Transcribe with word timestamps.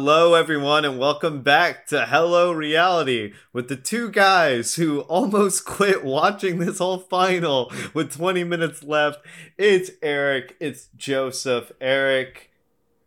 Hello, 0.00 0.34
everyone, 0.34 0.84
and 0.84 0.96
welcome 0.96 1.42
back 1.42 1.84
to 1.88 2.06
Hello 2.06 2.52
Reality 2.52 3.32
with 3.52 3.68
the 3.68 3.74
two 3.74 4.12
guys 4.12 4.76
who 4.76 5.00
almost 5.00 5.64
quit 5.66 6.04
watching 6.04 6.60
this 6.60 6.78
whole 6.78 6.98
final 6.98 7.72
with 7.94 8.16
20 8.16 8.44
minutes 8.44 8.84
left. 8.84 9.18
It's 9.58 9.90
Eric, 10.00 10.54
it's 10.60 10.86
Joseph. 10.96 11.72
Eric, 11.80 12.52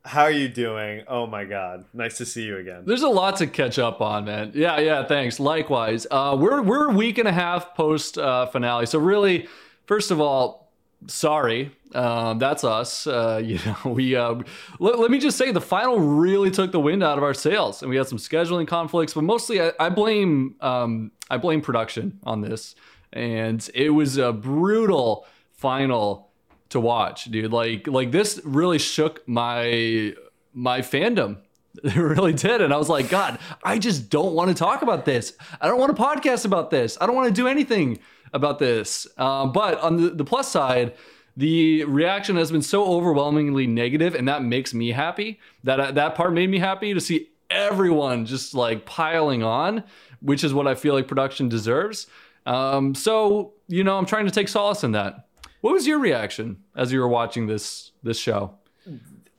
how 0.04 0.24
are 0.24 0.32
you 0.32 0.50
doing? 0.50 1.06
Oh 1.08 1.26
my 1.26 1.46
God, 1.46 1.86
nice 1.94 2.18
to 2.18 2.26
see 2.26 2.44
you 2.44 2.58
again. 2.58 2.84
There's 2.86 3.04
a 3.04 3.08
lot 3.08 3.38
to 3.38 3.48
catch 3.48 3.80
up 3.80 4.02
on, 4.02 4.26
man. 4.26 4.52
Yeah, 4.54 4.78
yeah, 4.82 5.06
thanks. 5.06 5.40
Likewise. 5.40 6.06
Uh, 6.12 6.36
we're 6.38 6.62
we're 6.62 6.90
a 6.90 6.94
week 6.94 7.18
and 7.18 7.28
a 7.28 7.32
half 7.32 7.74
post 7.74 8.18
uh, 8.18 8.48
finale, 8.48 8.86
so 8.86 9.00
really, 9.00 9.48
first 9.86 10.12
of 10.12 10.20
all, 10.20 10.61
sorry 11.08 11.72
um, 11.96 12.40
that's 12.40 12.64
us 12.64 13.08
uh, 13.08 13.42
you 13.44 13.60
know 13.66 13.92
we 13.92 14.16
uh, 14.16 14.36
let, 14.80 15.00
let, 15.00 15.12
me 15.12 15.20
just 15.20 15.38
say 15.38 15.52
the 15.52 15.62
final 15.62 16.00
really 16.00 16.52
took 16.52 16.72
the 16.72 16.80
wind 16.80 17.04
out 17.04 17.18
of 17.18 17.24
our 17.24 17.34
sails 17.34 17.82
and 17.82 17.90
we 17.90 17.98
had 17.98 18.08
some 18.08 18.18
scheduling 18.18 18.68
conflicts 18.68 19.14
but 19.14 19.24
mostly 19.24 19.62
i, 19.62 19.72
I 19.80 19.90
blame 19.90 20.56
um, 20.62 21.12
i 21.30 21.38
blame 21.38 21.62
production 21.62 22.20
on 22.24 22.42
this 22.42 22.76
and 23.14 23.68
it 23.74 23.90
was 23.90 24.18
a 24.18 24.32
brutal 24.32 25.26
final 25.52 26.32
to 26.72 26.80
watch 26.80 27.26
dude. 27.26 27.52
Like 27.52 27.88
like 27.88 28.12
this 28.12 28.42
really 28.44 28.80
shook 28.80 29.28
my 29.28 30.14
my 30.54 30.82
fandom. 30.82 31.38
It 31.84 31.96
really 31.96 32.34
did 32.34 32.60
and 32.62 32.74
i 32.74 32.78
was 32.78 32.90
like 32.90 33.10
god 33.10 33.40
i 33.64 33.80
just 33.80 34.10
don't 34.10 34.34
want 34.34 34.50
to 34.50 34.54
talk 34.54 34.82
about 34.82 35.06
this. 35.06 35.34
I 35.62 35.68
don't 35.70 35.80
want 35.80 35.96
to 35.96 36.02
podcast 36.02 36.44
about 36.44 36.70
this. 36.70 36.98
I 37.00 37.06
don't 37.06 37.16
want 37.16 37.30
to 37.30 37.34
do 37.34 37.48
anything 37.48 38.00
about 38.34 38.60
this. 38.60 39.08
Um, 39.18 39.52
but 39.52 39.80
on 39.80 39.98
the, 39.98 40.10
the 40.10 40.26
plus 40.26 40.50
side, 40.50 40.94
the 41.38 41.84
reaction 41.86 42.36
has 42.36 42.52
been 42.52 42.62
so 42.62 42.86
overwhelmingly 42.86 43.68
negative, 43.68 44.16
and 44.16 44.28
that 44.28 44.44
makes 44.44 44.74
me 44.74 44.92
happy. 44.92 45.40
That 45.64 45.80
uh, 45.80 45.92
that 45.92 46.16
part 46.16 46.34
made 46.34 46.50
me 46.50 46.60
happy 46.60 46.94
to 46.94 47.02
see 47.02 47.30
everyone 47.50 48.26
just 48.26 48.54
like 48.54 48.86
piling 48.86 49.44
on, 49.44 49.84
which 50.22 50.44
is 50.44 50.54
what 50.54 50.68
I 50.68 50.76
feel 50.76 50.94
like 50.94 51.08
production 51.08 51.50
deserves. 51.50 52.08
Um, 52.46 52.96
so 52.96 53.54
you 53.68 53.84
know, 53.84 53.98
I'm 53.98 54.06
trying 54.06 54.26
to 54.26 54.32
take 54.32 54.50
solace 54.50 54.84
in 54.84 54.92
that. 54.92 55.28
What 55.62 55.74
was 55.74 55.88
your 55.88 56.00
reaction 56.00 56.64
as 56.76 56.92
you 56.92 57.00
were 57.00 57.08
watching 57.08 57.48
this 57.48 57.92
this 58.04 58.18
show? 58.18 58.56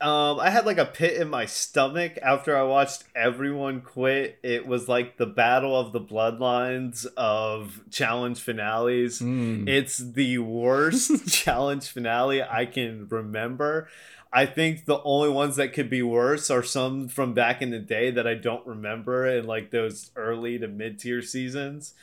Um, 0.02 0.40
I 0.40 0.50
had 0.50 0.66
like 0.66 0.78
a 0.78 0.84
pit 0.84 1.20
in 1.20 1.30
my 1.30 1.46
stomach 1.46 2.18
after 2.20 2.56
I 2.56 2.64
watched 2.64 3.04
everyone 3.14 3.82
quit. 3.82 4.36
It 4.42 4.66
was 4.66 4.88
like 4.88 5.16
the 5.16 5.26
battle 5.26 5.78
of 5.78 5.92
the 5.92 6.00
bloodlines 6.00 7.06
of 7.16 7.80
challenge 7.88 8.40
finales. 8.40 9.20
Mm. 9.20 9.68
It's 9.68 9.98
the 9.98 10.38
worst 10.38 11.28
challenge 11.32 11.86
finale 11.86 12.42
I 12.42 12.66
can 12.66 13.06
remember. 13.10 13.88
I 14.32 14.46
think 14.46 14.86
the 14.86 15.00
only 15.04 15.28
ones 15.28 15.54
that 15.56 15.72
could 15.72 15.88
be 15.88 16.02
worse 16.02 16.50
are 16.50 16.64
some 16.64 17.06
from 17.06 17.32
back 17.32 17.62
in 17.62 17.70
the 17.70 17.78
day 17.78 18.10
that 18.10 18.26
I 18.26 18.34
don't 18.34 18.66
remember 18.66 19.24
in 19.26 19.46
like 19.46 19.70
those 19.70 20.10
early 20.16 20.58
to 20.58 20.66
mid 20.66 20.98
tier 20.98 21.22
seasons. 21.22 21.94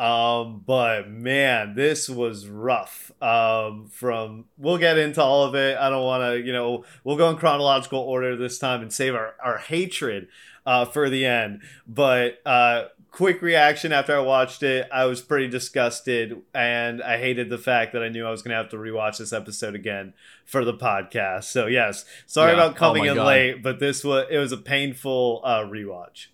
Um, 0.00 0.62
but 0.64 1.10
man, 1.10 1.74
this 1.74 2.08
was 2.08 2.48
rough. 2.48 3.12
Um, 3.20 3.86
from 3.92 4.46
we'll 4.56 4.78
get 4.78 4.96
into 4.96 5.22
all 5.22 5.44
of 5.44 5.54
it. 5.54 5.76
I 5.76 5.90
don't 5.90 6.04
want 6.04 6.22
to, 6.22 6.40
you 6.40 6.54
know, 6.54 6.86
we'll 7.04 7.18
go 7.18 7.28
in 7.28 7.36
chronological 7.36 7.98
order 7.98 8.34
this 8.34 8.58
time 8.58 8.80
and 8.80 8.90
save 8.90 9.14
our 9.14 9.34
our 9.44 9.58
hatred 9.58 10.28
uh, 10.64 10.86
for 10.86 11.10
the 11.10 11.26
end. 11.26 11.60
But 11.86 12.40
uh, 12.46 12.84
quick 13.10 13.42
reaction 13.42 13.92
after 13.92 14.16
I 14.16 14.20
watched 14.20 14.62
it, 14.62 14.88
I 14.90 15.04
was 15.04 15.20
pretty 15.20 15.48
disgusted, 15.48 16.40
and 16.54 17.02
I 17.02 17.18
hated 17.18 17.50
the 17.50 17.58
fact 17.58 17.92
that 17.92 18.02
I 18.02 18.08
knew 18.08 18.26
I 18.26 18.30
was 18.30 18.40
going 18.40 18.52
to 18.52 18.56
have 18.56 18.70
to 18.70 18.78
rewatch 18.78 19.18
this 19.18 19.34
episode 19.34 19.74
again 19.74 20.14
for 20.46 20.64
the 20.64 20.72
podcast. 20.72 21.44
So 21.44 21.66
yes, 21.66 22.06
sorry 22.26 22.52
yeah. 22.52 22.64
about 22.64 22.76
coming 22.76 23.06
oh 23.06 23.10
in 23.10 23.16
God. 23.16 23.26
late, 23.26 23.62
but 23.62 23.80
this 23.80 24.02
was 24.02 24.28
it 24.30 24.38
was 24.38 24.52
a 24.52 24.56
painful 24.56 25.42
uh, 25.44 25.64
rewatch. 25.64 26.28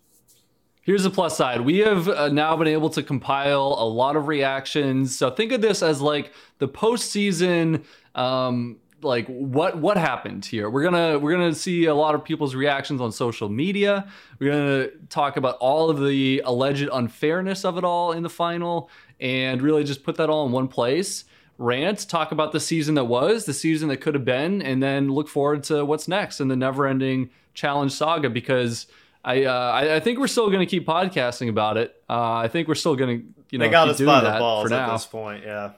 Here's 0.86 1.02
the 1.02 1.10
plus 1.10 1.36
side. 1.36 1.62
We 1.62 1.78
have 1.78 2.08
uh, 2.08 2.28
now 2.28 2.56
been 2.56 2.68
able 2.68 2.90
to 2.90 3.02
compile 3.02 3.74
a 3.76 3.84
lot 3.84 4.14
of 4.14 4.28
reactions. 4.28 5.18
So 5.18 5.32
think 5.32 5.50
of 5.50 5.60
this 5.60 5.82
as 5.82 6.00
like 6.00 6.32
the 6.58 6.68
postseason 6.68 7.84
um 8.14 8.76
like 9.02 9.26
what 9.26 9.76
what 9.78 9.96
happened 9.96 10.44
here. 10.44 10.70
We're 10.70 10.88
to 10.88 11.18
we're 11.18 11.38
to 11.38 11.56
see 11.56 11.86
a 11.86 11.94
lot 11.94 12.14
of 12.14 12.24
people's 12.24 12.54
reactions 12.54 13.00
on 13.00 13.10
social 13.10 13.48
media. 13.48 14.06
We're 14.38 14.52
to 14.52 14.92
talk 15.08 15.36
about 15.36 15.56
all 15.56 15.90
of 15.90 16.06
the 16.06 16.40
alleged 16.44 16.88
unfairness 16.92 17.64
of 17.64 17.78
it 17.78 17.82
all 17.82 18.12
in 18.12 18.22
the 18.22 18.30
final 18.30 18.88
and 19.18 19.62
really 19.62 19.82
just 19.82 20.04
put 20.04 20.14
that 20.18 20.30
all 20.30 20.46
in 20.46 20.52
one 20.52 20.68
place. 20.68 21.24
Rant, 21.58 22.08
talk 22.08 22.30
about 22.30 22.52
the 22.52 22.60
season 22.60 22.94
that 22.94 23.06
was, 23.06 23.44
the 23.44 23.54
season 23.54 23.88
that 23.88 23.96
could 23.96 24.14
have 24.14 24.24
been, 24.24 24.62
and 24.62 24.80
then 24.80 25.10
look 25.10 25.26
forward 25.26 25.64
to 25.64 25.84
what's 25.84 26.06
next 26.06 26.40
in 26.40 26.46
the 26.46 26.54
never-ending 26.54 27.30
challenge 27.54 27.90
saga 27.90 28.30
because 28.30 28.86
I, 29.26 29.44
uh, 29.44 29.52
I, 29.52 29.96
I 29.96 30.00
think 30.00 30.20
we're 30.20 30.28
still 30.28 30.46
going 30.46 30.60
to 30.60 30.66
keep 30.66 30.86
podcasting 30.86 31.48
about 31.48 31.76
it. 31.76 32.00
Uh, 32.08 32.34
I 32.34 32.48
think 32.48 32.68
we're 32.68 32.76
still 32.76 32.94
going 32.94 33.18
to 33.18 33.26
you 33.50 33.58
know 33.58 33.64
they 33.64 33.70
got 33.70 33.88
us 33.88 34.00
by 34.00 34.20
that 34.20 34.34
the 34.34 34.38
balls 34.38 34.62
for 34.64 34.68
now. 34.70 34.86
at 34.86 34.92
this 34.92 35.06
point. 35.06 35.44
Yeah. 35.44 35.72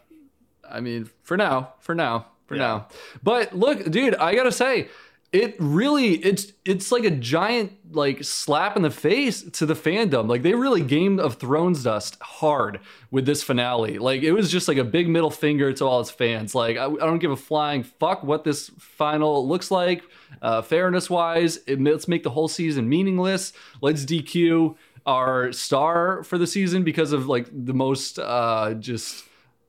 I 0.71 0.81
mean, 0.81 1.09
for 1.23 1.37
now, 1.39 1.73
for 1.81 1.95
now, 1.95 2.27
for 2.47 2.57
yeah. 2.57 2.63
now. 2.63 2.89
But 3.23 3.55
look, 3.55 3.91
dude, 3.91 4.15
I 4.17 4.35
gotta 4.35 4.53
say, 4.53 4.89
it 5.33 5.57
really 5.59 6.15
it's 6.15 6.53
it's 6.65 6.91
like 6.91 7.05
a 7.05 7.11
giant 7.11 7.73
like 7.91 8.25
slap 8.25 8.77
in 8.77 8.83
the 8.83 8.91
face 8.91 9.43
to 9.43 9.67
the 9.67 9.75
fandom 9.75 10.27
like 10.27 10.43
they 10.43 10.55
really 10.55 10.81
game 10.81 11.21
of 11.21 11.35
thrones 11.35 11.83
dust 11.83 12.17
hard 12.23 12.81
with 13.11 13.27
this 13.27 13.43
finale 13.43 13.99
like 13.99 14.23
it 14.23 14.33
was 14.33 14.51
just 14.51 14.69
like 14.69 14.79
a 14.79 14.85
big 14.85 15.07
middle 15.07 15.31
finger 15.31 15.71
to 15.71 15.85
all 15.85 16.01
its 16.01 16.11
fans 16.11 16.55
like 16.55 16.79
i, 16.79 16.87
I 16.87 16.89
don't 16.89 17.19
give 17.19 17.31
a 17.31 17.37
flying 17.37 17.83
fuck 17.83 18.23
what 18.23 18.43
this 18.45 18.71
final 18.79 19.47
looks 19.47 19.71
like 19.71 20.03
uh, 20.43 20.63
fairness 20.63 21.09
wise 21.11 21.59
it, 21.67 21.81
let's 21.81 22.09
make 22.09 22.23
the 22.23 22.31
whole 22.31 22.49
season 22.49 22.89
meaningless. 22.89 23.53
Let's 23.81 24.05
dq 24.05 24.77
our 25.07 25.53
star 25.53 26.23
for 26.23 26.37
the 26.39 26.47
season 26.47 26.85
because 26.85 27.13
of 27.13 27.27
like 27.27 27.49
the 27.53 27.75
most 27.75 28.19
uh 28.19 28.75
just 28.75 29.25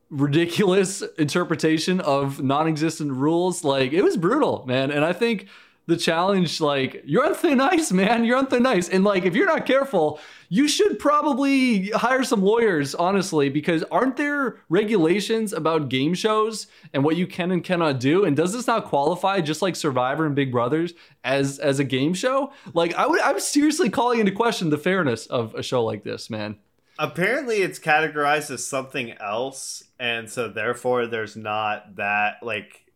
ridiculous 0.10 1.02
interpretation 1.18 2.02
of 2.02 2.42
non-existent 2.42 3.12
rules. 3.12 3.64
Like 3.64 3.94
it 3.94 4.02
was 4.02 4.18
brutal 4.18 4.66
man. 4.66 4.92
And 4.92 5.06
i 5.06 5.14
think 5.14 5.48
the 5.90 5.98
challenge 5.98 6.62
like 6.62 7.02
you're 7.06 7.26
on 7.26 7.34
thin 7.34 7.60
ice 7.60 7.92
man. 7.92 8.24
You're 8.24 8.38
on 8.38 8.48
thin 8.48 8.66
ice. 8.66 8.88
And 8.88 9.04
like 9.04 9.26
if 9.26 9.36
you're 9.36 9.48
not 9.48 9.66
careful 9.66 10.20
you 10.52 10.68
should 10.68 10.98
probably 10.98 11.90
hire 11.90 12.24
some 12.24 12.42
lawyers 12.42 12.96
honestly 12.96 13.50
because 13.50 13.84
aren't 13.92 14.18
there 14.18 14.58
regulations 14.68 15.54
about 15.54 15.90
game 15.90 16.16
shows 16.16 16.66
and 16.92 17.04
what 17.04 17.16
you 17.16 17.28
can 17.28 17.52
and 17.52 17.64
cannot 17.64 18.00
do? 18.00 18.26
And 18.26 18.36
does 18.36 18.54
this 18.54 18.66
not 18.66 18.86
qualify 18.86 19.42
just 19.42 19.62
like 19.62 19.76
survivor 19.76 20.26
and 20.26 20.36
big 20.36 20.52
brothers 20.52 20.94
as 21.24 21.60
as 21.60 21.80
a 21.80 21.84
game 21.84 22.14
show? 22.14 22.52
Like 22.74 22.94
i 22.96 23.06
would 23.06 23.22
i'm 23.22 23.40
seriously 23.40 23.90
calling 23.90 24.20
into 24.20 24.32
question 24.32 24.70
the 24.70 24.78
fairness 24.78 25.28
of 25.28 25.54
a 25.56 25.64
show 25.64 25.84
like 25.84 26.04
this 26.04 26.30
man. 26.30 26.58
Apparently 26.98 27.58
it's 27.58 27.80
categorized 27.80 28.52
as 28.52 28.66
something 28.66 29.14
else 29.14 29.84
and 30.00 30.30
so 30.30 30.50
therefore 30.50 31.06
there's 31.06 31.36
not 31.36 31.96
that 31.96 32.42
like 32.42 32.89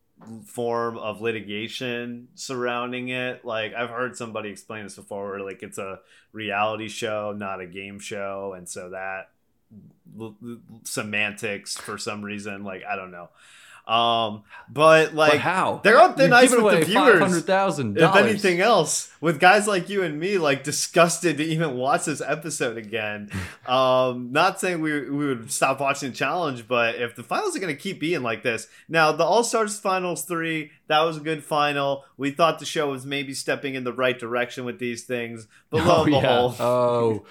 form 0.46 0.98
of 0.98 1.22
litigation 1.22 2.28
surrounding 2.36 3.10
it. 3.10 3.44
Like 3.46 3.74
i've 3.74 3.90
heard 3.90 4.16
somebody 4.18 4.50
explain 4.50 4.84
this 4.84 4.96
before 4.96 5.30
where 5.30 5.42
like 5.42 5.64
it's 5.64 5.78
a 5.78 6.00
reality 6.32 6.88
show 6.90 7.34
not 7.36 7.62
a 7.62 7.68
game 7.68 8.00
show. 8.00 8.54
And 8.58 8.68
so 8.68 8.90
that 8.92 9.30
l- 10.20 10.36
l- 10.44 10.58
semantics 10.84 11.76
for 11.78 11.98
some 11.98 12.24
reason 12.24 12.64
like 12.64 12.84
i 12.88 12.96
don't 12.96 13.12
know 13.12 13.30
um, 13.86 14.44
but 14.70 15.14
like 15.14 15.34
but 15.34 15.40
how 15.42 15.82
they're 15.84 16.02
on 16.02 16.16
thin 16.16 16.32
ice 16.32 16.52
with 16.52 16.80
the 16.80 16.86
viewers. 16.86 17.20
Hundred 17.20 17.46
thousand. 17.46 17.98
If 17.98 18.16
anything 18.16 18.62
else, 18.62 19.12
with 19.20 19.42
guys 19.42 19.68
like 19.68 19.90
you 19.90 20.04
and 20.04 20.18
me, 20.18 20.38
like 20.38 20.64
disgusted 20.64 21.38
to 21.38 21.44
even 21.44 21.76
watch 21.76 22.06
this 22.06 22.22
episode 22.22 22.78
again. 22.78 23.30
um, 23.68 24.32
not 24.32 24.62
saying 24.62 24.80
we 24.80 25.10
we 25.10 25.28
would 25.28 25.52
stop 25.52 25.82
watching 25.82 26.12
the 26.12 26.16
challenge, 26.16 26.66
but 26.66 26.96
if 26.96 27.16
the 27.16 27.24
finals 27.24 27.58
are 27.58 27.60
gonna 27.60 27.76
keep 27.76 28.00
being 28.00 28.24
like 28.24 28.42
this, 28.42 28.68
now 28.88 29.12
the 29.12 29.26
All 29.26 29.44
Stars 29.44 29.78
finals 29.78 30.24
three, 30.24 30.72
that 30.88 31.02
was 31.02 31.18
a 31.18 31.22
good 31.22 31.44
final. 31.44 32.06
We 32.16 32.32
thought 32.32 32.60
the 32.60 32.66
show 32.66 32.90
was 32.90 33.06
maybe 33.06 33.34
stepping 33.34 33.76
in 33.76 33.84
the 33.84 33.94
right 33.94 34.18
direction 34.18 34.64
with 34.64 34.80
these 34.80 35.04
things, 35.04 35.48
but 35.70 35.86
lo 35.86 36.04
and 36.04 36.14
oh, 36.14 36.20
behold, 36.20 36.56
yeah. 36.58 36.66
oh. 36.66 37.26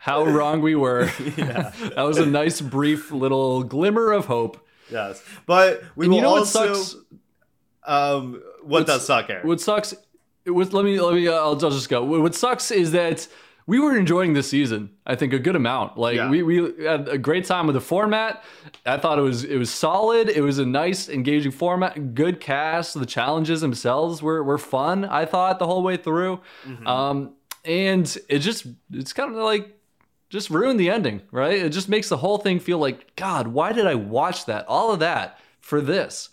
How 0.00 0.24
wrong 0.24 0.62
we 0.62 0.76
were. 0.76 1.10
yeah. 1.36 1.72
that 1.96 2.02
was 2.02 2.18
a 2.18 2.24
nice, 2.24 2.60
brief 2.60 3.10
little 3.10 3.64
glimmer 3.64 4.12
of 4.12 4.26
hope 4.26 4.64
Yes, 4.90 5.22
but 5.46 5.82
we 5.96 6.06
and 6.06 6.12
will 6.12 6.16
you 6.16 6.22
know 6.22 6.36
also. 6.36 6.68
What 6.68 6.76
sucks? 6.76 6.96
Um, 7.84 8.42
what 8.62 8.86
does 8.86 9.06
suck, 9.06 9.30
Eric? 9.30 9.44
What 9.44 9.60
sucks? 9.60 9.94
With 10.46 10.72
let 10.72 10.84
me 10.84 11.00
let 11.00 11.14
me. 11.14 11.28
Uh, 11.28 11.32
I'll, 11.32 11.48
I'll 11.48 11.56
just 11.56 11.88
go. 11.88 12.02
What 12.04 12.34
sucks 12.34 12.70
is 12.70 12.92
that 12.92 13.26
we 13.68 13.78
were 13.78 13.94
enjoying 13.98 14.32
this 14.32 14.48
season. 14.48 14.88
I 15.04 15.14
think 15.14 15.34
a 15.34 15.38
good 15.38 15.54
amount. 15.54 15.98
Like 15.98 16.16
yeah. 16.16 16.30
we, 16.30 16.42
we 16.42 16.84
had 16.84 17.06
a 17.06 17.18
great 17.18 17.44
time 17.44 17.66
with 17.66 17.74
the 17.74 17.82
format. 17.82 18.42
I 18.86 18.96
thought 18.96 19.18
it 19.18 19.22
was 19.22 19.44
it 19.44 19.58
was 19.58 19.70
solid. 19.70 20.30
It 20.30 20.40
was 20.40 20.58
a 20.58 20.64
nice, 20.64 21.10
engaging 21.10 21.52
format. 21.52 22.14
Good 22.14 22.40
cast. 22.40 22.98
The 22.98 23.04
challenges 23.04 23.60
themselves 23.60 24.22
were 24.22 24.42
were 24.42 24.56
fun. 24.56 25.04
I 25.04 25.26
thought 25.26 25.58
the 25.58 25.66
whole 25.66 25.82
way 25.82 25.98
through. 25.98 26.40
Mm-hmm. 26.66 26.86
Um, 26.86 27.34
and 27.62 28.18
it 28.30 28.38
just 28.38 28.66
it's 28.90 29.12
kind 29.12 29.30
of 29.30 29.36
like 29.36 29.77
just 30.30 30.50
ruin 30.50 30.76
the 30.76 30.90
ending, 30.90 31.22
right? 31.30 31.58
It 31.58 31.70
just 31.70 31.88
makes 31.88 32.08
the 32.08 32.18
whole 32.18 32.38
thing 32.38 32.60
feel 32.60 32.78
like, 32.78 33.16
God, 33.16 33.48
why 33.48 33.72
did 33.72 33.86
I 33.86 33.94
watch 33.94 34.46
that? 34.46 34.66
All 34.68 34.92
of 34.92 35.00
that 35.00 35.38
for 35.60 35.80
this. 35.80 36.28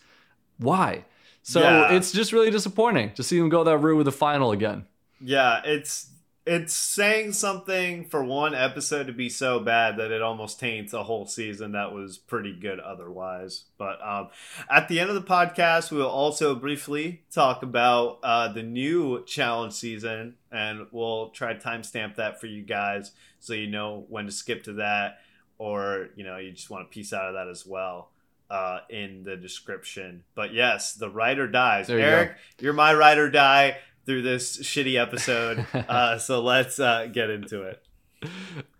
Why? 0.57 1.05
So 1.43 1.61
yeah. 1.61 1.93
it's 1.93 2.11
just 2.11 2.33
really 2.33 2.51
disappointing 2.51 3.13
to 3.13 3.23
see 3.23 3.37
them 3.37 3.49
go 3.49 3.63
that 3.63 3.77
route 3.77 3.97
with 3.97 4.05
the 4.05 4.11
final 4.11 4.51
again. 4.51 4.85
Yeah, 5.21 5.61
it's 5.63 6.09
it's 6.45 6.75
saying 6.75 7.33
something 7.33 8.05
for 8.05 8.23
one 8.23 8.53
episode 8.53 9.07
to 9.07 9.13
be 9.13 9.29
so 9.29 9.59
bad 9.59 9.97
that 9.97 10.11
it 10.11 10.21
almost 10.21 10.59
taints 10.59 10.93
a 10.93 11.03
whole 11.03 11.25
season 11.25 11.71
that 11.71 11.91
was 11.91 12.19
pretty 12.19 12.53
good 12.53 12.79
otherwise. 12.79 13.63
But 13.79 13.97
um, 14.05 14.29
at 14.69 14.87
the 14.87 14.99
end 14.99 15.09
of 15.09 15.15
the 15.15 15.23
podcast, 15.23 15.91
we 15.91 15.97
will 15.97 16.05
also 16.07 16.53
briefly 16.53 17.23
talk 17.31 17.63
about 17.63 18.19
uh, 18.21 18.53
the 18.53 18.61
new 18.61 19.25
challenge 19.25 19.73
season, 19.73 20.35
and 20.51 20.85
we'll 20.91 21.29
try 21.29 21.53
to 21.53 21.59
timestamp 21.59 22.15
that 22.17 22.39
for 22.39 22.45
you 22.45 22.61
guys 22.61 23.11
so 23.39 23.53
you 23.53 23.67
know 23.67 24.05
when 24.09 24.25
to 24.25 24.31
skip 24.31 24.63
to 24.65 24.73
that, 24.73 25.17
or 25.57 26.09
you 26.15 26.23
know 26.23 26.37
you 26.37 26.51
just 26.51 26.69
want 26.69 26.85
a 26.85 26.89
piece 26.89 27.11
out 27.11 27.27
of 27.27 27.33
that 27.33 27.47
as 27.47 27.65
well. 27.65 28.11
Uh, 28.47 28.77
in 28.91 29.23
the 29.23 29.35
description, 29.35 30.23
but 30.35 30.53
yes, 30.53 30.93
the 30.93 31.09
writer 31.09 31.47
dies. 31.47 31.87
There 31.87 31.97
you 31.97 32.05
Eric, 32.05 32.29
go. 32.29 32.35
you're 32.59 32.73
my 32.73 32.93
writer 32.93 33.27
die 33.31 33.77
through 34.05 34.21
this 34.21 34.57
shitty 34.57 35.01
episode. 35.01 35.65
Uh, 35.87 36.17
so 36.17 36.41
let's 36.41 36.79
uh, 36.79 37.07
get 37.11 37.29
into 37.29 37.61
it. 37.61 37.83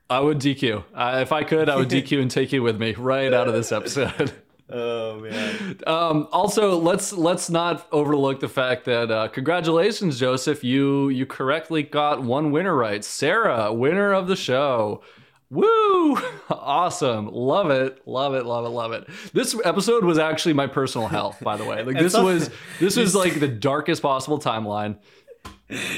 I 0.10 0.19
would 0.19 0.39
DQ. 0.39 0.83
Uh, 0.94 1.19
if 1.22 1.31
I 1.31 1.44
could, 1.44 1.69
I 1.69 1.75
would 1.75 1.89
DQ 1.89 2.22
and 2.22 2.31
take 2.31 2.51
you 2.51 2.63
with 2.63 2.80
me 2.80 2.94
right 2.94 3.33
out 3.33 3.48
of 3.48 3.54
this 3.54 3.72
episode. 3.72 4.33
Oh 4.68 5.19
man. 5.19 5.80
Um, 5.86 6.27
also, 6.31 6.80
let's 6.80 7.13
let's 7.13 7.51
not 7.51 7.88
overlook 7.92 8.39
the 8.39 8.50
fact 8.50 8.86
that 8.86 9.12
uh, 9.12 9.27
congratulations, 9.27 10.19
Joseph. 10.19 10.63
You 10.63 11.10
you 11.10 11.28
correctly 11.28 11.83
got 11.83 12.24
one 12.24 12.50
winner 12.50 12.75
right. 12.75 13.06
Sarah, 13.06 13.71
winner 13.71 14.12
of 14.12 14.28
the 14.28 14.36
show. 14.36 15.04
Woo! 15.50 16.18
Awesome. 16.50 17.27
Love 17.27 17.69
it. 17.69 18.01
Love 18.07 18.33
it. 18.33 18.45
Love 18.45 18.65
it. 18.65 18.69
Love 18.69 18.92
it. 18.92 19.07
This 19.33 19.56
episode 19.63 20.03
was 20.03 20.18
actually 20.18 20.53
my 20.53 20.68
personal 20.68 21.07
hell, 21.07 21.36
by 21.42 21.57
the 21.57 21.65
way. 21.65 21.83
Like 21.83 21.97
this 22.00 22.13
was 22.15 22.50
this 22.80 22.97
was 22.97 23.15
like 23.15 23.39
the 23.39 23.47
darkest 23.47 24.01
possible 24.01 24.39
timeline. 24.39 24.97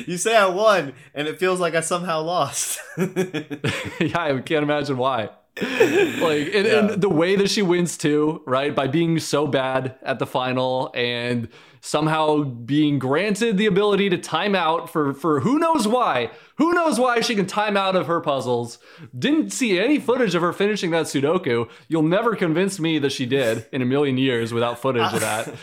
You 0.05 0.17
say 0.17 0.35
I 0.35 0.45
won, 0.45 0.93
and 1.13 1.27
it 1.27 1.39
feels 1.39 1.59
like 1.59 1.75
I 1.75 1.81
somehow 1.81 2.21
lost. 2.21 2.79
yeah, 2.97 4.19
I 4.19 4.39
can't 4.41 4.63
imagine 4.63 4.97
why. 4.97 5.29
Like 5.61 6.53
and, 6.53 6.65
Yeah. 6.67 6.79
and 6.91 7.01
the 7.01 7.09
way 7.09 7.35
that 7.35 7.49
she 7.49 7.61
wins 7.61 7.97
too, 7.97 8.41
right? 8.45 8.75
By 8.75 8.87
being 8.87 9.19
so 9.19 9.47
bad 9.47 9.95
at 10.03 10.19
the 10.19 10.25
final 10.27 10.91
and 10.93 11.47
somehow 11.81 12.43
being 12.43 12.99
granted 12.99 13.57
the 13.57 13.65
ability 13.65 14.09
to 14.09 14.17
time 14.17 14.55
out 14.55 14.89
for 14.89 15.13
for 15.13 15.39
who 15.41 15.57
knows 15.59 15.87
why. 15.87 16.31
Who 16.57 16.73
knows 16.73 16.99
why 16.99 17.21
she 17.21 17.35
can 17.35 17.45
time 17.45 17.77
out 17.77 17.95
of 17.95 18.07
her 18.07 18.19
puzzles? 18.21 18.79
Didn't 19.17 19.51
see 19.51 19.79
any 19.79 19.99
footage 19.99 20.35
of 20.35 20.41
her 20.41 20.53
finishing 20.53 20.91
that 20.91 21.05
Sudoku. 21.05 21.69
You'll 21.87 22.03
never 22.03 22.35
convince 22.35 22.79
me 22.79 22.99
that 22.99 23.11
she 23.11 23.25
did 23.25 23.65
in 23.71 23.81
a 23.81 23.85
million 23.85 24.17
years 24.17 24.53
without 24.53 24.79
footage 24.79 25.13
of 25.13 25.19
that. 25.21 25.53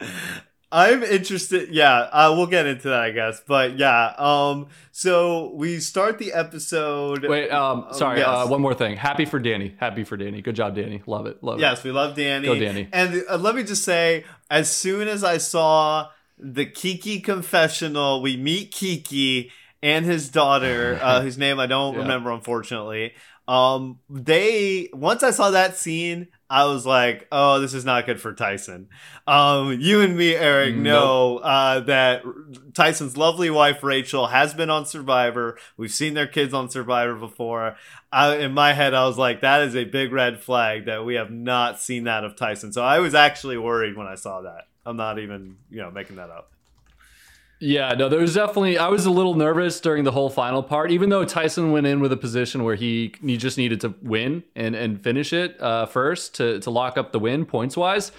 I'm 0.72 1.02
interested. 1.02 1.70
Yeah, 1.70 1.92
uh, 2.12 2.32
we'll 2.36 2.46
get 2.46 2.66
into 2.66 2.88
that, 2.90 3.00
I 3.00 3.10
guess. 3.10 3.42
But 3.46 3.76
yeah, 3.78 4.14
um, 4.18 4.68
so 4.92 5.52
we 5.54 5.80
start 5.80 6.18
the 6.18 6.32
episode. 6.32 7.24
Wait, 7.26 7.50
um, 7.50 7.86
Oh, 7.90 7.92
sorry. 7.92 8.18
yes. 8.20 8.28
Uh, 8.28 8.46
one 8.46 8.60
more 8.60 8.74
thing. 8.74 8.96
Happy 8.96 9.24
for 9.24 9.40
Danny. 9.40 9.74
Happy 9.80 10.04
for 10.04 10.16
Danny. 10.16 10.42
Good 10.42 10.54
job, 10.54 10.76
Danny. 10.76 11.02
Love 11.06 11.26
it. 11.26 11.42
Love 11.42 11.58
it. 11.58 11.62
Yes, 11.62 11.82
we 11.82 11.90
love 11.90 12.14
Danny. 12.14 12.46
Go, 12.46 12.54
Danny. 12.54 12.88
And 12.92 13.24
uh, 13.28 13.36
let 13.36 13.56
me 13.56 13.64
just 13.64 13.82
say, 13.84 14.24
as 14.48 14.70
soon 14.70 15.08
as 15.08 15.24
I 15.24 15.38
saw 15.38 16.08
the 16.38 16.66
Kiki 16.66 17.18
confessional, 17.20 18.22
we 18.22 18.36
meet 18.36 18.70
Kiki 18.72 19.50
and 19.82 20.04
his 20.06 20.28
daughter, 20.28 20.98
uh, 21.02 21.20
whose 21.22 21.36
name 21.36 21.58
I 21.58 21.66
don't 21.66 21.94
Yeah. 21.94 22.02
remember, 22.02 22.30
unfortunately. 22.30 23.14
Um, 23.48 23.98
they 24.08 24.88
once 24.92 25.24
I 25.24 25.32
saw 25.32 25.50
that 25.50 25.76
scene, 25.76 26.28
I 26.50 26.64
was 26.64 26.84
like, 26.84 27.28
"Oh, 27.30 27.60
this 27.60 27.72
is 27.72 27.84
not 27.84 28.06
good 28.06 28.20
for 28.20 28.34
Tyson." 28.34 28.88
Um, 29.26 29.80
you 29.80 30.00
and 30.00 30.16
me, 30.16 30.34
Eric, 30.34 30.74
know 30.74 31.38
uh, 31.38 31.80
that 31.80 32.24
Tyson's 32.74 33.16
lovely 33.16 33.50
wife 33.50 33.84
Rachel 33.84 34.26
has 34.26 34.52
been 34.52 34.68
on 34.68 34.84
Survivor. 34.84 35.56
We've 35.76 35.92
seen 35.92 36.14
their 36.14 36.26
kids 36.26 36.52
on 36.52 36.68
Survivor 36.68 37.14
before. 37.14 37.76
I, 38.10 38.36
in 38.38 38.52
my 38.52 38.72
head, 38.72 38.92
I 38.92 39.06
was 39.06 39.16
like, 39.16 39.42
"That 39.42 39.62
is 39.62 39.76
a 39.76 39.84
big 39.84 40.12
red 40.12 40.42
flag 40.42 40.86
that 40.86 41.04
we 41.04 41.14
have 41.14 41.30
not 41.30 41.80
seen 41.80 42.04
that 42.04 42.24
of 42.24 42.34
Tyson." 42.34 42.72
So 42.72 42.82
I 42.82 42.98
was 42.98 43.14
actually 43.14 43.56
worried 43.56 43.96
when 43.96 44.08
I 44.08 44.16
saw 44.16 44.42
that. 44.42 44.64
I'm 44.84 44.96
not 44.96 45.20
even, 45.20 45.56
you 45.70 45.80
know, 45.80 45.90
making 45.92 46.16
that 46.16 46.30
up. 46.30 46.50
Yeah, 47.62 47.92
no, 47.92 48.08
there 48.08 48.20
was 48.20 48.34
definitely. 48.34 48.78
I 48.78 48.88
was 48.88 49.04
a 49.04 49.10
little 49.10 49.34
nervous 49.34 49.80
during 49.80 50.04
the 50.04 50.12
whole 50.12 50.30
final 50.30 50.62
part, 50.62 50.90
even 50.90 51.10
though 51.10 51.26
Tyson 51.26 51.72
went 51.72 51.86
in 51.86 52.00
with 52.00 52.10
a 52.10 52.16
position 52.16 52.64
where 52.64 52.74
he 52.74 53.12
he 53.22 53.36
just 53.36 53.58
needed 53.58 53.80
to 53.82 53.94
win 54.02 54.44
and 54.56 54.74
and 54.74 55.02
finish 55.02 55.32
it 55.34 55.60
uh, 55.60 55.84
first 55.86 56.34
to 56.36 56.58
to 56.60 56.70
lock 56.70 56.96
up 56.96 57.12
the 57.12 57.18
win 57.18 57.44
points 57.44 57.76
wise. 57.76 58.12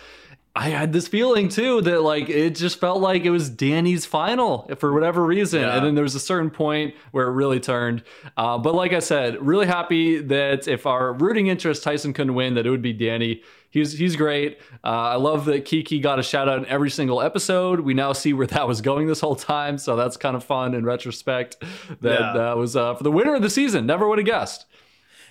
I 0.54 0.68
had 0.68 0.92
this 0.92 1.08
feeling 1.08 1.48
too 1.48 1.80
that 1.84 2.02
like 2.02 2.30
it 2.30 2.52
just 2.56 2.80
felt 2.80 3.00
like 3.02 3.24
it 3.24 3.30
was 3.32 3.50
Danny's 3.50 4.06
final 4.06 4.70
for 4.78 4.92
whatever 4.94 5.26
reason, 5.26 5.62
Yeah. 5.62 5.78
and 5.78 5.86
then 5.86 5.96
there 5.96 6.04
was 6.04 6.14
a 6.14 6.20
certain 6.20 6.50
point 6.52 6.94
where 7.12 7.26
it 7.28 7.32
really 7.32 7.60
turned. 7.62 8.04
Uh, 8.38 8.58
but 8.58 8.76
like 8.76 8.92
I 8.94 9.00
said, 9.00 9.42
really 9.44 9.66
happy 9.66 10.20
that 10.20 10.68
if 10.68 10.86
our 10.86 11.14
rooting 11.14 11.48
interest 11.48 11.84
Tyson 11.84 12.12
couldn't 12.14 12.36
win, 12.36 12.56
that 12.56 12.66
it 12.68 12.70
would 12.70 12.82
be 12.82 12.92
Danny. 12.94 13.42
He's 13.72 13.98
he's 13.98 14.16
great. 14.16 14.60
Uh, 14.84 14.88
I 14.88 15.16
love 15.16 15.46
that 15.46 15.66
Kiki 15.66 16.00
got 16.00 16.20
a 16.20 16.24
shout 16.24 16.48
out 16.50 16.60
in 16.60 16.66
every 16.68 16.90
single 16.90 17.22
episode. 17.22 17.80
We 17.80 17.94
now 17.94 18.12
see 18.14 18.34
where 18.34 18.48
that 18.48 18.68
was 18.68 18.82
going 18.82 19.08
this 19.08 19.22
whole 19.22 19.36
time, 19.36 19.78
so 19.78 19.96
that's 19.96 20.18
kind 20.18 20.36
of 20.36 20.44
fun 20.44 20.74
in 20.74 20.86
retrospect. 20.86 21.58
That 22.02 22.20
Yeah. 22.20 22.34
that 22.36 22.58
was 22.58 22.76
uh, 22.76 22.96
for 22.96 23.04
the 23.04 23.12
winner 23.12 23.34
of 23.34 23.42
the 23.42 23.50
season. 23.50 23.86
Never 23.86 24.08
would 24.08 24.20
have 24.20 24.26
guessed. 24.28 24.66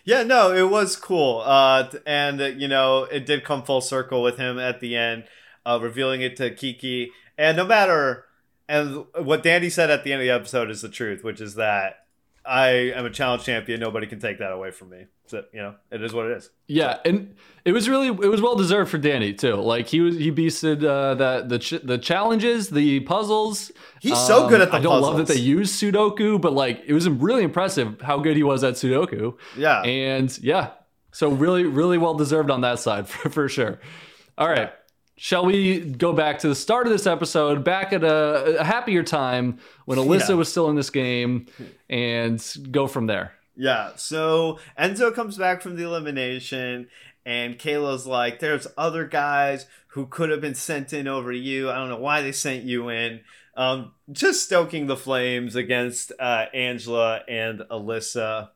Yeah, 0.04 0.22
no, 0.22 0.52
it 0.54 0.70
was 0.70 0.96
cool. 0.96 1.42
Uh, 1.44 1.90
and 2.06 2.40
uh, 2.40 2.46
you 2.46 2.66
know, 2.66 3.04
it 3.04 3.26
did 3.26 3.44
come 3.44 3.62
full 3.62 3.82
circle 3.82 4.22
with 4.22 4.38
him 4.38 4.58
at 4.58 4.80
the 4.80 4.96
end, 4.96 5.24
uh, 5.66 5.78
revealing 5.80 6.22
it 6.22 6.36
to 6.38 6.50
Kiki. 6.54 7.10
And 7.36 7.58
no 7.58 7.66
matter, 7.66 8.24
and 8.68 9.04
what 9.18 9.42
Danny 9.42 9.68
said 9.68 9.90
at 9.90 10.02
the 10.04 10.12
end 10.14 10.22
of 10.22 10.26
the 10.26 10.32
episode 10.32 10.70
is 10.70 10.80
the 10.80 10.88
truth, 10.88 11.22
which 11.22 11.40
is 11.42 11.56
that 11.56 11.99
I 12.44 12.68
am 12.92 13.04
a 13.04 13.10
challenge 13.10 13.44
champion. 13.44 13.80
Nobody 13.80 14.06
can 14.06 14.18
take 14.18 14.38
that 14.38 14.52
away 14.52 14.70
from 14.70 14.90
me. 14.90 15.06
So 15.26 15.44
you 15.52 15.60
know, 15.60 15.74
it 15.90 16.02
is 16.02 16.12
what 16.12 16.26
it 16.26 16.38
is. 16.38 16.50
Yeah, 16.66 16.98
and 17.04 17.36
it 17.64 17.72
was 17.72 17.88
really 17.88 18.08
it 18.08 18.30
was 18.30 18.40
well 18.40 18.56
deserved 18.56 18.90
for 18.90 18.98
Danny 18.98 19.32
too. 19.32 19.54
Like 19.56 19.86
he 19.86 20.00
was 20.00 20.16
he 20.16 20.32
beasted 20.32 20.82
uh, 20.84 21.14
that 21.14 21.48
the 21.48 21.58
ch- 21.58 21.82
the 21.82 21.98
challenges, 21.98 22.70
the 22.70 23.00
puzzles. 23.00 23.70
He's 24.00 24.18
so 24.18 24.48
good 24.48 24.60
at 24.60 24.70
the 24.70 24.78
puzzles. 24.78 24.86
I 24.86 25.00
don't 25.00 25.02
love 25.02 25.16
that 25.18 25.32
they 25.32 25.40
use 25.40 25.72
Sudoku, 25.72 26.40
but 26.40 26.52
like 26.52 26.82
it 26.86 26.94
was 26.94 27.08
really 27.08 27.44
impressive 27.44 28.00
how 28.00 28.18
good 28.18 28.36
he 28.36 28.42
was 28.42 28.64
at 28.64 28.74
Sudoku. 28.74 29.36
Yeah. 29.56 29.82
And 29.82 30.36
yeah, 30.42 30.70
so 31.12 31.30
really 31.30 31.64
really 31.64 31.98
well 31.98 32.14
deserved 32.14 32.50
on 32.50 32.62
that 32.62 32.78
side 32.78 33.08
for, 33.08 33.28
for 33.30 33.48
sure. 33.48 33.80
All 34.38 34.48
right. 34.48 34.72
Shall 35.22 35.44
we 35.44 35.80
go 35.80 36.14
back 36.14 36.38
to 36.38 36.48
the 36.48 36.54
start 36.54 36.86
of 36.86 36.92
this 36.94 37.06
episode, 37.06 37.62
back 37.62 37.92
at 37.92 38.02
a, 38.02 38.60
a 38.60 38.64
happier 38.64 39.02
time 39.02 39.58
when 39.84 39.98
Alyssa 39.98 40.30
Yeah. 40.30 40.34
was 40.36 40.48
still 40.50 40.70
in 40.70 40.76
this 40.76 40.88
game, 40.88 41.44
and 41.90 42.42
go 42.70 42.86
from 42.86 43.06
there? 43.06 43.34
Yeah, 43.54 43.90
so 43.96 44.58
Enzo 44.78 45.14
comes 45.14 45.36
back 45.36 45.60
from 45.60 45.76
the 45.76 45.82
elimination, 45.84 46.88
and 47.26 47.58
Kayla's 47.58 48.06
like, 48.06 48.38
There's 48.40 48.66
other 48.78 49.06
guys 49.06 49.66
who 49.88 50.06
could 50.06 50.30
have 50.30 50.40
been 50.40 50.54
sent 50.54 50.94
in 50.94 51.06
over 51.06 51.30
you. 51.30 51.68
I 51.68 51.74
don't 51.74 51.90
know 51.90 51.98
why 51.98 52.22
they 52.22 52.32
sent 52.32 52.64
you 52.64 52.88
in. 52.88 53.20
Um, 53.54 53.92
just 54.10 54.44
stoking 54.44 54.86
the 54.86 54.96
flames 54.96 55.54
against 55.54 56.12
uh, 56.18 56.46
Angela 56.54 57.20
and 57.28 57.58
Alyssa. 57.70 58.48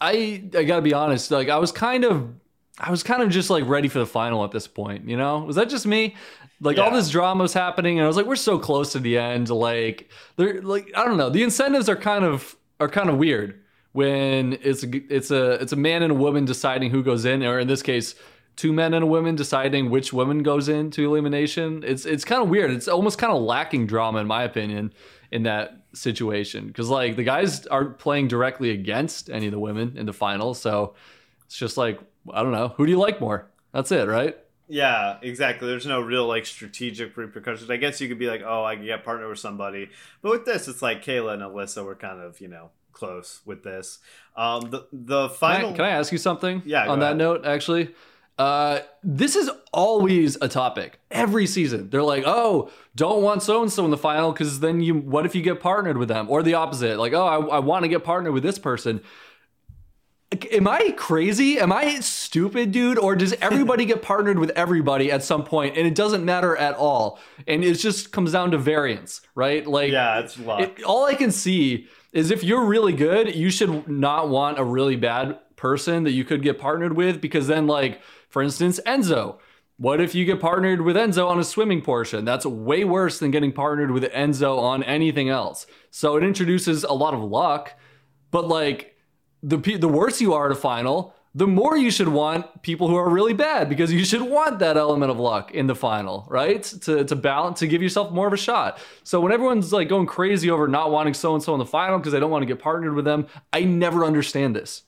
I 0.00 0.44
I 0.56 0.62
gotta 0.62 0.82
be 0.82 0.94
honest, 0.94 1.32
like 1.32 1.48
I 1.48 1.56
was 1.58 1.72
kind 1.72 2.04
of 2.04 2.30
I 2.78 2.90
was 2.90 3.02
kind 3.02 3.22
of 3.22 3.30
just 3.30 3.50
like 3.50 3.66
ready 3.66 3.88
for 3.88 3.98
the 3.98 4.06
final 4.06 4.44
at 4.44 4.52
this 4.52 4.66
point, 4.66 5.08
you 5.08 5.16
know? 5.16 5.40
Was 5.40 5.56
that 5.56 5.68
just 5.68 5.86
me? 5.86 6.16
Like 6.62 6.78
all 6.78 6.90
this 6.90 7.10
drama 7.10 7.42
was 7.42 7.54
happening 7.54 7.98
and 7.98 8.04
I 8.04 8.06
was 8.06 8.16
like, 8.16 8.26
we're 8.26 8.36
so 8.36 8.58
close 8.58 8.92
to 8.92 8.98
the 8.98 9.18
end. 9.18 9.48
Like 9.48 10.10
they're 10.36 10.62
like 10.62 10.90
I 10.94 11.04
don't 11.04 11.16
know, 11.16 11.30
the 11.30 11.42
incentives 11.42 11.88
are 11.88 11.96
kind 11.96 12.24
of 12.24 12.56
are 12.78 12.88
kind 12.88 13.10
of 13.10 13.16
weird 13.16 13.60
when 13.92 14.58
it's 14.62 14.84
a 14.84 15.14
it's 15.14 15.30
a 15.30 15.52
it's 15.54 15.72
a 15.72 15.76
man 15.76 16.02
and 16.02 16.12
a 16.12 16.14
woman 16.14 16.44
deciding 16.44 16.90
who 16.90 17.02
goes 17.02 17.24
in, 17.24 17.42
or 17.42 17.58
in 17.58 17.68
this 17.68 17.82
case, 17.82 18.14
two 18.56 18.72
men 18.72 18.94
and 18.94 19.02
a 19.02 19.06
woman 19.06 19.34
deciding 19.34 19.90
which 19.90 20.12
woman 20.12 20.42
goes 20.42 20.68
into 20.68 21.04
elimination. 21.04 21.82
It's 21.84 22.06
it's 22.06 22.24
kind 22.24 22.42
of 22.42 22.48
weird. 22.48 22.70
It's 22.70 22.88
almost 22.88 23.18
kind 23.18 23.32
of 23.32 23.42
lacking 23.42 23.86
drama 23.86 24.20
in 24.20 24.26
my 24.26 24.42
opinion 24.44 24.92
in 25.30 25.44
that 25.44 25.84
situation 25.92 26.68
because 26.68 26.88
like 26.88 27.16
the 27.16 27.24
guys 27.24 27.66
aren't 27.66 27.98
playing 27.98 28.28
directly 28.28 28.70
against 28.70 29.28
any 29.28 29.46
of 29.46 29.52
the 29.52 29.58
women 29.58 29.96
in 29.96 30.06
the 30.06 30.12
final, 30.12 30.54
so 30.54 30.94
it's 31.46 31.56
just 31.56 31.76
like 31.76 31.98
I 32.34 32.42
don't 32.42 32.52
know 32.52 32.68
who 32.76 32.86
do 32.86 32.92
you 32.92 32.98
like 32.98 33.20
more. 33.20 33.50
That's 33.72 33.92
it, 33.92 34.08
right? 34.08 34.36
Yeah, 34.68 35.18
exactly. 35.22 35.66
There's 35.68 35.86
no 35.86 36.00
real 36.00 36.26
like 36.26 36.46
strategic 36.46 37.16
repercussions. 37.16 37.70
I 37.70 37.76
guess 37.76 38.00
you 38.00 38.08
could 38.08 38.18
be 38.18 38.28
like, 38.28 38.42
oh, 38.44 38.64
I 38.64 38.76
can 38.76 38.84
get 38.84 39.04
partnered 39.04 39.28
with 39.28 39.40
somebody, 39.40 39.90
but 40.22 40.30
with 40.30 40.44
this, 40.44 40.68
it's 40.68 40.80
like 40.82 41.04
Kayla 41.04 41.34
and 41.34 41.42
Alyssa 41.42 41.84
were 41.84 41.96
kind 41.96 42.20
of 42.20 42.40
you 42.40 42.48
know 42.48 42.70
close 42.92 43.40
with 43.44 43.64
this. 43.64 43.98
Um, 44.36 44.70
the 44.70 44.86
the 44.92 45.28
Can 45.28 45.36
final. 45.36 45.70
I, 45.70 45.76
can 45.76 45.84
I 45.84 45.90
ask 45.90 46.12
you 46.12 46.18
something? 46.18 46.62
Yeah, 46.64 46.88
On 46.88 47.00
that 47.00 47.06
ahead. 47.06 47.16
note, 47.18 47.44
actually, 47.44 47.94
uh, 48.38 48.80
this 49.02 49.36
is 49.36 49.50
always 49.72 50.36
a 50.40 50.48
topic 50.48 51.00
every 51.10 51.46
season. 51.46 51.90
They're 51.90 52.02
like, 52.02 52.24
oh, 52.26 52.70
don't 52.94 53.22
want 53.22 53.42
so 53.42 53.62
and 53.62 53.72
so 53.72 53.84
in 53.84 53.90
the 53.90 53.98
final 53.98 54.32
because 54.32 54.60
then 54.60 54.80
you, 54.80 54.94
what 54.94 55.26
if 55.26 55.34
you 55.34 55.42
get 55.42 55.60
partnered 55.60 55.98
with 55.98 56.08
them, 56.08 56.30
or 56.30 56.42
the 56.42 56.54
opposite? 56.54 56.98
Like, 56.98 57.12
oh, 57.12 57.26
I, 57.26 57.56
I 57.56 57.58
want 57.58 57.82
to 57.82 57.88
get 57.88 58.04
partnered 58.04 58.32
with 58.32 58.42
this 58.42 58.58
person. 58.58 59.02
Am 60.52 60.68
I 60.68 60.92
crazy? 60.96 61.58
Am 61.58 61.72
I 61.72 62.00
stupid, 62.00 62.72
dude? 62.72 62.98
Or 62.98 63.16
does 63.16 63.32
everybody 63.40 63.84
get 63.84 64.02
partnered 64.02 64.38
with 64.38 64.50
everybody 64.50 65.10
at 65.10 65.22
some 65.22 65.44
point 65.44 65.76
and 65.76 65.86
it 65.86 65.94
doesn't 65.94 66.24
matter 66.24 66.56
at 66.56 66.74
all? 66.74 67.18
And 67.46 67.64
it 67.64 67.74
just 67.74 68.12
comes 68.12 68.32
down 68.32 68.50
to 68.52 68.58
variance, 68.58 69.20
right? 69.34 69.66
Like, 69.66 69.92
yeah, 69.92 70.20
it's 70.20 70.38
luck. 70.38 70.60
It, 70.60 70.82
all 70.84 71.04
I 71.04 71.14
can 71.14 71.30
see 71.30 71.88
is 72.12 72.30
if 72.30 72.42
you're 72.42 72.64
really 72.64 72.92
good, 72.92 73.34
you 73.34 73.50
should 73.50 73.88
not 73.88 74.28
want 74.28 74.58
a 74.58 74.64
really 74.64 74.96
bad 74.96 75.38
person 75.56 76.04
that 76.04 76.12
you 76.12 76.24
could 76.24 76.42
get 76.42 76.58
partnered 76.58 76.96
with 76.96 77.20
because 77.20 77.46
then, 77.46 77.66
like, 77.66 78.00
for 78.28 78.42
instance, 78.42 78.80
Enzo. 78.86 79.38
What 79.76 79.98
if 79.98 80.14
you 80.14 80.26
get 80.26 80.40
partnered 80.40 80.82
with 80.82 80.94
Enzo 80.94 81.26
on 81.26 81.38
a 81.38 81.44
swimming 81.44 81.80
portion? 81.80 82.26
That's 82.26 82.44
way 82.44 82.84
worse 82.84 83.18
than 83.18 83.30
getting 83.30 83.50
partnered 83.50 83.90
with 83.90 84.04
Enzo 84.12 84.58
on 84.58 84.82
anything 84.82 85.30
else. 85.30 85.66
So 85.90 86.16
it 86.16 86.22
introduces 86.22 86.84
a 86.84 86.92
lot 86.92 87.14
of 87.14 87.22
luck, 87.22 87.78
but 88.30 88.46
like 88.46 88.89
the 89.42 89.56
the 89.56 89.88
worse 89.88 90.20
you 90.20 90.34
are 90.34 90.46
at 90.46 90.52
a 90.52 90.60
final, 90.60 91.14
the 91.34 91.46
more 91.46 91.76
you 91.76 91.90
should 91.90 92.08
want 92.08 92.62
people 92.62 92.88
who 92.88 92.96
are 92.96 93.08
really 93.08 93.32
bad 93.32 93.68
because 93.68 93.92
you 93.92 94.04
should 94.04 94.22
want 94.22 94.58
that 94.58 94.76
element 94.76 95.10
of 95.10 95.18
luck 95.18 95.52
in 95.52 95.66
the 95.66 95.74
final, 95.74 96.26
right? 96.28 96.62
To 96.62 97.04
to 97.04 97.16
balance 97.16 97.60
to 97.60 97.68
give 97.68 97.82
yourself 97.82 98.12
more 98.12 98.26
of 98.26 98.32
a 98.32 98.38
shot. 98.38 98.78
So 99.04 99.20
when 99.20 99.32
everyone's 99.32 99.72
like 99.72 99.88
going 99.88 100.06
crazy 100.06 100.50
over 100.50 100.66
not 100.66 100.90
wanting 100.90 101.14
so 101.14 101.34
and 101.34 101.42
so 101.42 101.54
in 101.54 101.58
the 101.58 101.66
final 101.66 101.98
because 101.98 102.12
they 102.12 102.20
don't 102.20 102.30
want 102.30 102.42
to 102.42 102.46
get 102.46 102.58
partnered 102.58 102.94
with 102.94 103.04
them, 103.04 103.26
I 103.52 103.62
never 103.62 104.04
understand 104.04 104.56
this. 104.56 104.82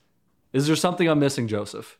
Is 0.52 0.66
there 0.66 0.76
something 0.76 1.08
I'm 1.08 1.20
missing, 1.20 1.48
Joseph? 1.48 1.98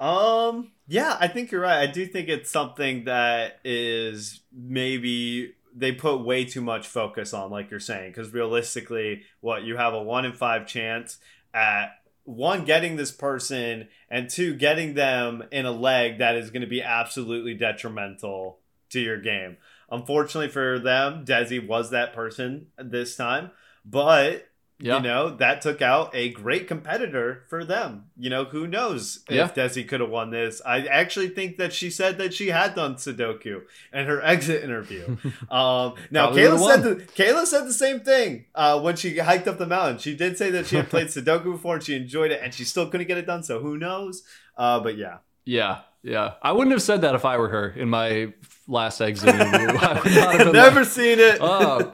Um, 0.00 0.72
yeah, 0.88 1.16
I 1.20 1.28
think 1.28 1.50
you're 1.52 1.60
right. 1.60 1.78
I 1.78 1.86
do 1.86 2.06
think 2.06 2.28
it's 2.28 2.50
something 2.50 3.04
that 3.04 3.60
is 3.64 4.40
maybe 4.52 5.54
they 5.80 5.92
put 5.92 6.20
way 6.20 6.44
too 6.44 6.60
much 6.60 6.86
focus 6.86 7.32
on, 7.32 7.50
like 7.50 7.70
you're 7.70 7.80
saying, 7.80 8.10
because 8.10 8.32
realistically, 8.32 9.22
what 9.40 9.64
you 9.64 9.76
have 9.76 9.94
a 9.94 10.02
one 10.02 10.26
in 10.26 10.32
five 10.32 10.66
chance 10.66 11.18
at 11.54 11.92
one 12.24 12.64
getting 12.64 12.96
this 12.96 13.10
person 13.10 13.88
and 14.10 14.28
two 14.28 14.54
getting 14.54 14.94
them 14.94 15.42
in 15.50 15.64
a 15.64 15.72
leg 15.72 16.18
that 16.18 16.36
is 16.36 16.50
going 16.50 16.60
to 16.60 16.68
be 16.68 16.82
absolutely 16.82 17.54
detrimental 17.54 18.58
to 18.90 19.00
your 19.00 19.18
game. 19.18 19.56
Unfortunately 19.90 20.50
for 20.50 20.78
them, 20.78 21.24
Desi 21.24 21.66
was 21.66 21.90
that 21.90 22.12
person 22.12 22.66
this 22.76 23.16
time, 23.16 23.50
but 23.84 24.49
yeah. 24.82 24.96
You 24.96 25.02
know, 25.02 25.36
that 25.36 25.60
took 25.60 25.82
out 25.82 26.10
a 26.14 26.30
great 26.30 26.66
competitor 26.66 27.44
for 27.48 27.64
them. 27.64 28.06
You 28.18 28.30
know, 28.30 28.44
who 28.44 28.66
knows 28.66 29.22
if. 29.28 29.54
Desi 29.54 29.86
could 29.86 30.00
have 30.00 30.08
won 30.08 30.30
this. 30.30 30.62
I 30.64 30.86
actually 30.86 31.28
think 31.28 31.58
that 31.58 31.72
she 31.72 31.90
said 31.90 32.16
that 32.18 32.32
she 32.32 32.48
had 32.48 32.74
done 32.74 32.94
Sudoku 32.94 33.62
in 33.92 34.06
her 34.06 34.22
exit 34.24 34.64
interview. 34.64 35.04
um, 35.50 35.94
now, 36.10 36.30
Kayla 36.30 36.66
said, 36.66 36.82
the, 36.82 36.96
Kayla 37.04 37.44
said 37.44 37.66
the 37.66 37.74
same 37.74 38.00
thing 38.00 38.46
uh, 38.54 38.80
when 38.80 38.96
she 38.96 39.18
hiked 39.18 39.48
up 39.48 39.58
the 39.58 39.66
mountain. 39.66 39.98
She 39.98 40.16
did 40.16 40.38
say 40.38 40.50
that 40.50 40.66
she 40.66 40.76
had 40.76 40.88
played 40.88 41.06
Sudoku 41.08 41.52
before 41.52 41.74
and 41.74 41.84
she 41.84 41.94
enjoyed 41.94 42.30
it, 42.30 42.40
and 42.42 42.54
she 42.54 42.64
still 42.64 42.88
couldn't 42.88 43.06
get 43.06 43.18
it 43.18 43.26
done. 43.26 43.42
So 43.42 43.60
who 43.60 43.76
knows? 43.76 44.22
Uh, 44.56 44.80
but 44.80 44.96
yeah. 44.96 45.18
Yeah, 45.44 45.80
yeah. 46.02 46.34
I 46.42 46.52
wouldn't 46.52 46.72
have 46.72 46.82
said 46.82 47.02
that 47.02 47.14
if 47.14 47.24
I 47.24 47.36
were 47.36 47.48
her 47.48 47.68
in 47.70 47.90
my 47.90 48.32
last 48.66 49.00
exit 49.00 49.34
interview. 49.34 49.66
Never 50.52 50.80
like, 50.80 50.88
seen 50.88 51.18
it. 51.18 51.38
Oh, 51.40 51.92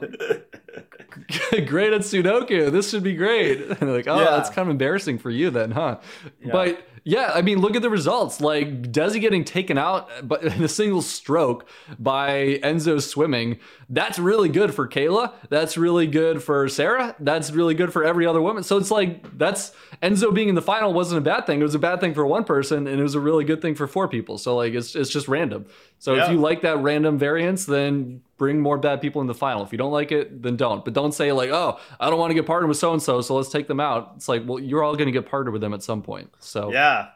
great 1.65 1.93
at 1.93 2.01
Sudoku. 2.01 2.71
This 2.71 2.89
should 2.89 3.03
be 3.03 3.15
great. 3.15 3.67
And 3.81 3.93
like, 3.93 4.07
oh, 4.07 4.19
yeah. 4.19 4.31
that's 4.31 4.49
kind 4.49 4.67
of 4.67 4.71
embarrassing 4.71 5.19
for 5.19 5.29
you 5.29 5.49
then, 5.49 5.71
huh? 5.71 5.99
Yeah. 6.41 6.51
But 6.51 6.87
yeah, 7.07 7.31
I 7.33 7.41
mean, 7.41 7.59
look 7.59 7.77
at 7.77 7.81
the 7.81 7.89
results. 7.89 8.41
Like 8.41 8.91
Desi 8.91 9.21
getting 9.21 9.45
taken 9.45 9.77
out 9.77 10.09
but 10.23 10.43
in 10.43 10.61
a 10.61 10.67
single 10.67 11.01
stroke 11.01 11.69
by 11.97 12.59
Enzo 12.63 13.01
swimming. 13.01 13.59
That's 13.87 14.19
really 14.19 14.49
good 14.49 14.73
for 14.73 14.89
Kayla. 14.89 15.31
That's 15.49 15.77
really 15.77 16.05
good 16.05 16.43
for 16.43 16.67
Sarah. 16.67 17.15
That's 17.19 17.51
really 17.51 17.75
good 17.75 17.93
for 17.93 18.03
every 18.03 18.25
other 18.25 18.41
woman. 18.41 18.63
So 18.63 18.75
it's 18.75 18.91
like 18.91 19.37
that's 19.37 19.71
Enzo 20.03 20.33
being 20.33 20.49
in 20.49 20.55
the 20.55 20.61
final 20.61 20.93
wasn't 20.93 21.19
a 21.19 21.21
bad 21.21 21.45
thing. 21.45 21.61
It 21.61 21.63
was 21.63 21.75
a 21.75 21.79
bad 21.79 22.01
thing 22.01 22.13
for 22.13 22.25
one 22.25 22.43
person, 22.43 22.87
and 22.87 22.99
it 22.99 23.03
was 23.03 23.15
a 23.15 23.21
really 23.21 23.45
good 23.45 23.61
thing 23.61 23.75
for 23.75 23.87
four 23.87 24.09
people. 24.09 24.37
So 24.37 24.57
like 24.57 24.73
it's 24.73 24.93
it's 24.93 25.09
just 25.09 25.29
random. 25.29 25.67
So 25.99 26.15
yeah. 26.15 26.25
if 26.25 26.31
you 26.31 26.39
like 26.39 26.61
that 26.63 26.79
random 26.79 27.17
variance, 27.17 27.65
then 27.65 28.21
bring 28.37 28.59
more 28.59 28.77
bad 28.77 29.01
people 29.01 29.21
in 29.21 29.27
the 29.27 29.33
final. 29.33 29.63
If 29.63 29.71
you 29.71 29.77
don't 29.77 29.91
like 29.91 30.11
it, 30.11 30.41
then 30.41 30.55
don't. 30.55 30.85
But 30.85 30.93
don't 30.93 31.11
say 31.11 31.31
like, 31.31 31.49
oh, 31.49 31.79
I 31.99 32.09
don't 32.09 32.19
want 32.19 32.29
to 32.31 32.35
get 32.35 32.45
partnered 32.45 32.69
with 32.69 32.77
so 32.77 32.93
and 32.93 33.01
so, 33.01 33.21
so 33.21 33.35
let's 33.35 33.49
take 33.49 33.67
them 33.67 33.79
out. 33.79 34.13
It's 34.15 34.27
like, 34.27 34.43
well, 34.45 34.59
you're 34.59 34.83
all 34.83 34.95
going 34.95 35.07
to 35.07 35.11
get 35.11 35.25
partnered 35.25 35.53
with 35.53 35.61
them 35.61 35.73
at 35.73 35.83
some 35.83 36.01
point. 36.01 36.31
So 36.39 36.71
yeah. 36.71 37.09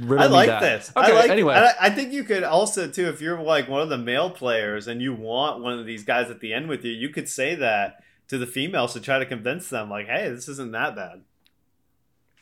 I 0.00 0.26
like 0.26 0.60
this. 0.60 0.92
Okay, 0.96 1.10
I 1.10 1.14
like, 1.14 1.30
anyway. 1.30 1.54
I, 1.54 1.86
I 1.86 1.90
think 1.90 2.12
you 2.12 2.22
could 2.22 2.44
also 2.44 2.88
too, 2.88 3.08
if 3.08 3.20
you're 3.20 3.40
like 3.42 3.68
one 3.68 3.82
of 3.82 3.88
the 3.88 3.98
male 3.98 4.30
players 4.30 4.86
and 4.86 5.02
you 5.02 5.12
want 5.12 5.60
one 5.60 5.76
of 5.78 5.86
these 5.86 6.04
guys 6.04 6.30
at 6.30 6.40
the 6.40 6.52
end 6.52 6.68
with 6.68 6.84
you, 6.84 6.92
you 6.92 7.08
could 7.08 7.28
say 7.28 7.56
that 7.56 8.02
to 8.28 8.38
the 8.38 8.46
females 8.46 8.92
to 8.92 9.00
try 9.00 9.18
to 9.18 9.26
convince 9.26 9.68
them, 9.70 9.90
like, 9.90 10.06
hey, 10.06 10.28
this 10.28 10.48
isn't 10.48 10.70
that 10.72 10.94
bad. 10.94 11.22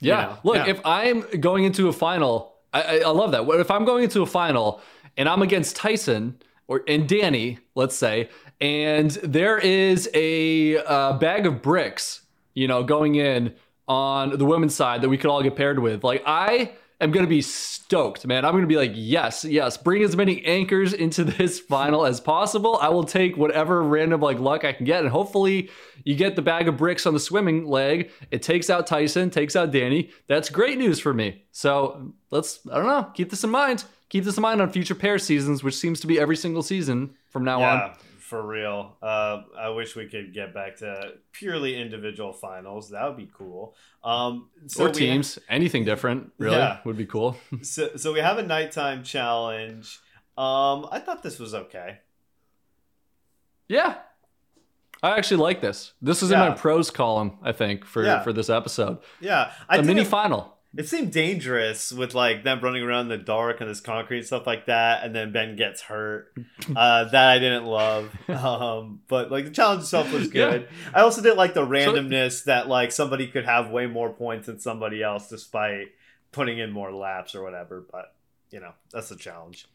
Yeah. 0.00 0.20
You 0.20 0.26
know? 0.26 0.38
Look, 0.42 0.56
yeah. 0.56 0.66
if 0.66 0.80
I'm 0.84 1.40
going 1.40 1.64
into 1.64 1.88
a 1.88 1.92
final, 1.92 2.56
I, 2.74 2.82
I, 2.82 2.98
I 2.98 3.10
love 3.10 3.30
that. 3.30 3.48
If 3.48 3.70
I'm 3.70 3.86
going 3.86 4.04
into 4.04 4.20
a 4.20 4.26
final 4.26 4.82
and 5.16 5.26
I'm 5.26 5.40
against 5.40 5.76
Tyson 5.76 6.38
or 6.68 6.82
and 6.88 7.08
Danny, 7.08 7.58
let's 7.74 7.96
say, 7.96 8.28
and 8.60 9.10
there 9.22 9.58
is 9.58 10.08
a 10.14 10.78
uh, 10.78 11.12
bag 11.14 11.46
of 11.46 11.62
bricks, 11.62 12.22
you 12.54 12.66
know, 12.68 12.82
going 12.82 13.14
in 13.16 13.54
on 13.88 14.36
the 14.36 14.44
women's 14.44 14.74
side 14.74 15.02
that 15.02 15.08
we 15.08 15.16
could 15.16 15.30
all 15.30 15.42
get 15.42 15.56
paired 15.56 15.78
with. 15.78 16.02
Like 16.02 16.22
I 16.26 16.72
am 17.00 17.10
going 17.10 17.24
to 17.24 17.30
be 17.30 17.42
stoked, 17.42 18.26
man. 18.26 18.44
I'm 18.44 18.52
going 18.52 18.62
to 18.62 18.68
be 18.68 18.76
like, 18.76 18.92
yes, 18.94 19.44
yes, 19.44 19.76
bring 19.76 20.02
as 20.02 20.16
many 20.16 20.44
anchors 20.44 20.92
into 20.92 21.24
this 21.24 21.60
final 21.60 22.06
as 22.06 22.20
possible. 22.20 22.78
I 22.80 22.88
will 22.88 23.04
take 23.04 23.36
whatever 23.36 23.82
random 23.82 24.20
like 24.20 24.38
luck 24.38 24.64
I 24.64 24.72
can 24.72 24.84
get, 24.84 25.02
and 25.02 25.10
hopefully 25.10 25.70
you 26.04 26.14
get 26.14 26.36
the 26.36 26.42
bag 26.42 26.68
of 26.68 26.76
bricks 26.76 27.06
on 27.06 27.14
the 27.14 27.20
swimming 27.20 27.66
leg. 27.66 28.10
It 28.30 28.42
takes 28.42 28.70
out 28.70 28.86
Tyson, 28.86 29.30
takes 29.30 29.56
out 29.56 29.70
Danny. 29.70 30.10
That's 30.26 30.48
great 30.48 30.78
news 30.78 30.98
for 30.98 31.14
me. 31.14 31.44
So 31.52 32.14
let's, 32.30 32.60
I 32.70 32.76
don't 32.76 32.86
know, 32.86 33.10
keep 33.14 33.30
this 33.30 33.44
in 33.44 33.50
mind. 33.50 33.84
Keep 34.08 34.24
this 34.24 34.36
in 34.36 34.42
mind 34.42 34.60
on 34.60 34.70
future 34.70 34.94
pair 34.94 35.18
seasons, 35.18 35.64
which 35.64 35.74
seems 35.74 36.00
to 36.00 36.06
be 36.06 36.18
every 36.18 36.36
single 36.36 36.62
season 36.62 37.14
from 37.28 37.44
now 37.44 37.60
yeah. 37.60 37.72
on 37.72 37.92
for 38.26 38.44
real. 38.44 38.96
Uh, 39.00 39.42
I 39.56 39.68
wish 39.68 39.94
we 39.94 40.06
could 40.06 40.34
get 40.34 40.52
back 40.52 40.76
to 40.78 41.12
purely 41.30 41.80
individual 41.80 42.32
finals. 42.32 42.90
That 42.90 43.06
would 43.06 43.16
be 43.16 43.30
cool. 43.32 43.76
Um, 44.02 44.50
so 44.66 44.86
or 44.86 44.90
teams, 44.90 45.38
anything 45.48 45.84
different, 45.84 46.32
really, 46.36 46.56
yeah. 46.56 46.78
would 46.84 46.96
be 46.96 47.06
cool. 47.06 47.36
so, 47.62 47.96
so 47.96 48.12
we 48.12 48.18
have 48.18 48.38
a 48.38 48.42
nighttime 48.42 49.04
challenge. 49.04 50.00
Um, 50.36 50.88
I 50.90 50.98
thought 50.98 51.22
this 51.22 51.38
was 51.38 51.54
okay. 51.54 51.98
Yeah, 53.68 53.94
I 55.04 55.16
actually 55.16 55.38
like 55.38 55.60
this. 55.60 55.92
This 56.02 56.22
is 56.22 56.30
yeah. 56.30 56.42
in 56.42 56.50
my 56.50 56.56
pros 56.56 56.90
column, 56.90 57.38
I 57.42 57.52
think, 57.52 57.84
for 57.84 58.04
yeah. 58.04 58.22
for 58.22 58.32
this 58.32 58.50
episode. 58.50 58.98
Yeah, 59.20 59.52
I 59.68 59.78
a 59.78 59.82
mini 59.84 60.04
final 60.04 60.55
it 60.76 60.88
seemed 60.88 61.12
dangerous 61.12 61.92
with 61.92 62.14
like 62.14 62.44
them 62.44 62.60
running 62.60 62.82
around 62.82 63.10
in 63.10 63.18
the 63.18 63.24
dark 63.24 63.60
and 63.60 63.70
this 63.70 63.80
concrete 63.80 64.18
and 64.18 64.26
stuff 64.26 64.46
like 64.46 64.66
that, 64.66 65.04
and 65.04 65.14
then 65.14 65.32
Ben 65.32 65.56
gets 65.56 65.82
hurt. 65.82 66.32
Uh, 66.74 67.04
that 67.04 67.28
I 67.28 67.38
didn't 67.38 67.64
love. 67.64 68.10
Um, 68.28 69.00
but 69.06 69.30
like 69.30 69.44
the 69.44 69.50
challenge 69.52 69.82
itself 69.82 70.12
was 70.12 70.26
good. 70.32 70.62
Yeah. 70.62 70.90
I 70.94 71.00
also 71.02 71.22
didn't 71.22 71.36
like 71.36 71.54
the 71.54 71.64
randomness 71.64 72.42
so, 72.42 72.50
that 72.50 72.66
like 72.66 72.90
somebody 72.90 73.28
could 73.28 73.44
have 73.44 73.70
way 73.70 73.86
more 73.86 74.12
points 74.12 74.46
than 74.46 74.58
somebody 74.58 75.00
else 75.00 75.28
despite 75.28 75.92
putting 76.32 76.58
in 76.58 76.72
more 76.72 76.92
laps 76.92 77.36
or 77.36 77.42
whatever. 77.42 77.86
But 77.88 78.14
you 78.50 78.58
know 78.58 78.72
that's 78.92 79.10
the 79.10 79.16
challenge. 79.16 79.68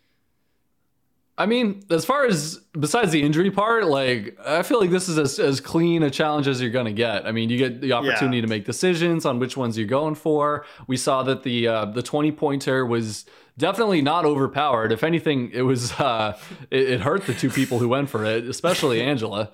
I 1.41 1.48
mean, 1.48 1.81
as 1.89 2.05
far 2.05 2.27
as 2.27 2.57
besides 2.79 3.12
the 3.12 3.24
injury 3.24 3.50
part, 3.50 3.88
like 3.88 4.38
I 4.45 4.62
feel 4.62 4.79
like 4.79 4.91
this 4.91 5.10
is 5.10 5.17
as, 5.17 5.39
as 5.39 5.60
clean 5.60 6.03
a 6.03 6.12
challenge 6.12 6.48
as 6.48 6.62
you're 6.62 6.69
gonna 6.69 6.93
get. 6.93 7.25
I 7.25 7.31
mean, 7.31 7.50
you 7.50 7.57
get 7.57 7.81
the 7.81 7.93
opportunity 7.93 8.38
yeah. 8.38 8.41
to 8.43 8.48
make 8.48 8.63
decisions 8.63 9.25
on 9.25 9.39
which 9.39 9.57
ones 9.57 9.75
you're 9.75 9.88
going 9.88 10.13
for. 10.13 10.67
We 10.86 10.98
saw 10.98 11.24
that 11.24 11.41
the 11.41 11.67
uh, 11.67 11.86
the 11.86 12.03
20 12.03 12.31
pointer 12.33 12.86
was 12.86 13.25
definitely 13.57 14.03
not 14.03 14.24
overpowered. 14.24 14.91
If 14.91 15.03
anything, 15.03 15.50
it 15.51 15.63
was 15.63 15.91
uh, 15.93 16.38
it, 16.69 16.89
it 16.91 17.01
hurt 17.01 17.25
the 17.25 17.33
two 17.33 17.50
people 17.50 17.79
who 17.79 17.89
went 17.89 18.12
for 18.12 18.24
it, 18.24 18.48
especially 18.48 19.01
Angela. 19.01 19.50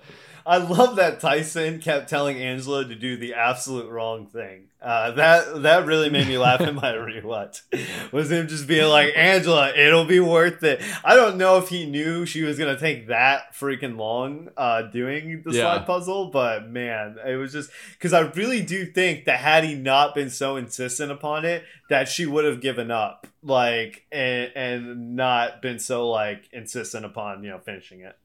I 0.48 0.56
love 0.56 0.96
that 0.96 1.20
Tyson 1.20 1.78
kept 1.78 2.08
telling 2.08 2.38
Angela 2.38 2.82
to 2.82 2.94
do 2.94 3.18
the 3.18 3.34
absolute 3.34 3.90
wrong 3.90 4.26
thing. 4.26 4.68
Uh, 4.80 5.10
that 5.10 5.62
that 5.62 5.84
really 5.84 6.08
made 6.08 6.26
me 6.26 6.38
laugh 6.38 6.62
in 6.62 6.74
my 6.74 6.92
rewatch. 6.94 7.60
Was 8.12 8.32
him 8.32 8.48
just 8.48 8.66
being 8.66 8.88
like, 8.88 9.12
Angela, 9.14 9.70
it'll 9.76 10.06
be 10.06 10.20
worth 10.20 10.62
it. 10.62 10.80
I 11.04 11.16
don't 11.16 11.36
know 11.36 11.58
if 11.58 11.68
he 11.68 11.84
knew 11.84 12.24
she 12.24 12.44
was 12.44 12.58
gonna 12.58 12.78
take 12.78 13.08
that 13.08 13.52
freaking 13.52 13.98
long 13.98 14.48
uh, 14.56 14.82
doing 14.82 15.42
the 15.44 15.52
yeah. 15.52 15.60
slide 15.60 15.86
puzzle, 15.86 16.30
but 16.30 16.70
man, 16.70 17.18
it 17.26 17.36
was 17.36 17.52
just 17.52 17.70
because 17.92 18.14
I 18.14 18.20
really 18.20 18.62
do 18.62 18.86
think 18.86 19.26
that 19.26 19.40
had 19.40 19.64
he 19.64 19.74
not 19.74 20.14
been 20.14 20.30
so 20.30 20.56
insistent 20.56 21.12
upon 21.12 21.44
it, 21.44 21.62
that 21.90 22.08
she 22.08 22.24
would 22.24 22.46
have 22.46 22.62
given 22.62 22.90
up, 22.90 23.26
like, 23.42 24.06
and 24.10 24.50
and 24.54 25.14
not 25.14 25.60
been 25.60 25.78
so 25.78 26.08
like 26.08 26.48
insistent 26.54 27.04
upon 27.04 27.44
you 27.44 27.50
know 27.50 27.58
finishing 27.58 28.00
it. 28.00 28.16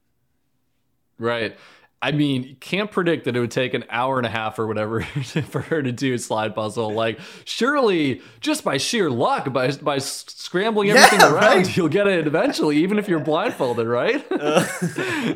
Right. 1.18 1.56
I 2.02 2.12
mean, 2.12 2.56
can't 2.60 2.90
predict 2.90 3.24
that 3.24 3.34
it 3.34 3.40
would 3.40 3.50
take 3.50 3.72
an 3.72 3.84
hour 3.88 4.18
and 4.18 4.26
a 4.26 4.30
half 4.30 4.58
or 4.58 4.66
whatever 4.66 5.00
for 5.48 5.62
her 5.62 5.82
to 5.82 5.90
do 5.90 6.12
a 6.12 6.18
slide 6.18 6.54
puzzle. 6.54 6.92
Like, 6.92 7.18
surely, 7.46 8.20
just 8.40 8.62
by 8.62 8.76
sheer 8.76 9.10
luck, 9.10 9.50
by 9.52 9.72
by 9.72 9.98
scrambling 9.98 10.90
everything 10.90 11.20
yeah, 11.20 11.32
around, 11.32 11.56
right? 11.56 11.76
you'll 11.76 11.88
get 11.88 12.06
it 12.06 12.26
eventually, 12.26 12.76
even 12.78 12.98
if 12.98 13.08
you're 13.08 13.20
blindfolded, 13.24 13.86
right? 13.86 14.22
Uh, 14.30 14.66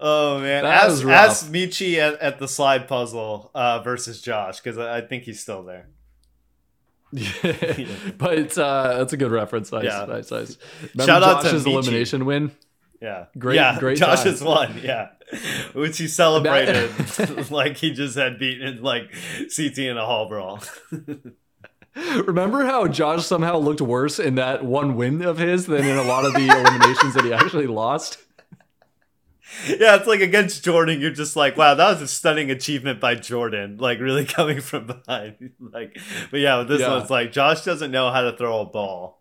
oh 0.00 0.38
man, 0.40 0.64
ask, 0.64 1.04
ask 1.04 1.50
Michi 1.50 1.96
at, 1.96 2.20
at 2.20 2.38
the 2.38 2.46
slide 2.46 2.86
puzzle 2.86 3.50
uh, 3.52 3.80
versus 3.80 4.22
Josh 4.22 4.60
because 4.60 4.78
I, 4.78 4.98
I 4.98 5.00
think 5.00 5.24
he's 5.24 5.40
still 5.40 5.64
there. 5.64 5.88
Yeah. 7.12 7.32
but 8.16 8.56
uh, 8.56 8.98
that's 8.98 9.12
a 9.12 9.16
good 9.16 9.32
reference. 9.32 9.72
Nice, 9.72 9.84
Yeah. 9.84 10.04
nice, 10.08 10.30
nice. 10.30 10.56
Remember 10.94 11.04
Shout 11.12 11.22
out 11.24 11.42
to 11.42 11.50
Josh's 11.50 11.66
elimination 11.66 12.24
win? 12.24 12.52
Yeah. 13.00 13.26
Great- 13.38 13.56
yeah, 13.56 13.78
great 13.78 13.96
Josh 13.98 14.18
time. 14.18 14.26
has 14.32 14.42
won, 14.42 14.80
yeah. 14.82 15.08
Which 15.72 15.96
he 15.98 16.06
celebrated 16.08 16.90
like 17.50 17.76
he 17.78 17.92
just 17.92 18.16
had 18.16 18.38
beaten 18.38 18.82
like 18.82 19.10
CT 19.56 19.78
in 19.78 19.96
a 19.96 20.04
hall 20.04 20.28
brawl. 20.28 20.60
Remember 22.24 22.64
how 22.64 22.86
Josh 22.86 23.26
somehow 23.26 23.56
looked 23.58 23.80
worse 23.80 24.18
in 24.18 24.36
that 24.36 24.64
one 24.64 24.96
win 24.96 25.22
of 25.22 25.38
his 25.38 25.66
than 25.66 25.84
in 25.84 25.96
a 25.96 26.02
lot 26.02 26.24
of 26.24 26.34
the 26.34 26.46
eliminations 26.46 27.14
that 27.14 27.24
he 27.24 27.32
actually 27.32 27.66
lost? 27.66 28.18
yeah, 29.66 29.96
it's 29.96 30.06
like 30.06 30.20
against 30.20 30.62
Jordan, 30.64 31.00
you're 31.00 31.10
just 31.10 31.34
like, 31.34 31.56
wow, 31.56 31.74
that 31.74 31.88
was 31.90 32.00
a 32.02 32.06
stunning 32.08 32.50
achievement 32.50 33.00
by 33.00 33.16
Jordan. 33.16 33.76
Like 33.78 33.98
really 33.98 34.24
coming 34.24 34.60
from 34.60 34.86
behind. 34.86 35.52
Like 35.58 35.98
but 36.30 36.40
yeah, 36.40 36.58
with 36.58 36.68
this 36.68 36.80
Yeah. 36.80 36.96
one's 36.96 37.10
like 37.10 37.32
Josh 37.32 37.64
doesn't 37.64 37.90
know 37.90 38.10
how 38.12 38.20
to 38.22 38.36
throw 38.36 38.60
a 38.60 38.66
ball. 38.66 39.20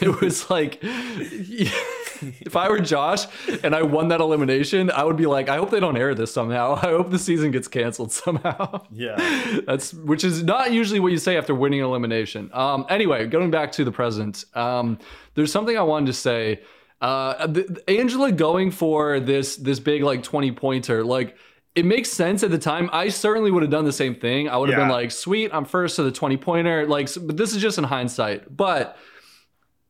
It 0.00 0.20
was 0.20 0.48
like, 0.48 0.80
if 2.40 2.56
I 2.56 2.68
were 2.68 2.80
Josh 2.80 3.26
and 3.62 3.74
I 3.74 3.82
won 3.82 4.08
that 4.08 4.20
elimination, 4.20 4.90
I 4.90 5.04
would 5.04 5.16
be 5.16 5.26
like, 5.26 5.48
I 5.48 5.56
hope 5.56 5.70
they 5.70 5.80
don't 5.80 5.96
air 5.96 6.14
this 6.14 6.32
somehow. 6.32 6.74
I 6.82 6.88
hope 6.88 7.10
the 7.10 7.18
season 7.18 7.50
gets 7.50 7.68
canceled 7.68 8.12
somehow. 8.12 8.84
Yeah. 8.90 9.60
That's 9.66 9.92
which 9.94 10.24
is 10.24 10.42
not 10.42 10.72
usually 10.72 11.00
what 11.00 11.12
you 11.12 11.18
say 11.18 11.36
after 11.36 11.54
winning 11.54 11.80
an 11.80 11.86
elimination. 11.86 12.50
Um, 12.52 12.86
anyway, 12.88 13.26
going 13.26 13.50
back 13.50 13.72
to 13.72 13.84
the 13.84 13.92
present, 13.92 14.44
um, 14.54 14.98
there's 15.34 15.52
something 15.52 15.76
I 15.76 15.82
wanted 15.82 16.06
to 16.06 16.14
say. 16.14 16.62
Uh, 17.00 17.46
the, 17.46 17.82
Angela 17.88 18.32
going 18.32 18.70
for 18.70 19.20
this 19.20 19.56
this 19.56 19.78
big 19.78 20.02
like 20.02 20.22
20 20.22 20.52
pointer, 20.52 21.04
like 21.04 21.36
it 21.76 21.84
makes 21.84 22.10
sense 22.10 22.42
at 22.42 22.50
the 22.50 22.58
time. 22.58 22.88
I 22.90 23.10
certainly 23.10 23.50
would 23.50 23.62
have 23.62 23.70
done 23.70 23.84
the 23.84 23.92
same 23.92 24.14
thing. 24.14 24.48
I 24.48 24.56
would 24.56 24.70
have 24.70 24.78
been 24.78 24.88
like, 24.88 25.10
sweet, 25.10 25.50
I'm 25.52 25.66
first 25.66 25.96
to 25.96 26.02
the 26.02 26.10
20 26.10 26.38
pointer. 26.38 26.86
Like, 26.86 27.10
but 27.20 27.36
this 27.36 27.54
is 27.54 27.60
just 27.60 27.76
in 27.76 27.84
hindsight. 27.84 28.56
But 28.56 28.96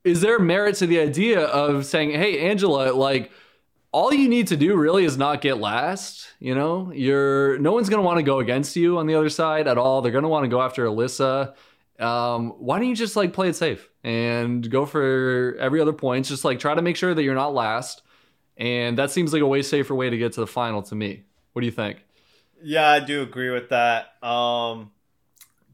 is 0.07 0.21
there 0.21 0.39
merit 0.39 0.77
to 0.77 0.87
the 0.87 1.01
idea 1.01 1.41
of 1.41 1.85
saying, 1.85 2.11
hey, 2.11 2.49
Angela, 2.49 2.93
like, 2.93 3.33
all 3.91 4.15
you 4.15 4.29
need 4.29 4.47
to 4.49 4.57
do 4.57 4.77
really 4.77 5.05
is 5.05 5.19
not 5.19 5.41
get 5.41 5.59
last. 5.59 6.29
You 6.39 6.55
know, 6.55 6.93
you're 6.93 7.59
no 7.59 7.73
one's 7.73 7.89
gonna 7.89 8.03
want 8.03 8.19
to 8.19 8.23
go 8.23 8.39
against 8.39 8.77
you 8.77 8.99
on 8.99 9.07
the 9.07 9.15
other 9.15 9.31
side 9.31 9.67
at 9.67 9.79
all. 9.79 10.03
They're 10.03 10.13
gonna 10.13 10.29
want 10.29 10.45
to 10.45 10.49
go 10.49 10.61
after 10.61 10.85
Alyssa. 10.85 11.55
Um, 11.99 12.51
why 12.59 12.79
don't 12.79 12.89
you 12.89 12.95
just 12.95 13.17
like 13.17 13.33
play 13.33 13.49
it 13.49 13.57
safe 13.57 13.89
and 14.05 14.71
go 14.71 14.85
for 14.85 15.57
every 15.59 15.81
other 15.81 15.95
point? 15.95 16.27
Just 16.27 16.45
like 16.45 16.59
try 16.59 16.75
to 16.75 16.83
make 16.83 16.97
sure 16.97 17.15
that 17.15 17.23
you're 17.23 17.35
not 17.35 17.55
last. 17.55 18.03
And 18.59 18.99
that 18.99 19.11
seems 19.11 19.33
like 19.33 19.43
a 19.43 19.47
way 19.47 19.63
safer 19.63 19.95
way 19.95 20.11
to 20.11 20.19
get 20.19 20.35
to 20.35 20.41
the 20.41 20.47
final 20.47 20.83
to 20.83 20.95
me. 20.95 21.25
What 21.53 21.61
do 21.63 21.67
you 21.67 21.73
think? 21.73 22.05
Yeah, 22.63 22.89
I 22.89 23.01
do 23.01 23.23
agree 23.23 23.51
with 23.51 23.71
that. 23.71 24.23
Um 24.23 24.91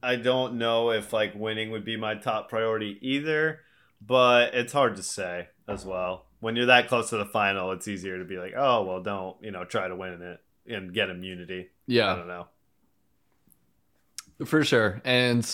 I 0.03 0.17
don't 0.17 0.55
know 0.59 0.91
if 0.91 1.13
like 1.13 1.35
winning 1.35 1.71
would 1.73 1.85
be 1.85 1.97
my 1.97 2.15
top 2.15 2.49
priority 2.49 2.99
either, 3.01 3.61
but 4.05 4.55
it's 4.55 4.73
hard 4.73 4.97
to 4.97 5.03
say 5.03 5.49
as 5.69 5.85
well. 5.85 6.27
When 6.41 6.57
you're 6.57 6.67
that 6.67 6.89
close 6.89 7.11
to 7.11 7.17
the 7.17 7.25
final, 7.25 7.71
it's 7.73 7.87
easier 7.87 8.19
to 8.19 8.25
be 8.25 8.37
like, 8.37 8.55
"Oh, 8.57 8.83
well, 8.83 9.01
don't, 9.03 9.37
you 9.43 9.51
know, 9.51 9.65
try 9.65 9.87
to 9.89 9.95
win 9.95 10.21
it 10.21 10.41
and 10.73 10.93
get 10.93 11.11
immunity." 11.11 11.69
Yeah, 11.87 12.13
I 12.13 12.17
don't 12.17 12.29
know. 12.29 12.47
for 14.45 14.65
sure. 14.65 15.01
And 15.05 15.49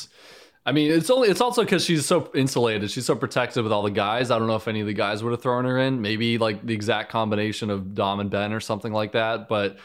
I 0.64 0.73
mean, 0.73 0.90
it's 0.93 1.11
only 1.11 1.28
it's 1.28 1.40
also 1.40 1.62
because 1.62 1.85
she's 1.85 2.07
so 2.07 2.31
insulated. 2.35 2.90
She's 2.90 3.07
so 3.07 3.14
protected 3.17 3.62
with 3.62 3.73
all 3.73 3.83
the 3.83 3.90
guys. 3.90 4.31
I 4.31 4.38
don't 4.38 4.49
know 4.49 4.57
if 4.57 4.69
any 4.69 4.81
of 4.81 4.87
the 4.87 4.95
guys 4.95 5.23
would 5.23 5.31
have 5.31 5.43
thrown 5.43 5.64
her 5.64 5.78
in. 5.78 6.00
Maybe 6.00 6.38
like 6.38 6.64
the 6.64 6.75
exact 6.75 7.11
combination 7.11 7.71
of 7.71 7.95
Dom 7.95 8.21
and 8.21 8.31
Ben 8.31 8.52
or 8.52 8.61
something 8.61 8.93
like 8.93 9.12
that. 9.12 9.49
But 9.49 9.78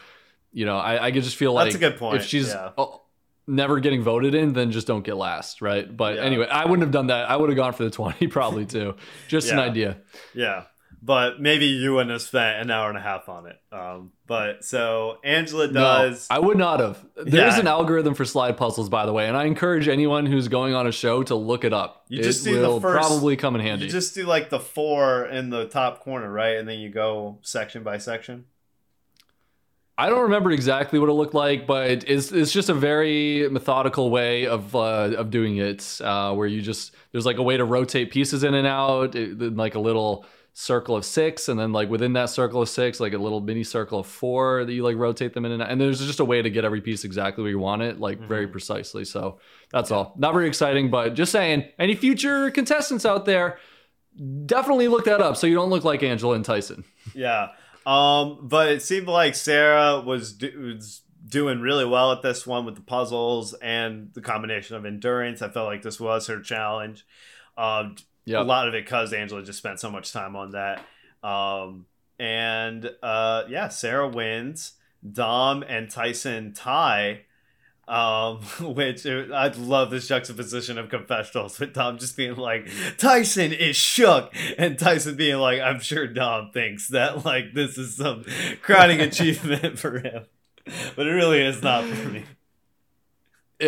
you 0.52 0.66
know, 0.66 0.78
I, 0.78 1.06
I 1.06 1.12
could 1.12 1.22
just 1.22 1.36
feel 1.36 1.52
like 1.52 1.66
That's 1.66 1.76
a 1.76 1.78
good 1.78 1.98
point, 1.98 2.20
if 2.22 2.26
she's 2.26 2.48
yeah. 2.48 2.70
Never 3.46 3.80
getting 3.80 4.02
voted 4.02 4.34
in, 4.34 4.52
then 4.52 4.70
just 4.70 4.86
don't 4.86 5.04
get 5.04 5.16
last, 5.16 5.60
right? 5.62 5.94
But 5.94 6.16
Yeah. 6.16 6.22
anyway, 6.22 6.46
I 6.48 6.64
wouldn't 6.64 6.82
have 6.82 6.92
done 6.92 7.08
that. 7.08 7.28
I 7.30 7.36
would 7.36 7.50
have 7.50 7.56
gone 7.56 7.72
for 7.72 7.84
the 7.84 7.90
twenty 7.90 8.26
probably 8.28 8.66
too. 8.66 8.94
Just 9.28 9.50
an 9.50 9.58
idea. 9.58 9.98
Yeah. 10.34 10.64
But 11.02 11.38
maybe 11.38 11.66
you 11.66 11.92
wouldn't 11.92 12.12
have 12.12 12.22
spent 12.22 12.62
an 12.62 12.70
hour 12.70 12.88
and 12.88 12.96
a 12.96 13.00
half 13.02 13.28
on 13.28 13.46
it. 13.46 13.60
Um, 13.70 14.12
but 14.26 14.64
so 14.64 15.18
Angela 15.22 15.68
does. 15.68 16.26
No, 16.30 16.36
I 16.36 16.38
would 16.38 16.56
not 16.56 16.80
have. 16.80 17.04
There's 17.14 17.56
Yeah. 17.56 17.60
an 17.60 17.66
algorithm 17.66 18.14
for 18.14 18.24
slide 18.24 18.56
puzzles, 18.56 18.88
by 18.88 19.04
the 19.04 19.12
way, 19.12 19.28
and 19.28 19.36
I 19.36 19.44
encourage 19.44 19.86
anyone 19.86 20.24
who's 20.24 20.48
going 20.48 20.74
on 20.74 20.86
a 20.86 20.92
show 20.92 21.22
to 21.24 21.34
look 21.34 21.62
it 21.62 21.74
up. 21.74 22.06
You 22.08 22.20
it 22.20 22.22
just 22.22 22.42
do 22.42 22.58
the 22.58 22.68
will 22.68 22.80
first- 22.80 23.06
probably 23.06 23.36
come 23.36 23.54
in 23.54 23.60
handy. 23.60 23.84
you 23.84 23.90
just 23.90 24.14
do 24.14 24.24
like 24.24 24.48
the 24.48 24.58
four 24.60 25.26
in 25.26 25.50
the 25.50 25.66
top 25.66 26.00
corner, 26.00 26.30
right? 26.32 26.56
And 26.56 26.66
then 26.66 26.78
you 26.78 26.88
go 26.88 27.36
section 27.42 27.82
by 27.82 27.98
section. 27.98 28.46
I 29.96 30.08
don't 30.08 30.22
remember 30.22 30.50
exactly 30.50 30.98
what 30.98 31.08
it 31.08 31.12
looked 31.12 31.34
like, 31.34 31.68
but 31.68 32.04
it's 32.08 32.32
it's 32.32 32.52
just 32.52 32.68
a 32.68 32.74
very 32.74 33.48
methodical 33.48 34.10
way 34.10 34.46
of 34.46 34.74
uh, 34.74 35.12
of 35.16 35.30
doing 35.30 35.58
it, 35.58 36.00
uh, 36.02 36.34
where 36.34 36.48
you 36.48 36.60
just 36.62 36.94
there's 37.12 37.26
like 37.26 37.38
a 37.38 37.42
way 37.42 37.56
to 37.56 37.64
rotate 37.64 38.10
pieces 38.10 38.42
in 38.42 38.54
and 38.54 38.66
out, 38.66 39.14
it, 39.14 39.56
like 39.56 39.76
a 39.76 39.78
little 39.78 40.26
circle 40.52 40.96
of 40.96 41.04
six, 41.04 41.48
and 41.48 41.60
then 41.60 41.72
like 41.72 41.88
within 41.90 42.12
that 42.14 42.30
circle 42.30 42.60
of 42.62 42.68
six, 42.68 42.98
like 42.98 43.12
a 43.12 43.18
little 43.18 43.40
mini 43.40 43.62
circle 43.62 44.00
of 44.00 44.06
four 44.06 44.64
that 44.64 44.72
you 44.72 44.82
like 44.82 44.96
rotate 44.96 45.32
them 45.32 45.44
in 45.44 45.52
and 45.52 45.62
out. 45.62 45.70
And 45.70 45.80
there's 45.80 46.04
just 46.04 46.18
a 46.20 46.24
way 46.24 46.42
to 46.42 46.50
get 46.50 46.64
every 46.64 46.80
piece 46.80 47.04
exactly 47.04 47.42
where 47.42 47.50
you 47.50 47.60
want 47.60 47.82
it, 47.82 48.00
like 48.00 48.18
very 48.18 48.48
precisely. 48.48 49.04
So 49.04 49.38
that's 49.70 49.92
all. 49.92 50.14
Not 50.18 50.32
very 50.32 50.48
exciting, 50.48 50.90
but 50.90 51.14
just 51.14 51.30
saying. 51.30 51.68
Any 51.78 51.94
future 51.94 52.50
contestants 52.50 53.06
out 53.06 53.26
there, 53.26 53.58
definitely 54.46 54.88
look 54.88 55.04
that 55.04 55.20
up 55.20 55.36
so 55.36 55.46
you 55.46 55.54
don't 55.54 55.70
look 55.70 55.84
like 55.84 56.02
Angela 56.02 56.34
and 56.34 56.44
Tyson. 56.44 56.84
Yeah. 57.14 57.48
Um, 57.86 58.38
but 58.42 58.68
it 58.70 58.82
seemed 58.82 59.08
like 59.08 59.34
Sarah 59.34 60.00
was, 60.00 60.32
do- 60.32 60.74
was 60.76 61.02
doing 61.28 61.60
really 61.60 61.84
well 61.84 62.12
at 62.12 62.22
this 62.22 62.46
one 62.46 62.64
with 62.64 62.74
the 62.76 62.80
puzzles 62.82 63.54
and 63.54 64.10
the 64.14 64.20
combination 64.20 64.76
of 64.76 64.84
endurance. 64.86 65.42
I 65.42 65.48
felt 65.48 65.66
like 65.66 65.82
this 65.82 66.00
was 66.00 66.26
her 66.28 66.40
challenge. 66.40 67.06
Um, 67.56 67.96
Yeah. 68.24 68.40
a 68.40 68.44
lot 68.44 68.68
of 68.68 68.74
it 68.74 68.84
because 68.84 69.12
Angela 69.12 69.42
just 69.42 69.58
spent 69.58 69.80
so 69.80 69.90
much 69.90 70.12
time 70.12 70.34
on 70.36 70.50
that. 70.52 70.84
Um, 71.22 71.86
and 72.18 72.90
uh, 73.02 73.44
yeah, 73.48 73.68
Sarah 73.68 74.08
wins. 74.08 74.72
Dom 75.10 75.62
and 75.62 75.90
Tyson 75.90 76.52
tie. 76.54 77.22
Um, 77.86 78.38
which 78.60 79.06
uh, 79.06 79.26
I 79.34 79.48
love 79.48 79.90
this 79.90 80.08
juxtaposition 80.08 80.78
of 80.78 80.88
confessionals 80.88 81.58
with 81.58 81.74
Dom 81.74 81.98
just 81.98 82.16
being 82.16 82.36
like, 82.36 82.68
Tyson 82.96 83.52
is 83.52 83.76
shook, 83.76 84.34
and 84.56 84.78
Tyson 84.78 85.16
being 85.16 85.36
like, 85.36 85.60
I'm 85.60 85.80
sure 85.80 86.06
Dom 86.06 86.50
thinks 86.52 86.88
that 86.88 87.24
like 87.24 87.52
this 87.52 87.76
is 87.76 87.96
some 87.96 88.24
crowning 88.62 89.00
achievement 89.02 89.78
for 89.78 89.98
him, 89.98 90.24
but 90.96 91.06
it 91.06 91.10
really 91.10 91.42
is 91.42 91.62
not 91.62 91.84
for 91.84 92.08
me. 92.08 92.24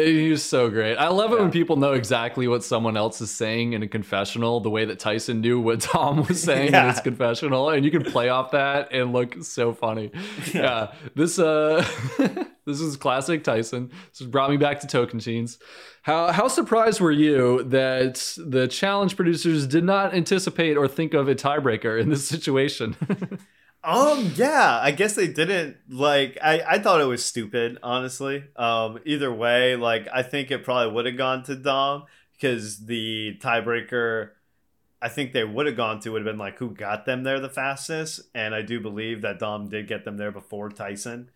He's 0.04 0.42
so 0.42 0.68
great. 0.70 0.96
I 0.96 1.08
love 1.08 1.32
it 1.32 1.36
Yeah. 1.36 1.42
when 1.42 1.50
people 1.50 1.76
know 1.76 1.92
exactly 1.92 2.46
what 2.48 2.62
someone 2.64 2.96
else 2.96 3.20
is 3.20 3.30
saying 3.30 3.72
in 3.72 3.82
a 3.82 3.88
confessional, 3.88 4.60
the 4.60 4.70
way 4.70 4.84
that 4.84 4.98
Tyson 4.98 5.40
knew 5.40 5.60
what 5.60 5.80
Dom 5.92 6.24
was 6.26 6.42
saying 6.50 6.74
in 6.74 6.86
his 6.86 7.00
confessional, 7.00 7.70
and 7.70 7.84
you 7.84 7.90
can 7.90 8.02
play 8.04 8.28
off 8.28 8.50
that 8.52 8.92
and 8.92 9.12
look 9.12 9.42
so 9.42 9.72
funny. 9.72 10.10
Yeah, 10.54 10.92
this 11.14 11.38
uh, 11.38 11.84
this 12.64 12.80
is 12.80 12.96
classic 12.96 13.44
Tyson. 13.44 13.88
This 14.10 14.20
has 14.20 14.28
brought 14.28 14.50
me 14.50 14.56
back 14.56 14.80
to 14.80 14.86
Tocantins. 14.86 15.58
How 16.02 16.30
how 16.32 16.48
surprised 16.48 17.00
were 17.00 17.12
you 17.12 17.62
that 17.64 18.34
the 18.38 18.68
challenge 18.68 19.16
producers 19.16 19.66
did 19.66 19.84
not 19.84 20.14
anticipate 20.14 20.76
or 20.76 20.86
think 20.88 21.14
of 21.14 21.28
a 21.28 21.34
tiebreaker 21.34 22.00
in 22.00 22.08
this 22.10 22.26
situation? 22.28 22.96
Um, 23.86 24.32
yeah, 24.34 24.80
I 24.82 24.90
guess 24.90 25.14
they 25.14 25.28
didn't 25.28 25.76
like. 25.88 26.38
I 26.42 26.60
I 26.62 26.78
thought 26.80 27.00
it 27.00 27.04
was 27.04 27.24
stupid, 27.24 27.78
honestly. 27.84 28.44
Um, 28.56 28.98
either 29.06 29.32
way, 29.32 29.76
like 29.76 30.08
I 30.12 30.22
think 30.24 30.50
it 30.50 30.64
probably 30.64 30.92
would 30.92 31.06
have 31.06 31.16
gone 31.16 31.44
to 31.44 31.54
Dom 31.56 32.04
because 32.32 32.86
the 32.86 33.38
tiebreaker. 33.40 34.30
I 35.02 35.08
think 35.10 35.32
they 35.32 35.44
would 35.44 35.66
have 35.66 35.76
gone 35.76 36.00
to 36.00 36.10
would 36.10 36.22
have 36.26 36.32
been 36.32 36.38
like 36.38 36.58
who 36.58 36.70
got 36.72 37.06
them 37.06 37.24
there 37.24 37.40
the 37.40 37.50
fastest, 37.50 38.22
and 38.34 38.54
I 38.54 38.62
do 38.62 38.80
believe 38.80 39.22
that 39.22 39.38
Dom 39.40 39.68
did 39.68 39.88
get 39.88 40.04
them 40.04 40.16
there 40.18 40.32
before 40.32 40.70
Tyson. 40.70 41.30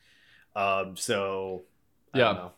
Um, 0.57 0.97
so 0.97 1.65
I 2.15 2.19
Yeah. 2.19 2.25
don't 2.25 2.35
know. 2.37 2.53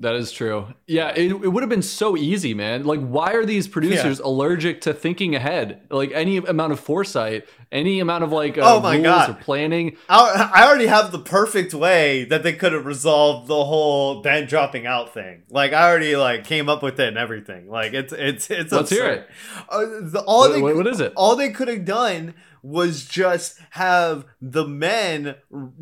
That 0.00 0.16
is 0.16 0.32
true. 0.32 0.66
Yeah, 0.88 1.10
it, 1.10 1.30
it 1.30 1.48
would 1.48 1.62
have 1.62 1.70
been 1.70 1.82
so 1.82 2.16
easy, 2.16 2.52
man. 2.52 2.84
Like, 2.84 3.00
why 3.00 3.32
are 3.34 3.44
these 3.44 3.68
producers 3.68 4.18
allergic 4.18 4.80
to 4.82 4.94
thinking 4.94 5.36
ahead? 5.36 5.82
Like, 5.90 6.10
any 6.12 6.38
amount 6.38 6.72
of 6.72 6.80
foresight, 6.80 7.46
any 7.70 8.00
amount 8.00 8.24
of 8.24 8.32
like 8.32 8.56
uh, 8.56 8.62
Oh 8.76 8.80
my 8.80 8.94
rules 8.94 9.04
God. 9.04 9.30
or 9.30 9.34
planning. 9.34 9.96
I, 10.08 10.50
I 10.54 10.66
already 10.66 10.86
have 10.86 11.12
the 11.12 11.18
perfect 11.18 11.74
way 11.74 12.24
that 12.24 12.42
they 12.42 12.52
could 12.54 12.72
have 12.72 12.86
resolved 12.86 13.46
the 13.48 13.64
whole 13.64 14.22
Ben 14.22 14.46
dropping 14.46 14.86
out 14.86 15.12
thing. 15.14 15.42
Like 15.50 15.72
I 15.72 15.88
already 15.90 16.16
like 16.16 16.44
came 16.44 16.68
up 16.68 16.82
with 16.82 16.98
it 16.98 17.08
and 17.08 17.18
everything. 17.18 17.68
Like 17.68 17.92
it's 17.92 18.12
it's 18.12 18.50
it's. 18.50 18.72
Let's 18.72 18.90
hear 18.90 19.10
absurd. 19.10 19.26
Uh, 19.68 19.80
the, 20.10 20.24
all 20.26 20.40
What- 20.40 20.52
they 20.52 20.62
what- 20.62 20.76
what 20.76 20.86
is 20.86 21.00
it? 21.00 21.12
All 21.16 21.36
they 21.36 21.50
could 21.50 21.68
have 21.68 21.84
done 21.84 22.34
was 22.62 23.04
just 23.04 23.58
have 23.70 24.24
the 24.42 24.66
men 24.66 25.36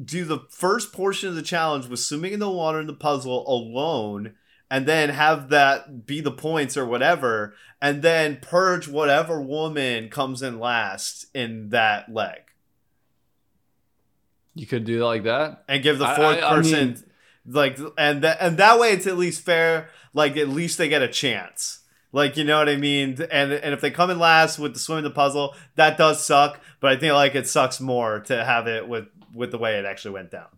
do 0.05 0.25
the 0.27 0.41
first 0.51 0.93
portion 0.93 1.29
of 1.29 1.35
the 1.35 1.41
challenge 1.43 1.87
with 1.87 2.01
swimming 2.01 2.35
in 2.35 2.39
the 2.41 2.51
water 2.51 2.79
in 2.81 2.87
the 2.87 2.93
puzzle 2.93 3.47
alone. 3.49 4.35
And 4.71 4.85
then 4.87 5.11
have 5.11 5.49
that 5.51 6.07
be 6.07 6.21
the 6.21 6.33
points 6.33 6.77
or 6.77 6.85
whatever, 6.85 7.55
and 7.81 8.03
then 8.03 8.39
purge 8.43 8.89
whatever 8.89 9.41
woman 9.41 10.09
comes 10.09 10.43
in 10.43 10.59
last 10.59 11.27
in 11.35 11.69
that 11.69 12.13
leg. 12.13 12.41
You 14.55 14.67
could 14.67 14.85
do 14.85 15.05
like 15.05 15.25
that. 15.25 15.65
and 15.69 15.83
give 15.83 15.99
the 15.99 16.07
fourth 16.07 16.43
I- 16.43 16.47
I 16.51 16.55
person 16.55 16.89
mean- 16.89 17.03
like 17.49 17.79
and 17.97 18.23
that 18.23 18.39
and 18.41 18.57
that 18.59 18.79
way 18.81 18.91
it's 18.91 19.07
at 19.07 19.17
least 19.17 19.43
fair 19.45 19.89
like 20.13 20.37
at 20.37 20.49
least 20.49 20.79
they 20.79 20.89
get 20.89 21.03
a 21.03 21.09
chance. 21.09 21.81
Like 22.11 22.37
you 22.37 22.43
know 22.45 22.59
what 22.59 22.69
i 22.69 22.77
mean? 22.77 23.19
And 23.31 23.53
and 23.53 23.73
if 23.75 23.81
they 23.81 23.91
come 23.93 24.11
in 24.11 24.19
last 24.19 24.59
with 24.59 24.73
the 24.73 24.81
swim 24.81 25.05
the 25.05 25.11
puzzle 25.11 25.55
that 25.77 25.97
does 25.99 26.25
suck 26.27 26.59
but 26.81 26.91
i 26.91 26.97
think 26.97 27.13
like 27.13 27.35
it 27.37 27.47
sucks 27.47 27.81
more 27.81 28.19
to 28.21 28.45
have 28.45 28.67
it 28.67 28.89
with 28.89 29.07
with 29.35 29.51
the 29.53 29.59
way 29.59 29.79
it 29.79 29.85
actually 29.85 30.13
went 30.15 30.31
down 30.33 30.49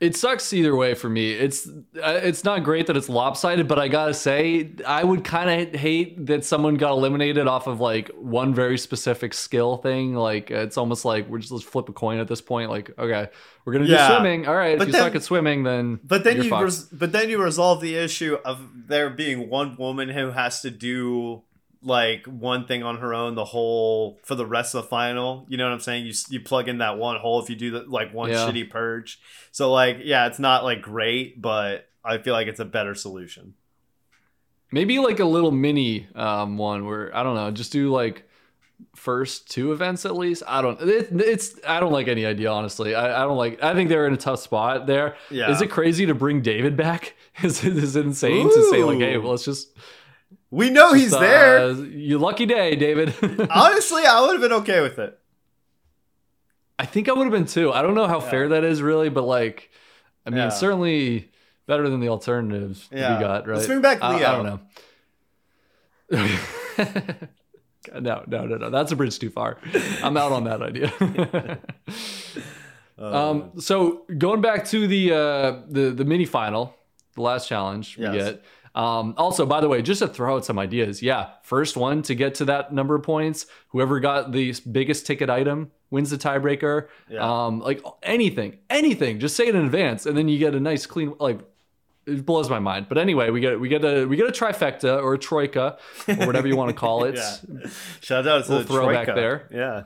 it 0.00 0.16
sucks 0.16 0.52
either 0.54 0.74
way 0.74 0.94
for 0.94 1.08
me. 1.10 1.32
It's 1.32 1.68
uh, 1.68 2.20
it's 2.22 2.42
not 2.42 2.64
great 2.64 2.86
that 2.86 2.96
it's 2.96 3.08
lopsided, 3.10 3.68
but 3.68 3.78
I 3.78 3.88
gotta 3.88 4.14
say, 4.14 4.70
I 4.86 5.04
would 5.04 5.24
kind 5.24 5.50
of 5.68 5.78
hate 5.78 6.24
that 6.26 6.44
someone 6.44 6.76
got 6.76 6.92
eliminated 6.92 7.46
off 7.46 7.66
of 7.66 7.80
like 7.80 8.08
one 8.16 8.54
very 8.54 8.78
specific 8.78 9.34
skill 9.34 9.76
thing. 9.76 10.14
Like 10.14 10.50
it's 10.50 10.78
almost 10.78 11.04
like 11.04 11.28
we're 11.28 11.38
just 11.38 11.52
let's 11.52 11.64
flip 11.64 11.88
a 11.88 11.92
coin 11.92 12.18
at 12.18 12.28
this 12.28 12.40
point. 12.40 12.70
Like 12.70 12.90
okay, 12.98 13.28
we're 13.64 13.72
gonna 13.74 13.84
Yeah. 13.84 14.08
do 14.08 14.14
swimming. 14.14 14.46
All 14.48 14.56
right, 14.56 14.78
But 14.78 14.84
if 14.84 14.88
you 14.88 14.92
then- 14.94 15.02
suck 15.02 15.14
at 15.16 15.22
swimming, 15.22 15.64
then 15.64 16.00
But 16.02 16.24
then 16.24 16.42
you 16.42 16.56
res- 16.58 16.84
but 16.84 17.12
then 17.12 17.28
you 17.28 17.42
resolve 17.42 17.82
the 17.82 17.96
issue 17.96 18.38
of 18.44 18.58
there 18.88 19.10
being 19.10 19.50
one 19.50 19.76
woman 19.78 20.08
who 20.08 20.30
has 20.30 20.62
to 20.62 20.70
do 20.70 21.42
like 21.82 22.26
one 22.26 22.66
thing 22.66 22.82
on 22.82 22.98
her 22.98 23.14
own 23.14 23.34
the 23.34 23.44
whole 23.44 24.18
for 24.22 24.34
the 24.34 24.46
rest 24.46 24.74
of 24.74 24.82
the 24.82 24.88
final. 24.88 25.46
You 25.48 25.56
know 25.56 25.64
what 25.64 25.72
I'm 25.72 25.80
saying? 25.80 26.04
You 26.06 26.12
you 26.28 26.40
plug 26.40 26.68
in 26.68 26.78
that 26.78 26.98
one 26.98 27.16
hole 27.18 27.42
if 27.42 27.48
you 27.48 27.56
do 27.56 27.70
the, 27.70 27.80
like 27.88 28.12
one 28.12 28.30
Yeah. 28.30 28.46
shitty 28.48 28.68
purge. 28.70 29.18
So 29.50 29.72
like 29.72 29.98
yeah, 30.02 30.26
it's 30.26 30.38
not 30.38 30.62
like 30.64 30.82
great, 30.82 31.40
but 31.40 31.88
I 32.04 32.18
feel 32.18 32.34
like 32.34 32.46
it's 32.48 32.60
a 32.60 32.64
better 32.64 32.94
solution. 32.94 33.54
maybe 34.72 34.98
like 34.98 35.20
a 35.20 35.24
little 35.24 35.50
mini 35.52 36.06
um, 36.14 36.56
one 36.58 36.86
where 36.86 37.14
I 37.16 37.22
don't 37.22 37.34
know, 37.34 37.50
just 37.50 37.72
do 37.72 37.90
like 37.90 38.24
first 38.94 39.50
two 39.50 39.72
events 39.72 40.04
at 40.06 40.16
least. 40.16 40.42
I 40.46 40.62
don't. 40.62 40.80
It, 40.80 41.08
it's 41.12 41.54
I 41.66 41.80
don't 41.80 41.92
like 41.92 42.08
any 42.08 42.24
idea 42.26 42.50
honestly. 42.50 42.94
I, 42.94 43.22
I 43.22 43.24
don't 43.24 43.36
like. 43.36 43.62
I 43.62 43.74
think 43.74 43.88
they're 43.88 44.06
in 44.06 44.14
a 44.14 44.18
tough 44.18 44.40
spot 44.40 44.86
there. 44.86 45.16
Yeah. 45.30 45.50
Is 45.50 45.60
it 45.60 45.68
crazy 45.70 46.06
to 46.06 46.14
bring 46.14 46.40
David 46.42 46.76
back? 46.76 47.14
Is 47.42 47.64
it 47.64 47.74
is 47.76 47.96
it 47.96 48.04
insane 48.04 48.46
to 48.50 48.70
say 48.70 48.84
like, 48.84 48.98
hey, 48.98 49.16
well, 49.16 49.30
let's 49.30 49.46
just 49.46 49.70
We 50.50 50.68
know 50.70 50.92
he's 50.92 51.12
uh, 51.12 51.20
there. 51.20 51.70
You 51.72 52.18
lucky 52.18 52.44
day, 52.46 52.74
David. 52.76 53.14
Honestly, 53.50 54.02
I 54.04 54.20
would 54.20 54.32
have 54.32 54.40
been 54.40 54.52
okay 54.62 54.80
with 54.80 54.98
it. 54.98 55.16
I 56.78 56.86
think 56.86 57.08
I 57.08 57.12
would 57.12 57.24
have 57.24 57.32
been 57.32 57.46
too. 57.46 57.72
I 57.72 57.82
don't 57.82 57.94
know 57.94 58.06
how 58.08 58.20
fair 58.20 58.48
that 58.48 58.64
is 58.64 58.82
really, 58.82 59.10
but 59.10 59.22
like, 59.24 59.70
I 60.26 60.30
mean, 60.30 60.38
Yeah. 60.38 60.48
certainly 60.48 61.30
better 61.66 61.88
than 61.88 62.00
the 62.00 62.08
alternatives 62.08 62.88
Yeah. 62.90 63.16
we 63.16 63.20
got, 63.22 63.46
right? 63.46 63.56
Let's 63.56 63.66
bring 63.68 63.80
back 63.82 64.02
I, 64.02 64.16
I 64.16 64.20
don't 64.32 64.44
know. 64.46 64.60
no, 68.00 68.24
no, 68.26 68.46
no, 68.46 68.56
no. 68.56 68.70
That's 68.70 68.90
a 68.92 68.96
bridge 68.96 69.18
too 69.18 69.30
far. 69.30 69.58
I'm 70.02 70.16
out 70.16 70.32
on 70.32 70.44
that 70.44 70.62
idea. 70.62 71.58
um, 72.98 73.52
so 73.60 74.02
going 74.18 74.40
back 74.40 74.64
to 74.66 74.86
the 74.86 75.12
uh, 75.12 75.60
the 75.68 75.90
the 75.90 76.04
mini 76.04 76.24
final, 76.24 76.74
the 77.14 77.22
last 77.22 77.48
challenge 77.48 77.96
we 77.96 78.04
Yes. 78.04 78.14
get. 78.14 78.44
Um, 78.74 79.14
also, 79.16 79.46
by 79.46 79.60
the 79.60 79.68
way, 79.68 79.82
just 79.82 80.00
to 80.00 80.08
throw 80.08 80.36
out 80.36 80.44
some 80.44 80.58
ideas, 80.58 81.02
yeah, 81.02 81.30
first 81.42 81.76
one 81.76 82.02
to 82.02 82.14
get 82.14 82.34
to 82.36 82.44
that 82.46 82.72
number 82.72 82.94
of 82.94 83.02
points, 83.02 83.46
whoever 83.68 83.98
got 84.00 84.30
the 84.32 84.54
biggest 84.70 85.06
ticket 85.06 85.28
item 85.28 85.72
wins 85.90 86.10
the 86.10 86.16
tiebreaker. 86.18 86.86
Yeah. 87.08 87.18
Um, 87.46 87.58
like 87.60 87.82
anything, 88.02 88.58
anything, 88.70 89.18
just 89.18 89.34
say 89.36 89.48
it 89.48 89.54
in 89.56 89.64
advance, 89.64 90.06
and 90.06 90.16
then 90.16 90.28
you 90.28 90.38
get 90.38 90.54
a 90.54 90.60
nice 90.60 90.86
clean 90.86 91.14
like. 91.18 91.40
It 92.06 92.24
blows 92.24 92.48
my 92.48 92.58
mind, 92.58 92.86
but 92.88 92.96
anyway, 92.96 93.28
we 93.30 93.40
get 93.40 93.60
we 93.60 93.68
get 93.68 93.84
a 93.84 94.06
we 94.06 94.16
get 94.16 94.26
a 94.26 94.32
trifecta 94.32 95.00
or 95.02 95.14
a 95.14 95.18
troika 95.18 95.76
or 96.08 96.26
whatever 96.26 96.48
you 96.48 96.56
want 96.56 96.70
to 96.70 96.74
call 96.74 97.04
it. 97.10 97.16
yeah. 97.16 97.70
Shout 98.00 98.26
out 98.26 98.46
to 98.46 98.52
the 98.52 98.64
throwback 98.64 99.04
Troika. 99.04 99.20
there. 99.20 99.48
Yeah. 99.52 99.82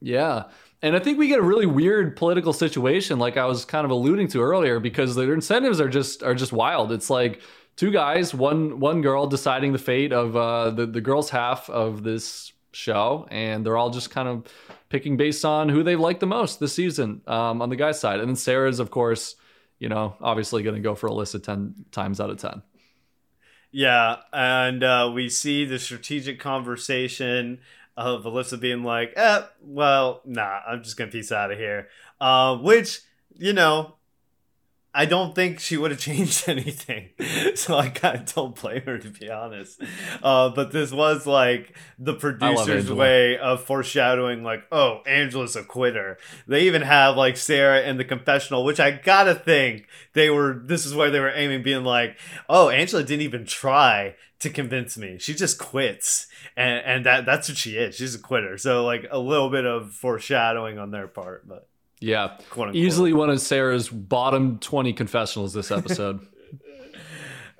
Yeah. 0.00 0.44
And 0.82 0.96
I 0.96 0.98
think 0.98 1.18
we 1.18 1.28
get 1.28 1.38
a 1.38 1.42
really 1.42 1.66
weird 1.66 2.16
political 2.16 2.52
situation, 2.52 3.18
like 3.18 3.36
I 3.36 3.44
was 3.46 3.64
kind 3.64 3.84
of 3.84 3.90
alluding 3.90 4.28
to 4.28 4.40
earlier, 4.42 4.80
because 4.80 5.14
their 5.14 5.32
incentives 5.34 5.80
are 5.80 5.88
just 5.88 6.22
are 6.22 6.34
just 6.34 6.52
wild. 6.52 6.92
It's 6.92 7.10
like 7.10 7.40
two 7.76 7.90
guys, 7.90 8.34
one 8.34 8.80
one 8.80 9.02
girl 9.02 9.26
deciding 9.26 9.72
the 9.72 9.78
fate 9.78 10.12
of 10.12 10.36
uh, 10.36 10.70
the 10.70 10.86
the 10.86 11.00
girl's 11.00 11.30
half 11.30 11.68
of 11.70 12.02
this 12.02 12.52
show, 12.72 13.26
and 13.30 13.64
they're 13.64 13.76
all 13.76 13.90
just 13.90 14.10
kind 14.10 14.28
of 14.28 14.44
picking 14.88 15.16
based 15.16 15.44
on 15.44 15.68
who 15.68 15.82
they 15.82 15.96
like 15.96 16.20
the 16.20 16.26
most 16.26 16.60
this 16.60 16.74
season 16.74 17.20
um, 17.26 17.62
on 17.62 17.68
the 17.68 17.76
guy's 17.76 17.98
side. 17.98 18.20
And 18.20 18.28
then 18.28 18.36
Sarah's, 18.36 18.80
of 18.80 18.90
course, 18.90 19.36
you 19.78 19.88
know, 19.88 20.16
obviously 20.20 20.62
going 20.62 20.76
to 20.76 20.80
go 20.80 20.94
for 20.94 21.08
Alyssa 21.08 21.42
ten 21.42 21.74
times 21.90 22.20
out 22.20 22.30
of 22.30 22.38
ten. 22.38 22.62
Yeah, 23.70 24.18
and 24.32 24.84
uh, 24.84 25.10
we 25.12 25.28
see 25.28 25.64
the 25.64 25.80
strategic 25.80 26.38
conversation 26.38 27.58
of 27.96 28.22
Alyssa 28.22 28.60
being 28.60 28.84
like, 28.84 29.12
"Eh, 29.16 29.42
well, 29.60 30.20
nah, 30.24 30.60
I'm 30.66 30.82
just 30.82 30.96
gonna 30.96 31.10
piece 31.10 31.32
out 31.32 31.50
of 31.50 31.58
here." 31.58 31.88
Uh, 32.20 32.56
which, 32.56 33.00
you 33.36 33.52
know, 33.52 33.93
I 34.96 35.06
don't 35.06 35.34
think 35.34 35.58
she 35.58 35.76
would 35.76 35.90
have 35.90 36.00
changed 36.10 36.48
anything, 36.48 37.08
so 37.56 37.76
I 37.76 37.88
kind 37.88 38.20
of 38.20 38.32
don't 38.32 38.60
blame 38.60 38.82
her 38.82 38.98
to 38.98 39.10
be 39.10 39.28
honest. 39.28 39.82
Uh, 40.22 40.50
but 40.50 40.70
this 40.70 40.92
was 40.92 41.26
like 41.26 41.76
the 41.98 42.14
producer's 42.14 42.90
way 42.90 43.36
of 43.36 43.64
foreshadowing, 43.64 44.44
like, 44.44 44.64
"Oh, 44.70 45.02
Angela's 45.06 45.56
a 45.56 45.64
quitter." 45.64 46.18
They 46.46 46.62
even 46.62 46.82
have 46.82 47.16
like 47.16 47.36
Sarah 47.36 47.82
in 47.82 47.96
the 47.96 48.04
confessional, 48.04 48.64
which 48.64 48.78
I 48.78 48.92
gotta 48.92 49.34
think 49.34 49.88
they 50.12 50.30
were. 50.30 50.62
This 50.64 50.86
is 50.86 50.94
where 50.94 51.10
they 51.10 51.20
were 51.20 51.32
aiming, 51.34 51.64
being 51.64 51.84
like, 51.84 52.16
"Oh, 52.48 52.68
Angela 52.68 53.02
didn't 53.02 53.22
even 53.22 53.46
try 53.46 54.14
to 54.38 54.50
convince 54.50 54.96
me. 54.96 55.18
She 55.18 55.34
just 55.34 55.58
quits." 55.58 56.28
And, 56.56 56.84
and 56.84 57.06
that 57.06 57.26
that's 57.26 57.48
what 57.48 57.58
she 57.58 57.76
is. 57.76 57.96
She's 57.96 58.14
a 58.14 58.20
quitter. 58.20 58.58
So 58.58 58.84
like 58.84 59.06
a 59.10 59.18
little 59.18 59.50
bit 59.50 59.66
of 59.66 59.92
foreshadowing 59.92 60.78
on 60.78 60.92
their 60.92 61.08
part, 61.08 61.48
but 61.48 61.68
Yeah, 62.00 62.36
easily 62.72 63.12
one 63.12 63.30
of 63.30 63.40
Sarah's 63.40 63.88
bottom 63.88 64.58
twenty 64.58 64.92
confessionals 64.92 65.52
this 65.54 65.70
episode. 65.70 66.26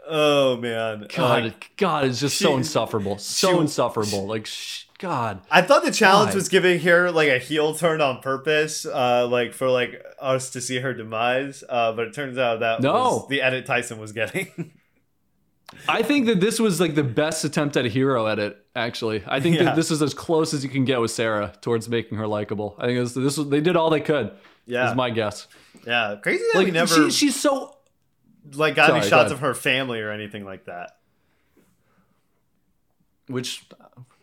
Oh 0.06 0.58
man, 0.58 1.06
God, 1.14 1.44
Like, 1.44 1.70
God, 1.78 2.04
it's 2.04 2.20
just 2.20 2.36
so 2.38 2.58
insufferable. 2.58 3.16
So 3.16 3.52
she- 3.54 3.58
insufferable. 3.60 4.26
Like, 4.26 4.44
sh- 4.44 4.84
God. 4.98 5.40
I 5.50 5.62
thought 5.62 5.82
the 5.82 5.90
challenge 5.90 6.30
Why? 6.32 6.34
was 6.34 6.50
giving 6.50 6.78
her 6.80 7.10
like 7.10 7.28
a 7.30 7.38
heel 7.38 7.74
turn 7.74 8.02
on 8.02 8.20
purpose, 8.20 8.84
uh, 8.84 9.26
like 9.28 9.54
for 9.54 9.70
like 9.70 10.04
us 10.20 10.50
to 10.50 10.60
see 10.60 10.78
her 10.80 10.92
demise. 10.92 11.64
Uh, 11.66 11.92
but 11.92 12.08
it 12.08 12.12
turns 12.14 12.36
out 12.36 12.60
that 12.60 12.82
No. 12.82 12.92
was 12.92 13.28
the 13.28 13.40
edit 13.40 13.64
Tyson 13.64 13.98
was 13.98 14.12
getting. 14.12 14.72
I 15.88 16.02
think 16.02 16.26
that 16.26 16.40
this 16.40 16.58
was 16.60 16.80
like 16.80 16.94
the 16.94 17.02
best 17.04 17.44
attempt 17.44 17.76
at 17.76 17.84
a 17.84 17.88
hero 17.88 18.26
edit. 18.26 18.58
Actually, 18.76 19.22
I 19.26 19.40
think 19.40 19.56
Yeah. 19.56 19.64
that 19.64 19.76
this 19.76 19.90
is 19.90 20.02
as 20.02 20.14
close 20.14 20.52
as 20.54 20.64
you 20.64 20.70
can 20.70 20.84
get 20.84 21.00
with 21.00 21.10
Sarah 21.10 21.52
towards 21.60 21.88
making 21.88 22.18
her 22.18 22.26
likable. 22.26 22.74
I 22.78 22.86
think 22.86 22.98
this, 22.98 23.14
this 23.14 23.36
was, 23.38 23.48
they 23.48 23.60
did 23.60 23.76
all 23.76 23.90
they 23.90 24.00
could. 24.00 24.32
yeah, 24.66 24.90
Is 24.90 24.96
my 24.96 25.10
guess. 25.10 25.46
yeah, 25.86 26.16
crazy 26.22 26.42
that 26.52 26.58
Like 26.58 26.66
we 26.66 26.70
never 26.72 27.10
she, 27.10 27.10
she's 27.10 27.36
so. 27.40 27.76
like 28.54 28.74
got 28.74 28.90
any 28.90 29.00
Sorry, 29.00 29.10
go 29.10 29.16
shots 29.16 29.32
of 29.32 29.40
her 29.40 29.54
family 29.54 30.00
or 30.00 30.10
anything 30.10 30.44
like 30.44 30.64
that. 30.66 30.92
Which, 33.26 33.64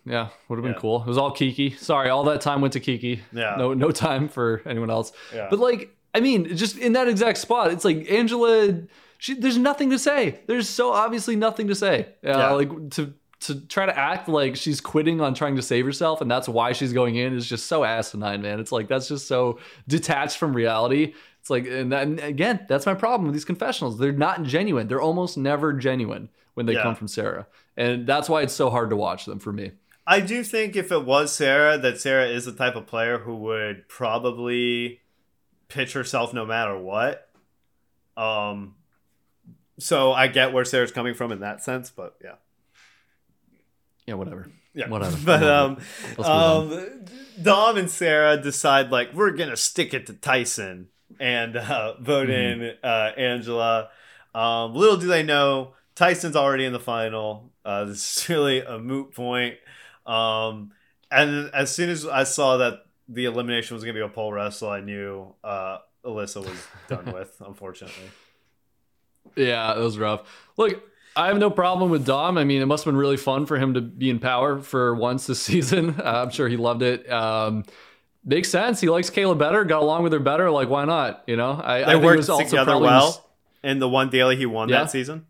yeah, 0.05 0.29
would 0.47 0.57
have 0.57 0.63
been 0.63 0.73
Yeah. 0.73 0.79
cool. 0.79 1.01
It 1.01 1.07
was 1.07 1.17
all 1.17 1.31
Kiki. 1.31 1.71
Sorry, 1.71 2.09
all 2.09 2.23
that 2.25 2.41
time 2.41 2.61
went 2.61 2.73
to 2.73 2.79
Kiki. 2.79 3.21
Yeah. 3.33 3.55
No, 3.57 3.73
no 3.73 3.91
time 3.91 4.27
for 4.29 4.61
anyone 4.65 4.89
else. 4.91 5.11
Yeah. 5.33 5.47
But 5.49 5.59
like, 5.59 5.95
I 6.13 6.19
mean, 6.19 6.55
just 6.55 6.77
in 6.77 6.93
that 6.93 7.07
exact 7.07 7.37
spot, 7.39 7.71
it's 7.71 7.85
like 7.85 8.09
Angela. 8.11 8.81
She, 9.21 9.35
there's 9.35 9.59
nothing 9.59 9.91
to 9.91 9.99
say. 9.99 10.39
There's 10.47 10.67
so 10.67 10.91
obviously 10.93 11.35
nothing 11.35 11.67
to 11.67 11.75
say. 11.75 12.07
Uh, 12.25 12.29
Yeah. 12.29 12.51
Like 12.53 12.89
to 12.91 13.13
to 13.41 13.59
try 13.67 13.85
to 13.85 13.95
act 13.95 14.27
like 14.27 14.55
she's 14.55 14.81
quitting 14.81 15.21
on 15.21 15.35
trying 15.35 15.55
to 15.57 15.61
save 15.61 15.85
herself, 15.85 16.21
and 16.21 16.29
that's 16.31 16.49
why 16.49 16.71
she's 16.73 16.91
going 16.91 17.17
in 17.17 17.35
is 17.35 17.47
just 17.47 17.67
so 17.67 17.83
asinine, 17.83 18.41
man. 18.41 18.59
It's 18.59 18.71
like 18.71 18.87
that's 18.87 19.07
just 19.07 19.27
so 19.27 19.59
detached 19.87 20.37
from 20.37 20.55
reality. 20.55 21.13
It's 21.39 21.51
like, 21.51 21.67
and, 21.67 21.91
that, 21.91 22.03
and 22.07 22.19
again, 22.19 22.65
that's 22.67 22.87
my 22.87 22.95
problem 22.95 23.25
with 23.27 23.33
these 23.33 23.45
confessionals. 23.45 23.99
They're 23.99 24.11
not 24.11 24.41
genuine. 24.41 24.87
They're 24.87 25.01
almost 25.01 25.37
never 25.37 25.71
genuine 25.73 26.29
when 26.55 26.65
they 26.65 26.73
Yeah. 26.73 26.81
come 26.83 26.95
from 26.95 27.07
Sarah, 27.07 27.45
and 27.77 28.07
that's 28.07 28.27
why 28.27 28.41
it's 28.41 28.53
so 28.53 28.71
hard 28.71 28.89
to 28.89 28.95
watch 28.95 29.25
them 29.25 29.37
for 29.37 29.53
me. 29.53 29.71
I 30.07 30.19
do 30.19 30.43
think 30.43 30.75
if 30.75 30.91
it 30.91 31.05
was 31.05 31.31
Sarah, 31.31 31.77
that 31.77 32.01
Sarah 32.01 32.27
is 32.27 32.45
the 32.45 32.53
type 32.53 32.75
of 32.75 32.87
player 32.87 33.19
who 33.19 33.35
would 33.37 33.87
probably 33.87 35.01
pitch 35.67 35.93
herself 35.93 36.33
no 36.33 36.43
matter 36.43 36.75
what. 36.75 37.29
Um, 38.17 38.75
so 39.81 40.11
I 40.13 40.27
get 40.27 40.53
where 40.53 40.63
Sarah's 40.65 40.91
coming 40.91 41.13
from 41.13 41.31
in 41.31 41.39
that 41.41 41.63
sense, 41.63 41.89
but 41.89 42.15
yeah, 42.23 42.35
Yeah, 44.05 44.15
whatever. 44.15 44.47
yeah, 44.73 44.87
Whatever. 44.89 45.17
But 45.25 45.43
um, 45.43 45.75
Let's 46.17 46.17
move 46.17 46.27
on. 46.27 46.73
um, 46.73 47.05
Dom 47.41 47.77
and 47.77 47.89
Sarah 47.89 48.37
decide 48.37 48.91
like 48.91 49.13
we're 49.13 49.31
gonna 49.31 49.57
stick 49.57 49.93
it 49.93 50.07
to 50.07 50.13
Tyson 50.13 50.87
and 51.19 51.55
uh, 51.57 51.95
vote 51.99 52.29
Mm-hmm. 52.29 52.61
in 52.63 52.75
uh, 52.83 53.11
Angela. 53.17 53.89
Um, 54.33 54.73
little 54.75 54.97
do 54.97 55.07
they 55.07 55.23
know, 55.23 55.73
Tyson's 55.95 56.35
already 56.35 56.65
in 56.65 56.73
the 56.73 56.79
final. 56.79 57.51
Uh, 57.65 57.85
this 57.85 58.17
is 58.23 58.29
really 58.29 58.61
a 58.61 58.79
moot 58.79 59.13
point. 59.13 59.55
Um, 60.05 60.71
and 61.11 61.49
as 61.53 61.73
soon 61.75 61.89
as 61.89 62.05
I 62.07 62.23
saw 62.23 62.57
that 62.57 62.85
the 63.07 63.25
elimination 63.25 63.75
was 63.75 63.83
gonna 63.83 63.93
be 63.93 63.99
a 64.01 64.07
pole 64.07 64.31
wrestle, 64.31 64.69
I 64.69 64.79
knew 64.81 65.35
uh, 65.43 65.79
Alyssa 66.05 66.37
was 66.45 66.67
done 66.87 67.05
with. 67.13 67.35
Unfortunately, 67.45 68.09
Yeah, 69.35 69.73
it 69.75 69.79
was 69.79 69.97
rough. 69.97 70.21
Look, 70.57 70.83
I 71.15 71.27
have 71.27 71.37
no 71.37 71.49
problem 71.49 71.89
with 71.91 72.05
Dom. 72.05 72.37
I 72.37 72.43
mean, 72.43 72.61
it 72.61 72.65
must 72.65 72.85
have 72.85 72.91
been 72.93 72.97
really 72.99 73.17
fun 73.17 73.45
for 73.45 73.57
him 73.57 73.73
to 73.73 73.81
be 73.81 74.09
in 74.09 74.19
power 74.19 74.59
for 74.61 74.95
once 74.95 75.27
this 75.27 75.41
season. 75.51 75.95
Uh, 75.99 76.23
I'm 76.25 76.29
sure 76.29 76.47
he 76.47 76.57
loved 76.57 76.81
it. 76.83 77.09
Um, 77.11 77.63
makes 78.23 78.49
sense. 78.49 78.79
He 78.81 78.89
likes 78.89 79.09
Kayla 79.09 79.37
better, 79.37 79.63
got 79.65 79.81
along 79.81 80.03
with 80.03 80.13
her 80.13 80.19
better. 80.19 80.49
Like, 80.51 80.69
why 80.69 80.85
not? 80.85 81.23
You 81.27 81.35
know, 81.37 81.59
I, 81.63 81.79
They 81.79 81.85
I 81.85 81.95
worked 81.95 82.23
together 82.25 82.77
well 82.77 83.29
in 83.63 83.79
the 83.79 83.89
one 83.89 84.09
daily 84.09 84.35
he 84.35 84.45
won 84.45 84.69
Yeah. 84.69 84.79
that 84.83 84.91
season. 84.91 85.25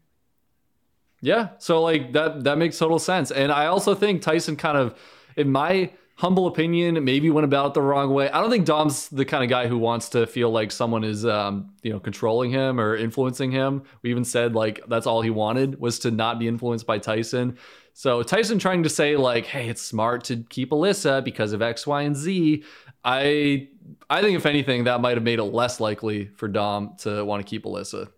Yeah, 1.23 1.49
so 1.59 1.81
like 1.83 2.13
that 2.13 2.45
that 2.45 2.57
makes 2.57 2.79
total 2.79 2.97
sense. 2.97 3.29
And 3.29 3.51
I 3.51 3.67
also 3.67 3.93
think 3.93 4.23
Tyson 4.23 4.55
kind 4.55 4.75
of 4.77 4.97
in 5.35 5.51
my 5.51 5.91
humble 6.15 6.47
opinion 6.47 7.03
maybe 7.03 7.29
went 7.29 7.45
about 7.45 7.67
it 7.67 7.73
the 7.73 7.81
wrong 7.81 8.13
way. 8.13 8.29
I 8.29 8.41
don't 8.41 8.51
think 8.51 8.65
Dom's 8.65 9.09
the 9.09 9.25
kind 9.25 9.43
of 9.43 9.49
guy 9.49 9.67
who 9.67 9.77
wants 9.77 10.09
to 10.09 10.27
feel 10.27 10.51
like 10.51 10.71
someone 10.71 11.03
is 11.03 11.25
um, 11.25 11.73
you 11.81 11.91
know, 11.91 11.99
controlling 11.99 12.51
him 12.51 12.79
or 12.79 12.95
influencing 12.95 13.51
him. 13.51 13.83
We 14.01 14.11
even 14.11 14.23
said 14.23 14.53
like 14.53 14.81
that's 14.87 15.07
all 15.07 15.21
he 15.21 15.29
wanted 15.29 15.79
was 15.79 15.99
to 15.99 16.11
not 16.11 16.39
be 16.39 16.47
influenced 16.47 16.85
by 16.85 16.99
Tyson. 16.99 17.57
So 17.93 18.23
Tyson 18.23 18.59
trying 18.59 18.83
to 18.83 18.89
say 18.89 19.17
like, 19.17 19.45
"Hey, 19.45 19.67
it's 19.67 19.81
smart 19.81 20.23
to 20.25 20.37
keep 20.49 20.71
Alyssa 20.71 21.23
because 21.23 21.53
of 21.53 21.61
X, 21.61 21.85
Y, 21.85 22.01
and 22.03 22.15
Z." 22.15 22.63
I 23.03 23.67
I 24.09 24.21
think 24.21 24.37
if 24.37 24.45
anything 24.45 24.85
that 24.85 25.01
might 25.01 25.17
have 25.17 25.23
made 25.23 25.39
it 25.39 25.43
less 25.43 25.79
likely 25.79 26.27
for 26.35 26.47
Dom 26.47 26.95
to 26.99 27.25
want 27.25 27.45
to 27.45 27.49
keep 27.49 27.65
Alyssa. 27.65 28.09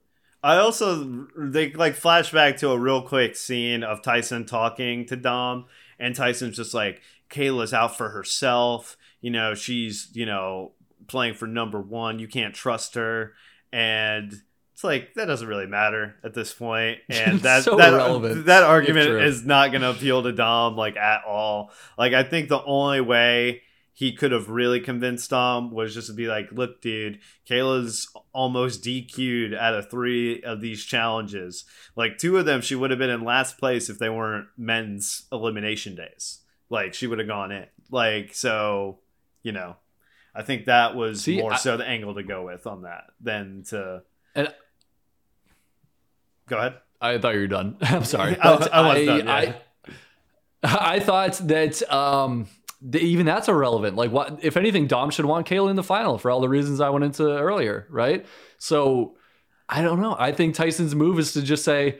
I 0.43 0.57
also 0.57 1.27
they 1.37 1.71
like 1.71 1.95
flashback 1.95 2.57
to 2.57 2.71
a 2.71 2.77
real 2.77 3.01
quick 3.01 3.35
scene 3.35 3.81
of 3.81 4.01
Tyson 4.01 4.45
talking 4.45 5.05
to 5.05 5.15
Dom, 5.15 5.65
and 5.97 6.13
Tyson's 6.13 6.57
just 6.57 6.73
like, 6.73 7.01
"Kayla's 7.33 7.73
out 7.73 7.97
for 7.97 8.09
herself. 8.09 8.97
You 9.21 9.31
know, 9.31 9.55
she's 9.55 10.09
you 10.13 10.25
know 10.25 10.73
playing 11.07 11.33
for 11.33 11.47
number 11.47 11.81
one. 11.81 12.19
You 12.19 12.27
can't 12.27 12.53
trust 12.53 12.95
her." 12.95 13.33
And 13.71 14.33
it's 14.73 14.83
like 14.83 15.13
that 15.15 15.25
doesn't 15.25 15.47
really 15.47 15.67
matter 15.67 16.15
at 16.23 16.33
this 16.33 16.53
point. 16.53 16.99
and 17.09 17.39
that 17.41 17.63
So 17.63 17.77
that 17.77 17.93
irrelevant, 17.93 18.45
that 18.45 18.63
argument 18.63 19.09
is 19.09 19.45
not 19.45 19.71
going 19.71 19.81
to 19.81 19.91
appeal 19.91 20.23
to 20.23 20.31
Dom 20.31 20.75
like 20.75 20.97
at 20.97 21.23
all. 21.25 21.71
Like 21.97 22.13
I 22.13 22.23
think 22.23 22.49
the 22.49 22.63
only 22.63 23.01
way 23.01 23.61
he 23.95 24.11
could 24.11 24.31
have 24.31 24.49
really 24.49 24.79
convinced 24.79 25.29
Dom 25.29 25.71
was 25.71 25.93
just 25.93 26.07
to 26.07 26.13
be 26.13 26.25
like, 26.25 26.51
look, 26.51 26.81
dude, 26.81 27.19
Kayla's 27.47 28.11
almost 28.33 28.83
DQ'd 28.83 29.53
out 29.53 29.75
of 29.75 29.89
three 29.89 30.41
of 30.41 30.61
these 30.61 30.83
challenges. 30.83 31.65
Like 31.95 32.17
two 32.17 32.37
of 32.37 32.45
them, 32.45 32.61
she 32.61 32.73
would 32.73 32.89
have 32.89 32.97
been 32.97 33.11
in 33.11 33.23
last 33.23 33.59
place 33.59 33.89
if 33.89 33.99
they 33.99 34.09
weren't 34.09 34.47
men's 34.57 35.27
elimination 35.31 35.95
days. 35.95 36.39
Like 36.73 36.95
she 36.95 37.05
would 37.05 37.19
have 37.19 37.27
gone 37.27 37.51
in. 37.51 37.67
Like 37.91 38.33
so, 38.33 38.97
you 39.43 39.51
know, 39.51 39.75
I 40.33 40.41
think 40.41 40.65
that 40.65 40.95
was 40.95 41.21
See, 41.21 41.37
more 41.39 41.53
I- 41.53 41.57
so 41.57 41.77
the 41.77 41.85
angle 41.87 42.15
to 42.15 42.23
go 42.23 42.43
with 42.45 42.65
on 42.65 42.81
that 42.81 43.03
than 43.21 43.63
to. 43.69 44.01
And- 44.33 44.51
go 46.47 46.57
ahead. 46.57 46.73
I 46.99 47.17
thought 47.19 47.35
you 47.35 47.41
were 47.41 47.47
done. 47.47 47.77
I'm 47.81 48.03
sorry. 48.05 48.37
I- 48.41 48.57
But 48.57 48.73
I 48.73 48.93
was 48.97 49.05
done, 49.05 49.27
yeah. 49.27 49.53
I, 50.63 50.95
I 50.95 50.99
thought 50.99 51.33
that 51.47 51.83
um, 51.93 52.47
even 52.93 53.25
that's 53.25 53.47
irrelevant. 53.49 53.95
Like, 53.95 54.11
what 54.11 54.39
if 54.43 54.57
anything? 54.57 54.87
Dom 54.87 55.09
should 55.11 55.25
want 55.25 55.45
Kayla 55.47 55.69
in 55.69 55.75
the 55.75 55.83
final 55.83 56.17
for 56.17 56.31
all 56.31 56.41
the 56.41 56.49
reasons 56.49 56.79
I 56.81 56.89
went 56.89 57.03
into 57.05 57.23
earlier, 57.29 57.85
right? 57.89 58.25
So 58.57 59.15
I 59.69 59.81
don't 59.81 59.99
know. 60.01 60.15
I 60.17 60.31
think 60.31 60.55
Tyson's 60.55 60.95
move 60.95 61.19
is 61.19 61.33
to 61.33 61.41
just 61.41 61.63
say, 61.65 61.99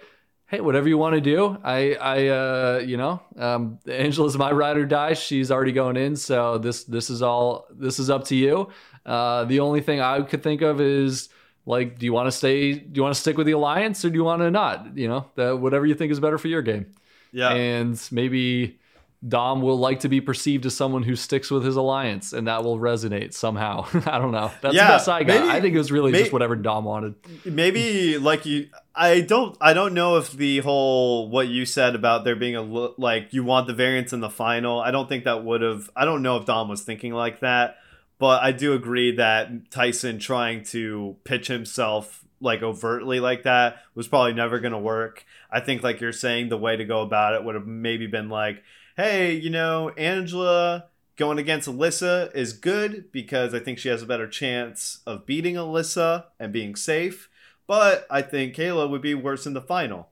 "Hey, 0.54 0.62
whatever 0.62 0.88
you 0.88 1.00
want 1.00 1.16
to 1.16 1.22
do. 1.22 1.58
I, 1.64 1.96
I, 1.96 2.28
uh, 2.28 2.84
you 2.86 2.96
know, 2.96 3.22
um, 3.38 3.80
Angela's 3.88 4.38
my 4.38 4.52
ride 4.52 4.78
or 4.78 4.86
die. 4.86 5.14
She's 5.14 5.50
already 5.50 5.72
going 5.72 5.98
in, 5.98 6.16
so 6.16 6.60
this, 6.60 6.84
this 6.84 7.10
is 7.10 7.24
all. 7.24 7.66
This 7.72 7.98
is 7.98 8.12
up 8.12 8.26
to 8.26 8.36
you. 8.36 8.70
Uh, 9.04 9.46
the 9.46 9.62
only 9.62 9.82
thing 9.82 10.00
I 10.00 10.22
could 10.22 10.44
think 10.44 10.62
of 10.62 10.80
is." 10.80 11.30
Like, 11.66 11.98
do 11.98 12.06
you 12.06 12.12
want 12.12 12.28
to 12.28 12.32
stay? 12.32 12.74
Do 12.74 12.92
you 12.98 13.04
want 13.04 13.16
to 13.16 13.22
stick 13.22 13.38
with 13.38 13.48
the 13.48 13.54
alliance, 13.54 14.04
or 14.04 14.10
do 14.10 14.16
you 14.16 14.26
want 14.26 14.42
to 14.42 14.52
not? 14.52 14.98
You 14.98 15.08
know, 15.08 15.26
that 15.36 15.60
whatever 15.60 15.86
you 15.86 15.96
think 15.96 16.12
is 16.12 16.20
better 16.20 16.38
for 16.38 16.50
your 16.50 16.62
game. 16.62 16.88
Yeah. 17.32 17.54
And 17.54 17.98
maybe 18.12 18.80
Dom 19.26 19.62
will 19.62 19.78
like 19.78 20.02
to 20.02 20.10
be 20.10 20.20
perceived 20.20 20.66
as 20.66 20.76
someone 20.76 21.04
who 21.04 21.16
sticks 21.16 21.50
with 21.50 21.64
his 21.64 21.76
alliance, 21.78 22.34
and 22.34 22.48
that 22.48 22.64
will 22.64 22.78
resonate 22.78 23.34
somehow. 23.34 23.86
I 24.06 24.20
don't 24.20 24.32
know. 24.34 24.52
That's 24.62 24.76
Yeah, 24.76 24.88
the 24.88 24.94
best 24.96 25.08
I 25.10 25.24
got. 25.24 25.40
maybe- 25.40 25.50
I 25.50 25.62
think 25.62 25.76
it 25.76 25.78
was 25.78 25.92
really 25.92 26.12
may- 26.12 26.20
just 26.20 26.34
whatever 26.34 26.56
Dom 26.58 26.84
wanted. 26.84 27.16
maybe 27.46 28.18
like 28.18 28.46
you 28.46 28.68
i 28.96 29.22
don't 29.22 29.58
i 29.60 29.74
don't 29.74 29.94
know 29.96 30.18
if 30.18 30.32
the 30.34 30.60
whole 30.60 31.28
what 31.30 31.48
you 31.48 31.66
said 31.66 31.96
about 31.96 32.24
there 32.24 32.36
being 32.36 32.56
a 32.56 32.62
like 32.62 33.34
you 33.34 33.44
want 33.44 33.66
the 33.66 33.74
variance 33.74 34.14
in 34.14 34.20
the 34.20 34.30
final 34.30 34.80
i 34.80 34.92
don't 34.92 35.10
think 35.10 35.24
that 35.24 35.44
would 35.44 35.62
have 35.62 35.90
i 35.96 36.06
don't 36.06 36.22
know 36.22 36.38
if 36.38 36.46
dom 36.46 36.68
was 36.70 36.84
thinking 36.84 37.12
like 37.12 37.40
that 37.40 37.78
but 38.20 38.44
i 38.44 38.52
do 38.52 38.74
agree 38.74 39.16
that 39.16 39.72
tyson 39.72 40.20
trying 40.20 40.64
to 40.64 41.16
pitch 41.24 41.48
himself 41.48 42.24
like 42.40 42.62
overtly 42.62 43.20
like 43.20 43.42
that 43.44 43.78
was 43.96 44.08
probably 44.08 44.34
never 44.34 44.60
going 44.60 44.74
to 44.74 44.78
work 44.78 45.26
i 45.52 45.60
think 45.60 45.82
like 45.82 46.00
you're 46.00 46.12
saying 46.12 46.50
the 46.50 46.58
way 46.58 46.76
to 46.78 46.86
go 46.86 47.02
about 47.02 47.34
it 47.34 47.44
would 47.44 47.56
have 47.56 47.66
maybe 47.66 48.06
been 48.06 48.30
like 48.30 48.62
hey 48.98 49.34
you 49.34 49.50
know 49.50 49.90
angela 49.98 50.86
going 51.16 51.38
against 51.38 51.68
Alyssa 51.70 52.34
is 52.36 52.54
good 52.54 53.12
because 53.12 53.54
I 53.54 53.60
think 53.60 53.78
she 53.78 53.90
has 53.90 54.02
a 54.02 54.06
better 54.08 54.28
chance 54.28 55.02
of 55.06 55.26
beating 55.28 55.54
Alyssa 55.56 56.26
and 56.40 56.52
being 56.52 56.76
safe. 56.76 57.30
But 57.68 58.08
I 58.10 58.24
think 58.24 58.56
Kayla 58.56 58.90
would 58.90 59.04
be 59.04 59.14
worse 59.14 59.46
in 59.46 59.54
the 59.54 59.62
final. 59.62 60.10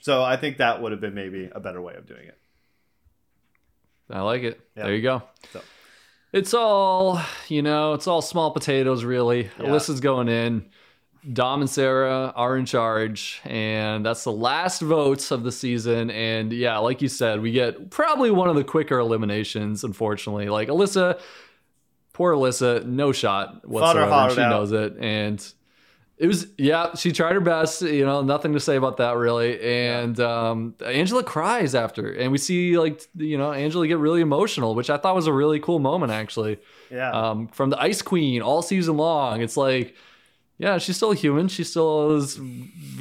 So 0.00 0.24
I 0.24 0.36
think 0.36 0.58
that 0.58 0.82
would 0.82 0.90
have 0.90 1.00
been 1.00 1.14
maybe 1.14 1.48
a 1.54 1.60
better 1.60 1.80
way 1.80 1.94
of 1.94 2.04
doing 2.06 2.26
it. 2.26 2.36
I 4.10 4.22
like 4.22 4.42
it. 4.42 4.60
Yeah. 4.76 4.84
There 4.84 4.94
you 4.94 5.02
go. 5.02 5.22
So- 5.52 5.62
It's 6.32 6.52
all, 6.52 7.20
you 7.48 7.62
know, 7.62 7.92
it's 7.94 8.06
all 8.08 8.20
small 8.22 8.50
potatoes, 8.50 9.04
really. 9.04 9.44
Yeah. 9.44 9.66
Alyssa's 9.66 10.00
going 10.00 10.28
in. 10.28 10.68
Dom 11.30 11.60
and 11.60 11.68
Sarah 11.68 12.32
are 12.34 12.56
in 12.56 12.64
charge, 12.64 13.42
and 13.44 14.06
that's 14.06 14.24
the 14.24 14.32
last 14.32 14.80
votes 14.80 15.30
of 15.30 15.42
the 15.42 15.52
season. 15.52 16.10
And 16.10 16.50
yeah, 16.52 16.78
like 16.78 17.02
you 17.02 17.08
said, 17.08 17.40
we 17.42 17.52
get 17.52 17.90
probably 17.90 18.30
one 18.30 18.48
of 18.48 18.56
the 18.56 18.64
quicker 18.64 18.98
eliminations, 18.98 19.84
unfortunately. 19.84 20.48
Like 20.48 20.68
Alyssa, 20.68 21.20
poor 22.14 22.34
Alyssa, 22.34 22.86
no 22.86 23.12
shot 23.12 23.68
whatsoever. 23.68 24.34
She 24.34 24.40
out. 24.40 24.48
knows 24.48 24.72
it. 24.72 24.96
And 24.98 25.46
it 26.16 26.26
was, 26.26 26.46
yeah, 26.56 26.94
she 26.94 27.12
tried 27.12 27.34
her 27.34 27.40
best. 27.40 27.82
You 27.82 28.06
know, 28.06 28.22
nothing 28.22 28.54
to 28.54 28.60
say 28.60 28.76
about 28.76 28.96
that, 28.96 29.16
really. 29.16 29.60
And 29.60 30.18
um, 30.20 30.74
Angela 30.84 31.22
cries 31.22 31.74
after, 31.74 32.12
and 32.12 32.32
we 32.32 32.38
see, 32.38 32.78
like, 32.78 33.02
you 33.14 33.36
know, 33.36 33.52
Angela 33.52 33.86
get 33.86 33.98
really 33.98 34.22
emotional, 34.22 34.74
which 34.74 34.88
I 34.88 34.96
thought 34.96 35.14
was 35.14 35.26
a 35.26 35.32
really 35.34 35.60
cool 35.60 35.80
moment, 35.80 36.12
actually 36.12 36.60
Yeah. 36.90 37.10
um, 37.10 37.48
from 37.48 37.68
the 37.68 37.78
Ice 37.78 38.00
Queen 38.00 38.40
all 38.40 38.62
season 38.62 38.96
long. 38.96 39.42
It's 39.42 39.58
like, 39.58 39.96
yeah, 40.60 40.76
she's 40.76 40.96
still 40.96 41.10
a 41.10 41.14
human. 41.14 41.48
She 41.48 41.64
still 41.64 42.14
has 42.16 42.38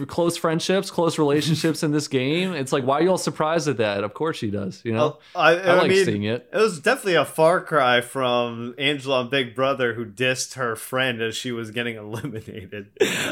close 0.07 0.37
friendships, 0.37 0.89
close 0.89 1.19
relationships 1.19 1.83
in 1.83 1.91
this 1.91 2.07
game. 2.07 2.53
It's 2.53 2.71
like, 2.71 2.85
why 2.85 2.99
are 2.99 3.01
you 3.03 3.09
all 3.09 3.17
surprised 3.17 3.67
at 3.67 3.75
that? 3.77 4.05
Of 4.05 4.13
course 4.13 4.37
she 4.37 4.49
does. 4.49 4.81
You 4.85 4.93
know, 4.93 4.99
Well, 4.99 5.21
I, 5.35 5.51
I, 5.55 5.55
I 5.55 5.73
like 5.79 5.89
mean, 5.89 6.05
seeing 6.05 6.23
it. 6.23 6.47
It 6.53 6.57
was 6.57 6.79
definitely 6.79 7.15
a 7.15 7.25
far 7.25 7.59
cry 7.59 7.99
from 7.99 8.75
Angela 8.77 9.19
on 9.19 9.29
Big 9.29 9.55
Brother, 9.55 9.93
who 9.95 10.05
dissed 10.05 10.53
her 10.53 10.77
friend 10.77 11.21
as 11.21 11.35
she 11.35 11.51
was 11.51 11.71
getting 11.71 11.95
eliminated. 11.97 12.87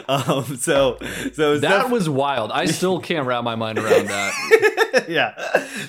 Um, 0.10 0.58
so, 0.58 0.98
so 1.32 1.52
was 1.52 1.62
That 1.62 1.84
def- 1.84 1.92
was 1.92 2.10
wild. 2.10 2.52
I 2.52 2.66
still 2.66 3.00
can't 3.00 3.26
wrap 3.26 3.46
my 3.46 3.56
mind 3.56 3.80
around 3.80 4.08
that. 4.08 5.06
yeah. 5.08 5.38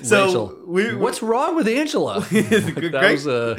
So 0.01 0.25
Rachel, 0.25 0.59
we 0.65 0.95
what's 0.95 1.21
wrong 1.21 1.57
with 1.57 1.67
Angela? 1.67 2.21
That 2.29 2.91
great- 3.01 3.11
was 3.11 3.27
a 3.27 3.57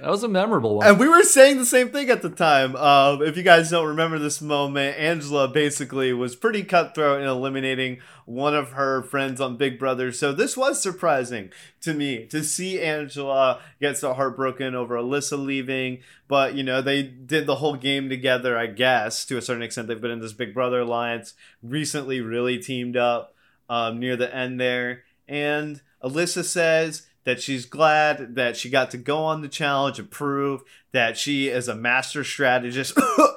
that 0.00 0.10
was 0.10 0.22
a 0.22 0.28
memorable 0.28 0.76
one. 0.76 0.86
And 0.86 0.98
we 0.98 1.06
were 1.06 1.22
saying 1.22 1.58
the 1.58 1.66
same 1.66 1.90
thing 1.90 2.08
at 2.08 2.22
the 2.22 2.30
time. 2.30 2.74
Um, 2.76 3.22
if 3.22 3.36
you 3.36 3.42
guys 3.42 3.70
don't 3.70 3.86
remember 3.88 4.18
this 4.22 4.40
moment, 4.40 4.96
Angela 4.96 5.48
basically 5.48 6.12
was 6.12 6.34
pretty 6.34 6.62
cutthroat 6.62 7.20
in 7.20 7.28
eliminating 7.28 7.98
one 8.24 8.54
of 8.54 8.72
her 8.72 9.02
friends 9.02 9.40
on 9.40 9.56
Big 9.56 9.78
Brother. 9.78 10.12
So 10.12 10.32
this 10.32 10.56
was 10.56 10.82
surprising 10.82 11.50
to 11.82 11.92
me 11.92 12.26
to 12.26 12.42
see 12.42 12.80
Angela 12.80 13.60
get 13.80 13.98
so 13.98 14.14
heartbroken 14.14 14.74
over 14.74 14.96
Alyssa 14.96 15.42
leaving. 15.42 15.98
But, 16.28 16.54
you 16.54 16.62
know, 16.62 16.80
they 16.80 17.02
did 17.02 17.46
the 17.46 17.56
whole 17.56 17.76
game 17.76 18.08
together, 18.08 18.56
I 18.56 18.66
guess, 18.66 19.24
to 19.26 19.36
a 19.36 19.42
certain 19.42 19.62
extent. 19.62 19.88
They've 19.88 20.00
been 20.00 20.10
in 20.10 20.20
this 20.20 20.32
Big 20.32 20.54
Brother 20.54 20.80
alliance, 20.80 21.34
recently 21.62 22.20
really 22.20 22.58
teamed 22.58 22.96
up 22.96 23.34
um, 23.68 23.98
near 23.98 24.16
the 24.16 24.34
end 24.34 24.60
there. 24.60 25.02
And 25.28 25.82
Alyssa 26.02 26.44
says 26.44 27.06
that 27.24 27.40
she's 27.40 27.66
glad 27.66 28.34
that 28.36 28.56
she 28.56 28.70
got 28.70 28.90
to 28.92 28.98
go 28.98 29.18
on 29.18 29.42
the 29.42 29.48
challenge 29.48 29.98
and 29.98 30.10
prove 30.10 30.62
that 30.92 31.16
she 31.16 31.48
is 31.48 31.68
a 31.68 31.74
master 31.74 32.24
strategist. 32.24 32.98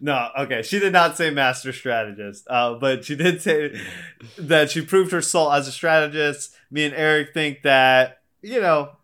no, 0.00 0.30
okay, 0.38 0.62
she 0.62 0.78
did 0.78 0.92
not 0.92 1.16
say 1.16 1.30
master 1.30 1.72
strategist, 1.72 2.46
uh, 2.48 2.74
but 2.74 3.04
she 3.04 3.16
did 3.16 3.40
say 3.42 3.80
that 4.38 4.70
she 4.70 4.82
proved 4.82 5.12
her 5.12 5.22
soul 5.22 5.52
as 5.52 5.66
a 5.66 5.72
strategist. 5.72 6.54
Me 6.70 6.84
and 6.84 6.94
Eric 6.94 7.32
think 7.32 7.62
that, 7.62 8.20
you 8.42 8.60
know, 8.60 8.96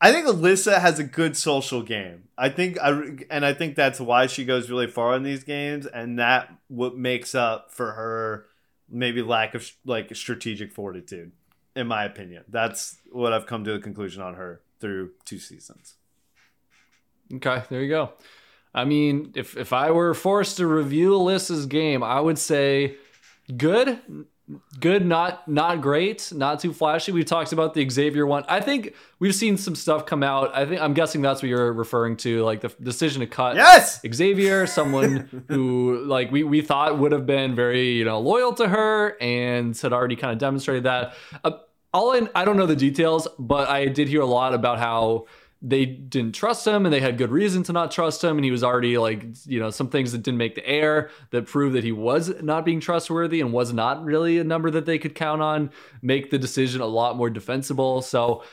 I 0.00 0.12
think 0.12 0.26
Alyssa 0.26 0.80
has 0.80 0.98
a 0.98 1.04
good 1.04 1.36
social 1.36 1.82
game. 1.82 2.24
I 2.36 2.48
think 2.50 2.78
I 2.78 2.90
and 3.30 3.44
I 3.44 3.52
think 3.52 3.74
that's 3.74 4.00
why 4.00 4.26
she 4.26 4.44
goes 4.44 4.70
really 4.70 4.86
far 4.86 5.16
in 5.16 5.24
these 5.24 5.42
games, 5.42 5.86
and 5.86 6.18
that 6.20 6.52
what 6.68 6.96
makes 6.96 7.34
up 7.34 7.72
for 7.72 7.92
her 7.92 8.46
maybe 8.88 9.22
lack 9.22 9.54
of 9.54 9.68
like 9.84 10.14
strategic 10.14 10.72
fortitude, 10.72 11.32
in 11.74 11.88
my 11.88 12.04
opinion. 12.04 12.44
That's 12.48 12.98
what 13.10 13.32
I've 13.32 13.46
come 13.46 13.64
to 13.64 13.72
the 13.72 13.80
conclusion 13.80 14.22
on 14.22 14.34
her 14.34 14.60
through 14.80 15.10
two 15.24 15.40
seasons. 15.40 15.94
Okay, 17.34 17.62
there 17.68 17.82
you 17.82 17.88
go. 17.88 18.12
I 18.78 18.84
mean, 18.84 19.32
if 19.34 19.56
if 19.56 19.72
I 19.72 19.90
were 19.90 20.14
forced 20.14 20.58
to 20.58 20.66
review 20.68 21.10
Alyssa's 21.10 21.66
game, 21.66 22.04
I 22.04 22.20
would 22.20 22.38
say 22.38 22.94
good, 23.56 23.98
good, 24.78 25.04
not 25.04 25.48
not 25.48 25.80
great, 25.80 26.30
not 26.32 26.60
too 26.60 26.72
flashy. 26.72 27.10
We 27.10 27.24
talked 27.24 27.52
about 27.52 27.74
the 27.74 27.90
Xavier 27.90 28.24
one. 28.24 28.44
I 28.48 28.60
think 28.60 28.94
we've 29.18 29.34
seen 29.34 29.56
some 29.56 29.74
stuff 29.74 30.06
come 30.06 30.22
out. 30.22 30.54
I 30.54 30.64
think 30.64 30.80
I'm 30.80 30.94
guessing 30.94 31.22
that's 31.22 31.42
what 31.42 31.48
you're 31.48 31.72
referring 31.72 32.16
to, 32.18 32.44
like 32.44 32.60
the 32.60 32.68
decision 32.80 33.18
to 33.18 33.26
cut 33.26 33.56
yes 33.56 34.00
Xavier, 34.14 34.64
someone 34.68 35.44
who 35.48 36.04
like 36.04 36.30
we 36.30 36.44
we 36.44 36.60
thought 36.60 37.00
would 37.00 37.10
have 37.10 37.26
been 37.26 37.56
very 37.56 37.94
you 37.94 38.04
know 38.04 38.20
loyal 38.20 38.54
to 38.54 38.68
her 38.68 39.16
and 39.20 39.76
had 39.76 39.92
already 39.92 40.14
kind 40.14 40.32
of 40.32 40.38
demonstrated 40.38 40.84
that. 40.84 41.14
Uh, 41.42 41.50
all 41.92 42.12
in, 42.12 42.28
I 42.32 42.44
don't 42.44 42.56
know 42.56 42.66
the 42.66 42.76
details, 42.76 43.26
but 43.40 43.68
I 43.68 43.86
did 43.86 44.08
hear 44.08 44.20
a 44.20 44.26
lot 44.26 44.54
about 44.54 44.78
how 44.78 45.26
they 45.60 45.84
didn't 45.84 46.34
trust 46.34 46.66
him 46.66 46.86
and 46.86 46.92
they 46.92 47.00
had 47.00 47.18
good 47.18 47.30
reason 47.30 47.62
to 47.64 47.72
not 47.72 47.90
trust 47.90 48.22
him. 48.22 48.36
And 48.36 48.44
he 48.44 48.50
was 48.50 48.62
already 48.62 48.96
like 48.96 49.24
you 49.44 49.58
know 49.58 49.70
some 49.70 49.88
things 49.88 50.12
that 50.12 50.22
didn't 50.22 50.38
make 50.38 50.54
the 50.54 50.66
air 50.66 51.10
that 51.30 51.46
proved 51.46 51.74
that 51.74 51.84
he 51.84 51.92
was 51.92 52.32
not 52.42 52.64
being 52.64 52.80
trustworthy 52.80 53.40
and 53.40 53.52
was 53.52 53.72
not 53.72 54.04
really 54.04 54.38
a 54.38 54.44
number 54.44 54.70
that 54.70 54.86
they 54.86 54.98
could 54.98 55.14
count 55.14 55.42
on 55.42 55.70
make 56.00 56.30
the 56.30 56.38
decision 56.38 56.80
a 56.80 56.86
lot 56.86 57.16
more 57.16 57.30
defensible. 57.30 58.02
So 58.02 58.44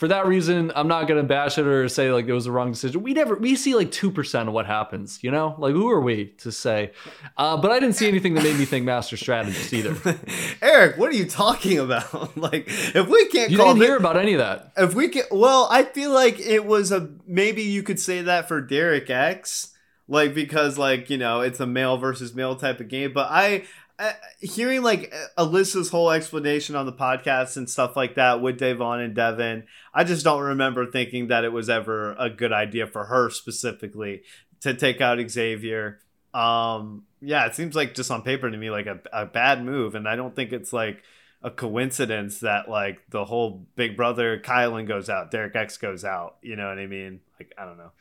for 0.00 0.08
that 0.08 0.26
reason, 0.26 0.72
I'm 0.74 0.88
not 0.88 1.06
gonna 1.06 1.22
bash 1.22 1.58
it 1.58 1.66
or 1.66 1.86
say 1.90 2.10
like 2.10 2.26
it 2.26 2.32
was 2.32 2.46
a 2.46 2.52
wrong 2.52 2.72
decision. 2.72 3.02
We 3.02 3.12
never 3.12 3.34
we 3.34 3.54
see 3.54 3.74
like 3.74 3.92
two 3.92 4.10
percent 4.10 4.48
of 4.48 4.54
what 4.54 4.64
happens, 4.64 5.22
you 5.22 5.30
know. 5.30 5.54
Like 5.58 5.74
who 5.74 5.90
are 5.90 6.00
we 6.00 6.28
to 6.38 6.50
say? 6.50 6.92
Uh, 7.36 7.58
but 7.58 7.70
I 7.70 7.78
didn't 7.78 7.96
see 7.96 8.08
anything 8.08 8.32
that 8.32 8.42
made 8.42 8.58
me 8.58 8.64
think 8.64 8.86
master 8.86 9.18
strategist 9.18 9.70
either. 9.74 10.18
Eric, 10.62 10.96
what 10.96 11.10
are 11.10 11.16
you 11.16 11.26
talking 11.26 11.78
about? 11.78 12.34
like 12.38 12.64
if 12.66 13.08
we 13.08 13.26
can't 13.28 13.50
you 13.50 13.58
call 13.58 13.74
didn't 13.74 13.82
it, 13.82 13.86
hear 13.88 13.96
about 13.98 14.16
any 14.16 14.32
of 14.32 14.38
that. 14.38 14.72
if 14.78 14.94
we 14.94 15.08
can, 15.08 15.24
well, 15.30 15.68
I 15.70 15.82
feel 15.82 16.12
like 16.12 16.40
it 16.40 16.64
was 16.64 16.90
a 16.92 17.10
maybe 17.26 17.60
you 17.60 17.82
could 17.82 18.00
say 18.00 18.22
that 18.22 18.48
for 18.48 18.62
Derek 18.62 19.10
X, 19.10 19.74
like 20.08 20.32
because 20.32 20.78
like 20.78 21.10
you 21.10 21.18
know 21.18 21.42
it's 21.42 21.60
a 21.60 21.66
male 21.66 21.98
versus 21.98 22.34
male 22.34 22.56
type 22.56 22.80
of 22.80 22.88
game. 22.88 23.12
But 23.12 23.28
I 23.30 23.64
uh, 24.00 24.12
hearing 24.40 24.82
like 24.82 25.14
Alyssa's 25.36 25.90
whole 25.90 26.10
explanation 26.10 26.74
on 26.74 26.86
the 26.86 26.92
podcast 26.92 27.58
and 27.58 27.68
stuff 27.68 27.96
like 27.96 28.14
that 28.14 28.40
with 28.40 28.58
Davon 28.58 29.00
and 29.00 29.14
Devin, 29.14 29.64
I 29.92 30.04
just 30.04 30.24
don't 30.24 30.42
remember 30.42 30.90
thinking 30.90 31.28
that 31.28 31.44
it 31.44 31.52
was 31.52 31.68
ever 31.68 32.16
a 32.18 32.30
good 32.30 32.52
idea 32.52 32.86
for 32.86 33.04
her 33.04 33.28
specifically 33.28 34.22
to 34.60 34.72
take 34.72 35.02
out 35.02 35.18
Xavier. 35.30 36.00
Um, 36.32 37.04
yeah, 37.20 37.44
it 37.44 37.54
seems 37.54 37.76
like 37.76 37.94
just 37.94 38.10
on 38.10 38.22
paper 38.22 38.50
to 38.50 38.56
me 38.56 38.70
like 38.70 38.86
a, 38.86 39.00
a 39.12 39.26
bad 39.26 39.62
move, 39.62 39.94
and 39.94 40.08
I 40.08 40.16
don't 40.16 40.34
think 40.34 40.52
it's 40.52 40.72
like 40.72 41.02
a 41.42 41.50
coincidence 41.50 42.40
that 42.40 42.70
like 42.70 43.02
the 43.10 43.26
whole 43.26 43.66
Big 43.76 43.98
Brother 43.98 44.38
Kyland 44.38 44.88
goes 44.88 45.10
out, 45.10 45.30
Derek 45.30 45.54
X 45.54 45.76
goes 45.76 46.06
out. 46.06 46.36
You 46.40 46.56
know 46.56 46.68
what 46.68 46.78
I 46.78 46.86
mean? 46.86 47.20
Like 47.38 47.52
I 47.58 47.66
don't 47.66 47.76
know. 47.76 47.92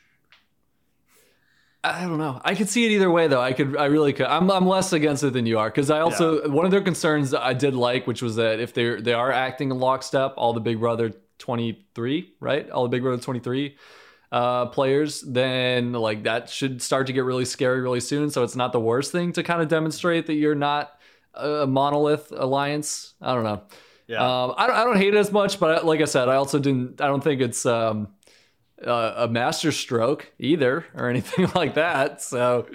I 1.84 2.02
don't 2.02 2.18
know. 2.18 2.42
I 2.44 2.56
could 2.56 2.68
see 2.68 2.86
it 2.86 2.92
either 2.92 3.10
way, 3.10 3.28
though. 3.28 3.42
I 3.42 3.54
could, 3.54 3.78
I 3.78 3.86
really 3.86 4.12
could. 4.12 4.26
I'm, 4.26 4.52
I'm 4.52 4.68
less 4.68 4.92
against 4.92 5.24
it 5.24 5.32
than 5.32 5.46
you 5.46 5.60
are 5.60 5.70
because 5.70 5.90
I 5.90 6.02
also 6.02 6.42
yeah. 6.42 6.48
one 6.48 6.66
of 6.66 6.72
their 6.72 6.82
concerns 6.82 7.34
I 7.34 7.54
did 7.54 7.74
like, 7.74 8.06
which 8.06 8.22
was 8.22 8.36
that 8.36 8.60
if 8.60 8.74
they 8.74 9.00
they 9.00 9.14
are 9.14 9.32
acting 9.32 9.72
in 9.72 9.80
lockstep, 9.80 10.34
all 10.36 10.52
the 10.52 10.60
Big 10.60 10.80
Brother 10.80 11.14
23, 11.38 12.34
right? 12.42 12.70
All 12.70 12.84
the 12.84 12.90
Big 12.90 13.02
Brother 13.02 13.22
23 13.22 13.78
uh, 14.32 14.66
players, 14.68 15.22
then 15.22 15.94
like 15.94 16.24
that 16.24 16.50
should 16.50 16.82
start 16.82 17.08
to 17.08 17.14
get 17.14 17.24
really 17.24 17.46
scary 17.46 17.80
really 17.80 18.02
soon. 18.02 18.30
So 18.30 18.44
it's 18.44 18.58
not 18.58 18.74
the 18.74 18.80
worst 18.82 19.14
thing 19.14 19.32
to 19.34 19.44
kind 19.44 19.62
of 19.62 19.70
demonstrate 19.70 20.28
that 20.28 20.34
you're 20.34 20.56
not 20.56 20.92
a 21.34 21.66
monolith 21.66 22.32
alliance. 22.36 23.14
I 23.22 23.34
don't 23.34 23.46
know. 23.46 23.62
Yeah. 24.08 24.18
Um, 24.18 24.56
I 24.58 24.68
don't, 24.68 24.76
I 24.76 24.84
don't 24.84 24.98
hate 24.98 25.14
it 25.14 25.18
as 25.18 25.32
much, 25.32 25.60
but 25.60 25.86
like 25.86 26.02
I 26.02 26.06
said, 26.06 26.30
I 26.30 26.36
also 26.36 26.60
didn't. 26.60 27.00
I 27.00 27.08
don't 27.08 27.24
think 27.24 27.42
it's. 27.42 27.66
Um, 27.66 28.10
uh, 28.86 29.14
a 29.18 29.28
master 29.28 29.72
stroke 29.72 30.32
either 30.40 30.86
or 30.96 31.10
anything 31.10 31.50
like 31.56 31.74
that. 31.76 32.22
So 32.22 32.68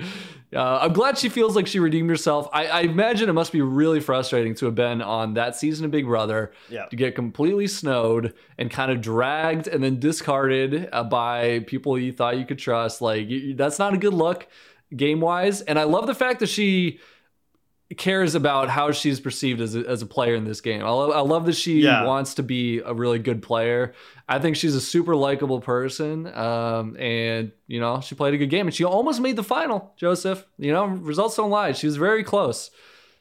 uh, 0.54 0.78
I'm 0.82 0.92
glad 0.92 1.18
she 1.18 1.28
feels 1.28 1.56
like 1.56 1.66
she 1.66 1.78
redeemed 1.78 2.10
herself. 2.10 2.48
I, 2.52 2.66
I, 2.66 2.80
imagine 2.82 3.28
it 3.28 3.32
must 3.32 3.52
be 3.52 3.62
really 3.62 4.00
frustrating 4.00 4.54
to 4.56 4.66
have 4.66 4.74
been 4.74 5.00
on 5.00 5.34
that 5.34 5.56
season 5.56 5.84
of 5.84 5.90
Big 5.90 6.06
Brother 6.06 6.52
yeah. 6.68 6.86
to 6.86 6.96
get 6.96 7.14
completely 7.14 7.66
snowed 7.66 8.34
and 8.58 8.70
kind 8.70 8.90
of 8.92 9.00
dragged 9.00 9.66
and 9.66 9.82
then 9.82 9.98
discarded 9.98 10.88
uh, 10.92 11.04
by 11.04 11.60
people 11.60 11.98
you 11.98 12.12
thought 12.12 12.38
you 12.38 12.44
could 12.44 12.58
trust. 12.58 13.00
Like 13.00 13.28
you, 13.28 13.54
that's 13.54 13.78
not 13.78 13.94
a 13.94 13.96
good 13.96 14.14
look 14.14 14.46
game 14.94 15.20
wise. 15.20 15.62
And 15.62 15.78
I 15.78 15.84
love 15.84 16.06
the 16.06 16.14
fact 16.14 16.40
that 16.40 16.48
she 16.48 17.00
cares 17.96 18.34
about 18.34 18.68
how 18.68 18.92
she's 18.92 19.20
perceived 19.20 19.60
as 19.60 19.76
a, 19.76 19.80
as 19.80 20.02
a 20.02 20.06
player 20.06 20.34
in 20.34 20.44
this 20.44 20.60
game. 20.60 20.84
I 20.84 20.90
love, 20.90 21.10
I 21.10 21.20
love 21.20 21.46
that 21.46 21.54
she 21.54 21.80
yeah. 21.80 22.04
wants 22.04 22.34
to 22.34 22.42
be 22.42 22.78
a 22.78 22.94
really 22.94 23.18
good 23.18 23.42
player. 23.42 23.94
I 24.28 24.38
think 24.38 24.56
she's 24.56 24.74
a 24.74 24.80
super 24.80 25.14
likable 25.14 25.60
person. 25.60 26.26
Um, 26.34 26.96
and, 26.98 27.52
you 27.66 27.78
know, 27.78 28.00
she 28.00 28.14
played 28.14 28.34
a 28.34 28.38
good 28.38 28.50
game 28.50 28.66
and 28.66 28.74
she 28.74 28.84
almost 28.84 29.20
made 29.20 29.36
the 29.36 29.42
final, 29.42 29.92
Joseph. 29.96 30.46
You 30.58 30.72
know, 30.72 30.86
results 30.86 31.36
don't 31.36 31.50
lie. 31.50 31.72
She 31.72 31.86
was 31.86 31.96
very 31.96 32.24
close. 32.24 32.70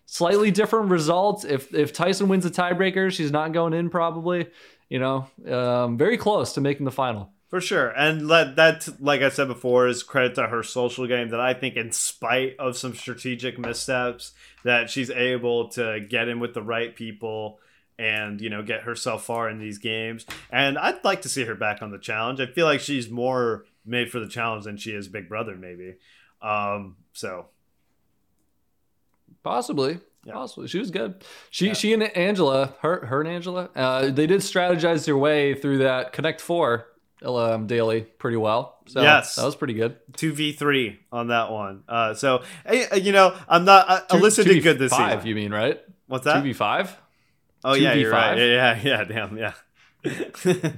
Slightly 0.06 0.52
different 0.52 0.89
results. 0.89 1.44
If, 1.44 1.74
if 1.74 1.92
Tyson 1.92 2.30
wins 2.30 2.46
a 2.46 2.52
tiebreaker, 2.52 3.12
she's 3.12 3.32
not 3.32 3.52
going 3.52 3.74
in 3.74 3.89
probably, 3.89 4.48
you 4.89 5.00
know, 5.00 5.28
um, 5.50 5.98
very 5.98 6.18
close 6.18 6.54
to 6.54 6.62
making 6.62 6.86
the 6.86 6.92
final. 6.92 7.32
For 7.50 7.62
sure. 7.62 7.89
And 7.89 8.28
let 8.28 8.56
that 8.56 8.89
like 9.00 9.22
I 9.22 9.30
said 9.30 9.48
before 9.48 9.88
is 9.88 10.02
credit 10.02 10.34
to 10.36 10.48
her 10.48 10.63
social 10.63 11.06
game 11.06 11.30
that 11.30 11.39
I 11.39 11.54
think 11.54 11.76
in 11.76 11.92
spite 11.92 12.56
of 12.58 12.76
some 12.76 12.96
strategic 12.96 13.60
missteps 13.60 14.32
that 14.63 14.89
she's 14.89 15.12
able 15.12 15.68
to 15.70 16.00
get 16.00 16.30
in 16.30 16.39
with 16.39 16.56
the 16.56 16.63
right 16.63 16.96
people 16.96 17.60
and 18.04 18.42
you 18.42 18.50
know 18.50 18.62
get 18.62 18.82
herself 18.82 19.26
far 19.26 19.50
in 19.50 19.60
these 19.60 19.78
games. 19.78 20.26
And 20.52 20.78
I'd 20.78 21.04
like 21.04 21.22
to 21.22 21.30
see 21.30 21.46
her 21.46 21.56
back 21.56 21.82
on 21.82 21.92
the 21.92 21.98
challenge. 21.98 22.39
I 22.39 22.46
feel 22.46 22.66
like 22.66 22.82
she's 22.82 23.10
more 23.10 23.66
made 23.86 24.12
for 24.12 24.20
the 24.20 24.28
challenge 24.28 24.66
than 24.66 24.78
she 24.78 24.92
is 24.92 25.08
Big 25.08 25.30
Brother 25.30 25.56
maybe. 25.56 25.96
Um 26.42 26.98
so 27.13 27.48
possibly 29.44 30.00
yeah. 30.26 30.34
Possibly, 30.34 30.70
she 30.70 30.80
was 30.80 30.89
good. 30.89 31.26
She 31.50 31.68
yeah. 31.68 31.74
she 31.74 31.92
and 31.92 32.04
Angela, 32.16 32.76
her 32.80 33.06
her 33.08 33.20
and 33.20 33.30
Angela, 33.30 33.70
uh, 33.76 34.10
they 34.10 34.26
did 34.26 34.39
strategize 34.39 35.06
their 35.06 35.18
way 35.18 35.54
through 35.54 35.80
that 35.80 36.13
Connect 36.13 36.39
Four 36.39 36.88
um, 37.26 37.68
daily 37.68 38.02
pretty 38.02 38.38
well. 38.38 38.78
So 38.88 39.02
yes, 39.02 39.36
that 39.36 39.46
was 39.46 39.56
pretty 39.56 39.74
good. 39.74 39.98
Two 40.16 40.34
v 40.34 40.54
three 40.54 41.00
on 41.12 41.28
that 41.28 41.52
one. 41.52 41.84
Uh, 41.89 42.13
so 42.13 42.44
you 42.72 43.12
know, 43.12 43.36
I'm 43.48 43.66
not. 43.66 43.89
Uh, 43.89 44.00
two, 44.02 44.18
Alyssa 44.18 44.44
did 44.44 44.63
good 44.63 44.80
this 44.80 44.92
five, 44.92 45.20
season. 45.20 45.28
You 45.28 45.36
mean 45.36 45.54
right? 45.54 45.82
What's 46.08 46.26
that? 46.26 46.36
Two 46.36 46.42
v 46.42 46.54
five. 46.54 46.96
Oh 47.63 47.73
yeah, 47.73 47.93
you're 47.93 48.12
right. 48.12 48.38
Yeah, 48.38 48.45
yeah, 48.45 48.80
yeah. 48.84 49.04
Damn, 49.04 49.38
yeah. 49.38 49.54
Remember 50.04 50.71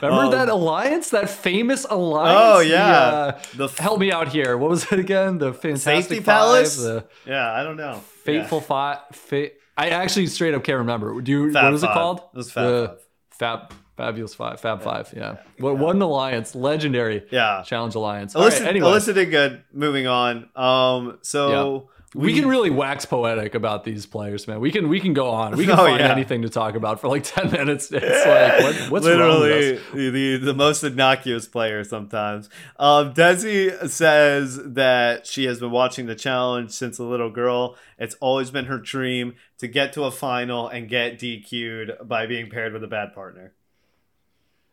um, 0.00 0.30
that 0.30 0.48
alliance, 0.48 1.10
that 1.10 1.28
famous 1.28 1.84
alliance? 1.90 2.38
Oh 2.40 2.60
yeah, 2.60 3.32
the, 3.56 3.64
uh, 3.64 3.68
the 3.68 3.82
help 3.82 3.98
me 3.98 4.12
out 4.12 4.28
here. 4.28 4.56
What 4.56 4.70
was 4.70 4.92
it 4.92 5.00
again? 5.00 5.38
The 5.38 5.52
Fantastic 5.52 6.04
Safety 6.04 6.16
Five, 6.16 6.24
Palace. 6.24 6.76
The 6.76 7.04
yeah, 7.26 7.52
I 7.52 7.64
don't 7.64 7.76
know. 7.76 8.00
Fateful 8.22 8.58
yeah. 8.58 8.64
Five. 8.64 8.98
Fa- 9.10 9.50
I 9.76 9.90
actually 9.90 10.28
straight 10.28 10.54
up 10.54 10.62
can't 10.62 10.78
remember. 10.78 11.20
Do 11.20 11.32
you? 11.32 11.52
Fab 11.52 11.64
what 11.64 11.72
was 11.72 11.82
five. 11.82 11.90
it 11.90 11.94
called? 11.94 12.18
It 12.18 12.36
was 12.36 12.52
Fab 12.52 12.64
the 12.64 12.98
Fab. 13.30 13.72
Fabulous 13.96 14.32
Five, 14.32 14.60
Fab 14.60 14.80
Five, 14.80 15.12
yeah. 15.16 15.38
What 15.58 15.72
yeah. 15.72 15.80
one 15.80 16.00
alliance, 16.00 16.54
legendary, 16.54 17.24
yeah, 17.32 17.64
challenge 17.66 17.96
alliance. 17.96 18.32
Alyssa, 18.34 18.60
right, 18.60 18.68
anyway. 18.68 18.86
Alyssa 18.90 19.28
good. 19.28 19.64
Moving 19.72 20.06
on. 20.06 20.48
Um, 20.54 21.18
so 21.22 21.48
yeah. 21.80 21.97
We, 22.14 22.26
we, 22.26 22.34
can 22.34 22.48
really 22.48 22.70
wax 22.70 23.04
poetic 23.04 23.54
about 23.54 23.84
these 23.84 24.06
players, 24.06 24.48
man. 24.48 24.60
We 24.60 24.70
can 24.70 24.88
we 24.88 24.98
can 24.98 25.12
go 25.12 25.28
on. 25.28 25.56
We 25.56 25.64
can 25.66 25.74
oh, 25.74 25.84
find 25.84 26.00
yeah. 26.00 26.10
anything 26.10 26.42
to 26.42 26.48
talk 26.48 26.74
about 26.74 27.00
for 27.00 27.08
like 27.08 27.22
ten 27.24 27.50
minutes. 27.50 27.90
It's 27.92 28.26
like 28.26 28.62
what, 28.62 28.90
what's 28.90 29.04
literally 29.04 29.78
the, 29.92 30.10
the 30.10 30.36
the 30.38 30.54
most 30.54 30.82
innocuous 30.82 31.46
player 31.46 31.84
sometimes. 31.84 32.48
Um, 32.78 33.12
Desi 33.12 33.88
says 33.90 34.58
that 34.64 35.26
she 35.26 35.44
has 35.44 35.60
been 35.60 35.70
watching 35.70 36.06
the 36.06 36.14
challenge 36.14 36.70
since 36.70 36.98
a 36.98 37.04
little 37.04 37.30
girl. 37.30 37.76
It's 37.98 38.14
always 38.20 38.50
been 38.50 38.66
her 38.66 38.78
dream 38.78 39.34
to 39.58 39.68
get 39.68 39.92
to 39.94 40.04
a 40.04 40.10
final 40.10 40.68
and 40.68 40.88
get 40.88 41.18
DQ'd 41.18 42.08
by 42.08 42.26
being 42.26 42.48
paired 42.48 42.72
with 42.72 42.82
a 42.84 42.88
bad 42.88 43.12
partner. 43.12 43.52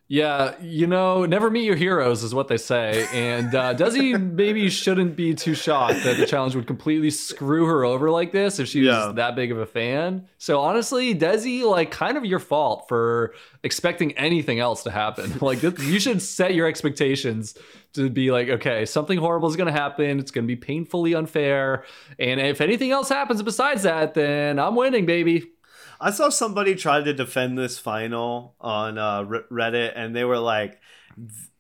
Yeah, 0.08 0.54
you 0.62 0.86
know, 0.86 1.26
never 1.26 1.50
meet 1.50 1.64
your 1.64 1.76
heroes 1.76 2.22
is 2.22 2.34
what 2.34 2.48
they 2.48 2.58
say. 2.58 3.08
And 3.12 3.56
uh, 3.56 3.74
Desi 3.74 4.22
maybe 4.34 4.70
shouldn't 4.70 5.16
be 5.16 5.34
too 5.34 5.56
shocked 5.56 6.04
that 6.04 6.18
the 6.18 6.28
challenge 6.28 6.56
would 6.56 6.68
completely 6.68 7.10
screw 7.10 7.66
her 7.66 7.84
over 7.84 8.12
like 8.12 8.32
this 8.32 8.60
if 8.60 8.68
she 8.68 8.82
was 8.82 8.88
yeah. 8.88 9.12
that 9.16 9.36
big 9.36 9.52
of 9.52 9.58
a 9.58 9.66
fan. 9.66 10.28
So 10.38 10.60
honestly, 10.60 11.16
Desi, 11.16 11.64
like, 11.64 11.90
kind 11.90 12.18
of 12.18 12.26
your 12.26 12.38
fault 12.38 12.88
for 12.88 13.34
expecting 13.64 14.12
anything 14.16 14.60
else 14.60 14.84
to 14.84 14.92
happen. 14.92 15.34
Like, 15.46 15.62
you 15.62 16.00
should 16.00 16.24
set 16.24 16.56
your 16.56 16.68
expectations 16.68 17.56
to 17.94 18.10
be 18.10 18.32
like, 18.32 18.50
okay, 18.50 18.86
something 18.86 19.18
horrible 19.18 19.48
is 19.48 19.56
going 19.56 19.68
to 19.68 19.80
happen. 19.80 20.20
It's 20.20 20.32
going 20.32 20.44
to 20.44 20.48
be 20.48 20.56
painfully 20.56 21.14
unfair. 21.14 21.86
And 22.18 22.40
if 22.40 22.62
anything 22.62 22.92
else 22.92 23.10
happens 23.10 23.44
besides 23.44 23.84
that, 23.84 24.16
then 24.16 24.58
I'm 24.58 24.76
winning, 24.76 25.06
baby. 25.06 25.52
I 26.00 26.12
saw 26.12 26.30
somebody 26.30 26.76
try 26.76 27.02
to 27.02 27.14
defend 27.14 27.58
this 27.58 27.80
final 27.80 28.56
on 28.60 28.98
uh, 28.98 29.24
Reddit, 29.24 29.94
and 29.96 30.16
they 30.16 30.24
were 30.24 30.40
like, 30.40 30.80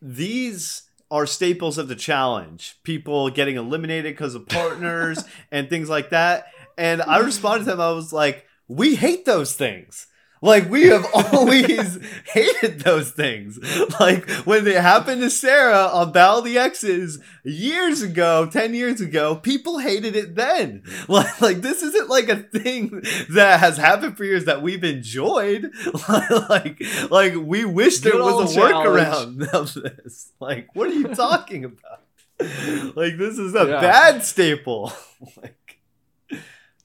"These 0.01 0.83
are 1.11 1.25
staples 1.25 1.77
of 1.77 1.87
the 1.87 1.95
challenge: 1.95 2.77
people 2.83 3.29
getting 3.29 3.55
eliminated 3.55 4.13
because 4.13 4.35
of 4.35 4.47
partners 4.47 5.23
and 5.51 5.69
things 5.69 5.89
like 5.89 6.09
that." 6.09 6.47
And 6.77 7.01
I 7.01 7.19
responded 7.19 7.65
to 7.65 7.71
them. 7.71 7.81
I 7.81 7.91
was 7.91 8.11
like, 8.11 8.45
"We 8.67 8.95
hate 8.95 9.25
those 9.25 9.53
things." 9.53 10.07
Like 10.45 10.69
we 10.69 10.83
have 10.89 11.05
always 11.13 11.97
hated 12.31 12.81
those 12.81 13.11
things. 13.11 13.57
Like 13.99 14.29
when 14.45 14.67
it 14.67 14.77
happened 14.77 15.21
to 15.21 15.29
Sarah 15.29 15.89
on 15.91 16.11
Battle 16.11 16.39
of 16.39 16.45
the 16.45 16.57
Exes 16.57 17.19
years 17.43 18.01
ago, 18.03 18.45
10 18.45 18.73
years 18.75 19.01
ago, 19.01 19.35
people 19.35 19.79
hated 19.79 20.15
it 20.15 20.35
then. 20.35 20.83
Like, 21.07 21.41
like 21.41 21.61
this 21.61 21.81
isn't 21.83 22.09
like 22.09 22.29
a 22.29 22.37
thing 22.37 23.01
that 23.29 23.59
has 23.59 23.77
happened 23.77 24.17
for 24.17 24.23
years 24.23 24.45
that 24.45 24.61
we've 24.61 24.83
enjoyed. 24.83 25.71
like 26.49 26.81
like 27.09 27.33
we 27.35 27.65
wish 27.65 27.99
there 27.99 28.13
Good 28.13 28.21
was 28.21 28.55
a 28.55 28.59
workaround 28.59 29.47
of 29.49 29.73
this. 29.73 30.31
Like 30.39 30.67
what 30.75 30.89
are 30.89 30.93
you 30.93 31.07
talking 31.15 31.65
about? 31.65 32.01
like 32.95 33.17
this 33.17 33.37
is 33.37 33.55
a 33.55 33.65
Yeah. 33.67 33.81
bad 33.81 34.23
staple. 34.23 34.91
like 35.41 35.64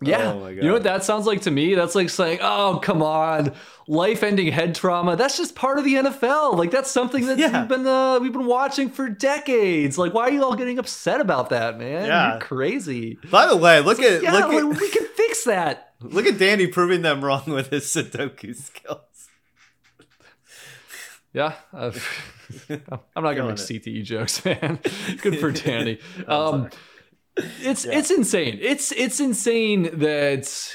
Yeah. 0.03 0.33
Oh 0.33 0.49
You 0.49 0.63
know 0.63 0.73
what 0.73 0.85
that 0.85 1.05
sounds 1.05 1.27
like 1.27 1.43
to 1.43 1.51
me? 1.51 1.75
That's 1.75 1.95
like 1.95 2.09
saying, 2.09 2.39
oh, 2.41 2.81
come 2.83 3.03
on. 3.03 3.53
Life 3.87 4.23
ending 4.23 4.51
head 4.51 4.75
trauma. 4.75 5.15
That's 5.15 5.37
just 5.37 5.55
part 5.55 5.79
of 5.79 5.85
the 5.85 5.95
NFL. 5.97 6.57
Like 6.57 6.71
that's 6.71 6.91
something 6.91 7.27
that 7.27 7.39
Yeah. 7.39 7.61
we've 7.61 7.69
been 7.69 7.87
uh, 7.87 8.19
we've 8.21 8.33
been 8.33 8.47
watching 8.47 8.89
for 8.89 9.09
decades. 9.11 9.99
Like, 9.99 10.15
why 10.15 10.23
are 10.23 10.31
you 10.31 10.43
all 10.43 10.55
getting 10.55 10.79
upset 10.79 11.21
about 11.21 11.51
that, 11.51 11.79
man? 11.79 12.07
Yeah. 12.07 12.31
You're 12.33 12.41
crazy. 12.41 13.19
By 13.31 13.47
the 13.47 13.57
way, 13.57 13.81
look 13.81 14.01
at 14.01 14.23
Yeah, 14.23 14.33
look 14.33 14.53
at 14.53 14.65
we 14.65 14.89
can 14.91 15.07
fix 15.15 15.45
that. 15.45 15.93
Look 16.01 16.25
at 16.25 16.39
Danny 16.39 16.67
proving 16.67 17.03
them 17.03 17.23
wrong 17.23 17.43
with 17.47 17.69
his 17.71 17.85
Sudoku 17.85 18.57
skills. 18.57 19.01
Yeah. 21.33 21.55
uh, 21.73 21.93
I'm 22.71 22.79
not 23.23 23.35
gonna 23.35 23.35
Killing 23.35 23.49
make 23.51 23.57
CTE 23.59 24.03
jokes, 24.05 24.45
man. 24.45 24.79
Good 25.23 25.39
for 25.39 25.51
Danny. 25.51 25.99
Um, 26.27 26.71
it's 27.62 27.84
Yeah. 27.84 27.99
it's 27.99 28.11
insane. 28.11 28.59
It's 28.61 28.93
it's 28.93 29.20
insane 29.20 29.84
that 30.01 30.74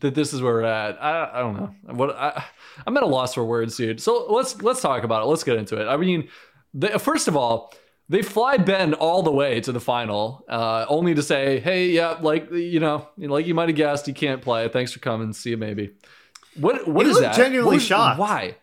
that 0.00 0.14
this 0.14 0.32
is 0.32 0.42
where 0.42 0.54
we're 0.54 0.62
at. 0.62 1.02
I 1.02 1.30
I 1.34 1.38
don't 1.40 1.54
know 1.56 1.74
what 1.94 2.16
I 2.16 2.44
I'm 2.86 2.96
at 2.96 3.02
a 3.02 3.06
loss 3.06 3.34
for 3.34 3.44
words, 3.44 3.76
dude. 3.76 4.00
So 4.00 4.26
let's 4.30 4.60
let's 4.62 4.80
talk 4.80 5.02
about 5.04 5.22
it. 5.22 5.26
Let's 5.26 5.44
get 5.44 5.56
into 5.56 5.80
it. 5.80 5.86
I 5.86 5.96
mean, 5.96 6.28
the, 6.74 6.98
first 6.98 7.28
of 7.28 7.36
all. 7.36 7.72
They 8.10 8.22
fly 8.22 8.56
Ben 8.56 8.94
all 8.94 9.22
the 9.22 9.30
way 9.30 9.60
to 9.60 9.70
the 9.70 9.80
final, 9.80 10.42
uh, 10.48 10.86
only 10.88 11.14
to 11.14 11.22
say, 11.22 11.60
"Hey, 11.60 11.90
yeah, 11.90 12.16
like 12.22 12.50
you 12.50 12.80
know, 12.80 13.06
like 13.18 13.46
you 13.46 13.52
might 13.54 13.68
have 13.68 13.76
guessed, 13.76 14.06
he 14.06 14.14
can't 14.14 14.40
play. 14.40 14.66
Thanks 14.70 14.92
for 14.92 14.98
coming. 15.00 15.34
See 15.34 15.50
you, 15.50 15.58
maybe." 15.58 15.90
What 16.56 16.88
what 16.88 17.04
He 17.04 17.12
is 17.12 17.20
that? 17.20 17.36
genuinely 17.36 17.66
What 17.66 17.74
was- 17.74 17.82
shocked. 17.82 18.18
Why? 18.18 18.56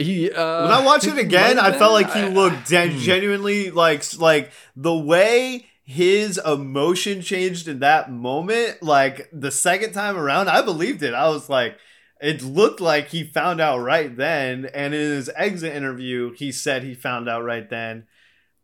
He 0.00 0.30
uh, 0.30 0.62
When 0.62 0.72
I 0.72 0.84
watched 0.84 1.06
it 1.06 1.18
again, 1.26 1.58
I 1.58 1.76
felt 1.76 1.92
like 1.92 2.12
he 2.12 2.24
looked 2.24 2.66
gen- 2.68 2.98
genuinely 2.98 3.70
like 3.70 4.02
like 4.18 4.50
the 4.74 4.96
way 4.96 5.66
his 5.84 6.38
emotion 6.38 7.20
changed 7.20 7.68
in 7.68 7.80
that 7.80 8.10
moment. 8.10 8.82
Like 8.82 9.28
the 9.32 9.50
second 9.50 9.92
time 9.92 10.16
around, 10.16 10.48
I 10.48 10.62
believed 10.62 11.02
it. 11.02 11.14
I 11.14 11.28
was 11.28 11.48
like, 11.48 11.76
it 12.20 12.42
looked 12.42 12.80
like 12.80 13.08
he 13.08 13.24
found 13.24 13.60
out 13.60 13.78
right 13.78 14.14
then. 14.16 14.66
And 14.72 14.94
in 14.94 15.00
his 15.00 15.30
exit 15.34 15.74
interview, 15.74 16.32
he 16.34 16.52
said 16.52 16.82
he 16.82 16.94
found 16.94 17.28
out 17.28 17.44
right 17.44 17.68
then. 17.68 18.06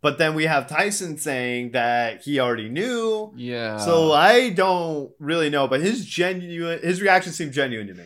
But 0.03 0.19
then 0.19 0.35
we 0.35 0.45
have 0.45 0.69
Tyson 0.69 1.19
saying 1.19 1.73
that 1.73 2.23
he 2.23 2.39
already 2.39 2.69
knew. 2.69 3.33
Yeah. 3.35 3.79
So 3.79 4.13
I 4.13 4.51
don't 4.51 5.11
really 5.19 5.51
know, 5.51 5.67
but 5.67 5.81
his 5.81 6.05
genuine 6.07 6.79
his 6.81 7.03
reaction 7.03 7.33
seemed 7.33 7.53
genuine 7.53 7.89
to 7.89 7.95
me. 7.95 8.05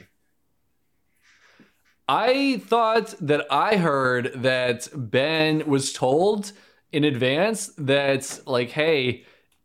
I 2.11 2.61
thought 2.66 3.14
that 3.20 3.46
I 3.50 3.76
heard 3.76 4.32
that 4.34 4.88
Ben 4.94 5.64
was 5.66 5.92
told 5.92 6.50
in 6.90 7.04
advance 7.04 7.68
that, 7.78 8.40
like, 8.46 8.70
hey, 8.70 9.24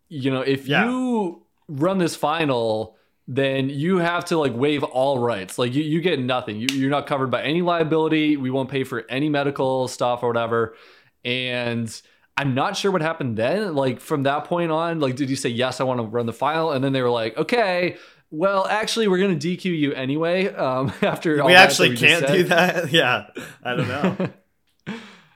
you 0.10 0.30
know, 0.30 0.42
if 0.42 0.68
Yeah. 0.68 0.86
you 0.86 1.42
run 1.68 1.98
this 1.98 2.16
final, 2.16 2.96
then 3.28 3.70
you 3.70 3.98
have 3.98 4.24
to 4.26 4.38
like 4.38 4.56
waive 4.56 4.84
all 4.84 5.18
rights. 5.18 5.58
Like, 5.58 5.74
you, 5.74 5.82
you 5.82 6.00
get 6.02 6.20
nothing. 6.20 6.58
You, 6.58 6.68
you're 6.74 6.92
not 6.92 7.08
covered 7.08 7.32
by 7.32 7.42
any 7.42 7.64
liability. 7.64 8.38
We 8.38 8.52
won't 8.52 8.70
pay 8.70 8.84
for 8.84 9.04
any 9.10 9.30
medical 9.30 9.88
stuff 9.88 10.22
or 10.22 10.28
whatever. 10.28 10.76
And 11.24 11.90
I'm 12.38 12.54
not 12.54 12.78
sure 12.78 12.92
what 12.92 13.02
happened 13.02 13.38
then. 13.38 13.74
Like, 13.74 14.00
from 14.00 14.22
that 14.24 14.44
point 14.44 14.70
on, 14.72 15.00
like, 15.00 15.16
did 15.16 15.32
you 15.32 15.36
say, 15.36 15.50
yes, 15.50 15.82
I 15.82 15.86
want 15.86 16.00
to 16.00 16.06
run 16.06 16.28
the 16.28 16.34
final? 16.34 16.72
And 16.72 16.84
then 16.84 16.94
they 16.94 17.02
were 17.02 17.10
like, 17.10 17.36
okay. 17.38 17.98
Well, 18.36 18.68
actually, 18.68 19.08
we're 19.08 19.20
gonna 19.20 19.36
DQ 19.36 19.66
you 19.66 19.94
anyway. 19.94 20.54
Um, 20.54 20.92
after 21.02 21.44
we 21.46 21.56
actually 21.56 21.90
we 21.90 21.98
can't 21.98 22.28
do 22.28 22.44
that. 22.46 22.92
Yeah, 22.96 23.28
I 23.64 23.76
don't 23.76 23.88
know. 23.88 24.30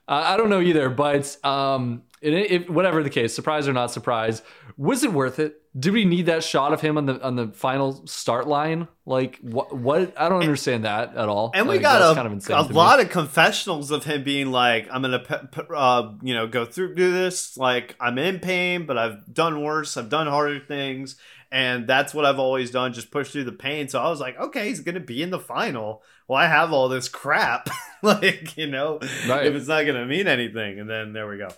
Uh, 0.08 0.24
I 0.26 0.38
don't 0.38 0.50
know 0.50 0.60
either, 0.60 0.89
but 0.89 1.38
um, 1.45 2.02
it, 2.20 2.34
it, 2.34 2.68
whatever 2.68 3.04
the 3.04 3.12
case, 3.12 3.32
surprise 3.32 3.68
or 3.68 3.74
not 3.74 3.91
surprise, 3.91 4.41
was 4.76 5.04
it 5.04 5.14
worth 5.14 5.38
it? 5.38 5.62
Did 5.78 5.94
we 5.94 6.04
need 6.04 6.26
that 6.26 6.44
shot 6.44 6.74
of 6.74 6.82
him 6.82 6.98
on 6.98 7.06
the 7.06 7.22
on 7.24 7.36
the 7.36 7.50
final 7.50 8.06
start 8.08 8.48
line? 8.48 8.88
Like 9.06 9.38
what? 9.42 9.76
What? 9.78 10.20
I 10.20 10.28
don't 10.28 10.42
understand 10.42 10.84
that 10.86 11.16
at 11.16 11.30
all. 11.30 11.52
And 11.54 11.68
we 11.68 11.78
got 11.78 12.02
a, 12.02 12.16
kind 12.16 12.26
of 12.28 12.50
a 12.66 12.70
me. 12.70 12.76
lot 12.76 13.00
of 13.00 13.12
confessionals 13.12 13.92
of 13.92 14.04
him 14.04 14.24
being 14.24 14.52
like, 14.52 14.88
"I'm 14.92 15.04
gonna, 15.04 15.20
pe- 15.20 15.48
pe- 15.52 15.64
uh, 15.76 16.14
you 16.24 16.34
know, 16.34 16.48
go 16.48 16.66
through 16.66 16.96
do 16.96 17.12
this. 17.12 17.56
Like, 17.56 17.96
I'm 18.00 18.18
in 18.18 18.40
pain, 18.40 18.88
but 18.88 18.98
I've 18.98 19.32
done 19.32 19.62
worse. 19.62 19.96
I've 19.96 20.10
done 20.10 20.26
harder 20.26 20.60
things, 20.60 21.18
and 21.52 21.86
that's 21.88 22.16
what 22.16 22.26
I've 22.26 22.40
always 22.40 22.72
done. 22.72 22.92
Just 22.94 23.12
push 23.12 23.30
through 23.32 23.44
the 23.44 23.52
pain." 23.52 23.90
So 23.90 24.02
I 24.02 24.10
was 24.10 24.20
like, 24.20 24.40
"Okay, 24.40 24.70
he's 24.70 24.80
gonna 24.80 25.00
be 25.00 25.22
in 25.22 25.30
the 25.30 25.40
final. 25.40 26.02
Well, 26.28 26.40
I 26.40 26.48
have 26.48 26.74
all 26.74 26.90
this 26.90 27.08
crap. 27.10 27.70
like, 28.02 28.58
you 28.58 28.66
know, 28.68 28.98
Right. 29.28 29.46
if 29.46 29.54
it's 29.54 29.68
not 29.68 29.86
gonna 29.86 30.08
mean 30.08 30.28
anything." 30.28 30.80
And 30.80 30.90
then 30.90 31.14
there 31.14 31.28
we 31.30 31.38
go. 31.38 31.50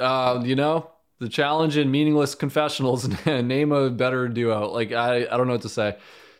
Uh, 0.00 0.42
you 0.44 0.54
know, 0.56 0.90
the 1.18 1.28
challenge 1.28 1.76
in 1.76 1.90
meaningless 1.90 2.34
confessionals. 2.34 3.08
name 3.26 3.72
a 3.72 3.90
better 3.90 4.28
duo. 4.28 4.70
Like 4.70 4.92
I, 4.92 5.26
I 5.30 5.36
don't 5.36 5.46
know 5.46 5.54
what 5.54 5.62
to 5.62 5.68
say. 5.68 5.96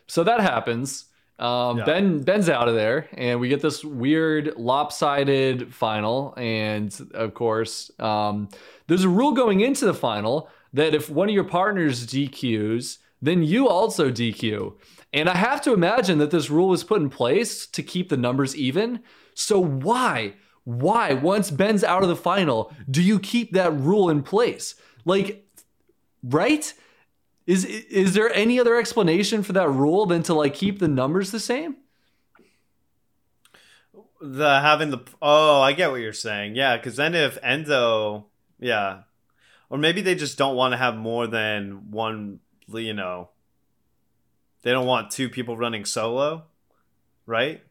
So 0.07 0.23
that 0.23 0.39
happens. 0.39 1.05
Um, 1.39 1.77
Yeah. 1.77 1.85
Ben 1.85 2.21
Ben's 2.23 2.49
out 2.49 2.67
of 2.67 2.75
there, 2.75 3.07
and 3.13 3.39
we 3.39 3.49
get 3.49 3.61
this 3.61 3.83
weird 3.83 4.55
lopsided 4.57 5.73
final. 5.73 6.33
And 6.37 6.95
of 7.13 7.33
course, 7.33 7.91
um, 7.99 8.49
there's 8.87 9.03
a 9.03 9.09
rule 9.09 9.33
going 9.33 9.61
into 9.61 9.85
the 9.85 9.93
final 9.93 10.49
that 10.73 10.95
if 10.95 11.09
one 11.09 11.29
of 11.29 11.35
your 11.35 11.43
partners 11.43 12.05
DQs, 12.07 12.97
then 13.21 13.43
you 13.43 13.67
also 13.67 14.09
DQ. 14.09 14.73
And 15.13 15.29
I 15.29 15.35
have 15.35 15.61
to 15.61 15.73
imagine 15.73 16.17
that 16.19 16.31
this 16.31 16.49
rule 16.49 16.69
was 16.69 16.83
put 16.83 17.01
in 17.01 17.09
place 17.09 17.65
to 17.67 17.81
keep 17.81 18.09
the 18.09 18.17
numbers 18.17 18.55
even. 18.55 19.01
So 19.33 19.59
why? 19.59 20.35
Why, 20.67 21.13
once 21.13 21.49
Ben's 21.49 21.81
out 21.81 22.03
of 22.03 22.09
the 22.09 22.15
final, 22.17 22.73
do 22.91 23.01
you 23.01 23.19
keep 23.19 23.53
that 23.53 23.71
rule 23.71 24.09
in 24.09 24.21
place? 24.21 24.75
Like, 25.05 25.47
right? 26.21 26.73
Is 27.45 27.63
is 27.63 28.13
there 28.13 28.29
any 28.33 28.59
other 28.59 28.75
explanation 28.75 29.43
for 29.43 29.53
that 29.53 29.69
rule 29.69 30.05
than 30.05 30.23
to 30.23 30.33
like 30.33 30.53
keep 30.53 30.79
the 30.79 30.89
numbers 30.89 31.31
the 31.31 31.39
same? 31.39 31.77
The 34.19 34.59
having 34.59 34.89
the 34.89 34.97
oh, 35.21 35.61
I 35.61 35.71
get 35.71 35.89
what 35.89 36.01
you're 36.01 36.11
saying. 36.11 36.57
Yeah, 36.57 36.75
because 36.75 36.97
then 36.97 37.15
if 37.15 37.41
Enzo, 37.41 38.25
yeah, 38.59 39.03
or 39.69 39.77
maybe 39.77 40.01
they 40.01 40.15
just 40.15 40.37
don't 40.37 40.57
want 40.57 40.73
to 40.73 40.77
have 40.77 40.97
more 40.97 41.27
than 41.27 41.91
one. 41.91 42.41
You 42.67 42.93
know, 42.93 43.29
they 44.63 44.71
don't 44.71 44.85
want 44.85 45.11
two 45.11 45.29
people 45.29 45.55
running 45.55 45.85
solo, 45.85 46.43
right? 47.25 47.63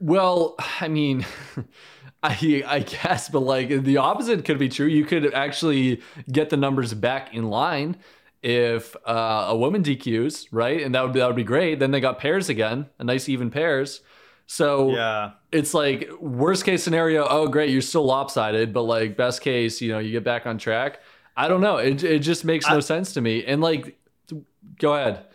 Well, 0.00 0.54
I 0.80 0.88
mean, 0.88 1.24
I 2.22 2.62
I 2.66 2.80
guess, 2.80 3.28
but 3.28 3.40
like 3.40 3.68
the 3.68 3.96
opposite 3.98 4.44
could 4.44 4.58
be 4.58 4.68
true. 4.68 4.86
You 4.86 5.04
could 5.04 5.32
actually 5.34 6.02
get 6.30 6.50
the 6.50 6.56
numbers 6.56 6.92
back 6.94 7.34
in 7.34 7.48
line 7.48 7.96
if 8.42 8.94
uh, 9.06 9.46
a 9.48 9.56
woman 9.56 9.82
DQs, 9.82 10.48
right? 10.52 10.82
And 10.82 10.94
that 10.94 11.02
would 11.02 11.12
be, 11.12 11.20
that 11.20 11.26
would 11.26 11.36
be 11.36 11.44
great. 11.44 11.78
Then 11.78 11.90
they 11.90 12.00
got 12.00 12.18
pairs 12.18 12.48
again, 12.48 12.86
a 12.98 13.04
nice 13.04 13.28
even 13.28 13.50
pairs. 13.50 14.00
So 14.46 14.90
Yeah, 14.94 15.32
it's 15.50 15.74
like 15.74 16.08
worst 16.20 16.64
case 16.64 16.82
scenario. 16.82 17.26
Oh, 17.28 17.48
great, 17.48 17.70
you're 17.70 17.82
still 17.82 18.04
lopsided, 18.04 18.72
but 18.72 18.82
like 18.82 19.16
best 19.16 19.40
case, 19.40 19.80
you 19.80 19.90
know, 19.90 19.98
you 19.98 20.12
get 20.12 20.22
back 20.24 20.46
on 20.46 20.58
track. 20.58 21.00
I 21.36 21.48
don't 21.48 21.60
know. 21.60 21.78
It 21.78 22.02
it 22.04 22.20
just 22.20 22.44
makes 22.44 22.68
no 22.68 22.76
I- 22.76 22.80
sense 22.80 23.12
to 23.14 23.20
me. 23.20 23.44
And 23.44 23.60
like, 23.60 23.98
go 24.78 24.94
ahead. 24.94 25.26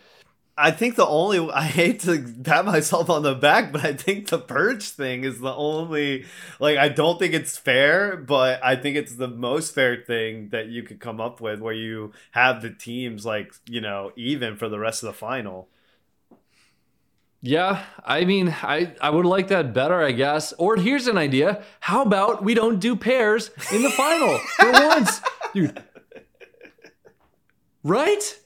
I 0.56 0.70
think 0.70 0.96
the 0.96 1.06
only 1.06 1.50
I 1.54 1.64
hate 1.64 2.00
to 2.00 2.22
pat 2.42 2.64
myself 2.64 3.08
on 3.10 3.22
the 3.22 3.34
back, 3.34 3.72
but 3.72 3.84
I 3.84 3.92
think 3.92 4.28
the 4.28 4.38
purge 4.38 4.90
thing 4.90 5.24
is 5.24 5.40
the 5.40 5.54
only 5.54 6.26
like 6.60 6.78
I 6.78 6.88
don't 6.88 7.18
think 7.18 7.34
it's 7.34 7.56
fair, 7.56 8.16
but 8.16 8.62
I 8.62 8.76
think 8.76 8.96
it's 8.96 9.16
the 9.16 9.28
most 9.28 9.74
fair 9.74 9.96
thing 9.96 10.50
that 10.50 10.68
you 10.68 10.82
could 10.82 11.00
come 11.00 11.20
up 11.20 11.40
with 11.40 11.60
where 11.60 11.74
you 11.74 12.12
have 12.32 12.62
the 12.62 12.70
teams 12.70 13.24
like 13.26 13.54
you 13.68 13.80
know 13.80 14.12
even 14.16 14.56
for 14.56 14.68
the 14.68 14.78
rest 14.78 15.02
of 15.02 15.08
the 15.08 15.14
final. 15.14 15.68
Yeah, 17.44 17.82
I 18.04 18.24
mean, 18.24 18.54
I, 18.62 18.94
I 19.00 19.10
would 19.10 19.26
like 19.26 19.48
that 19.48 19.74
better, 19.74 20.00
I 20.00 20.12
guess. 20.12 20.52
Or 20.58 20.76
here's 20.76 21.08
an 21.08 21.18
idea. 21.18 21.64
How 21.80 22.02
about 22.02 22.44
we 22.44 22.54
don't 22.54 22.78
do 22.78 22.94
pairs 22.94 23.50
in 23.72 23.82
the 23.82 23.90
final 23.90 24.38
for 24.56 24.70
once? 24.70 25.20
Dude. 25.52 25.82
Right? 27.82 28.38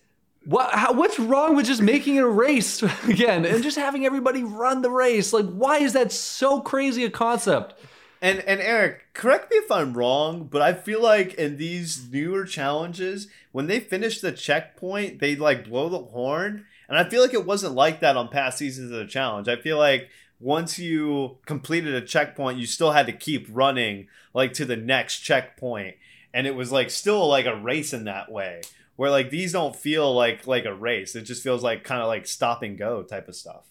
What, 0.46 0.72
how, 0.72 0.92
what's 0.92 1.18
wrong 1.18 1.56
with 1.56 1.66
just 1.66 1.82
making 1.82 2.16
it 2.16 2.22
a 2.22 2.28
race 2.28 2.80
again 3.08 3.44
and 3.44 3.64
just 3.64 3.76
having 3.76 4.06
everybody 4.06 4.44
run 4.44 4.80
the 4.80 4.90
race? 4.90 5.32
Like, 5.32 5.46
why 5.46 5.78
is 5.78 5.92
that 5.94 6.12
so 6.12 6.60
crazy 6.60 7.04
a 7.04 7.10
concept? 7.10 7.74
And 8.22 8.40
and 8.40 8.60
Eric, 8.60 9.12
correct 9.12 9.50
me 9.50 9.58
if 9.58 9.70
I'm 9.70 9.92
wrong, 9.92 10.48
but 10.50 10.62
I 10.62 10.72
feel 10.72 11.02
like 11.02 11.34
in 11.34 11.58
these 11.58 12.08
newer 12.10 12.44
challenges, 12.44 13.28
when 13.52 13.66
they 13.66 13.78
finish 13.78 14.20
the 14.20 14.32
checkpoint, 14.32 15.18
they 15.18 15.36
like 15.36 15.68
blow 15.68 15.88
the 15.88 15.98
horn, 15.98 16.64
And 16.88 16.96
I 16.96 17.08
feel 17.08 17.20
like 17.20 17.34
it 17.34 17.44
wasn't 17.44 17.74
like 17.74 18.00
that 18.00 18.16
on 18.16 18.28
past 18.28 18.58
seasons 18.58 18.90
of 18.90 18.98
the 18.98 19.06
challenge. 19.06 19.48
I 19.48 19.56
feel 19.56 19.76
like 19.76 20.08
once 20.40 20.78
you 20.78 21.38
completed 21.44 21.94
a 21.94 22.00
checkpoint, 22.00 22.58
you 22.58 22.66
still 22.66 22.92
had 22.92 23.06
to 23.06 23.12
keep 23.12 23.48
running 23.50 24.06
like 24.32 24.52
to 24.54 24.64
the 24.64 24.76
next 24.76 25.20
checkpoint. 25.20 25.96
And 26.32 26.46
it 26.46 26.54
was 26.54 26.70
like 26.70 26.90
still 26.90 27.26
like 27.28 27.46
a 27.46 27.56
race 27.56 27.92
in 27.92 28.04
that 28.04 28.30
way. 28.30 28.62
Where 28.96 29.10
like 29.10 29.30
these 29.30 29.52
don't 29.52 29.76
feel 29.76 30.14
like 30.14 30.46
like 30.46 30.64
a 30.64 30.74
race. 30.74 31.14
It 31.14 31.22
just 31.22 31.42
feels 31.42 31.62
like 31.62 31.84
kind 31.84 32.00
of 32.00 32.08
like 32.08 32.26
stop 32.26 32.62
and 32.62 32.78
go 32.78 33.02
type 33.02 33.28
of 33.28 33.36
stuff. 33.36 33.64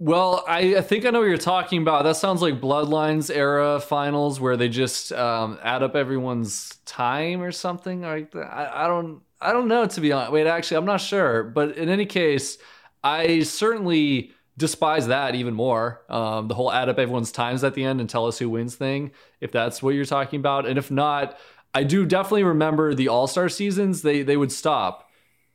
Well, 0.00 0.44
I, 0.46 0.76
I, 0.76 0.80
think 0.82 1.04
I 1.04 1.10
know 1.10 1.18
what 1.18 1.28
you're 1.28 1.38
talking 1.38 1.82
about. 1.82 2.04
That 2.04 2.16
sounds 2.16 2.40
like 2.40 2.60
Bloodlines 2.60 3.34
era 3.34 3.80
finals 3.80 4.38
where 4.38 4.56
they 4.56 4.68
just 4.68 5.10
um, 5.10 5.58
add 5.60 5.82
up 5.82 5.96
everyone's 5.96 6.76
time 6.84 7.42
or 7.42 7.50
something 7.50 8.02
like. 8.02 8.34
I, 8.36 8.84
I 8.84 8.86
don't 8.86 9.22
I 9.40 9.52
don't 9.52 9.68
know 9.68 9.86
to 9.86 10.00
be 10.00 10.12
honest. 10.12 10.32
Wait, 10.32 10.46
actually, 10.46 10.76
I'm 10.76 10.84
not 10.84 11.00
sure. 11.00 11.42
But 11.42 11.76
in 11.76 11.88
any 11.88 12.06
case, 12.06 12.58
I 13.02 13.42
certainly 13.42 14.32
despise 14.56 15.06
that 15.06 15.34
even 15.34 15.54
more. 15.54 16.02
Um, 16.08 16.48
the 16.48 16.54
whole 16.54 16.72
add 16.72 16.88
up 16.88 16.98
everyone's 16.98 17.32
times 17.32 17.62
at 17.64 17.74
the 17.74 17.84
end 17.84 18.00
and 18.00 18.10
tell 18.10 18.26
us 18.26 18.38
who 18.38 18.50
wins 18.50 18.74
thing, 18.74 19.12
if 19.40 19.52
that's 19.52 19.82
what 19.82 19.94
you're 19.94 20.04
talking 20.04 20.40
about. 20.40 20.66
And 20.66 20.78
if 20.78 20.90
not, 20.90 21.38
I 21.74 21.84
do 21.84 22.06
definitely 22.06 22.44
remember 22.44 22.94
the 22.94 23.08
All 23.08 23.26
Star 23.26 23.48
seasons. 23.48 24.02
They 24.02 24.22
they 24.22 24.36
would 24.36 24.52
stop, 24.52 25.08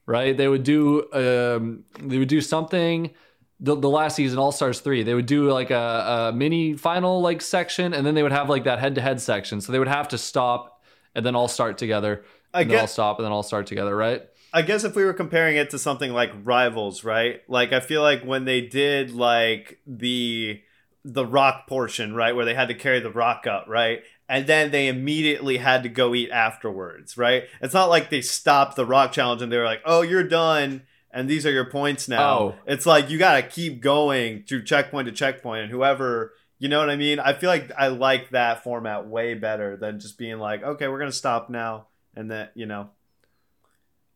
right? 0.05 0.35
They 0.35 0.47
would 0.47 0.63
do 0.63 1.11
um, 1.13 1.83
they 1.99 2.17
would 2.17 2.29
do 2.29 2.41
something 2.41 3.11
the, 3.59 3.75
the 3.75 3.89
last 3.89 4.15
season 4.17 4.39
all 4.39 4.51
stars 4.51 4.81
3 4.81 5.03
they 5.03 5.13
would 5.13 5.25
do 5.25 5.49
like 5.49 5.71
a, 5.71 6.31
a 6.31 6.33
mini 6.35 6.73
final 6.73 7.21
like 7.21 7.41
section 7.41 7.93
and 7.93 8.05
then 8.05 8.13
they 8.13 8.21
would 8.21 8.31
have 8.31 8.49
like 8.49 8.65
that 8.65 8.79
head 8.79 8.95
to 8.95 9.01
head 9.01 9.21
section 9.21 9.61
so 9.61 9.71
they 9.71 9.79
would 9.79 9.87
have 9.87 10.07
to 10.09 10.17
stop 10.17 10.81
and 11.15 11.25
then 11.25 11.35
all 11.35 11.47
start 11.47 11.77
together 11.77 12.25
I 12.53 12.61
and 12.61 12.69
guess, 12.69 12.75
then 12.75 12.81
all 12.81 12.87
stop 12.87 13.19
and 13.19 13.25
then 13.25 13.31
all 13.31 13.43
start 13.43 13.65
together 13.67 13.95
right 13.95 14.23
I 14.53 14.61
guess 14.61 14.83
if 14.83 14.95
we 14.95 15.03
were 15.03 15.13
comparing 15.13 15.57
it 15.57 15.71
to 15.71 15.79
something 15.79 16.13
like 16.13 16.31
Rivals, 16.43 17.03
right? 17.03 17.41
Like 17.47 17.73
I 17.73 17.79
feel 17.79 18.03
like 18.03 18.21
when 18.23 18.45
they 18.45 18.61
did 18.61 19.09
like 19.09 19.79
the 19.87 20.61
the 21.03 21.25
rock 21.25 21.67
portion, 21.67 22.13
right, 22.13 22.35
where 22.35 22.45
they 22.45 22.53
had 22.53 22.67
to 22.67 22.75
carry 22.75 22.99
the 22.99 23.09
rock 23.09 23.47
up, 23.47 23.65
right? 23.67 24.03
And 24.33 24.47
then 24.47 24.71
they 24.71 24.87
immediately 24.87 25.57
had 25.57 25.83
to 25.83 25.89
go 25.89 26.15
eat 26.15 26.31
afterwards, 26.31 27.19
right? 27.19 27.43
It's 27.61 27.75
not 27.75 27.89
like 27.89 28.09
they 28.09 28.21
stopped 28.21 28.75
the 28.75 28.83
rock 28.85 29.11
challenge 29.11 29.43
and 29.43 29.51
they 29.51 29.57
were 29.57 29.63
like, 29.63 29.83
"Oh, 29.85 30.01
you're 30.01 30.23
done." 30.23 30.81
and 31.13 31.29
these 31.29 31.45
are 31.45 31.51
your 31.51 31.69
points 31.69 32.09
now. 32.09 32.39
Oh. 32.39 32.55
It's 32.65 32.87
like 32.87 33.11
you 33.11 33.19
got 33.19 33.35
to 33.35 33.43
keep 33.43 33.81
going 33.81 34.43
through 34.43 34.63
checkpoint 34.63 35.05
to 35.07 35.11
checkpoint, 35.11 35.61
and 35.61 35.71
whoever, 35.71 36.33
you 36.57 36.67
know 36.67 36.79
what 36.79 36.89
I 36.89 36.95
mean? 36.95 37.19
I 37.19 37.33
feel 37.33 37.49
like 37.49 37.71
I 37.77 37.89
like 37.89 38.31
that 38.31 38.63
format 38.63 39.07
way 39.07 39.35
better 39.35 39.77
than 39.77 39.99
just 39.99 40.17
being 40.17 40.39
like, 40.39 40.63
okay, 40.63 40.87
we're 40.87 40.97
going 40.97 41.11
to 41.11 41.15
stop 41.15 41.51
now. 41.51 41.85
And 42.15 42.31
then, 42.31 42.49
you 42.55 42.65
know. 42.65 42.89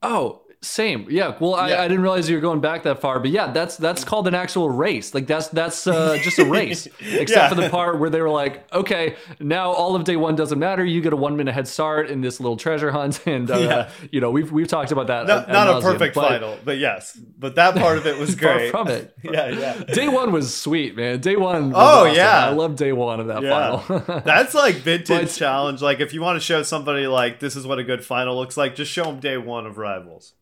Oh, 0.01 0.41
same. 0.61 1.07
Yeah. 1.09 1.37
Well, 1.39 1.53
I, 1.53 1.69
yeah. 1.69 1.81
I, 1.81 1.87
didn't 1.87 2.01
realize 2.01 2.29
you 2.29 2.35
were 2.35 2.41
going 2.41 2.61
back 2.61 2.83
that 2.83 2.99
far, 2.99 3.19
but 3.19 3.29
yeah, 3.29 3.51
that's 3.51 3.77
that's 3.77 4.03
called 4.03 4.27
an 4.27 4.33
actual 4.33 4.69
race. 4.69 5.13
Like 5.13 5.27
that's 5.27 5.49
that's 5.49 5.85
uh, 5.85 6.17
just 6.21 6.39
a 6.39 6.45
race, 6.49 6.87
except 6.99 7.29
yeah. 7.29 7.49
for 7.49 7.55
the 7.55 7.69
part 7.69 7.99
where 7.99 8.09
they 8.09 8.21
were 8.21 8.29
like, 8.29 8.71
okay, 8.73 9.15
now 9.39 9.71
all 9.71 9.95
of 9.95 10.03
day 10.03 10.15
one 10.15 10.35
doesn't 10.35 10.57
matter. 10.57 10.83
You 10.83 11.01
get 11.01 11.13
a 11.13 11.17
one 11.17 11.37
minute 11.37 11.53
head 11.53 11.67
start 11.67 12.09
in 12.09 12.21
this 12.21 12.39
little 12.39 12.57
treasure 12.57 12.91
hunt, 12.91 13.21
and 13.27 13.49
uh, 13.51 13.57
yeah. 13.57 13.89
you 14.11 14.19
know 14.19 14.31
we've 14.31 14.51
we've 14.51 14.67
talked 14.67 14.91
about 14.91 15.07
that. 15.07 15.27
Not, 15.27 15.49
not 15.49 15.69
a 15.69 15.81
perfect 15.81 16.15
but, 16.15 16.27
final, 16.27 16.57
but 16.63 16.79
yes, 16.79 17.19
but 17.37 17.55
that 17.55 17.75
part 17.75 17.97
of 17.97 18.07
it 18.07 18.17
was 18.17 18.35
great. 18.35 18.71
from 18.71 18.87
it, 18.87 19.15
yeah, 19.23 19.49
yeah. 19.49 19.83
Day 19.83 20.07
one 20.07 20.31
was 20.31 20.55
sweet, 20.55 20.95
man. 20.95 21.19
Day 21.19 21.35
one. 21.35 21.73
oh 21.73 21.77
awesome. 21.77 22.15
yeah, 22.15 22.47
I 22.47 22.49
love 22.49 22.75
day 22.75 22.93
one 22.93 23.19
of 23.19 23.27
that 23.27 23.43
final. 23.43 24.21
that's 24.21 24.55
like 24.55 24.75
vintage 24.75 25.07
but, 25.07 25.29
challenge. 25.29 25.81
Like 25.81 25.99
if 25.99 26.13
you 26.13 26.21
want 26.21 26.37
to 26.37 26.43
show 26.43 26.63
somebody 26.63 27.05
like 27.05 27.39
this 27.39 27.55
is 27.55 27.67
what 27.67 27.77
a 27.77 27.83
good 27.83 28.03
final 28.03 28.35
looks 28.35 28.57
like, 28.57 28.75
just 28.75 28.91
show 28.91 29.03
them 29.05 29.19
day 29.19 29.37
one 29.37 29.67
of 29.67 29.77
Rivals. 29.77 30.33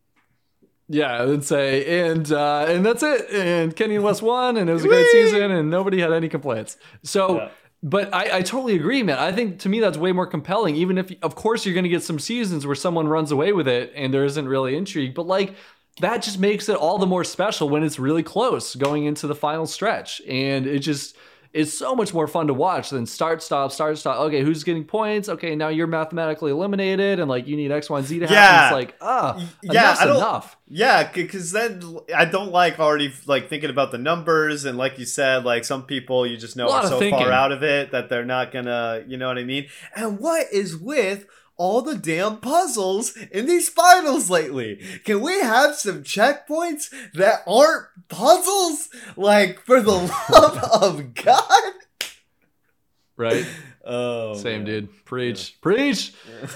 Yeah, 0.88 1.22
and 1.22 1.44
say 1.44 2.08
and 2.10 2.30
uh, 2.30 2.66
and 2.68 2.86
that's 2.86 3.02
it. 3.02 3.28
And 3.30 3.74
Kenny 3.74 3.96
and 3.96 4.04
Wes 4.04 4.22
won, 4.22 4.56
and 4.56 4.70
it 4.70 4.72
was 4.72 4.84
a 4.84 4.88
great 4.88 5.06
season, 5.08 5.50
and 5.50 5.70
nobody 5.70 6.00
had 6.00 6.12
any 6.12 6.28
complaints. 6.28 6.76
So. 7.02 7.38
Yeah. 7.38 7.48
But 7.82 8.12
I, 8.12 8.38
I 8.38 8.42
totally 8.42 8.74
agree, 8.74 9.02
man. 9.02 9.18
I 9.18 9.30
think 9.30 9.60
to 9.60 9.68
me 9.68 9.80
that's 9.80 9.98
way 9.98 10.10
more 10.10 10.26
compelling. 10.26 10.74
Even 10.76 10.96
if, 10.98 11.12
of 11.22 11.36
course, 11.36 11.64
you're 11.64 11.74
going 11.74 11.84
to 11.84 11.90
get 11.90 12.02
some 12.02 12.18
seasons 12.18 12.66
where 12.66 12.74
someone 12.74 13.06
runs 13.06 13.30
away 13.30 13.52
with 13.52 13.68
it 13.68 13.92
and 13.94 14.12
there 14.12 14.24
isn't 14.24 14.48
really 14.48 14.74
intrigue. 14.76 15.14
But 15.14 15.26
like 15.26 15.54
that 16.00 16.22
just 16.22 16.38
makes 16.38 16.68
it 16.68 16.76
all 16.76 16.98
the 16.98 17.06
more 17.06 17.22
special 17.22 17.68
when 17.68 17.84
it's 17.84 17.98
really 17.98 18.22
close 18.22 18.74
going 18.74 19.04
into 19.04 19.26
the 19.26 19.34
final 19.36 19.66
stretch. 19.66 20.20
And 20.26 20.66
it 20.66 20.80
just 20.80 21.16
is 21.56 21.76
so 21.76 21.96
much 21.96 22.12
more 22.12 22.26
fun 22.26 22.48
to 22.48 22.54
watch 22.54 22.90
than 22.90 23.06
start, 23.06 23.42
stop, 23.42 23.72
start, 23.72 23.96
stop. 23.96 24.20
Okay, 24.20 24.42
who's 24.42 24.62
getting 24.62 24.84
points? 24.84 25.28
Okay, 25.30 25.56
now 25.56 25.68
you're 25.68 25.86
mathematically 25.86 26.50
eliminated, 26.50 27.18
and 27.18 27.30
like 27.30 27.46
you 27.46 27.56
need 27.56 27.72
X, 27.72 27.88
Y, 27.88 27.98
and 27.98 28.06
Z 28.06 28.18
to 28.18 28.26
happen. 28.26 28.36
Yeah. 28.36 28.66
It's 28.66 28.72
like, 28.74 28.94
ah, 29.00 29.36
oh, 29.38 29.48
yeah, 29.62 30.02
enough. 30.04 30.56
Yeah, 30.68 31.10
because 31.10 31.52
then 31.52 31.82
I 32.14 32.26
don't 32.26 32.52
like 32.52 32.78
already 32.78 33.10
like 33.24 33.48
thinking 33.48 33.70
about 33.70 33.90
the 33.90 33.98
numbers, 33.98 34.66
and 34.66 34.76
like 34.76 34.98
you 34.98 35.06
said, 35.06 35.44
like 35.44 35.64
some 35.64 35.84
people 35.84 36.26
you 36.26 36.36
just 36.36 36.56
know 36.56 36.68
are 36.68 36.86
so 36.86 37.00
far 37.10 37.32
out 37.32 37.52
of 37.52 37.62
it 37.62 37.90
that 37.92 38.10
they're 38.10 38.26
not 38.26 38.52
gonna, 38.52 39.02
you 39.06 39.16
know 39.16 39.26
what 39.26 39.38
I 39.38 39.44
mean? 39.44 39.68
And 39.94 40.18
what 40.18 40.52
is 40.52 40.76
with 40.76 41.24
all 41.56 41.82
the 41.82 41.96
damn 41.96 42.38
puzzles 42.38 43.16
in 43.30 43.46
these 43.46 43.68
finals 43.68 44.30
lately. 44.30 44.80
Can 45.04 45.20
we 45.20 45.40
have 45.40 45.74
some 45.74 46.02
checkpoints 46.02 46.92
that 47.14 47.42
aren't 47.46 47.86
puzzles? 48.08 48.88
Like, 49.16 49.60
for 49.60 49.80
the 49.80 49.92
love 50.30 50.58
of 50.82 51.14
God? 51.14 51.72
Right? 53.16 53.46
Oh, 53.88 54.34
same 54.34 54.64
man. 54.64 54.64
dude. 54.64 55.04
Preach, 55.04 55.50
yeah. 55.50 55.62
preach. 55.62 56.12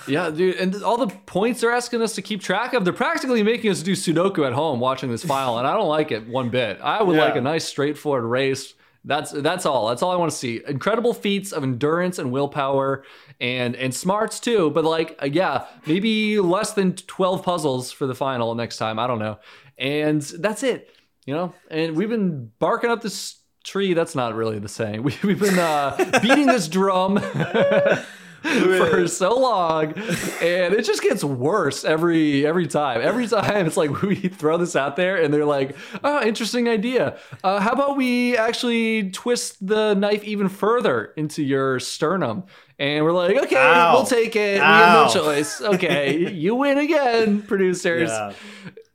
Yeah. 0.09 0.26
yeah. 0.26 0.30
dude. 0.30 0.57
And 0.57 0.82
all 0.82 0.96
the 0.96 1.07
points 1.26 1.61
they're 1.61 1.70
asking 1.70 2.03
us 2.03 2.16
to 2.16 2.22
keep 2.22 2.40
track 2.40 2.74
of, 2.74 2.82
they're 2.82 2.92
practically 2.92 3.44
making 3.44 3.70
us 3.70 3.84
do 3.84 3.92
Sudoku 3.92 4.44
at 4.44 4.53
home 4.53 4.80
watching 4.80 5.12
this 5.12 5.24
file, 5.24 5.59
and 5.59 5.64
I 5.64 5.74
don't 5.74 5.86
like 5.86 6.11
it 6.11 6.26
one 6.26 6.48
bit. 6.48 6.80
I 6.82 7.05
would 7.05 7.14
yeah. 7.14 7.26
like 7.26 7.36
a 7.36 7.40
nice, 7.40 7.64
straightforward 7.64 8.24
race. 8.24 8.74
That's 9.05 9.30
that's 9.30 9.64
all. 9.64 9.88
That's 9.88 10.03
all 10.03 10.11
I 10.11 10.16
want 10.16 10.30
to 10.30 10.36
see. 10.36 10.61
Incredible 10.66 11.14
feats 11.14 11.53
of 11.53 11.62
endurance 11.62 12.18
and 12.18 12.30
willpower, 12.30 13.05
and 13.40 13.74
and 13.74 13.94
smarts 13.94 14.38
too. 14.40 14.70
But 14.70 14.84
like, 14.84 15.18
uh, 15.22 15.26
yeah, 15.26 15.66
maybe 15.86 16.38
less 16.38 16.74
than 16.74 16.94
twelve 16.94 17.42
puzzles 17.42 17.92
for 17.92 18.07
the 18.07 18.14
final 18.14 18.55
next 18.55 18.76
time. 18.76 18.98
I 18.98 19.07
don't 19.07 19.18
know. 19.18 19.38
And 19.78 20.20
that's 20.20 20.62
it. 20.62 20.90
You 21.24 21.34
know. 21.34 21.55
And 21.70 21.96
we've 21.96 22.11
been 22.11 22.51
barking 22.59 22.90
up 22.90 23.01
this 23.01 23.40
tree. 23.64 23.94
That's 23.94 24.14
not 24.14 24.34
really 24.34 24.59
the 24.59 24.68
saying. 24.68 25.03
We, 25.03 25.14
we've 25.24 25.40
been 25.40 25.59
uh, 25.59 26.20
beating 26.20 26.46
this 26.46 26.68
drum. 26.68 27.18
for 28.78 29.07
so 29.07 29.38
long 29.38 29.93
and 30.41 30.72
it 30.74 30.84
just 30.84 31.03
gets 31.03 31.22
worse 31.22 31.84
every 31.84 32.47
every 32.47 32.66
time. 32.66 33.03
Every 33.03 33.26
time 33.28 33.66
it's 33.66 33.76
like 33.76 34.01
we 34.01 34.14
throw 34.16 34.57
this 34.57 34.74
out 34.74 34.97
there 34.97 35.22
and 35.22 35.32
they're 35.32 35.45
like 35.45 35.76
oh 36.03 36.22
interesting 36.22 36.66
idea. 36.68 37.18
Uh, 37.45 37.61
how 37.61 37.72
about 37.72 37.97
we 37.99 38.38
actually 38.38 39.11
twist 39.11 39.64
the 39.66 39.95
knife 39.95 40.24
even 40.24 40.49
further 40.49 41.12
into 41.16 41.43
your 41.43 41.80
sternum? 41.80 42.45
And 42.78 43.05
we're 43.05 43.12
like 43.12 43.36
okay 43.36 43.57
Ow. 43.57 43.93
we'll 43.93 44.07
take 44.07 44.34
it. 44.36 44.61
Ow. 44.61 44.72
we 44.72 44.82
have 44.82 45.14
no 45.14 45.22
choice. 45.22 45.61
Okay 45.70 46.32
you 46.32 46.55
win 46.55 46.78
again 46.78 47.43
producers. 47.43 48.09
Yeah. 48.09 48.32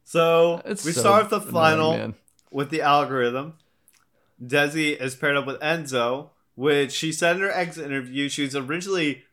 so 0.03 0.61
it's 0.65 0.83
we 0.83 0.91
so 0.91 1.01
start 1.01 1.29
the 1.29 1.39
final 1.39 1.91
annoying, 1.91 2.15
with 2.49 2.71
the 2.71 2.81
algorithm. 2.81 3.53
Desi 4.43 4.99
is 4.99 5.15
paired 5.15 5.37
up 5.37 5.45
with 5.45 5.59
enzo 5.59 6.29
which 6.55 6.91
she 6.91 7.11
said 7.11 7.35
in 7.35 7.41
her 7.41 7.51
exit 7.51 7.85
interview 7.85 8.27
she 8.29 8.43
was 8.43 8.55
originally 8.55 9.23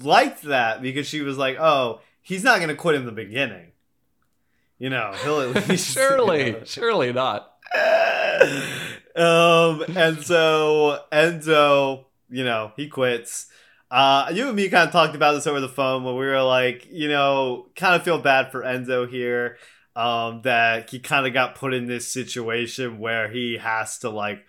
liked 0.00 0.42
that 0.42 0.82
because 0.82 1.06
she 1.06 1.20
was 1.20 1.38
like, 1.38 1.58
"Oh, 1.58 2.00
he's 2.20 2.44
not 2.44 2.58
going 2.58 2.68
to 2.68 2.74
quit 2.74 2.96
in 2.96 3.06
the 3.06 3.12
beginning." 3.12 3.72
You 4.78 4.90
know, 4.90 5.12
he'll 5.22 5.40
at 5.40 5.68
least 5.68 5.90
surely, 5.94 6.46
you 6.46 6.52
know. 6.52 6.64
surely 6.64 7.12
not. 7.12 7.52
um, 9.16 9.84
and 9.96 10.22
so 10.22 11.00
Enzo, 11.12 12.04
you 12.28 12.44
know, 12.44 12.72
he 12.76 12.88
quits. 12.88 13.46
Uh, 13.90 14.30
you 14.32 14.48
and 14.48 14.56
me 14.56 14.68
kind 14.68 14.86
of 14.86 14.92
talked 14.92 15.14
about 15.14 15.32
this 15.34 15.46
over 15.46 15.60
the 15.60 15.68
phone 15.68 16.02
when 16.02 16.16
we 16.16 16.26
were 16.26 16.42
like, 16.42 16.88
you 16.90 17.08
know, 17.08 17.66
kind 17.76 17.94
of 17.94 18.02
feel 18.02 18.18
bad 18.18 18.50
for 18.50 18.62
Enzo 18.62 19.08
here. 19.08 19.56
Um, 19.96 20.42
that 20.42 20.90
he 20.90 20.98
kind 20.98 21.24
of 21.24 21.32
got 21.32 21.54
put 21.54 21.72
in 21.72 21.86
this 21.86 22.10
situation 22.10 22.98
where 22.98 23.28
he 23.28 23.58
has 23.58 23.98
to 23.98 24.10
like 24.10 24.44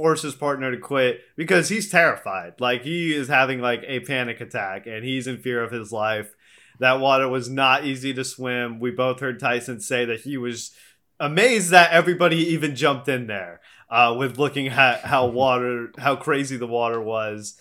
force 0.00 0.22
his 0.22 0.34
partner 0.34 0.70
to 0.70 0.78
quit 0.78 1.20
because 1.36 1.68
he's 1.68 1.90
terrified. 1.90 2.54
Like 2.58 2.84
he 2.84 3.12
is 3.12 3.28
having 3.28 3.60
like 3.60 3.84
a 3.86 4.00
panic 4.00 4.40
attack 4.40 4.86
and 4.86 5.04
he's 5.04 5.26
in 5.26 5.36
fear 5.36 5.62
of 5.62 5.70
his 5.70 5.92
life. 5.92 6.34
That 6.78 7.00
water 7.00 7.28
was 7.28 7.50
not 7.50 7.84
easy 7.84 8.14
to 8.14 8.24
swim. 8.24 8.80
We 8.80 8.92
both 8.92 9.20
heard 9.20 9.38
Tyson 9.38 9.78
say 9.78 10.06
that 10.06 10.20
he 10.20 10.38
was 10.38 10.70
amazed 11.18 11.68
that 11.72 11.92
everybody 11.92 12.38
even 12.54 12.76
jumped 12.76 13.08
in 13.08 13.26
there 13.26 13.60
uh, 13.90 14.16
with 14.18 14.38
looking 14.38 14.68
at 14.68 15.00
how 15.00 15.26
water, 15.26 15.92
how 15.98 16.16
crazy 16.16 16.56
the 16.56 16.66
water 16.66 16.98
was. 16.98 17.58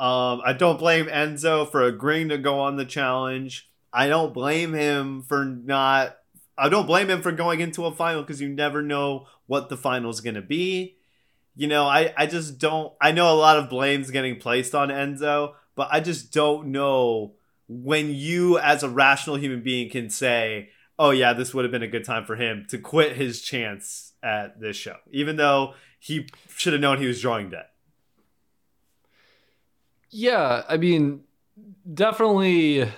Um, 0.00 0.40
I 0.42 0.54
don't 0.54 0.78
blame 0.78 1.08
Enzo 1.08 1.70
for 1.70 1.82
agreeing 1.82 2.30
to 2.30 2.38
go 2.38 2.58
on 2.58 2.76
the 2.76 2.86
challenge. 2.86 3.68
I 3.92 4.08
don't 4.08 4.32
blame 4.32 4.72
him 4.72 5.24
for 5.24 5.44
not. 5.44 6.16
I 6.56 6.70
don't 6.70 6.86
blame 6.86 7.10
him 7.10 7.20
for 7.20 7.32
going 7.32 7.60
into 7.60 7.84
a 7.84 7.92
final 7.92 8.22
because 8.22 8.40
you 8.40 8.48
never 8.48 8.80
know 8.80 9.26
what 9.46 9.68
the 9.68 9.76
final 9.76 10.08
is 10.08 10.22
going 10.22 10.36
to 10.36 10.40
be 10.40 10.96
you 11.54 11.68
know, 11.68 11.84
I, 11.84 12.12
I 12.16 12.26
just 12.26 12.58
don't. 12.58 12.92
I 13.00 13.12
know 13.12 13.32
a 13.32 13.36
lot 13.36 13.58
of 13.58 13.68
blame's 13.68 14.10
getting 14.10 14.38
placed 14.38 14.74
on 14.74 14.88
Enzo, 14.88 15.54
but 15.74 15.88
I 15.90 16.00
just 16.00 16.32
don't 16.32 16.68
know 16.68 17.34
when 17.68 18.14
you, 18.14 18.58
as 18.58 18.82
a 18.82 18.88
rational 18.88 19.36
human 19.36 19.62
being, 19.62 19.90
can 19.90 20.10
say, 20.10 20.70
oh 20.98 21.10
yeah, 21.10 21.32
this 21.32 21.52
would 21.52 21.64
have 21.64 21.72
been 21.72 21.82
a 21.82 21.88
good 21.88 22.04
time 22.04 22.24
for 22.24 22.36
him 22.36 22.66
to 22.68 22.78
quit 22.78 23.16
his 23.16 23.42
chance 23.42 24.12
at 24.22 24.60
this 24.60 24.76
show, 24.76 24.96
even 25.10 25.36
though 25.36 25.74
he 25.98 26.28
should 26.56 26.72
have 26.72 26.82
known 26.82 26.98
he 26.98 27.06
was 27.06 27.20
drawing 27.20 27.50
dead. 27.50 27.66
Yeah, 30.10 30.62
I 30.68 30.76
mean, 30.76 31.22
definitely, 31.92 32.88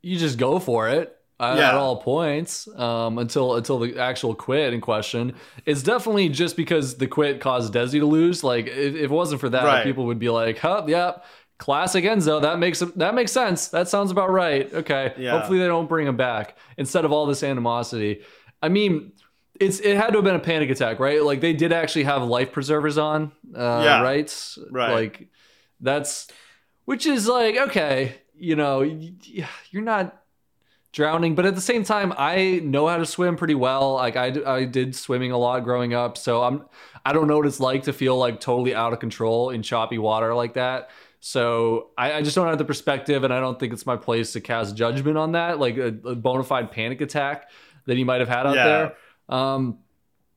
you 0.00 0.18
just 0.18 0.38
go 0.38 0.58
for 0.58 0.88
it 0.88 1.16
at, 1.40 1.56
yeah. 1.56 1.68
at 1.70 1.74
all 1.74 1.96
points 1.96 2.68
um, 2.76 3.18
until 3.18 3.56
until 3.56 3.78
the 3.78 3.98
actual 3.98 4.34
quit 4.34 4.72
in 4.72 4.80
question. 4.80 5.34
It's 5.66 5.82
definitely 5.82 6.28
just 6.28 6.56
because 6.56 6.96
the 6.96 7.06
quit 7.06 7.40
caused 7.40 7.74
Desi 7.74 7.98
to 8.00 8.06
lose. 8.06 8.44
Like, 8.44 8.66
if, 8.66 8.94
if 8.94 9.04
it 9.04 9.10
wasn't 9.10 9.40
for 9.40 9.48
that, 9.48 9.64
right. 9.64 9.84
people 9.84 10.06
would 10.06 10.18
be 10.18 10.30
like, 10.30 10.58
"Huh, 10.58 10.84
yeah." 10.86 11.14
Classic 11.58 12.02
Enzo. 12.02 12.42
That 12.42 12.58
makes 12.58 12.80
that 12.80 13.14
makes 13.14 13.30
sense. 13.30 13.68
That 13.68 13.86
sounds 13.86 14.10
about 14.10 14.30
right. 14.30 14.72
Okay. 14.74 15.14
Yeah. 15.16 15.30
Hopefully 15.30 15.60
they 15.60 15.68
don't 15.68 15.88
bring 15.88 16.08
him 16.08 16.16
back 16.16 16.56
instead 16.76 17.04
of 17.04 17.12
all 17.12 17.24
this 17.24 17.44
animosity. 17.44 18.22
I 18.60 18.68
mean, 18.68 19.12
it's 19.60 19.78
it 19.78 19.96
had 19.96 20.08
to 20.08 20.14
have 20.14 20.24
been 20.24 20.34
a 20.34 20.40
panic 20.40 20.70
attack, 20.70 20.98
right? 20.98 21.22
Like 21.22 21.40
they 21.40 21.52
did 21.52 21.72
actually 21.72 22.04
have 22.04 22.22
life 22.22 22.50
preservers 22.50 22.98
on, 22.98 23.30
uh, 23.54 23.82
yeah. 23.84 24.02
right? 24.02 24.56
Right. 24.70 24.92
Like 24.92 25.28
that's 25.80 26.26
which 26.84 27.06
is 27.06 27.28
like 27.28 27.56
okay, 27.56 28.16
you 28.34 28.56
know, 28.56 28.82
you're 28.82 29.82
not 29.82 30.21
drowning, 30.92 31.34
but 31.34 31.46
at 31.46 31.54
the 31.54 31.60
same 31.60 31.84
time, 31.84 32.12
I 32.16 32.60
know 32.62 32.86
how 32.86 32.98
to 32.98 33.06
swim 33.06 33.36
pretty 33.36 33.54
well. 33.54 33.94
Like 33.94 34.16
I 34.16 34.32
I 34.46 34.64
did 34.64 34.94
swimming 34.94 35.32
a 35.32 35.38
lot 35.38 35.64
growing 35.64 35.94
up, 35.94 36.16
so 36.16 36.42
I'm 36.42 36.64
I 37.04 37.12
don't 37.12 37.26
know 37.26 37.38
what 37.38 37.46
it's 37.46 37.60
like 37.60 37.84
to 37.84 37.92
feel 37.92 38.16
like 38.16 38.40
totally 38.40 38.74
out 38.74 38.92
of 38.92 39.00
control 39.00 39.50
in 39.50 39.62
choppy 39.62 39.98
water 39.98 40.34
like 40.34 40.54
that. 40.54 40.90
So 41.24 41.90
I, 41.96 42.14
I, 42.14 42.22
just 42.22 42.34
don't 42.34 42.48
have 42.48 42.58
the 42.58 42.64
perspective, 42.64 43.22
and 43.22 43.32
I 43.32 43.38
don't 43.38 43.56
think 43.58 43.72
it's 43.72 43.86
my 43.86 43.96
place 43.96 44.32
to 44.32 44.40
cast 44.40 44.74
judgment 44.74 45.16
on 45.16 45.32
that, 45.32 45.60
like 45.60 45.76
a, 45.76 45.86
a 46.04 46.16
bona 46.16 46.42
fide 46.42 46.72
panic 46.72 47.00
attack 47.00 47.48
that 47.86 47.96
he 47.96 48.02
might 48.02 48.18
have 48.18 48.28
had 48.28 48.44
out 48.44 48.56
yeah. 48.56 48.64
there. 48.64 48.94
Um, 49.28 49.78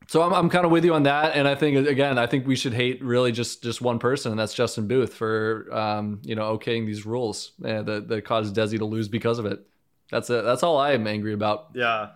so 0.08 0.22
I'm, 0.22 0.32
I'm 0.32 0.48
kind 0.48 0.64
of 0.64 0.72
with 0.72 0.86
you 0.86 0.94
on 0.94 1.02
that, 1.04 1.36
and 1.36 1.48
I 1.48 1.56
think 1.56 1.88
again, 1.88 2.20
I 2.20 2.28
think 2.28 2.46
we 2.46 2.56
should 2.56 2.74
hate 2.74 3.04
really 3.04 3.32
just 3.32 3.64
just 3.64 3.82
one 3.82 3.98
person, 3.98 4.32
and 4.32 4.40
that's 4.40 4.54
Justin 4.54 4.88
Booth 4.88 5.16
for 5.16 5.68
um, 5.72 6.22
you 6.24 6.36
know 6.36 6.56
okaying 6.56 6.86
these 6.86 7.04
rules 7.04 7.54
uh, 7.64 7.82
that 7.82 8.08
that 8.08 8.24
caused 8.24 8.56
Desi 8.56 8.78
to 8.78 8.86
lose 8.86 9.08
because 9.08 9.40
of 9.40 9.48
it. 9.48 9.66
That's 10.12 10.30
it. 10.30 10.44
That's 10.44 10.64
all 10.64 10.78
I 10.78 10.92
am 10.92 11.08
angry 11.08 11.34
about. 11.34 11.70
Yeah, 11.74 12.10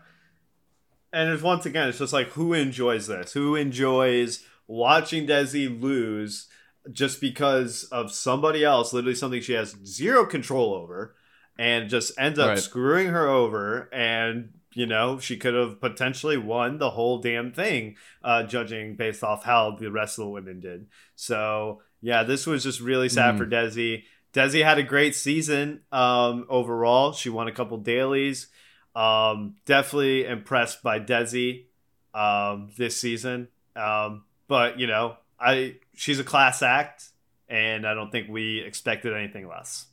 and 1.12 1.30
it's 1.30 1.44
once 1.44 1.66
again, 1.66 1.90
it's 1.90 2.00
just 2.00 2.14
like 2.14 2.28
who 2.30 2.54
enjoys 2.54 3.08
this? 3.08 3.34
Who 3.34 3.56
enjoys 3.56 4.46
watching 4.68 5.28
Desi 5.28 5.82
lose? 5.82 6.48
just 6.92 7.22
because 7.22 7.84
of 7.86 8.12
somebody 8.12 8.64
else, 8.64 8.94
literally 8.94 9.16
something 9.16 9.42
she 9.42 9.54
has 9.54 9.76
zero 9.86 10.26
control 10.26 10.74
over, 10.74 11.16
and 11.58 11.90
just 11.90 12.18
ends 12.18 12.40
up 12.40 12.50
right. 12.50 12.60
screwing 12.60 13.08
her 13.08 13.28
over. 13.28 13.90
And, 13.94 14.54
you 14.74 14.86
know, 14.86 15.20
she 15.20 15.38
could 15.38 15.54
have 15.54 15.82
potentially 15.82 16.38
won 16.38 16.78
the 16.78 16.92
whole 16.92 17.20
damn 17.20 17.52
thing, 17.52 17.96
uh, 18.24 18.44
judging 18.44 18.96
based 18.96 19.24
off 19.24 19.44
how 19.44 19.76
the 19.76 19.92
rest 19.92 20.18
of 20.18 20.26
the 20.26 20.32
women 20.32 20.60
did. 20.60 20.88
So, 21.16 21.82
yeah, 22.02 22.24
this 22.24 22.48
was 22.48 22.64
just 22.64 22.80
really 22.80 23.10
sad 23.10 23.36
mm. 23.36 23.38
for 23.38 23.46
Desi. 23.46 24.04
Desi 24.34 24.64
had 24.64 24.78
a 24.78 24.84
great 24.84 25.16
season 25.16 25.82
um, 25.92 26.46
overall. 26.50 27.14
She 27.14 27.30
won 27.30 27.48
a 27.48 27.52
couple 27.52 27.78
dailies. 27.78 28.48
Um, 28.96 29.56
definitely 29.66 30.26
impressed 30.26 30.84
by 30.84 31.00
Desi 31.00 31.66
um, 32.14 32.70
this 32.78 33.00
season. 33.00 33.48
Um, 33.76 34.24
but, 34.48 34.80
you 34.80 34.88
know, 34.88 35.18
I 35.40 35.76
she's 35.96 36.20
a 36.20 36.24
class 36.24 36.62
act, 36.62 37.10
and 37.48 37.88
I 37.88 37.94
don't 37.94 38.12
think 38.12 38.30
we 38.30 38.60
expected 38.60 39.14
anything 39.14 39.48
less. 39.48 39.86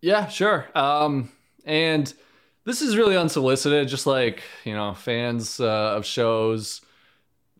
Yeah, 0.00 0.26
sure. 0.28 0.68
Um, 0.74 1.30
and 1.64 2.12
this 2.64 2.82
is 2.82 2.96
really 2.96 3.16
unsolicited, 3.16 3.88
just 3.88 4.06
like 4.06 4.42
you 4.64 4.74
know, 4.74 4.94
fans 4.94 5.60
uh, 5.60 5.94
of 5.96 6.04
shows 6.04 6.80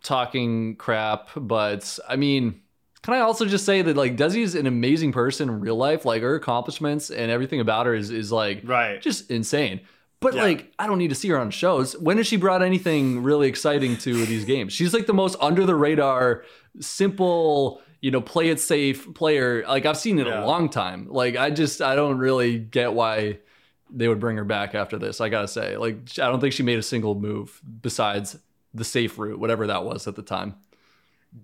talking 0.03 0.76
crap. 0.76 1.28
But 1.36 1.99
I 2.09 2.16
mean, 2.16 2.61
can 3.05 3.12
I 3.12 3.20
also 3.20 3.44
just 3.44 3.66
say 3.66 3.82
that 3.82 3.98
like 3.98 4.16
Desi's 4.16 4.55
an 4.55 4.66
amazing 4.66 5.12
person 5.12 5.50
in 5.50 5.61
real 5.61 5.76
life. 5.76 6.07
Like 6.07 6.22
her 6.22 6.36
accomplishments 6.36 7.11
and 7.11 7.30
everything 7.30 7.61
about 7.61 7.84
her 7.84 7.94
is 7.94 8.11
is 8.11 8.32
like 8.32 8.62
right, 8.64 8.98
just 9.02 9.30
insane. 9.30 9.82
But 10.20 10.32
yeah. 10.32 10.42
like, 10.42 10.72
I 10.78 10.86
don't 10.86 10.96
need 10.96 11.09
to 11.09 11.14
see 11.14 11.28
her 11.28 11.38
on 11.38 11.50
shows. 11.50 11.98
When 11.98 12.16
has 12.16 12.26
she 12.26 12.36
brought 12.36 12.62
anything 12.62 13.22
really 13.22 13.46
exciting 13.46 13.98
to 13.98 14.24
these 14.24 14.46
games? 14.46 14.72
She's 14.72 14.94
like 14.94 15.05
the 15.05 15.12
most 15.12 15.36
under 15.38 15.66
the 15.66 15.74
radar, 15.74 16.46
simple, 16.80 17.82
you 18.00 18.11
know, 18.11 18.22
play 18.22 18.48
it 18.48 18.59
safe 18.59 19.12
player. 19.12 19.66
Like 19.68 19.84
I've 19.84 19.98
seen 19.98 20.18
it 20.18 20.26
yeah. 20.26 20.42
a 20.42 20.46
long 20.46 20.70
time. 20.70 21.07
Like 21.11 21.36
I 21.36 21.50
just 21.50 21.82
I 21.82 21.96
don't 21.96 22.16
really 22.16 22.59
get 22.59 22.94
why 22.94 23.40
they 23.90 24.09
would 24.09 24.18
bring 24.18 24.38
her 24.38 24.44
back 24.44 24.74
after 24.74 24.96
this. 24.96 25.20
I 25.20 25.28
gotta 25.28 25.48
say, 25.48 25.76
like 25.76 25.96
I 26.18 26.28
don't 26.30 26.40
think 26.40 26.55
she 26.55 26.62
made 26.62 26.78
a 26.78 26.82
single 26.82 27.14
move 27.14 27.61
besides 27.82 28.38
the 28.72 28.84
safe 28.84 29.18
route, 29.18 29.38
whatever 29.38 29.66
that 29.66 29.84
was 29.84 30.09
at 30.09 30.16
the 30.16 30.22
time. 30.22 30.55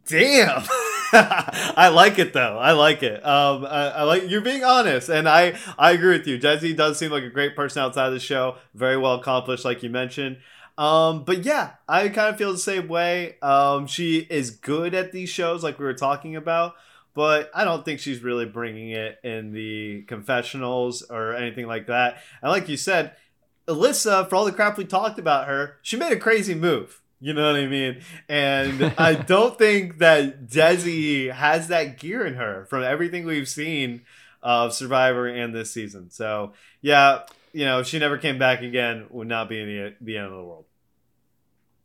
Damn. 0.06 0.62
I 1.12 1.88
like 1.92 2.18
it 2.18 2.32
though. 2.32 2.58
I 2.58 2.72
like 2.72 3.02
it. 3.02 3.24
Um, 3.24 3.64
I, 3.64 3.88
I, 3.88 4.02
like 4.04 4.28
you're 4.28 4.40
being 4.40 4.64
honest, 4.64 5.08
and 5.08 5.28
I 5.28 5.58
I 5.78 5.92
agree 5.92 6.16
with 6.18 6.26
you. 6.26 6.38
Desi 6.38 6.76
does 6.76 6.98
seem 6.98 7.11
like 7.11 7.24
a 7.24 7.30
great 7.30 7.56
person 7.56 7.82
outside 7.82 8.06
of 8.06 8.12
the 8.12 8.20
show. 8.20 8.56
Very 8.74 8.96
well 8.96 9.14
accomplished, 9.14 9.64
like 9.64 9.82
you 9.82 9.90
mentioned. 9.90 10.38
Um, 10.78 11.24
but 11.24 11.44
yeah, 11.44 11.72
I 11.88 12.08
kind 12.08 12.28
of 12.28 12.38
feel 12.38 12.52
the 12.52 12.58
same 12.58 12.88
way. 12.88 13.36
Um, 13.42 13.86
she 13.86 14.18
is 14.18 14.50
good 14.50 14.94
at 14.94 15.12
these 15.12 15.28
shows, 15.28 15.62
like 15.62 15.78
we 15.78 15.84
were 15.84 15.94
talking 15.94 16.36
about, 16.36 16.74
but 17.14 17.50
I 17.54 17.64
don't 17.64 17.84
think 17.84 18.00
she's 18.00 18.22
really 18.22 18.46
bringing 18.46 18.90
it 18.90 19.18
in 19.22 19.52
the 19.52 20.02
confessionals 20.02 21.02
or 21.02 21.34
anything 21.34 21.66
like 21.66 21.88
that. 21.88 22.18
And 22.40 22.50
like 22.50 22.68
you 22.68 22.78
said, 22.78 23.14
Alyssa, 23.68 24.28
for 24.28 24.36
all 24.36 24.44
the 24.44 24.52
crap 24.52 24.78
we 24.78 24.84
talked 24.84 25.18
about 25.18 25.48
her, 25.48 25.76
she 25.82 25.96
made 25.96 26.12
a 26.12 26.18
crazy 26.18 26.54
move. 26.54 26.99
You 27.20 27.34
know 27.34 27.46
what 27.46 27.60
I 27.60 27.66
mean? 27.66 28.00
And 28.28 28.94
I 28.96 29.14
don't 29.32 29.58
think 29.58 29.98
that 29.98 30.46
Desi 30.48 31.30
has 31.30 31.68
that 31.68 31.98
gear 31.98 32.26
in 32.26 32.34
her 32.34 32.66
from 32.70 32.82
everything 32.82 33.26
we've 33.26 33.48
seen 33.48 34.02
of 34.42 34.72
Survivor 34.72 35.26
and 35.26 35.54
this 35.54 35.70
season. 35.70 36.10
So 36.10 36.54
yeah, 36.80 37.20
you 37.52 37.64
know, 37.64 37.80
if 37.80 37.86
she 37.86 37.98
never 37.98 38.16
came 38.16 38.38
back 38.38 38.62
again, 38.62 39.06
would 39.10 39.28
not 39.28 39.48
be 39.48 39.62
the 40.00 40.16
end 40.16 40.26
of 40.26 40.32
the 40.32 40.42
world. 40.42 40.64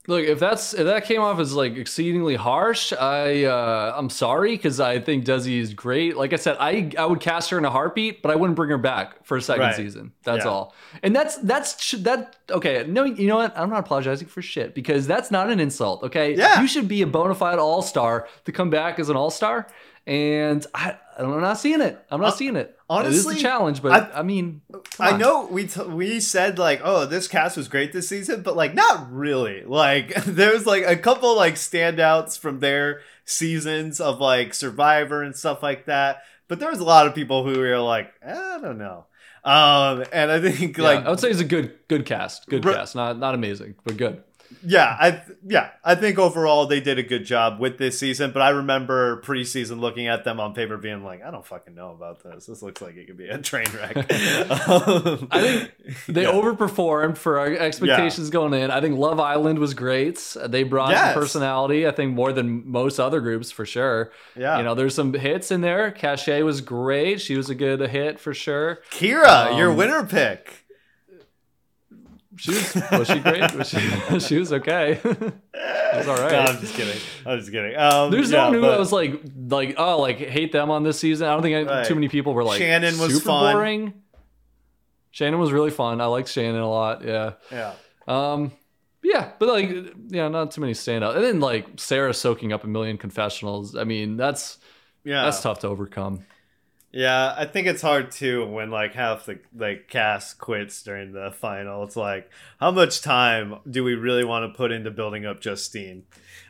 Look, 0.08 0.24
if 0.24 0.40
that's 0.40 0.74
if 0.74 0.86
that 0.86 1.06
came 1.06 1.22
off 1.22 1.40
as 1.40 1.54
like 1.54 1.76
exceedingly 1.78 2.36
harsh, 2.36 2.94
I 2.94 3.46
uh, 3.46 3.94
I'm 3.96 4.10
sorry 4.10 4.52
because 4.52 4.80
I 4.80 5.00
think 5.00 5.26
Desi 5.26 5.60
is 5.60 5.74
great. 5.74 6.16
Like 6.16 6.32
I 6.32 6.36
said, 6.36 6.58
I 6.60 6.92
I 6.98 7.06
would 7.06 7.20
cast 7.20 7.50
her 7.50 7.58
in 7.58 7.66
a 7.66 7.72
heartbeat, 7.72 8.22
but 8.22 8.32
I 8.32 8.36
wouldn't 8.36 8.56
bring 8.56 8.70
her 8.70 8.78
back 8.78 9.26
for 9.26 9.36
a 9.38 9.42
second 9.42 9.64
right. 9.64 9.76
season. 9.76 10.12
That's 10.24 10.46
yeah. 10.46 10.52
all. 10.52 10.76
And 11.02 11.16
that's 11.16 11.38
that's 11.38 11.92
that. 11.92 12.36
Okay, 12.52 12.86
no, 12.88 13.04
you 13.04 13.28
know 13.28 13.38
what? 13.38 13.58
I'm 13.58 13.70
not 13.70 13.80
apologizing 13.80 14.28
for 14.28 14.42
shit 14.42 14.76
because 14.76 15.08
that's 15.08 15.32
not 15.32 15.50
an 15.50 15.60
insult. 15.60 16.04
Okay, 16.04 16.36
yeah, 16.36 16.62
you 16.62 16.68
should 16.68 16.88
be 16.88 17.02
a 17.02 17.08
bona 17.08 17.34
fide 17.34 17.58
all 17.58 17.82
star 17.82 18.28
to 18.46 18.52
come 18.52 18.70
back 18.70 19.00
as 19.00 19.10
an 19.10 19.16
all 19.16 19.32
star 19.32 19.68
and 20.08 20.66
I, 20.76 20.98
I'm 21.18 21.42
not 21.42 21.58
seeing 21.58 21.82
it. 21.82 22.04
I'm 22.12 22.20
not 22.20 22.34
uh, 22.34 22.36
seeing 22.36 22.56
it. 22.56 22.78
Honestly, 22.90 23.34
it 23.34 23.38
is 23.38 23.42
a 23.42 23.44
challenge, 23.44 23.82
but 23.82 23.92
I, 23.92 24.20
I 24.20 24.24
mean, 24.24 24.62
I 25.00 25.16
know 25.18 25.48
we 25.48 25.68
t- 25.68 25.82
we 25.84 26.20
said 26.20 26.60
like, 26.60 26.82
oh, 26.84 27.06
this 27.06 27.28
cast 27.28 27.58
was 27.58 27.68
great 27.68 27.94
this 27.94 28.10
season, 28.10 28.42
but 28.42 28.56
like, 28.56 28.74
not 28.74 29.12
really. 29.12 29.64
Like, 29.64 30.14
there's 30.26 30.66
like 30.66 30.84
a 30.86 30.96
couple 30.96 31.36
like 31.36 31.56
standouts 31.56 32.38
from 32.38 32.60
their 32.60 33.02
seasons 33.24 34.00
of 34.00 34.20
like 34.20 34.54
Survivor 34.54 35.24
and 35.24 35.36
stuff 35.36 35.64
like 35.64 35.86
that. 35.86 36.24
But 36.48 36.60
there 36.60 36.70
was 36.70 36.80
a 36.80 36.86
lot 36.86 37.08
of 37.08 37.16
people 37.16 37.44
who 37.44 37.60
were 37.60 37.80
like, 37.80 38.14
I 38.24 38.60
don't 38.62 38.78
know. 38.78 39.06
Um, 39.44 40.04
and 40.12 40.32
I 40.32 40.42
think 40.42 40.78
yeah, 40.78 40.84
like 40.84 41.06
I 41.06 41.10
would 41.10 41.20
say 41.20 41.30
it's 41.30 41.40
a 41.40 41.46
good 41.46 41.76
good 41.88 42.06
cast, 42.06 42.48
good 42.48 42.64
cast, 42.64 42.96
not 42.96 43.20
not 43.20 43.36
amazing, 43.36 43.76
but 43.84 43.96
good 43.96 44.24
yeah, 44.64 44.98
I 45.00 45.22
yeah, 45.46 45.72
I 45.84 45.96
think 45.96 46.18
overall 46.18 46.66
they 46.68 46.80
did 46.80 46.98
a 47.00 47.04
good 47.04 47.26
job 47.26 47.60
with 47.60 47.78
this 47.78 48.00
season. 48.00 48.32
But 48.32 48.42
I 48.42 48.50
remember 48.50 49.22
preseason 49.22 49.80
looking 49.80 50.08
at 50.08 50.24
them 50.24 50.40
on 50.40 50.54
paper, 50.54 50.78
being 50.78 51.04
like, 51.04 51.24
I 51.24 51.32
don't 51.32 51.46
fucking 51.46 51.76
know 51.76 51.92
about 51.92 52.24
this. 52.24 52.46
This 52.46 52.62
looks 52.62 52.82
like 52.82 52.96
it 52.96 53.08
could 53.08 53.18
be 53.18 53.28
a 53.28 53.38
train 53.38 53.68
wreck. 53.76 53.98
um, 53.98 55.28
I 55.32 55.42
think 55.42 55.72
they 56.08 56.24
yeah. 56.24 56.32
overperformed 56.32 57.18
for 57.18 57.40
our 57.40 57.48
expectations 57.48 58.28
yeah. 58.28 58.34
going 58.34 58.54
in. 58.54 58.72
I 58.72 58.82
think 58.82 58.98
Love 58.98 59.20
Island 59.20 59.60
was 59.60 59.74
great. 59.74 60.36
They 60.48 60.64
brought 60.64 60.92
yes. 60.92 61.14
personality. 61.14 61.88
I 61.88 61.92
think 61.92 62.14
more 62.14 62.34
than 62.34 62.70
most 62.70 63.00
other 63.00 63.22
groups 63.22 63.52
for 63.52 63.66
sure. 63.66 64.12
Yeah, 64.36 64.58
you 64.58 64.64
know, 64.64 64.76
there's 64.76 64.96
some 64.96 65.14
hits 65.14 65.52
in 65.52 65.62
there. 65.62 65.92
Cashay 65.92 66.44
was 66.44 66.62
great. 66.62 67.22
She 67.22 67.38
was 67.38 67.50
a 67.50 67.56
good 67.56 67.82
hit 67.90 68.20
for 68.20 68.34
sure. 68.34 68.80
Kyra, 68.92 69.52
um, 69.52 69.58
your 69.58 69.74
winner 69.74 70.06
pick. 70.06 70.65
She 72.38 72.52
was 72.52 72.76
was 72.92 73.08
she 73.08 73.20
great? 73.20 73.54
Was 73.54 73.70
she, 73.70 74.20
she 74.20 74.38
was 74.38 74.52
okay. 74.54 75.00
it 75.04 75.34
was 75.96 76.08
all 76.08 76.18
right. 76.18 76.32
No, 76.32 76.40
I'm 76.40 76.60
just 76.60 76.74
kidding. 76.76 77.00
I'm 77.26 77.40
just 77.40 77.52
kidding. 77.52 77.78
Um, 77.78 78.12
There's 78.12 78.32
yeah, 78.32 78.38
no 78.38 78.46
one 78.46 78.54
who 78.56 78.62
but, 78.62 78.80
was 78.80 78.92
like 78.92 79.22
like 79.48 79.76
oh 79.78 80.02
like 80.02 80.18
hate 80.18 80.52
them 80.52 80.70
on 80.70 80.84
this 80.84 81.00
season. 81.00 81.28
I 81.28 81.34
don't 81.34 81.42
think 81.42 81.70
right. 81.70 81.86
too 81.86 81.96
many 81.96 82.10
people 82.10 82.34
were 82.34 82.44
like 82.44 82.60
Shannon 82.60 82.98
was 82.98 83.14
super 83.14 83.26
fun. 83.26 83.56
boring. 83.56 83.94
Shannon 85.12 85.40
was 85.40 85.54
really 85.54 85.72
fun. 85.72 86.02
I 86.02 86.06
liked 86.08 86.28
Shannon 86.28 86.60
a 86.60 86.70
lot. 86.70 87.06
Yeah. 87.06 87.34
Yeah. 87.52 87.74
Um. 88.08 88.52
Yeah, 89.02 89.34
but 89.38 89.48
like, 89.50 89.94
yeah, 90.08 90.28
not 90.30 90.50
too 90.50 90.62
many 90.62 90.74
standout. 90.74 91.16
And 91.16 91.24
then 91.24 91.40
like 91.40 91.68
Sarah 91.78 92.14
soaking 92.14 92.52
up 92.52 92.64
a 92.64 92.68
million 92.68 92.98
confessionals. 92.98 93.76
I 93.76 93.84
mean, 93.84 94.18
that's 94.18 94.58
yeah, 95.04 95.24
that's 95.24 95.42
tough 95.42 95.60
to 95.60 95.68
overcome. 95.68 96.26
Yeah, 96.96 97.36
I 97.38 97.44
think 97.44 97.68
it's 97.68 97.82
hard 97.82 98.10
too 98.10 98.46
when 98.46 98.72
like 98.72 98.94
half 98.94 99.26
the 99.26 99.40
like 99.54 99.90
cast 99.90 100.40
quits 100.40 100.82
during 100.82 101.12
the 101.12 101.30
final. 101.30 101.84
It's 101.84 101.98
like, 101.98 102.32
how 102.58 102.72
much 102.72 103.02
time 103.02 103.58
do 103.70 103.84
we 103.84 103.96
really 103.96 104.24
want 104.24 104.50
to 104.50 104.58
put 104.58 104.72
into 104.72 104.92
building 104.92 105.26
up 105.26 105.42
Justine? 105.42 106.04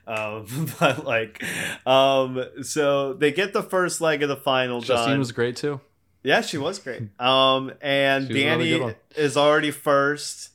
Um, 0.06 0.46
but 0.80 1.04
like, 1.04 1.44
um, 1.88 2.46
so 2.62 3.14
they 3.14 3.32
get 3.32 3.54
the 3.54 3.64
first 3.64 4.02
leg 4.02 4.22
of 4.22 4.30
the 4.30 4.36
final 4.36 4.82
Justine 4.82 5.10
done. 5.10 5.20
was 5.20 5.32
great 5.32 5.56
too. 5.56 5.82
Yeah, 6.22 6.42
she 6.42 6.60
was 6.60 6.78
great. 6.78 7.02
Um, 7.20 7.74
and 7.82 8.28
was 8.28 8.36
really 8.36 8.80
Danny 8.80 8.96
is 9.16 9.36
already 9.36 9.72
first. 9.72 10.52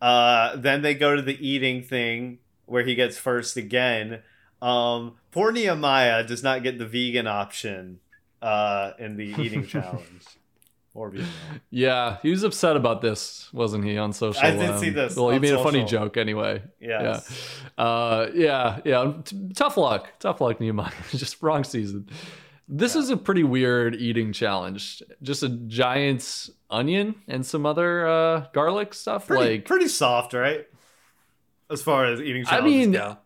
Uh, 0.00 0.54
then 0.54 0.82
they 0.82 0.94
go 0.94 1.16
to 1.16 1.22
the 1.22 1.44
eating 1.44 1.82
thing 1.82 2.38
where 2.66 2.84
he 2.84 2.94
gets 2.94 3.18
first 3.18 3.56
again. 3.56 4.22
Um, 4.60 5.16
poor 5.32 5.50
Nehemiah 5.50 6.22
does 6.22 6.44
not 6.44 6.62
get 6.62 6.78
the 6.78 6.86
vegan 6.86 7.26
option 7.26 7.98
uh, 8.42 8.92
in 8.98 9.16
the 9.16 9.34
eating 9.38 9.66
challenge. 9.74 10.24
Or 10.94 11.08
vegan. 11.08 11.26
Yeah, 11.70 12.18
he 12.20 12.30
was 12.30 12.42
upset 12.42 12.76
about 12.76 13.00
this, 13.00 13.48
wasn't 13.54 13.84
he, 13.84 13.96
on 13.96 14.12
social? 14.12 14.44
I 14.44 14.50
did 14.50 14.78
see 14.78 14.90
this 14.90 15.16
Well, 15.16 15.30
he 15.30 15.36
on 15.36 15.40
made 15.40 15.54
a 15.54 15.62
funny 15.62 15.84
joke 15.84 16.18
anyway. 16.18 16.62
Yes. 16.78 17.64
Yeah. 17.78 17.82
Uh, 17.82 18.30
yeah, 18.34 18.80
yeah. 18.84 19.12
T- 19.24 19.52
tough 19.54 19.78
luck. 19.78 20.10
Tough 20.18 20.42
luck, 20.42 20.60
Nehemiah. 20.60 20.92
Just 21.10 21.42
wrong 21.42 21.64
season. 21.64 22.10
This 22.68 22.94
is 22.94 23.08
a 23.08 23.16
pretty 23.16 23.42
weird 23.42 23.96
eating 23.96 24.34
challenge. 24.34 25.02
Just 25.22 25.42
a 25.42 25.48
giant 25.48 26.50
onion 26.68 27.14
and 27.26 27.44
some 27.44 27.64
other 27.64 28.06
uh, 28.06 28.46
garlic 28.52 28.92
stuff. 28.92 29.28
Pretty, 29.28 29.52
like, 29.52 29.64
pretty 29.64 29.88
soft, 29.88 30.34
right? 30.34 30.66
As 31.70 31.80
far 31.80 32.04
as 32.04 32.20
eating 32.20 32.44
I 32.48 32.60
mean, 32.60 32.92
go. 32.92 33.16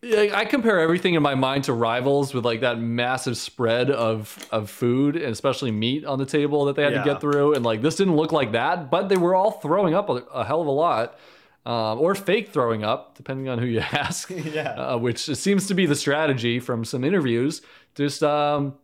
I 0.00 0.44
compare 0.44 0.78
everything 0.78 1.14
in 1.14 1.22
my 1.22 1.34
mind 1.34 1.64
to 1.64 1.72
rivals 1.72 2.32
with 2.32 2.44
like 2.44 2.60
that 2.60 2.78
massive 2.78 3.36
spread 3.36 3.90
of 3.90 4.38
of 4.52 4.70
food 4.70 5.16
and 5.16 5.26
especially 5.32 5.72
meat 5.72 6.04
on 6.04 6.18
the 6.20 6.26
table 6.26 6.66
that 6.66 6.76
they 6.76 6.84
had 6.84 6.92
Yeah. 6.92 7.02
to 7.02 7.10
get 7.10 7.20
through. 7.20 7.54
And 7.54 7.64
like 7.64 7.82
this 7.82 7.96
didn't 7.96 8.14
look 8.16 8.30
like 8.30 8.52
that, 8.52 8.90
but 8.90 9.08
they 9.08 9.16
were 9.16 9.34
all 9.34 9.50
throwing 9.50 9.94
up 9.94 10.08
a, 10.08 10.14
a 10.32 10.44
hell 10.44 10.60
of 10.60 10.68
a 10.68 10.70
lot, 10.70 11.18
um, 11.66 11.98
or 11.98 12.14
fake 12.14 12.50
throwing 12.50 12.84
up, 12.84 13.16
depending 13.16 13.48
on 13.48 13.58
who 13.58 13.66
you 13.66 13.80
ask. 13.92 14.30
Yeah. 14.44 14.70
uh, 14.70 14.98
which 14.98 15.18
seems 15.18 15.66
to 15.66 15.74
be 15.74 15.84
the 15.84 15.96
strategy 15.96 16.60
from 16.60 16.84
some 16.84 17.02
interviews. 17.02 17.60
Just 17.96 18.22
um, 18.22 18.74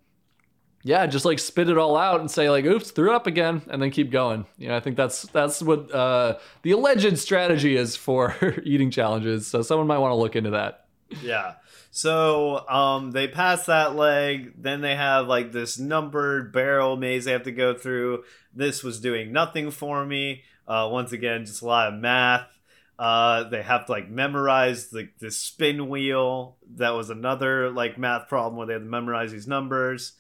yeah, 0.83 1.07
just 1.07 1.25
like 1.25 1.39
spit 1.39 1.69
it 1.69 1.79
all 1.79 1.97
out 1.97 2.19
and 2.21 2.29
say 2.31 2.51
like, 2.51 2.65
"Oops, 2.65 2.91
threw 2.91 3.15
up 3.15 3.29
again," 3.29 3.63
and 3.71 3.81
then 3.81 3.91
keep 3.93 4.11
going. 4.11 4.47
You 4.59 4.69
know, 4.69 4.77
I 4.77 4.81
think 4.81 4.97
that's 4.97 5.23
that's 5.23 5.63
what 5.63 5.95
uh, 5.95 6.39
the 6.63 6.73
alleged 6.73 7.17
strategy 7.19 7.77
is 7.77 7.95
for 7.97 8.35
eating 8.65 8.91
challenges. 8.91 9.47
So 9.47 9.63
someone 9.63 9.87
might 9.87 9.99
want 9.99 10.11
to 10.11 10.17
look 10.17 10.35
into 10.37 10.51
that. 10.51 10.81
Yeah. 11.23 11.55
So 11.91 12.69
um 12.69 13.13
they 13.13 13.29
pass 13.29 13.67
that 13.67 13.95
leg, 13.95 14.55
then 14.61 14.81
they 14.81 14.97
have 14.97 15.29
like 15.29 15.53
this 15.53 15.79
numbered 15.79 16.53
barrel 16.53 16.97
maze 16.97 17.25
they 17.25 17.33
have 17.33 17.45
to 17.45 17.53
go 17.53 17.75
through. 17.75 18.25
This 18.55 18.83
was 18.83 19.01
doing 19.01 19.33
nothing 19.33 19.71
for 19.71 20.05
me. 20.05 20.43
Uh 20.67 20.89
once 20.91 21.13
again, 21.13 21.45
just 21.47 21.63
a 21.63 21.67
lot 21.67 21.93
of 21.93 22.01
math. 22.01 22.49
Uh 22.99 23.45
they 23.45 23.63
have 23.63 23.87
to 23.87 23.93
like 23.93 24.09
memorize 24.09 24.89
the 24.89 25.09
the 25.21 25.31
spin 25.31 25.89
wheel. 25.89 26.57
That 26.77 26.91
was 26.91 27.11
another 27.11 27.71
like 27.71 27.99
math 27.99 28.29
problem 28.29 28.57
where 28.57 28.67
they 28.67 28.73
had 28.75 28.81
to 28.81 28.85
memorize 28.89 29.33
these 29.33 29.47
numbers. 29.47 30.15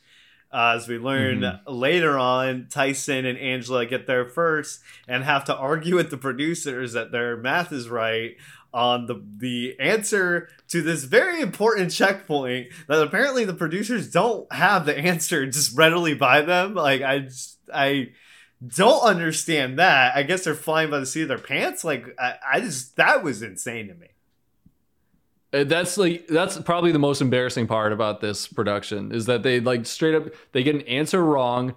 Uh, 0.52 0.74
as 0.76 0.86
we 0.86 0.98
learn 0.98 1.58
later 1.66 2.16
on, 2.16 2.68
Tyson 2.70 3.26
and 3.26 3.36
Angela 3.36 3.86
get 3.86 4.06
there 4.06 4.24
first 4.24 4.78
and 5.08 5.24
have 5.24 5.44
to 5.46 5.56
argue 5.56 5.96
with 5.96 6.10
the 6.10 6.16
producers 6.16 6.92
that 6.92 7.10
their 7.10 7.36
math 7.36 7.72
is 7.72 7.88
right 7.88 8.36
on 8.74 9.06
the 9.06 9.24
the 9.38 9.76
answer 9.80 10.48
to 10.68 10.82
this 10.82 11.04
very 11.04 11.40
important 11.40 11.92
checkpoint 11.92 12.66
that 12.88 13.00
apparently 13.00 13.44
the 13.44 13.54
producers 13.54 14.10
don't 14.10 14.52
have 14.52 14.84
the 14.84 14.98
answer 14.98 15.46
just 15.46 15.76
readily 15.78 16.12
by 16.14 16.42
them. 16.42 16.74
Like 16.74 17.00
I 17.02 17.20
just, 17.20 17.58
I 17.72 18.08
don't 18.66 19.02
understand 19.04 19.78
that. 19.78 20.16
I 20.16 20.22
guess 20.24 20.44
they're 20.44 20.54
flying 20.54 20.90
by 20.90 20.98
the 20.98 21.06
seat 21.06 21.22
of 21.22 21.28
their 21.28 21.38
pants. 21.38 21.84
Like 21.84 22.04
I, 22.18 22.34
I 22.54 22.60
just 22.60 22.96
that 22.96 23.22
was 23.22 23.42
insane 23.42 23.88
to 23.88 23.94
me. 23.94 24.08
Uh, 25.52 25.64
That's 25.64 25.96
like 25.96 26.26
that's 26.26 26.58
probably 26.62 26.90
the 26.90 26.98
most 26.98 27.20
embarrassing 27.20 27.68
part 27.68 27.92
about 27.92 28.20
this 28.20 28.48
production 28.48 29.12
is 29.12 29.26
that 29.26 29.42
they 29.44 29.60
like 29.60 29.86
straight 29.86 30.14
up 30.14 30.24
they 30.52 30.62
get 30.64 30.74
an 30.74 30.82
answer 30.82 31.22
wrong. 31.24 31.74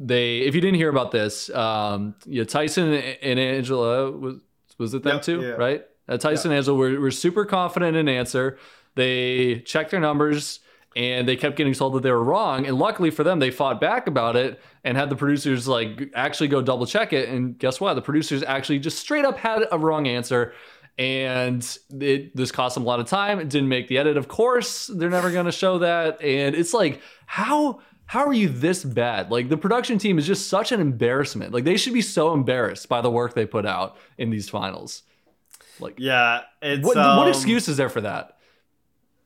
They 0.00 0.38
if 0.40 0.54
you 0.56 0.60
didn't 0.60 0.76
hear 0.76 0.88
about 0.88 1.12
this, 1.12 1.48
um, 1.50 2.16
yeah, 2.26 2.42
Tyson 2.42 2.92
and 2.92 3.38
Angela 3.38 4.10
was 4.10 4.40
was 4.78 4.94
it 4.94 5.04
them 5.04 5.16
Yep, 5.16 5.22
too, 5.22 5.40
yeah. 5.42 5.48
right? 5.50 5.84
Uh, 6.08 6.16
Tyson 6.18 6.50
and 6.50 6.58
Angela 6.58 6.76
were, 6.76 7.00
were 7.00 7.10
super 7.10 7.44
confident 7.44 7.96
in 7.96 8.08
answer. 8.08 8.58
They 8.94 9.60
checked 9.60 9.90
their 9.90 10.00
numbers 10.00 10.60
and 10.96 11.26
they 11.26 11.36
kept 11.36 11.56
getting 11.56 11.74
told 11.74 11.94
that 11.94 12.02
they 12.02 12.10
were 12.10 12.22
wrong. 12.22 12.66
And 12.66 12.78
luckily 12.78 13.10
for 13.10 13.24
them, 13.24 13.38
they 13.38 13.50
fought 13.50 13.80
back 13.80 14.06
about 14.06 14.36
it 14.36 14.60
and 14.84 14.96
had 14.96 15.10
the 15.10 15.16
producers 15.16 15.66
like 15.66 16.10
actually 16.14 16.48
go 16.48 16.62
double 16.62 16.86
check 16.86 17.12
it. 17.12 17.28
And 17.28 17.58
guess 17.58 17.80
what? 17.80 17.94
The 17.94 18.02
producers 18.02 18.42
actually 18.44 18.78
just 18.78 18.98
straight 18.98 19.24
up 19.24 19.38
had 19.38 19.66
a 19.72 19.78
wrong 19.78 20.06
answer. 20.06 20.52
And 20.96 21.66
it, 21.90 22.36
this 22.36 22.52
cost 22.52 22.74
them 22.74 22.84
a 22.84 22.86
lot 22.86 23.00
of 23.00 23.08
time. 23.08 23.40
It 23.40 23.48
didn't 23.48 23.68
make 23.68 23.88
the 23.88 23.98
edit. 23.98 24.16
Of 24.16 24.28
course, 24.28 24.86
they're 24.86 25.10
never 25.10 25.32
going 25.32 25.46
to 25.46 25.52
show 25.52 25.78
that. 25.78 26.22
And 26.22 26.54
it's 26.54 26.72
like, 26.72 27.00
how 27.26 27.80
how 28.06 28.26
are 28.26 28.34
you 28.34 28.48
this 28.48 28.84
bad? 28.84 29.30
Like 29.30 29.48
the 29.48 29.56
production 29.56 29.98
team 29.98 30.18
is 30.18 30.26
just 30.26 30.48
such 30.48 30.70
an 30.72 30.80
embarrassment. 30.80 31.52
Like 31.52 31.64
they 31.64 31.76
should 31.76 31.94
be 31.94 32.02
so 32.02 32.32
embarrassed 32.32 32.88
by 32.88 33.00
the 33.00 33.10
work 33.10 33.34
they 33.34 33.46
put 33.46 33.66
out 33.66 33.96
in 34.18 34.30
these 34.30 34.48
finals. 34.48 35.02
Like 35.80 35.94
Yeah, 35.98 36.42
it's 36.62 36.84
what, 36.84 36.96
um, 36.96 37.18
what 37.18 37.28
excuse 37.28 37.68
is 37.68 37.76
there 37.76 37.88
for 37.88 38.00
that? 38.00 38.36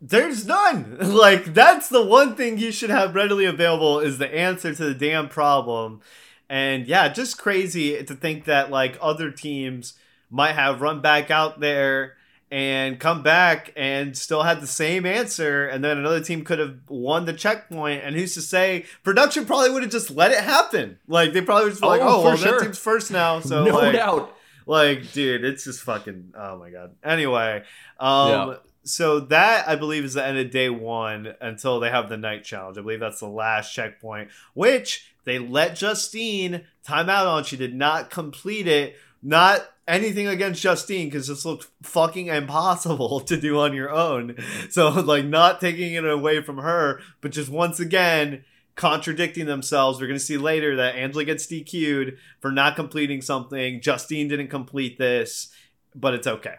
There's 0.00 0.46
none. 0.46 0.98
Like 1.18 1.54
that's 1.54 1.88
the 1.88 2.04
one 2.04 2.36
thing 2.36 2.58
you 2.58 2.70
should 2.72 2.90
have 2.90 3.14
readily 3.14 3.44
available 3.44 4.00
is 4.00 4.18
the 4.18 4.32
answer 4.32 4.74
to 4.74 4.84
the 4.84 4.94
damn 4.94 5.28
problem. 5.28 6.00
And 6.48 6.86
yeah, 6.86 7.08
just 7.08 7.38
crazy 7.38 8.02
to 8.02 8.14
think 8.14 8.44
that 8.44 8.70
like 8.70 8.96
other 9.00 9.30
teams 9.30 9.94
might 10.30 10.52
have 10.52 10.80
run 10.80 11.00
back 11.00 11.30
out 11.30 11.60
there 11.60 12.14
and 12.50 12.98
come 12.98 13.22
back 13.22 13.72
and 13.76 14.16
still 14.16 14.42
had 14.42 14.60
the 14.62 14.66
same 14.66 15.04
answer 15.04 15.66
and 15.66 15.84
then 15.84 15.98
another 15.98 16.20
team 16.20 16.42
could 16.44 16.58
have 16.58 16.78
won 16.88 17.26
the 17.26 17.32
checkpoint 17.32 18.02
and 18.02 18.16
who's 18.16 18.32
to 18.32 18.40
say 18.40 18.86
production 19.04 19.44
probably 19.44 19.70
would 19.70 19.82
have 19.82 19.92
just 19.92 20.10
let 20.10 20.32
it 20.32 20.42
happen 20.42 20.98
like 21.08 21.34
they 21.34 21.42
probably 21.42 21.68
was 21.68 21.82
like 21.82 22.00
Oh, 22.00 22.20
oh 22.20 22.24
well 22.24 22.36
sure. 22.36 22.52
that 22.52 22.62
team's 22.62 22.78
first 22.78 23.10
now 23.10 23.40
so 23.40 23.64
no 23.66 23.74
like, 23.74 23.92
doubt. 23.92 24.34
Like 24.68 25.10
dude 25.12 25.44
it's 25.44 25.64
just 25.64 25.82
fucking 25.82 26.32
oh 26.36 26.58
my 26.58 26.70
god. 26.70 26.94
Anyway 27.02 27.62
um 27.98 28.30
Yeah. 28.30 28.54
so 28.84 29.20
that 29.20 29.68
i 29.68 29.74
believe 29.74 30.04
is 30.04 30.14
the 30.14 30.24
end 30.24 30.38
of 30.38 30.50
day 30.50 30.70
one 30.70 31.34
until 31.40 31.80
they 31.80 31.90
have 31.90 32.08
the 32.08 32.16
night 32.16 32.44
challenge. 32.44 32.78
I 32.78 32.82
believe 32.82 33.00
that's 33.00 33.20
the 33.20 33.28
last 33.28 33.72
checkpoint 33.74 34.28
which 34.54 35.12
they 35.24 35.38
let 35.38 35.74
justine 35.74 36.62
time 36.84 37.10
out 37.10 37.26
on 37.26 37.44
she 37.44 37.56
did 37.56 37.74
not 37.74 38.10
complete 38.10 38.68
it. 38.68 38.94
Not 39.20 39.68
anything 39.88 40.26
against 40.28 40.62
justine 40.62 41.08
because 41.08 41.26
this 41.28 41.44
looked 41.44 41.66
fucking 41.82 42.28
impossible 42.28 43.20
to 43.28 43.36
do 43.40 43.58
on 43.58 43.74
your 43.74 43.90
own. 43.90 44.36
So 44.70 44.88
like 44.90 45.24
not 45.24 45.60
taking 45.60 45.94
it 45.94 46.06
away 46.06 46.40
from 46.42 46.58
her 46.58 47.00
but 47.20 47.32
just 47.32 47.50
once 47.50 47.80
again 47.80 48.44
contradicting 48.78 49.44
themselves. 49.44 50.00
We're 50.00 50.06
going 50.06 50.18
to 50.18 50.24
see 50.24 50.38
later 50.38 50.76
that 50.76 50.94
Angela 50.94 51.24
gets 51.24 51.46
DQ'd 51.46 52.16
for 52.40 52.50
not 52.50 52.76
completing 52.76 53.20
something. 53.20 53.82
Justine 53.82 54.28
didn't 54.28 54.48
complete 54.48 54.96
this, 54.96 55.52
but 55.94 56.14
it's 56.14 56.26
okay. 56.26 56.54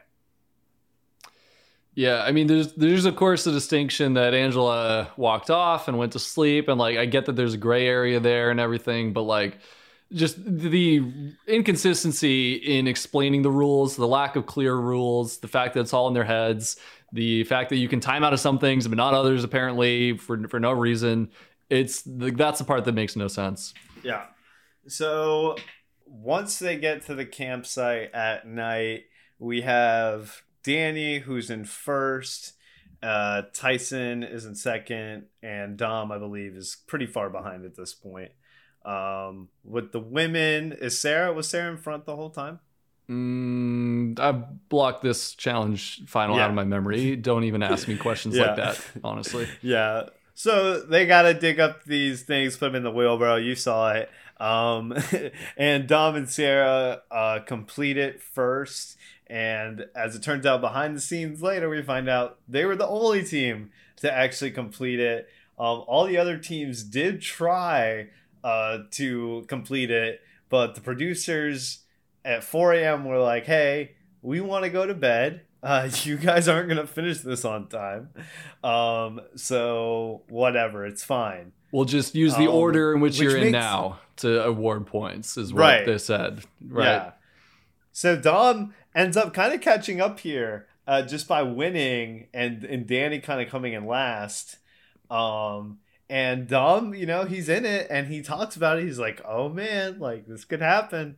Yeah, 1.95 2.21
I 2.21 2.31
mean, 2.31 2.47
there's 2.47 2.73
there's 2.73 3.05
of 3.05 3.15
course 3.15 3.43
the 3.43 3.51
distinction 3.51 4.13
that 4.13 4.33
Angela 4.33 5.11
walked 5.17 5.49
off 5.49 5.87
and 5.87 5.97
went 5.97 6.13
to 6.13 6.19
sleep, 6.19 6.67
and 6.67 6.77
like 6.77 6.97
I 6.97 7.05
get 7.05 7.25
that 7.25 7.35
there's 7.35 7.55
a 7.55 7.57
gray 7.57 7.87
area 7.87 8.19
there 8.19 8.51
and 8.51 8.59
everything, 8.59 9.11
but 9.11 9.23
like 9.23 9.57
just 10.13 10.43
the 10.43 11.01
inconsistency 11.47 12.53
in 12.53 12.87
explaining 12.87 13.41
the 13.41 13.51
rules, 13.51 13.95
the 13.95 14.07
lack 14.07 14.35
of 14.35 14.45
clear 14.45 14.75
rules, 14.75 15.37
the 15.37 15.47
fact 15.47 15.73
that 15.73 15.81
it's 15.81 15.93
all 15.93 16.07
in 16.07 16.13
their 16.13 16.23
heads, 16.23 16.77
the 17.11 17.43
fact 17.45 17.69
that 17.69 17.77
you 17.77 17.87
can 17.87 17.99
time 17.99 18.23
out 18.23 18.33
of 18.33 18.39
some 18.39 18.59
things 18.59 18.87
but 18.87 18.97
not 18.97 19.13
others 19.13 19.43
apparently 19.43 20.17
for 20.17 20.47
for 20.47 20.59
no 20.59 20.71
reason. 20.71 21.29
It's 21.69 22.01
that's 22.05 22.59
the 22.59 22.65
part 22.65 22.85
that 22.85 22.93
makes 22.93 23.15
no 23.15 23.27
sense. 23.27 23.73
Yeah. 24.03 24.25
So 24.87 25.55
once 26.05 26.57
they 26.59 26.77
get 26.77 27.05
to 27.05 27.15
the 27.15 27.25
campsite 27.25 28.13
at 28.13 28.47
night, 28.47 29.03
we 29.37 29.61
have 29.61 30.41
Danny 30.63 31.19
who's 31.19 31.49
in 31.49 31.65
first. 31.65 32.53
Uh, 33.01 33.43
Tyson 33.53 34.23
is 34.23 34.45
in 34.45 34.55
second, 34.55 35.27
and 35.41 35.77
Dom, 35.77 36.11
I 36.11 36.17
believe, 36.17 36.55
is 36.55 36.77
pretty 36.87 37.05
far 37.05 37.29
behind 37.29 37.63
at 37.65 37.75
this 37.75 37.93
point. 37.93 38.31
Um, 38.83 39.49
with 39.63 39.91
the 39.93 39.99
women, 40.01 40.73
is 40.73 40.99
Sarah 40.99 41.31
was 41.31 41.47
Sarah 41.47 41.71
in 41.71 41.77
front 41.77 42.05
the 42.05 42.15
whole 42.15 42.29
time? 42.29 42.59
Mm, 43.09 44.19
I 44.19 44.31
blocked 44.33 45.01
this 45.01 45.33
challenge 45.33 46.01
final 46.07 46.35
Yeah. 46.35 46.43
out 46.45 46.49
of 46.49 46.55
my 46.55 46.63
memory. 46.63 47.15
Don't 47.15 47.43
even 47.45 47.63
ask 47.63 47.87
me 47.87 47.95
questions 47.97 48.35
Yeah. 48.37 48.47
like 48.47 48.55
that, 48.57 48.81
honestly. 49.03 49.47
Yeah. 49.61 50.09
So 50.39 50.79
they 50.79 51.05
got 51.05 51.23
to 51.23 51.33
dig 51.33 51.59
up 51.59 51.83
these 51.83 52.23
things, 52.23 52.55
put 52.55 52.67
them 52.67 52.75
in 52.75 52.83
the 52.83 52.91
wheelbarrow. 52.91 53.35
You 53.35 53.55
saw 53.55 53.91
it. 53.91 54.09
Um, 54.39 54.95
and 55.57 55.85
Dom 55.85 56.15
and 56.15 56.29
Sarah 56.29 57.01
uh, 57.11 57.39
complete 57.39 57.97
it 57.97 58.21
first. 58.21 58.95
And 59.27 59.87
as 59.93 60.15
it 60.15 60.23
turns 60.23 60.45
out, 60.45 60.61
behind 60.61 60.95
the 60.95 61.01
scenes 61.01 61.41
later, 61.41 61.67
we 61.67 61.81
find 61.81 62.07
out 62.07 62.37
they 62.47 62.63
were 62.63 62.77
the 62.77 62.87
only 62.87 63.21
team 63.21 63.71
to 63.97 64.09
actually 64.09 64.51
complete 64.51 65.01
it. 65.01 65.27
Um, 65.59 65.83
all 65.87 66.05
the 66.05 66.17
other 66.17 66.37
teams 66.37 66.83
did 66.83 67.21
try 67.21 68.07
uh, 68.41 68.77
to 68.91 69.43
complete 69.49 69.91
it, 69.91 70.21
but 70.47 70.73
the 70.73 70.79
producers 70.79 71.79
at 72.23 72.45
4 72.45 72.75
a.m. 72.75 73.03
were 73.03 73.19
like, 73.19 73.45
"Hey, 73.45 73.97
we 74.21 74.39
want 74.39 74.63
to 74.63 74.69
go 74.69 74.85
to 74.85 74.93
bed. 74.93 75.41
Uh, 75.61 75.89
you 76.03 76.17
guys 76.17 76.47
aren't 76.47 76.69
gonna 76.69 76.87
finish 76.87 77.19
this 77.19 77.43
on 77.45 77.67
time, 77.67 78.09
um, 78.63 79.19
so 79.35 80.23
whatever, 80.29 80.85
it's 80.85 81.03
fine." 81.03 81.51
We'll 81.71 81.85
just 81.85 82.15
use 82.15 82.35
the 82.35 82.47
Um, 82.47 82.55
order 82.55 82.93
in 82.95 82.99
which, 83.01 83.19
which 83.19 83.21
you're 83.21 83.37
in 83.37 83.51
now 83.51 83.99
to 84.17 84.43
award 84.43 84.87
points, 84.87 85.37
is 85.37 85.53
what 85.53 85.59
Right. 85.61 85.85
they 85.85 85.97
said. 85.99 86.41
Right. 86.67 86.85
Yeah. 86.85 87.11
So 87.91 88.15
Dom 88.15 88.73
ends 88.95 89.15
up 89.17 89.33
kind 89.35 89.53
of 89.53 89.61
catching 89.61 90.01
up 90.01 90.19
here 90.19 90.67
uh, 90.87 91.03
just 91.03 91.27
by 91.27 91.43
winning, 91.43 92.27
and 92.33 92.63
and 92.63 92.87
Danny 92.87 93.19
kind 93.19 93.39
of 93.41 93.49
coming 93.49 93.73
in 93.73 93.85
last. 93.85 94.57
Um, 95.11 95.79
and 96.09 96.47
Dom, 96.47 96.95
you 96.95 97.05
know, 97.05 97.25
he's 97.25 97.49
in 97.49 97.65
it, 97.65 97.85
and 97.91 98.07
he 98.07 98.21
talks 98.23 98.55
about 98.55 98.79
it. 98.79 98.85
He's 98.85 98.97
like, 98.99 99.21
"Oh 99.25 99.49
man, 99.49 99.99
like 99.99 100.25
this 100.25 100.45
could 100.45 100.61
happen." 100.61 101.17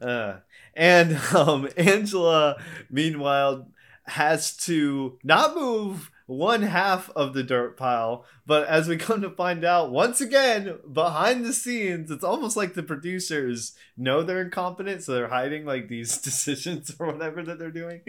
Uh, 0.00 0.34
and 0.74 1.16
um, 1.34 1.68
Angela, 1.78 2.56
meanwhile, 2.90 3.68
has 4.08 4.56
to 4.56 5.18
not 5.22 5.54
move 5.54 6.10
one 6.26 6.62
half 6.62 7.08
of 7.10 7.34
the 7.34 7.42
dirt 7.42 7.76
pile, 7.76 8.24
but 8.46 8.66
as 8.66 8.88
we 8.88 8.96
come 8.96 9.22
to 9.22 9.30
find 9.30 9.64
out, 9.64 9.92
once 9.92 10.20
again, 10.20 10.78
behind 10.92 11.44
the 11.44 11.52
scenes, 11.52 12.10
it's 12.10 12.24
almost 12.24 12.56
like 12.56 12.74
the 12.74 12.82
producers 12.82 13.74
know 13.96 14.22
they're 14.22 14.42
incompetent, 14.42 15.02
so 15.02 15.14
they're 15.14 15.28
hiding 15.28 15.64
like 15.64 15.88
these 15.88 16.18
decisions 16.22 16.94
or 16.98 17.06
whatever 17.06 17.42
that 17.42 17.58
they're 17.58 17.70
doing, 17.70 18.00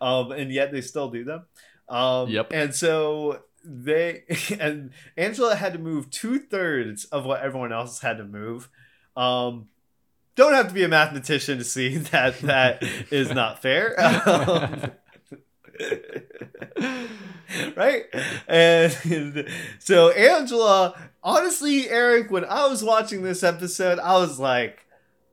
um, 0.00 0.32
and 0.32 0.52
yet 0.52 0.72
they 0.72 0.80
still 0.80 1.10
do 1.10 1.24
them. 1.24 1.44
Um, 1.88 2.28
Yep. 2.30 2.48
And 2.52 2.74
so 2.74 3.42
they 3.64 4.24
and 4.60 4.90
Angela 5.16 5.54
had 5.54 5.72
to 5.74 5.78
move 5.78 6.10
two 6.10 6.38
thirds 6.38 7.04
of 7.06 7.24
what 7.24 7.42
everyone 7.42 7.72
else 7.72 8.00
had 8.00 8.18
to 8.18 8.24
move. 8.24 8.68
Um, 9.16 9.68
don't 10.34 10.54
have 10.54 10.68
to 10.68 10.74
be 10.74 10.82
a 10.82 10.88
mathematician 10.88 11.58
to 11.58 11.64
see 11.64 11.96
that 12.12 12.40
that 12.40 12.82
is 13.10 13.30
not 13.32 13.62
fair. 13.62 13.94
Right? 17.76 18.04
And 18.48 19.46
so 19.78 20.10
Angela, 20.10 20.94
honestly, 21.22 21.88
Eric, 21.90 22.30
when 22.30 22.44
I 22.46 22.66
was 22.66 22.82
watching 22.82 23.22
this 23.22 23.42
episode, 23.42 23.98
I 23.98 24.14
was 24.18 24.38
like, 24.38 24.86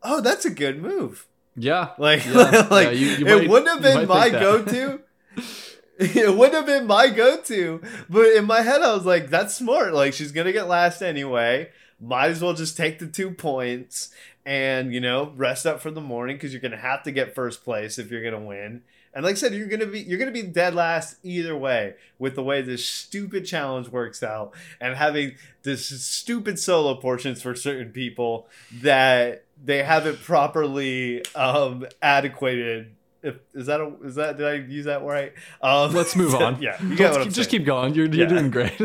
"Oh, 0.03 0.19
that's 0.19 0.43
a 0.45 0.49
good 0.49 0.81
move." 0.81 1.27
Yeah. 1.55 1.89
Like, 1.97 2.25
Yeah. 2.25 2.67
like 2.71 2.87
Yeah, 2.87 2.91
you- 2.91 3.07
you 3.09 3.25
it 3.27 3.37
might- 3.39 3.49
wouldn't 3.49 3.71
have 3.71 3.81
been 3.81 4.07
my 4.07 4.29
go-to. 4.29 4.99
it 5.99 6.35
wouldn't 6.35 6.55
have 6.55 6.65
been 6.65 6.87
my 6.87 7.07
go-to, 7.09 7.81
but 8.09 8.27
in 8.33 8.45
my 8.45 8.61
head, 8.61 8.81
I 8.81 8.93
was 8.93 9.05
like, 9.05 9.29
"That's 9.29 9.55
smart. 9.55 9.93
Like, 9.93 10.13
she's 10.13 10.31
gonna 10.33 10.51
get 10.51 10.67
last 10.67 11.01
anyway. 11.01 11.69
Might 12.01 12.31
as 12.31 12.41
well 12.41 12.53
just 12.53 12.75
take 12.75 12.99
the 12.99 13.07
two 13.07 13.31
points 13.31 14.09
and 14.45 14.93
you 14.93 14.99
know 15.01 15.31
rest 15.37 15.65
up 15.65 15.79
for 15.81 15.91
the 15.91 16.01
morning 16.01 16.35
because 16.35 16.51
you're 16.53 16.61
gonna 16.61 16.77
have 16.77 17.03
to 17.03 17.11
get 17.11 17.35
first 17.35 17.63
place 17.63 17.97
if 17.97 18.11
you're 18.11 18.23
gonna 18.23 18.43
win." 18.45 18.81
And 19.13 19.25
like 19.25 19.33
I 19.33 19.35
said, 19.35 19.53
you're 19.53 19.67
gonna 19.67 19.85
be 19.87 20.01
you're 20.01 20.19
gonna 20.19 20.31
be 20.31 20.43
dead 20.43 20.75
last 20.75 21.17
either 21.23 21.55
way 21.57 21.95
with 22.19 22.35
the 22.35 22.43
way 22.43 22.61
this 22.61 22.85
stupid 22.85 23.45
challenge 23.45 23.89
works 23.89 24.21
out 24.21 24.53
and 24.79 24.95
having 24.95 25.35
this 25.63 25.87
stupid 26.03 26.59
solo 26.59 26.95
portions 26.95 27.41
for 27.41 27.55
certain 27.55 27.89
people 27.91 28.47
that 28.81 29.43
they 29.63 29.83
haven't 29.83 30.21
properly 30.21 31.23
um 31.35 31.85
adequated. 32.01 32.91
If 33.21 33.35
is 33.53 33.65
that 33.65 33.81
a, 33.81 33.91
is 34.05 34.15
that 34.15 34.37
did 34.37 34.47
I 34.47 34.53
use 34.53 34.85
that 34.85 35.03
right? 35.03 35.33
Um, 35.61 35.93
Let's 35.93 36.15
move 36.15 36.35
on. 36.45 36.61
yeah, 36.61 36.81
you 36.81 36.95
get 36.95 37.11
what 37.11 37.21
I'm 37.21 37.27
keep- 37.27 37.33
just 37.33 37.49
keep 37.49 37.65
going. 37.65 37.93
You're, 37.93 38.05
you're 38.05 38.27
Yeah. 38.29 38.29
doing 38.29 38.49
great. 38.51 38.79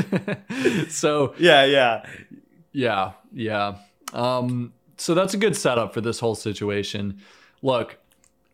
so 0.91 1.35
Yeah, 1.39 1.65
yeah, 1.65 2.05
Yeah, 2.73 3.13
yeah. 3.33 3.77
Um, 4.13 4.73
so 4.97 5.15
that's 5.15 5.35
a 5.35 5.37
good 5.37 5.57
setup 5.57 5.93
for 5.95 6.01
this 6.01 6.19
whole 6.19 6.35
situation. 6.35 7.21
Look, 7.63 7.99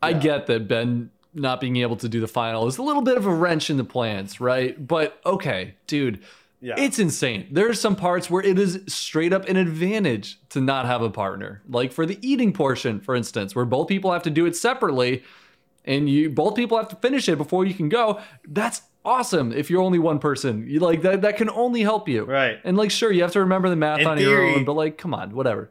I 0.02 0.12
get 0.14 0.46
that 0.48 0.68
Ben 0.68 1.10
not 1.34 1.60
being 1.60 1.76
able 1.76 1.96
to 1.96 2.08
do 2.08 2.20
the 2.20 2.28
final 2.28 2.66
is 2.66 2.78
a 2.78 2.82
little 2.82 3.02
bit 3.02 3.16
of 3.16 3.26
a 3.26 3.34
wrench 3.34 3.70
in 3.70 3.76
the 3.76 3.84
plans, 3.84 4.40
right? 4.40 4.86
But 4.86 5.20
okay, 5.24 5.74
dude, 5.86 6.20
yeah. 6.60 6.74
it's 6.76 6.98
insane. 6.98 7.48
There 7.50 7.68
are 7.68 7.74
some 7.74 7.96
parts 7.96 8.28
where 8.28 8.42
it 8.42 8.58
is 8.58 8.82
straight 8.86 9.32
up 9.32 9.48
an 9.48 9.56
advantage 9.56 10.38
to 10.50 10.60
not 10.60 10.86
have 10.86 11.02
a 11.02 11.10
partner. 11.10 11.62
Like 11.68 11.92
for 11.92 12.06
the 12.06 12.18
eating 12.26 12.52
portion, 12.52 13.00
for 13.00 13.14
instance, 13.14 13.54
where 13.54 13.64
both 13.64 13.88
people 13.88 14.12
have 14.12 14.22
to 14.24 14.30
do 14.30 14.46
it 14.46 14.56
separately 14.56 15.22
and 15.84 16.08
you 16.08 16.30
both 16.30 16.54
people 16.54 16.76
have 16.76 16.88
to 16.88 16.96
finish 16.96 17.28
it 17.28 17.36
before 17.36 17.64
you 17.64 17.74
can 17.74 17.88
go. 17.88 18.20
That's 18.46 18.82
awesome 19.04 19.52
if 19.52 19.70
you're 19.70 19.82
only 19.82 19.98
one 19.98 20.18
person. 20.18 20.66
You 20.68 20.80
like 20.80 21.02
that 21.02 21.22
that 21.22 21.36
can 21.36 21.50
only 21.50 21.82
help 21.82 22.08
you. 22.08 22.24
right. 22.24 22.60
And 22.64 22.76
like, 22.76 22.90
sure, 22.90 23.10
you 23.10 23.22
have 23.22 23.32
to 23.32 23.40
remember 23.40 23.68
the 23.68 23.76
math 23.76 24.00
In 24.00 24.06
on 24.06 24.18
your 24.18 24.42
own, 24.42 24.64
but 24.64 24.74
like, 24.74 24.98
come 24.98 25.14
on, 25.14 25.34
whatever. 25.34 25.70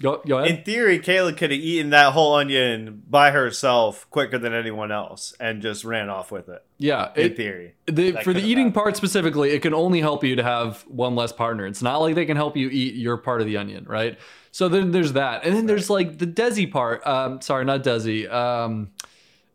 Go, 0.00 0.22
go 0.26 0.38
ahead. 0.38 0.58
In 0.58 0.64
theory, 0.64 0.98
Kayla 0.98 1.36
could 1.36 1.50
have 1.50 1.60
eaten 1.60 1.90
that 1.90 2.12
whole 2.12 2.34
onion 2.34 3.02
by 3.08 3.30
herself 3.30 4.08
quicker 4.10 4.38
than 4.38 4.54
anyone 4.54 4.90
else 4.90 5.34
and 5.38 5.60
just 5.60 5.84
ran 5.84 6.08
off 6.08 6.32
with 6.32 6.48
it. 6.48 6.64
yeah, 6.78 7.12
In 7.14 7.26
it, 7.26 7.36
theory, 7.36 7.74
the, 7.86 8.12
for 8.24 8.32
the 8.32 8.40
eating 8.40 8.66
happened. 8.68 8.74
part 8.74 8.96
specifically, 8.96 9.50
it 9.50 9.60
can 9.60 9.74
only 9.74 10.00
help 10.00 10.24
you 10.24 10.36
to 10.36 10.42
have 10.42 10.82
one 10.88 11.14
less 11.14 11.32
partner. 11.32 11.66
It's 11.66 11.82
not 11.82 11.98
like 11.98 12.14
they 12.14 12.24
can 12.24 12.36
help 12.36 12.56
you 12.56 12.68
eat 12.70 12.94
your 12.94 13.18
part 13.18 13.40
of 13.42 13.46
the 13.46 13.58
onion, 13.58 13.84
right? 13.84 14.18
So 14.50 14.68
then 14.68 14.92
there's 14.92 15.12
that, 15.12 15.44
and 15.44 15.54
then 15.54 15.66
there's 15.66 15.90
like 15.90 16.18
the 16.18 16.26
Desi 16.26 16.70
part. 16.70 17.06
Um, 17.06 17.40
sorry, 17.40 17.64
not 17.64 17.82
Desi. 17.84 18.30
Um, 18.30 18.90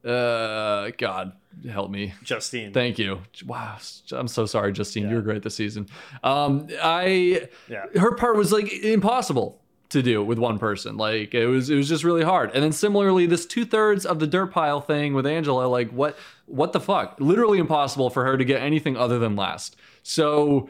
uh, 0.06 0.92
God 0.98 1.34
help 1.70 1.90
me. 1.90 2.14
Justine. 2.24 2.72
Thank 2.74 3.00
you. 3.00 3.22
Wow, 3.46 3.78
I'm 4.12 4.28
so 4.28 4.46
sorry, 4.46 4.72
Justine. 4.72 5.10
You're 5.10 5.22
great 5.22 5.44
this 5.44 5.56
season. 5.56 5.88
Um, 6.24 6.68
I 6.82 7.48
yeah. 7.68 7.86
her 7.96 8.16
part 8.16 8.36
was 8.38 8.52
like 8.52 8.72
impossible 8.72 9.62
to 9.90 10.02
do 10.04 10.24
with 10.24 10.38
one 10.38 10.60
person. 10.60 10.98
Like 10.98 11.34
it 11.34 11.48
was 11.48 11.70
it 11.70 11.76
was 11.76 11.88
just 11.90 12.04
really 12.04 12.24
hard. 12.24 12.52
And 12.54 12.64
then 12.64 12.72
similarly, 12.72 13.26
this 13.26 13.46
two 13.46 13.66
thirds 13.66 14.06
of 14.06 14.20
the 14.20 14.28
dirt 14.28 14.52
pile 14.52 14.82
thing 14.82 15.14
with 15.14 15.26
Angela, 15.26 15.66
like 15.68 15.90
what 15.92 16.18
what 16.46 16.74
the 16.74 16.80
fuck? 16.80 17.16
Literally 17.20 17.60
impossible 17.60 18.10
for 18.10 18.24
her 18.26 18.38
to 18.38 18.46
get 18.46 18.62
anything 18.62 18.96
other 18.98 19.20
than 19.20 19.36
last. 19.36 19.76
So 20.04 20.70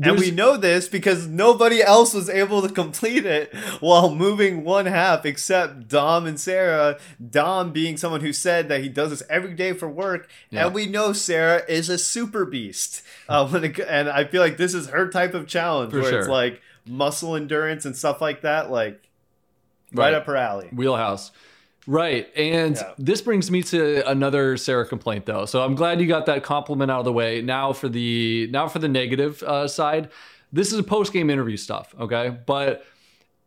And 0.00 0.16
we 0.18 0.30
know 0.30 0.56
this 0.56 0.86
because 0.88 1.26
nobody 1.26 1.82
else 1.82 2.14
was 2.14 2.28
able 2.30 2.62
to 2.62 2.68
complete 2.68 3.26
it 3.26 3.52
while 3.80 4.14
moving 4.14 4.62
one 4.62 4.86
half 4.86 5.26
except 5.26 5.88
Dom 5.88 6.24
and 6.26 6.38
Sarah. 6.38 6.98
Dom 7.30 7.72
being 7.72 7.96
someone 7.96 8.20
who 8.20 8.32
said 8.32 8.68
that 8.68 8.80
he 8.82 8.88
does 8.88 9.10
this 9.10 9.22
every 9.28 9.54
day 9.54 9.72
for 9.72 9.88
work, 9.88 10.28
Yeah. 10.50 10.66
and 10.66 10.74
we 10.74 10.86
know 10.86 11.12
Sarah 11.12 11.62
is 11.68 11.88
a 11.88 11.98
super 11.98 12.44
beast. 12.44 13.02
Uh, 13.28 13.48
when 13.48 13.64
it, 13.64 13.80
and 13.80 14.08
I 14.08 14.24
feel 14.24 14.40
like 14.40 14.56
this 14.56 14.72
is 14.72 14.88
her 14.88 15.08
type 15.10 15.34
of 15.34 15.46
challenge 15.48 15.90
For 15.92 16.00
where 16.00 16.18
it's 16.20 16.28
like 16.28 16.60
muscle 16.88 17.36
endurance 17.36 17.84
and 17.84 17.96
stuff 17.96 18.20
like 18.20 18.42
that, 18.42 18.70
like 18.70 19.00
right, 19.92 20.04
Right. 20.06 20.14
up 20.14 20.26
her 20.26 20.36
alley. 20.36 20.68
wheelhouse. 20.72 21.30
Right. 21.86 22.28
And 22.36 22.76
Yeah. 22.76 22.92
this 22.98 23.22
brings 23.22 23.50
me 23.50 23.62
to 23.64 24.06
another 24.08 24.56
Sarah 24.58 24.86
complaint 24.86 25.24
though. 25.26 25.46
So 25.46 25.62
I'm 25.62 25.74
glad 25.74 26.00
you 26.00 26.06
got 26.06 26.26
that 26.26 26.42
compliment 26.42 26.90
out 26.90 26.98
of 26.98 27.04
the 27.06 27.12
way. 27.12 27.40
Now 27.40 27.72
for 27.72 27.88
the 27.88 28.46
now 28.50 28.68
for 28.68 28.78
the 28.78 28.88
negative 28.88 29.42
uh, 29.42 29.66
side. 29.68 30.10
This 30.52 30.72
is 30.72 30.78
a 30.78 30.82
post-game 30.82 31.28
interview 31.30 31.56
stuff, 31.58 31.94
okay? 32.00 32.34
But 32.46 32.84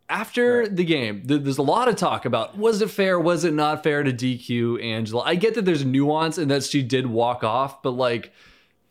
after 0.09 0.67
the 0.67 0.83
game, 0.83 1.23
th- 1.25 1.41
there's 1.41 1.57
a 1.57 1.61
lot 1.63 1.87
of 1.87 1.95
talk 1.95 2.25
about 2.25 2.57
was 2.57 2.81
it 2.81 2.89
fair, 2.89 3.19
was 3.19 3.43
it 3.45 3.53
not 3.53 3.81
fair 3.83 4.03
to 4.03 4.11
DQ 4.11 4.79
Angela. 4.83 5.23
I 5.23 5.35
get 5.35 5.53
that 5.55 5.65
there's 5.65 5.85
nuance 5.85 6.37
and 6.37 6.51
that 6.51 6.63
she 6.63 6.81
did 6.83 7.07
walk 7.07 7.43
off, 7.43 7.81
but 7.81 7.91
like 7.91 8.31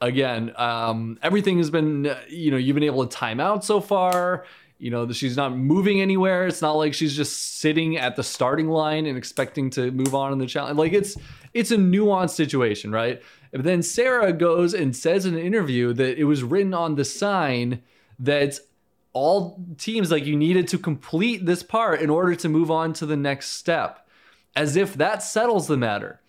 again, 0.00 0.52
um, 0.56 1.18
everything 1.22 1.58
has 1.58 1.70
been, 1.70 2.06
uh, 2.06 2.18
you 2.28 2.50
know, 2.50 2.56
you've 2.56 2.74
been 2.74 2.84
able 2.84 3.06
to 3.06 3.16
time 3.16 3.40
out 3.40 3.64
so 3.64 3.80
far. 3.80 4.44
You 4.78 4.90
know, 4.90 5.10
she's 5.12 5.36
not 5.36 5.54
moving 5.54 6.00
anywhere. 6.00 6.46
It's 6.46 6.62
not 6.62 6.72
like 6.72 6.94
she's 6.94 7.14
just 7.14 7.58
sitting 7.60 7.98
at 7.98 8.16
the 8.16 8.22
starting 8.22 8.68
line 8.68 9.04
and 9.04 9.18
expecting 9.18 9.68
to 9.70 9.90
move 9.90 10.14
on 10.14 10.32
in 10.32 10.38
the 10.38 10.46
challenge. 10.46 10.78
Like 10.78 10.94
it's 10.94 11.16
it's 11.52 11.70
a 11.70 11.76
nuanced 11.76 12.30
situation, 12.30 12.90
right? 12.90 13.20
But 13.52 13.64
then 13.64 13.82
Sarah 13.82 14.32
goes 14.32 14.72
and 14.72 14.96
says 14.96 15.26
in 15.26 15.34
an 15.34 15.40
interview 15.40 15.92
that 15.92 16.18
it 16.18 16.24
was 16.24 16.42
written 16.42 16.72
on 16.72 16.94
the 16.94 17.04
sign 17.04 17.82
that 18.20 18.58
all 19.12 19.62
teams 19.76 20.10
like 20.10 20.24
you 20.24 20.36
needed 20.36 20.68
to 20.68 20.78
complete 20.78 21.44
this 21.44 21.62
part 21.62 22.00
in 22.00 22.08
order 22.08 22.34
to 22.36 22.48
move 22.48 22.70
on 22.70 22.92
to 22.94 23.06
the 23.06 23.16
next 23.16 23.50
step, 23.50 24.06
as 24.54 24.76
if 24.76 24.94
that 24.94 25.22
settles 25.22 25.66
the 25.66 25.76
matter. 25.76 26.19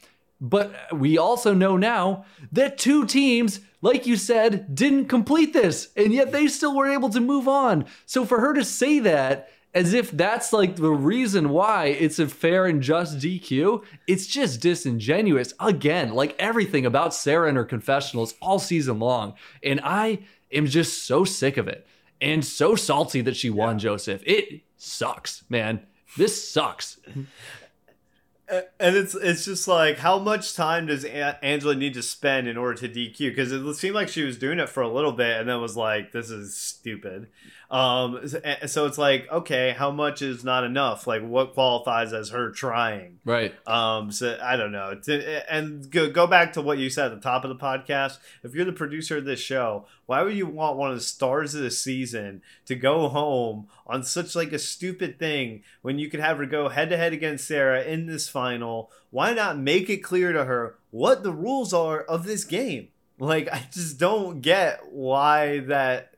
But 0.42 0.74
we 0.92 1.20
also 1.20 1.54
know 1.54 1.78
now 1.78 2.26
that 2.52 2.80
two 2.80 3.06
teams, 3.06 3.60
like 3.82 4.08
you 4.08 4.18
said, 4.18 4.74
didn't 4.74 5.06
complete 5.06 5.54
this, 5.54 5.90
and 5.96 6.12
yet 6.12 6.32
they 6.32 6.48
still 6.48 6.76
were 6.76 6.90
able 6.90 7.10
to 7.10 7.22
move 7.22 7.48
on. 7.48 7.86
So 8.08 8.26
for 8.26 8.42
her 8.42 8.54
to 8.56 8.66
say 8.66 9.00
that 9.00 9.50
as 9.74 9.94
if 9.94 10.12
that's 10.12 10.52
like 10.52 10.76
the 10.76 10.92
reason 10.92 11.50
why 11.50 11.86
it's 11.86 12.20
a 12.20 12.28
fair 12.28 12.66
and 12.66 12.82
just 12.82 13.20
DQ, 13.20 13.84
it's 14.08 14.28
just 14.28 14.60
disingenuous. 14.60 15.54
Again, 15.60 16.14
like 16.14 16.36
everything 16.40 16.86
about 16.86 17.14
Sarah 17.14 17.48
and 17.48 17.58
her 17.58 17.64
confessionals 17.64 18.34
all 18.42 18.60
season 18.60 19.00
long. 19.00 19.36
And 19.64 19.80
I 19.84 20.20
am 20.52 20.66
just 20.66 21.06
so 21.06 21.24
sick 21.24 21.56
of 21.58 21.68
it 21.68 21.88
and 22.20 22.44
so 22.44 22.76
salty 22.76 23.22
that 23.22 23.38
she 23.38 23.50
won, 23.50 23.80
Joseph. 23.80 24.22
It 24.26 24.62
sucks, 24.76 25.44
man. 25.50 25.86
This 26.18 26.52
sucks. 26.52 27.00
And 28.52 28.96
it's 28.96 29.16
it's 29.16 29.46
just 29.46 29.68
like 29.68 29.98
how 29.98 30.20
much 30.20 30.56
time 30.56 30.88
does 30.88 31.06
a- 31.06 31.44
Angela 31.44 31.76
need 31.76 31.94
to 31.94 32.02
spend 32.04 32.48
in 32.48 32.58
order 32.58 32.76
to 32.82 32.90
DQ? 32.90 33.30
Because 33.30 33.52
it 33.52 33.74
seemed 33.76 33.96
like 33.96 34.10
she 34.10 34.24
was 34.24 34.38
doing 34.38 34.60
it 34.60 34.70
for 34.70 34.84
a 34.84 34.92
little 34.92 35.14
bit, 35.14 35.40
and 35.40 35.48
then 35.48 35.62
was 35.62 35.78
like, 35.78 36.12
"This 36.12 36.30
is 36.30 36.56
stupid." 36.56 37.28
Um, 37.72 38.28
so 38.66 38.86
it's 38.86 38.98
like, 38.98 39.32
okay, 39.32 39.74
how 39.76 39.92
much 39.92 40.22
is 40.22 40.44
not 40.44 40.66
enough? 40.66 41.08
Like, 41.08 41.26
what 41.26 41.54
qualifies 41.54 42.12
as 42.12 42.30
her 42.32 42.52
trying? 42.52 43.20
Right. 43.24 43.54
Um, 43.66 44.12
so 44.12 44.38
I 44.44 44.58
don't 44.58 44.74
know. 44.74 45.00
And 45.50 45.90
go, 45.90 46.10
go 46.12 46.28
back 46.28 46.52
to 46.54 46.62
what 46.62 46.80
you 46.80 46.90
said 46.90 47.14
at 47.14 47.16
the 47.16 47.22
top 47.22 47.46
of 47.46 47.50
the 47.50 47.56
podcast. 47.56 48.18
If 48.44 48.54
you're 48.54 48.66
the 48.66 48.74
producer 48.74 49.18
of 49.18 49.26
this 49.26 49.40
show, 49.40 49.86
why 50.06 50.22
would 50.22 50.36
you 50.36 50.48
want 50.48 50.76
one 50.78 50.92
of 50.92 50.98
the 50.98 51.04
stars 51.04 51.56
of 51.56 51.62
the 51.62 51.72
season 51.72 52.42
to 52.66 52.76
go 52.76 53.08
home 53.08 53.68
on 53.88 54.04
such 54.04 54.36
like 54.36 54.52
a 54.52 54.60
stupid 54.60 55.18
thing 55.18 55.64
when 55.82 55.98
you 55.98 56.10
could 56.10 56.20
have 56.20 56.40
her 56.40 56.46
go 56.46 56.68
head 56.68 56.90
to 56.90 56.98
head 56.98 57.14
against 57.14 57.48
Sarah 57.48 57.84
in 57.84 58.06
this 58.06 58.28
final? 58.28 58.92
Why 59.12 59.34
not 59.34 59.58
make 59.58 59.90
it 59.90 60.04
clear 60.04 60.34
to 60.34 60.44
her 60.44 60.76
what 60.90 61.24
the 61.24 61.32
rules 61.32 61.74
are 61.74 62.02
of 62.02 62.26
this 62.26 62.44
game? 62.44 62.90
Like, 63.18 63.48
I 63.50 63.66
just 63.72 63.98
don't 63.98 64.42
get 64.42 64.82
why 64.92 65.60
that 65.60 66.11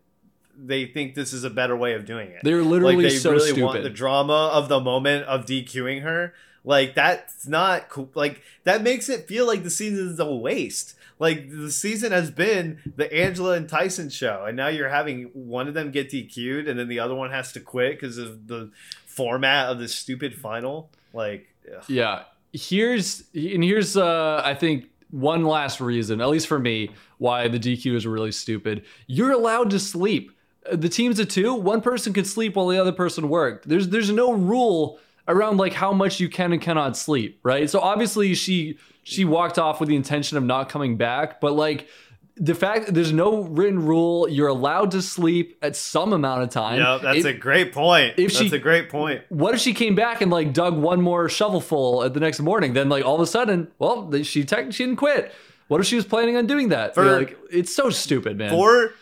they 0.58 0.86
think 0.86 1.16
this 1.16 1.34
is 1.34 1.44
a 1.44 1.50
better 1.50 1.76
way 1.76 1.94
of 1.94 2.06
doing 2.06 2.30
it. 2.30 2.42
They're 2.44 2.62
literally 2.62 2.96
like 2.96 3.04
they 3.04 3.18
so 3.18 3.32
really 3.32 3.52
stupid. 3.52 3.64
want 3.64 3.84
the 3.84 3.90
drama 3.90 4.50
of 4.54 4.70
the 4.70 4.80
moment 4.80 5.26
of 5.26 5.46
DQing 5.46 6.02
her. 6.02 6.34
Like 6.64 6.96
that's 6.96 7.48
not 7.48 7.90
cool. 7.90 8.10
Like 8.14 8.42
that 8.64 8.82
makes 8.82 9.10
it 9.10 9.28
feel 9.28 9.46
like 9.46 9.64
the 9.64 9.70
season 9.70 10.10
is 10.10 10.20
a 10.20 10.34
waste. 10.34 10.96
Like 11.20 11.50
the 11.50 11.72
season 11.72 12.12
has 12.12 12.32
been 12.32 12.80
the 12.96 13.14
Angela 13.14 13.54
and 13.54 13.68
Tyson 13.68 14.10
show, 14.10 14.46
and 14.46 14.58
now 14.58 14.68
you're 14.68 14.90
having 14.90 15.26
one 15.34 15.68
of 15.68 15.74
them 15.74 15.92
get 15.92 16.10
DQ'd, 16.10 16.68
and 16.68 16.80
then 16.80 16.88
the 16.88 17.00
other 17.00 17.16
one 17.16 17.32
has 17.32 17.52
to 17.54 17.60
quit 17.60 18.00
because 18.00 18.18
of 18.18 18.48
the 18.48 18.72
format 19.06 19.70
of 19.70 19.80
this 19.80 19.94
stupid 19.94 20.36
final. 20.36 20.90
Like, 21.14 21.48
ugh. 21.74 21.84
yeah. 21.88 22.24
Here's 22.52 23.24
and 23.34 23.64
here's 23.64 23.98
uh 23.98 24.42
I 24.44 24.54
think 24.56 24.86
one 25.12 25.44
last 25.44 25.80
reason, 25.80 26.22
at 26.22 26.30
least 26.30 26.48
for 26.48 26.60
me, 26.60 26.90
why 27.20 27.48
the 27.48 27.60
DQ 27.60 27.96
is 27.96 28.08
really 28.08 28.32
stupid. 28.32 28.84
You're 29.08 29.32
allowed 29.32 29.70
to 29.70 29.80
sleep 29.80 30.32
the 30.72 30.90
teams 30.90 31.20
of 31.20 31.28
two, 31.28 31.54
one 31.54 31.82
person 31.82 32.14
could 32.14 32.28
sleep 32.28 32.56
while 32.56 32.68
the 32.68 32.80
other 32.80 32.92
person 32.92 33.30
worked. 33.30 33.68
There's 33.68 33.90
there's 33.90 34.12
no 34.12 34.34
rule 34.34 35.00
around 35.28 35.58
like 35.58 35.74
how 35.74 35.94
much 35.94 36.20
you 36.20 36.30
can 36.30 36.54
and 36.54 36.62
cannot 36.62 36.98
sleep, 36.98 37.40
right? 37.44 37.70
So 37.70 37.80
obviously 37.80 38.34
she 38.36 38.78
she 39.04 39.26
walked 39.26 39.60
off 39.60 39.80
with 39.80 39.90
the 39.90 39.96
intention 39.96 40.38
of 40.38 40.44
not 40.44 40.70
coming 40.70 40.98
back, 40.98 41.42
but 41.42 41.54
like 41.54 41.88
the 42.36 42.56
fact 42.56 42.88
that 42.88 42.94
there's 42.94 43.14
no 43.14 43.44
written 43.44 43.86
rule, 43.86 44.28
you're 44.28 44.48
allowed 44.48 44.92
to 44.92 45.02
sleep 45.02 45.58
at 45.62 45.76
some 45.76 46.14
amount 46.14 46.42
of 46.42 46.50
time. 46.50 46.80
Yeah, 46.80 47.00
that's 47.02 47.20
if, 47.20 47.26
a 47.26 47.34
great 47.34 47.72
point. 47.74 48.16
If 48.18 48.34
that's 48.34 48.50
she, 48.50 48.56
a 48.56 48.60
great 48.60 48.90
point. 48.90 49.22
What 49.30 49.54
if 49.54 49.60
she 49.60 49.74
came 49.74 49.94
back 49.94 50.22
and 50.22 50.32
like 50.32 50.54
dug 50.54 50.76
one 50.76 51.02
more 51.02 51.30
shovelful 51.30 52.04
at 52.04 52.14
the 52.14 52.20
next 52.20 52.40
morning? 52.40 52.74
Then 52.74 52.90
like 52.90 53.06
all 53.06 53.16
of 53.16 53.22
a 53.22 53.28
sudden, 53.28 53.70
well, 53.78 54.12
she 54.24 54.44
technically 54.44 54.74
she 54.74 54.86
didn't 54.86 54.98
quit. 54.98 55.32
What 55.68 55.80
if 55.80 55.88
she 55.88 55.96
was 55.96 56.06
planning 56.06 56.36
on 56.36 56.46
doing 56.46 56.70
that? 56.70 56.94
For, 56.94 57.20
like, 57.20 57.38
it's 57.50 57.74
so 57.74 57.90
stupid, 57.90 58.38
man. 58.38 58.50
For 58.50 58.94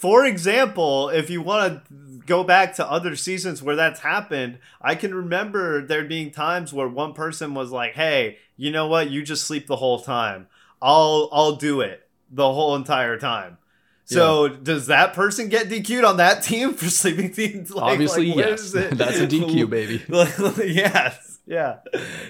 for 0.00 0.24
example, 0.24 1.10
if 1.10 1.28
you 1.28 1.42
want 1.42 1.84
to 1.84 2.22
go 2.24 2.42
back 2.42 2.74
to 2.76 2.90
other 2.90 3.14
seasons 3.16 3.62
where 3.62 3.76
that's 3.76 4.00
happened, 4.00 4.58
I 4.80 4.94
can 4.94 5.14
remember 5.14 5.84
there 5.84 6.04
being 6.04 6.30
times 6.30 6.72
where 6.72 6.88
one 6.88 7.12
person 7.12 7.52
was 7.52 7.70
like, 7.70 7.92
"Hey, 7.92 8.38
you 8.56 8.70
know 8.70 8.86
what? 8.86 9.10
You 9.10 9.22
just 9.22 9.44
sleep 9.44 9.66
the 9.66 9.76
whole 9.76 10.00
time. 10.00 10.46
I'll 10.80 11.28
I'll 11.32 11.56
do 11.56 11.82
it 11.82 12.08
the 12.30 12.50
whole 12.50 12.76
entire 12.76 13.18
time." 13.18 13.58
So 14.06 14.46
yeah. 14.46 14.56
does 14.62 14.86
that 14.86 15.12
person 15.12 15.50
get 15.50 15.68
DQ'd 15.68 16.02
on 16.02 16.16
that 16.16 16.42
team 16.42 16.72
for 16.72 16.86
sleeping 16.86 17.30
teams? 17.34 17.70
Like, 17.70 17.92
Obviously, 17.92 18.28
like, 18.28 18.38
yes. 18.38 18.72
That's 18.72 19.18
a 19.18 19.26
DQ, 19.26 19.68
baby. 20.58 20.72
yes, 20.72 21.40
yeah. 21.46 21.80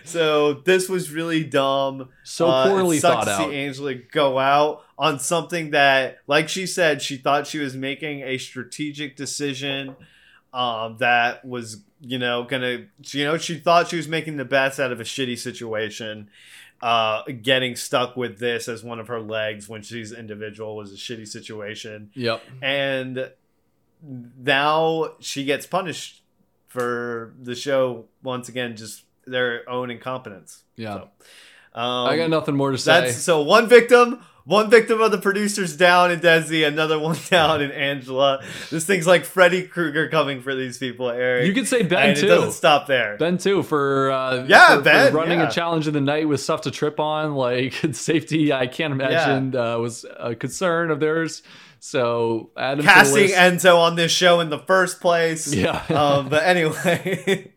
So 0.03 0.55
this 0.55 0.89
was 0.89 1.13
really 1.13 1.45
dumb. 1.45 2.09
So 2.25 2.49
uh, 2.49 2.69
poorly 2.69 2.99
uh, 2.99 3.03
thought 3.03 3.29
out. 3.29 3.45
To 3.45 3.51
see 3.51 3.57
Angela 3.57 3.95
go 3.95 4.41
out 4.41 4.83
on 5.01 5.19
something 5.19 5.71
that, 5.71 6.19
like 6.27 6.51
she 6.51 6.67
said, 6.67 7.01
she 7.01 7.17
thought 7.17 7.47
she 7.47 7.59
was 7.59 7.75
making 7.75 8.21
a 8.21 8.37
strategic 8.37 9.17
decision. 9.17 9.97
Um, 10.53 10.99
that 10.99 11.45
was 11.45 11.83
you 12.03 12.19
know 12.19 12.45
gonna 12.45 12.87
you 13.07 13.25
know 13.25 13.39
she 13.39 13.59
thought 13.59 13.89
she 13.89 13.97
was 13.97 14.09
making 14.09 14.37
the 14.37 14.45
best 14.45 14.79
out 14.79 14.93
of 14.93 15.01
a 15.01 15.05
shitty 15.05 15.39
situation. 15.39 16.29
Uh, 16.83 17.23
getting 17.43 17.77
stuck 17.77 18.17
with 18.17 18.39
this 18.39 18.67
as 18.67 18.83
one 18.83 18.99
of 18.99 19.09
her 19.09 19.21
legs 19.21 19.69
when 19.69 19.83
she's 19.83 20.13
individual 20.13 20.77
was 20.77 20.93
a 20.93 20.97
shitty 20.97 21.29
situation. 21.29 22.11
Yep. 22.15 22.43
And 22.63 23.31
now 24.03 25.15
she 25.21 25.45
gets 25.45 25.67
punished 25.67 26.23
for 26.69 27.35
the 27.41 27.55
show 27.55 28.07
once 28.23 28.49
again 28.49 28.77
just 28.77 29.05
their 29.27 29.69
own 29.69 29.91
incompetence. 29.91 30.65
Yeah. 30.77 30.95
So, 30.95 31.03
um, 31.75 32.07
I 32.09 32.17
got 32.17 32.31
nothing 32.31 32.57
more 32.57 32.71
to 32.71 32.79
say. 32.79 32.93
That's 32.93 33.17
so 33.19 33.43
one 33.43 33.69
victim, 33.69 34.25
one 34.51 34.69
victim 34.69 35.01
of 35.01 35.13
the 35.13 35.19
producers 35.19 35.77
down 35.77 36.11
in 36.11 36.19
Desi, 36.19 36.67
another 36.67 36.99
one 36.99 37.17
down 37.31 37.63
in 37.63 37.71
Angela. 37.71 38.43
This 38.69 38.85
thing's 38.85 39.07
like 39.07 39.25
Freddy 39.25 39.63
Krueger 39.63 40.09
coming 40.09 40.43
for 40.43 40.57
these 40.57 40.77
people, 40.77 41.09
Eric. 41.09 41.47
You 41.47 41.55
could 41.55 41.69
say 41.69 41.85
Ben 41.85 42.11
and 42.11 42.19
too. 42.19 42.27
It 42.27 42.31
doesn't 42.31 42.53
stop 42.53 42.89
there. 42.89 43.17
Ben 43.17 43.39
too 43.39 43.63
for 43.63 44.11
uh, 44.11 44.45
yeah, 44.49 44.77
for, 44.77 44.83
Ben 44.83 45.13
for 45.13 45.19
running 45.19 45.39
yeah. 45.39 45.49
a 45.49 45.53
challenge 45.53 45.87
in 45.87 45.95
the 45.95 46.01
night 46.01 46.27
with 46.27 46.41
stuff 46.41 46.63
to 46.63 46.73
trip 46.73 46.99
on, 46.99 47.37
like 47.37 47.75
safety. 47.93 48.53
I 48.53 48.67
can't 48.67 48.93
imagine 48.93 49.53
yeah. 49.53 49.75
uh, 49.75 49.79
was 49.79 50.05
a 50.19 50.35
concern 50.35 50.91
of 50.91 50.99
theirs. 50.99 51.43
So 51.79 52.51
Adam 52.57 52.85
casting 52.85 53.29
Enzo 53.29 53.79
on 53.79 53.95
this 53.95 54.11
show 54.11 54.41
in 54.41 54.51
the 54.51 54.59
first 54.59 55.01
place. 55.01 55.55
Yeah. 55.61 55.83
um, 55.91 56.29
but 56.29 56.43
anyway. 56.43 57.53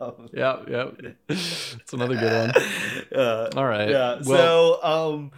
Um, 0.00 0.28
yeah, 0.32 0.56
yeah. 0.68 0.88
It's 1.28 1.92
another 1.92 2.16
good 2.16 2.32
one. 2.32 2.64
Uh, 3.16 3.48
All 3.56 3.64
right. 3.64 3.88
Yeah. 3.88 4.20
Well, 4.26 4.80
so, 4.82 4.82
um, 4.82 5.30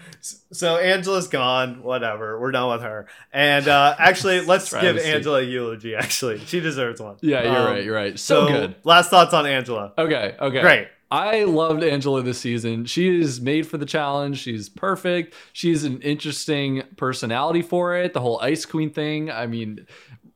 so 0.51 0.79
Angela's 0.79 1.29
gone. 1.29 1.83
Whatever. 1.83 2.41
We're 2.41 2.51
done 2.51 2.71
with 2.71 2.83
her. 2.83 3.07
And 3.33 3.69
uh, 3.69 3.95
actually, 3.99 4.41
let's 4.41 4.73
give 4.73 4.99
Angela 4.99 5.41
a 5.41 5.43
eulogy. 5.43 5.95
Actually, 5.95 6.39
she 6.41 6.59
deserves 6.59 7.01
one. 7.01 7.17
Yeah, 7.21 7.43
you're 7.43 7.57
um, 7.57 7.67
right. 7.67 7.85
You're 7.85 7.95
right. 7.95 8.19
So, 8.19 8.47
so 8.47 8.53
good. 8.53 8.75
Last 8.85 9.11
thoughts 9.11 9.33
on 9.33 9.47
Angela. 9.47 9.93
Okay. 9.97 10.35
Okay. 10.41 10.61
Great. 10.61 10.89
I 11.11 11.45
loved 11.45 11.83
Angela 11.83 12.23
this 12.23 12.39
season. 12.39 12.85
She 12.85 13.21
is 13.21 13.41
made 13.41 13.67
for 13.67 13.79
the 13.79 13.87
challenge. 13.87 14.39
She's 14.39 14.69
perfect. 14.69 15.35
She's 15.53 15.85
an 15.85 16.03
interesting 16.03 16.83
personality 16.97 17.63
for 17.63 17.97
it. 17.97 18.13
The 18.13 18.21
whole 18.21 18.39
Ice 18.41 18.67
Queen 18.67 18.91
thing. 18.91 19.31
I 19.31 19.47
mean, 19.47 19.87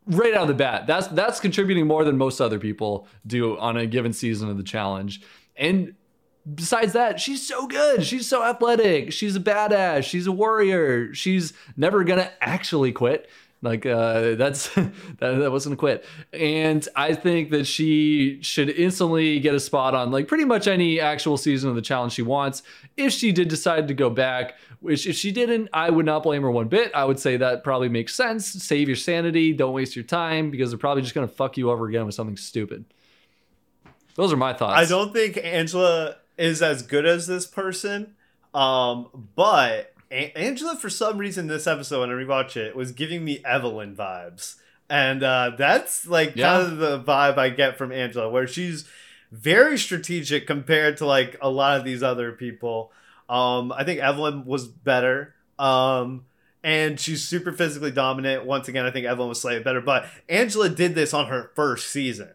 right 0.07 0.35
out 0.35 0.43
of 0.43 0.49
the 0.49 0.55
bat, 0.55 0.87
that's 0.87 1.09
that's 1.09 1.41
contributing 1.41 1.87
more 1.87 2.05
than 2.05 2.17
most 2.17 2.41
other 2.41 2.59
people 2.59 3.07
do 3.27 3.59
on 3.59 3.77
a 3.77 3.87
given 3.87 4.13
season 4.13 4.49
of 4.49 4.57
the 4.57 4.63
challenge. 4.63 5.23
And 5.57 5.95
besides 6.55 6.93
that, 6.95 7.21
she's 7.21 7.47
so 7.47 7.67
good. 7.67 8.05
She's 8.05 8.29
so 8.29 8.43
athletic. 8.43 9.13
She's 9.13 9.37
a 9.37 9.41
badass. 9.41 10.05
She's 10.05 10.27
a 10.27 10.33
warrior. 10.33 11.15
She's 11.15 11.53
never 11.77 12.05
gonna 12.05 12.31
actually 12.41 12.93
quit. 12.93 13.29
Like 13.63 13.87
uh, 13.87 14.35
that's 14.35 14.75
that, 14.75 14.93
that 15.19 15.53
wasn't 15.53 15.75
a 15.75 15.77
quit, 15.77 16.05
and 16.33 16.87
I 16.97 17.15
think 17.15 17.51
that 17.51 17.67
she 17.67 18.43
should 18.43 18.71
instantly 18.71 19.39
get 19.39 19.55
a 19.55 19.61
spot 19.61 19.95
on 19.95 20.11
like 20.11 20.27
pretty 20.27 20.45
much 20.45 20.67
any 20.67 21.01
actual 21.01 21.37
season 21.37 21.71
of 21.71 21.77
the 21.77 21.83
challenge 21.83 22.13
she 22.13 22.23
wants. 22.23 22.63
If 22.97 23.13
she 23.13 23.31
did 23.31 23.49
decide 23.49 23.89
to 23.89 23.95
go 23.95 24.11
back, 24.11 24.55
which 24.83 25.07
if 25.07 25.17
she 25.17 25.31
didn't, 25.31 25.69
I 25.73 25.89
would 25.89 26.05
not 26.05 26.23
blame 26.25 26.43
her 26.43 26.51
one 26.51 26.69
bit. 26.69 26.91
I 26.95 27.05
would 27.05 27.19
say 27.19 27.37
that 27.37 27.65
probably 27.65 27.89
makes 27.89 28.15
sense. 28.15 28.47
Save 28.47 28.89
your 28.89 28.97
sanity. 28.97 29.53
Don't 29.53 29.73
waste 29.73 29.95
your 29.97 30.05
time 30.05 30.51
because 30.51 30.71
they're 30.71 30.79
probably 30.79 31.03
just 31.03 31.15
gonna 31.15 31.29
fuck 31.29 31.57
you 31.57 31.71
over 31.71 31.89
again 31.89 32.05
with 32.05 32.15
something 32.15 32.37
stupid. 32.37 32.85
Those 34.17 34.33
are 34.33 34.37
my 34.37 34.53
thoughts. 34.53 34.79
I 34.79 34.85
don't 34.85 35.13
think 35.13 35.39
Angela 35.43 36.17
is 36.37 36.61
as 36.61 36.83
good 36.83 37.07
as 37.07 37.27
this 37.27 37.47
person, 37.47 38.15
um, 38.53 39.29
but 39.35 39.95
Angela, 40.11 40.77
for 40.77 40.91
some 40.91 41.17
reason, 41.17 41.47
this 41.47 41.67
episode 41.67 42.01
when 42.01 42.11
I 42.11 42.13
rewatch 42.13 42.57
it, 42.57 42.77
was 42.77 42.93
giving 42.93 43.25
me 43.25 43.41
Evelyn 43.45 43.97
vibes, 43.97 44.57
and 44.91 45.23
uh, 45.23 45.53
that's 45.57 46.07
like 46.07 46.37
yeah. 46.37 46.49
kind 46.49 46.73
of 46.73 46.79
the 46.79 47.01
vibe 47.01 47.39
I 47.39 47.49
get 47.49 47.79
from 47.79 47.93
Angela, 47.93 48.29
where 48.29 48.47
she's 48.47 48.87
very 49.31 49.79
strategic 49.79 50.47
compared 50.47 50.99
to 50.99 51.07
like 51.07 51.39
a 51.41 51.49
lot 51.49 51.79
of 51.79 51.85
these 51.85 52.03
other 52.03 52.33
people. 52.33 52.93
Um, 53.33 53.73
I 53.73 53.85
think 53.85 54.01
Evelyn 54.01 54.45
was 54.45 54.69
better. 54.69 55.35
Um, 55.59 56.27
and 56.63 57.01
she's 57.01 57.27
super 57.27 57.51
physically 57.51 57.91
dominant. 57.91 58.45
Once 58.45 58.69
again, 58.69 58.85
I 58.85 58.91
think 58.91 59.07
Evelyn 59.07 59.31
was 59.31 59.41
slightly 59.41 59.63
better, 59.63 59.81
but 59.81 60.05
Angela 60.29 60.69
did 60.69 60.95
this 60.95 61.15
on 61.15 61.29
her 61.29 61.51
first 61.55 61.91
season. 61.91 62.29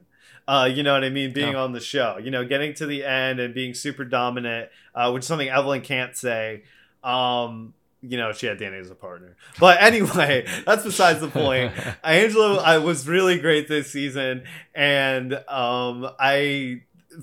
Uh, 0.47 0.69
you 0.73 0.81
know 0.81 0.93
what 0.93 1.03
I 1.03 1.09
mean? 1.09 1.33
Being 1.33 1.53
yeah. 1.53 1.61
on 1.61 1.73
the 1.73 1.79
show, 1.79 2.17
you 2.17 2.31
know, 2.31 2.45
getting 2.45 2.73
to 2.75 2.85
the 2.85 3.03
end 3.03 3.39
and 3.39 3.53
being 3.53 3.73
super 3.73 4.05
dominant, 4.05 4.69
uh, 4.95 5.11
which 5.11 5.21
is 5.21 5.27
something 5.27 5.49
Evelyn 5.49 5.81
can't 5.81 6.15
say. 6.15 6.63
Um, 7.03 7.73
you 8.01 8.17
know, 8.17 8.31
she 8.31 8.47
had 8.47 8.57
Danny 8.57 8.77
as 8.77 8.89
a 8.89 8.95
partner. 8.95 9.35
But 9.59 9.77
anyway, 9.81 10.47
that's 10.65 10.83
besides 10.83 11.19
the 11.19 11.27
point. 11.27 11.73
Angela 12.03 12.57
I 12.57 12.79
was 12.79 13.07
really 13.07 13.39
great 13.39 13.67
this 13.67 13.91
season 13.91 14.43
and 14.73 15.33
um 15.47 16.09
I 16.19 16.81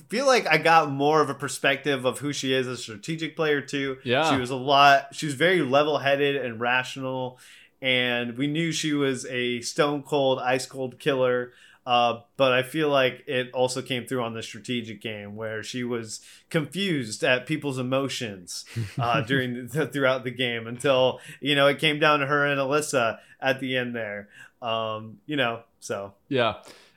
feel 0.09 0.27
like 0.27 0.47
I 0.47 0.59
got 0.59 0.91
more 0.91 1.21
of 1.21 1.31
a 1.31 1.35
perspective 1.35 2.05
of 2.05 2.19
who 2.19 2.33
she 2.33 2.53
is 2.53 2.67
as 2.67 2.79
a 2.79 2.83
strategic 2.83 3.37
player 3.37 3.61
too. 3.61 3.99
Yeah. 4.05 4.31
She 4.31 4.41
was 4.41 4.51
a 4.51 4.57
lot 4.57 5.15
she 5.15 5.27
was 5.27 5.35
very 5.35 5.63
level 5.63 5.99
headed 5.99 6.37
and 6.37 6.61
rational 6.61 7.39
and 7.81 8.39
we 8.39 8.47
knew 8.47 8.73
she 8.73 8.95
was 8.95 9.27
a 9.27 9.61
stone 9.61 10.03
cold, 10.03 10.39
ice 10.39 10.67
cold 10.67 10.99
killer. 10.99 11.53
Uh, 11.87 12.21
but 12.39 12.51
I 12.51 12.63
feel 12.63 12.89
like 12.89 13.25
it 13.27 13.53
also 13.53 13.83
came 13.83 14.07
through 14.07 14.23
on 14.23 14.33
the 14.33 14.43
strategic 14.43 15.03
game 15.03 15.37
where 15.37 15.63
she 15.63 15.85
was 15.85 16.21
confused 16.49 17.23
at 17.23 17.45
people's 17.45 17.79
emotions 17.79 18.65
uh, 18.99 19.21
during 19.27 19.67
the, 19.67 19.87
throughout 19.87 20.25
the 20.25 20.31
game 20.31 20.67
until 20.67 21.21
you 21.41 21.55
know 21.55 21.67
it 21.67 21.79
came 21.79 21.99
down 21.99 22.21
to 22.21 22.27
her 22.27 22.47
and 22.47 22.59
Alyssa 22.59 23.19
at 23.39 23.61
the 23.61 23.77
end 23.77 23.95
there. 23.95 24.31
Um, 24.63 25.19
you 25.27 25.37
know, 25.37 25.61
so 25.81 26.15
yeah. 26.29 26.55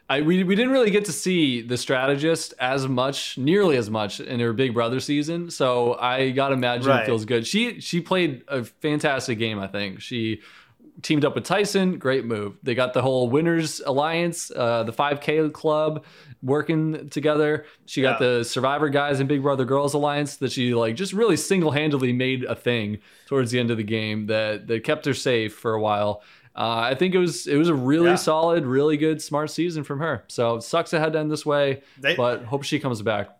I, 0.10 0.22
we, 0.22 0.44
we 0.44 0.56
didn't 0.56 0.72
really 0.72 0.92
get 0.92 1.06
to 1.06 1.12
see 1.12 1.62
the 1.62 1.78
strategist 1.78 2.54
as 2.60 2.88
much, 2.88 3.38
nearly 3.38 3.76
as 3.76 3.90
much 3.90 4.22
in 4.22 4.40
her 4.40 4.54
Big 4.54 4.74
Brother 4.74 5.02
season. 5.02 5.52
So 5.52 5.96
I 5.96 6.32
gotta 6.32 6.54
imagine 6.54 6.90
right. 6.90 7.04
it 7.04 7.06
feels 7.06 7.26
good. 7.26 7.46
She 7.46 7.82
she 7.82 8.00
played 8.00 8.44
a 8.48 8.64
fantastic 8.64 9.38
game. 9.38 9.60
I 9.60 9.68
think 9.68 10.02
she 10.02 10.42
teamed 11.02 11.26
up 11.26 11.36
with 11.36 11.44
Tyson. 11.44 11.98
Great 11.98 12.26
move. 12.26 12.58
They 12.64 12.74
got 12.74 12.94
the 12.94 13.02
whole 13.02 13.30
winners 13.30 13.82
alliance, 13.86 14.52
uh, 14.56 14.84
the 14.84 14.94
5K 14.94 15.52
club 15.54 16.06
working 16.42 17.10
together. 17.10 17.66
She 17.86 18.02
got 18.02 18.20
yeah. 18.22 18.28
the 18.28 18.44
Survivor 18.44 18.90
guys 18.90 19.20
and 19.20 19.28
Big 19.28 19.42
Brother 19.42 19.66
Girls 19.66 19.94
alliance 19.94 20.38
that 20.38 20.52
she 20.52 20.74
like 20.74 20.96
just 20.96 21.14
really 21.14 21.38
single 21.38 21.72
handedly 21.72 22.14
made 22.14 22.44
a 22.46 22.56
thing 22.56 23.00
towards 23.28 23.52
the 23.52 23.60
end 23.60 23.72
of 23.72 23.78
the 23.78 23.84
game 23.84 24.28
that 24.28 24.68
that 24.68 24.84
kept 24.84 25.06
her 25.06 25.14
safe 25.14 25.54
for 25.54 25.74
a 25.74 25.82
while. 25.82 26.24
Uh, 26.58 26.80
I 26.92 26.96
think 26.96 27.14
it 27.14 27.20
was 27.20 27.46
it 27.46 27.56
was 27.56 27.70
a 27.70 27.76
really 27.76 28.10
yeah. 28.10 28.16
solid, 28.16 28.66
really 28.66 28.98
good, 28.98 29.22
smart 29.22 29.52
season 29.52 29.84
from 29.84 30.00
her. 30.00 30.24
So 30.28 30.60
sucks 30.60 30.92
it 30.92 31.00
had 31.00 31.14
to 31.14 31.20
end 31.20 31.30
this 31.30 31.46
way, 31.46 31.84
they, 32.00 32.16
but 32.16 32.44
hope 32.46 32.64
she 32.64 32.80
comes 32.80 33.04
back. 33.04 33.38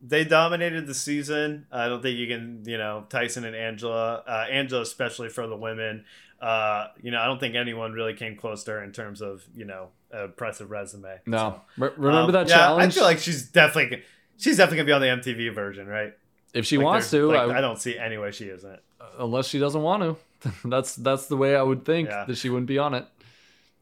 They 0.00 0.24
dominated 0.24 0.86
the 0.86 0.94
season. 0.94 1.66
I 1.72 1.88
don't 1.88 2.00
think 2.00 2.18
you 2.18 2.28
can, 2.28 2.62
you 2.64 2.78
know, 2.78 3.06
Tyson 3.08 3.44
and 3.44 3.56
Angela, 3.56 4.22
uh, 4.26 4.46
Angela 4.50 4.82
especially 4.82 5.28
for 5.30 5.48
the 5.48 5.56
women. 5.56 6.04
Uh, 6.40 6.88
you 7.02 7.10
know, 7.10 7.20
I 7.20 7.26
don't 7.26 7.38
think 7.38 7.56
anyone 7.56 7.92
really 7.92 8.14
came 8.14 8.36
close 8.36 8.62
to 8.64 8.72
her 8.72 8.82
in 8.82 8.92
terms 8.92 9.20
of, 9.20 9.44
you 9.56 9.64
know, 9.64 9.88
impressive 10.12 10.70
resume. 10.70 11.20
No, 11.26 11.62
so, 11.76 11.92
remember 11.96 12.08
um, 12.08 12.32
that 12.32 12.48
yeah, 12.48 12.54
challenge? 12.54 12.92
I 12.92 12.94
feel 12.94 13.04
like 13.04 13.18
she's 13.18 13.48
definitely 13.48 14.02
she's 14.36 14.58
definitely 14.58 14.78
gonna 14.84 15.00
be 15.00 15.12
on 15.12 15.22
the 15.24 15.32
MTV 15.32 15.54
version, 15.54 15.88
right? 15.88 16.14
If 16.54 16.66
she 16.66 16.76
like 16.76 16.84
wants 16.84 17.10
to, 17.10 17.28
like, 17.28 17.50
I, 17.50 17.58
I, 17.58 17.60
don't 17.60 17.80
see 17.80 17.96
any 17.96 18.18
way 18.18 18.30
she 18.30 18.44
isn't. 18.44 18.80
Unless 19.18 19.48
she 19.48 19.58
doesn't 19.58 19.82
want 19.82 20.02
to. 20.02 20.16
that's 20.64 20.96
that's 20.96 21.26
the 21.26 21.36
way 21.36 21.56
I 21.56 21.62
would 21.62 21.84
think 21.84 22.08
yeah. 22.08 22.24
that 22.24 22.36
she 22.36 22.48
wouldn't 22.48 22.66
be 22.66 22.78
on 22.78 22.94
it. 22.94 23.06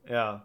Yeah. 0.08 0.40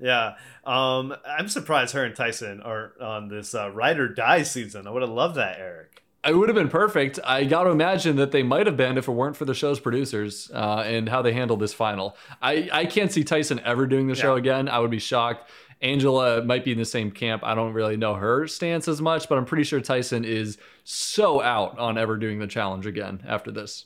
Yeah. 0.00 0.36
Um, 0.64 1.16
I'm 1.26 1.48
surprised 1.48 1.94
her 1.94 2.04
and 2.04 2.14
Tyson 2.14 2.60
are 2.60 2.92
on 3.00 3.28
this 3.28 3.54
uh, 3.54 3.70
ride 3.70 3.98
or 3.98 4.08
die 4.08 4.42
season. 4.42 4.86
I 4.86 4.90
would 4.90 5.02
have 5.02 5.10
loved 5.10 5.36
that, 5.36 5.58
Eric. 5.58 6.02
It 6.24 6.36
would 6.36 6.48
have 6.48 6.56
been 6.56 6.68
perfect. 6.68 7.18
I 7.24 7.44
got 7.44 7.64
to 7.64 7.70
imagine 7.70 8.16
that 8.16 8.32
they 8.32 8.42
might 8.42 8.66
have 8.66 8.76
been 8.76 8.98
if 8.98 9.08
it 9.08 9.12
weren't 9.12 9.36
for 9.36 9.44
the 9.44 9.54
show's 9.54 9.80
producers 9.80 10.50
uh, 10.52 10.82
and 10.84 11.08
how 11.08 11.22
they 11.22 11.32
handled 11.32 11.60
this 11.60 11.72
final. 11.72 12.16
I, 12.42 12.68
I 12.72 12.86
can't 12.86 13.10
see 13.10 13.24
Tyson 13.24 13.60
ever 13.64 13.86
doing 13.86 14.08
the 14.08 14.14
show 14.14 14.34
again. 14.34 14.68
I 14.68 14.80
would 14.80 14.90
be 14.90 14.98
shocked. 14.98 15.50
Angela 15.80 16.42
might 16.42 16.64
be 16.64 16.72
in 16.72 16.78
the 16.78 16.84
same 16.84 17.12
camp. 17.12 17.44
I 17.44 17.54
don't 17.54 17.72
really 17.72 17.96
know 17.96 18.14
her 18.14 18.48
stance 18.48 18.88
as 18.88 19.00
much, 19.00 19.28
but 19.28 19.38
I'm 19.38 19.44
pretty 19.44 19.62
sure 19.62 19.80
Tyson 19.80 20.24
is 20.24 20.58
so 20.82 21.40
out 21.40 21.78
on 21.78 21.96
ever 21.96 22.16
doing 22.16 22.40
the 22.40 22.48
challenge 22.48 22.84
again 22.84 23.22
after 23.26 23.52
this. 23.52 23.84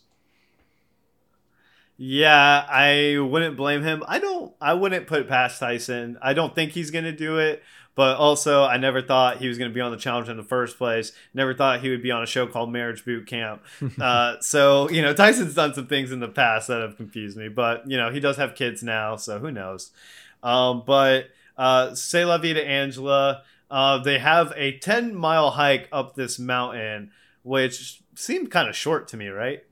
Yeah, 1.96 2.66
I 2.68 3.18
wouldn't 3.18 3.56
blame 3.56 3.82
him. 3.82 4.02
I 4.08 4.18
don't. 4.18 4.52
I 4.60 4.74
wouldn't 4.74 5.06
put 5.06 5.28
past 5.28 5.60
Tyson. 5.60 6.18
I 6.20 6.32
don't 6.32 6.54
think 6.54 6.72
he's 6.72 6.90
gonna 6.90 7.12
do 7.12 7.38
it. 7.38 7.62
But 7.94 8.16
also, 8.16 8.64
I 8.64 8.78
never 8.78 9.02
thought 9.02 9.36
he 9.38 9.48
was 9.48 9.58
going 9.58 9.70
to 9.70 9.74
be 9.74 9.80
on 9.80 9.90
the 9.90 9.98
challenge 9.98 10.30
in 10.30 10.38
the 10.38 10.42
first 10.42 10.78
place. 10.78 11.12
Never 11.34 11.52
thought 11.52 11.82
he 11.82 11.90
would 11.90 12.02
be 12.02 12.10
on 12.10 12.22
a 12.22 12.26
show 12.26 12.46
called 12.46 12.72
Marriage 12.72 13.04
Boot 13.04 13.26
Camp. 13.26 13.62
uh, 14.00 14.40
so, 14.40 14.88
you 14.88 15.02
know, 15.02 15.12
Tyson's 15.12 15.54
done 15.54 15.74
some 15.74 15.86
things 15.88 16.10
in 16.10 16.20
the 16.20 16.28
past 16.28 16.68
that 16.68 16.80
have 16.80 16.96
confused 16.96 17.36
me. 17.36 17.48
But, 17.48 17.88
you 17.90 17.98
know, 17.98 18.10
he 18.10 18.18
does 18.18 18.38
have 18.38 18.54
kids 18.54 18.82
now, 18.82 19.16
so 19.16 19.38
who 19.38 19.50
knows. 19.50 19.90
Um, 20.42 20.84
but 20.86 21.28
uh, 21.58 21.94
say 21.94 22.24
la 22.24 22.38
vie 22.38 22.54
to 22.54 22.66
Angela. 22.66 23.42
Uh, 23.70 23.98
they 23.98 24.18
have 24.18 24.54
a 24.56 24.78
10 24.78 25.14
mile 25.14 25.50
hike 25.50 25.88
up 25.92 26.14
this 26.14 26.38
mountain, 26.38 27.10
which 27.42 28.02
seemed 28.14 28.50
kind 28.50 28.70
of 28.70 28.76
short 28.76 29.08
to 29.08 29.18
me, 29.18 29.28
right? 29.28 29.64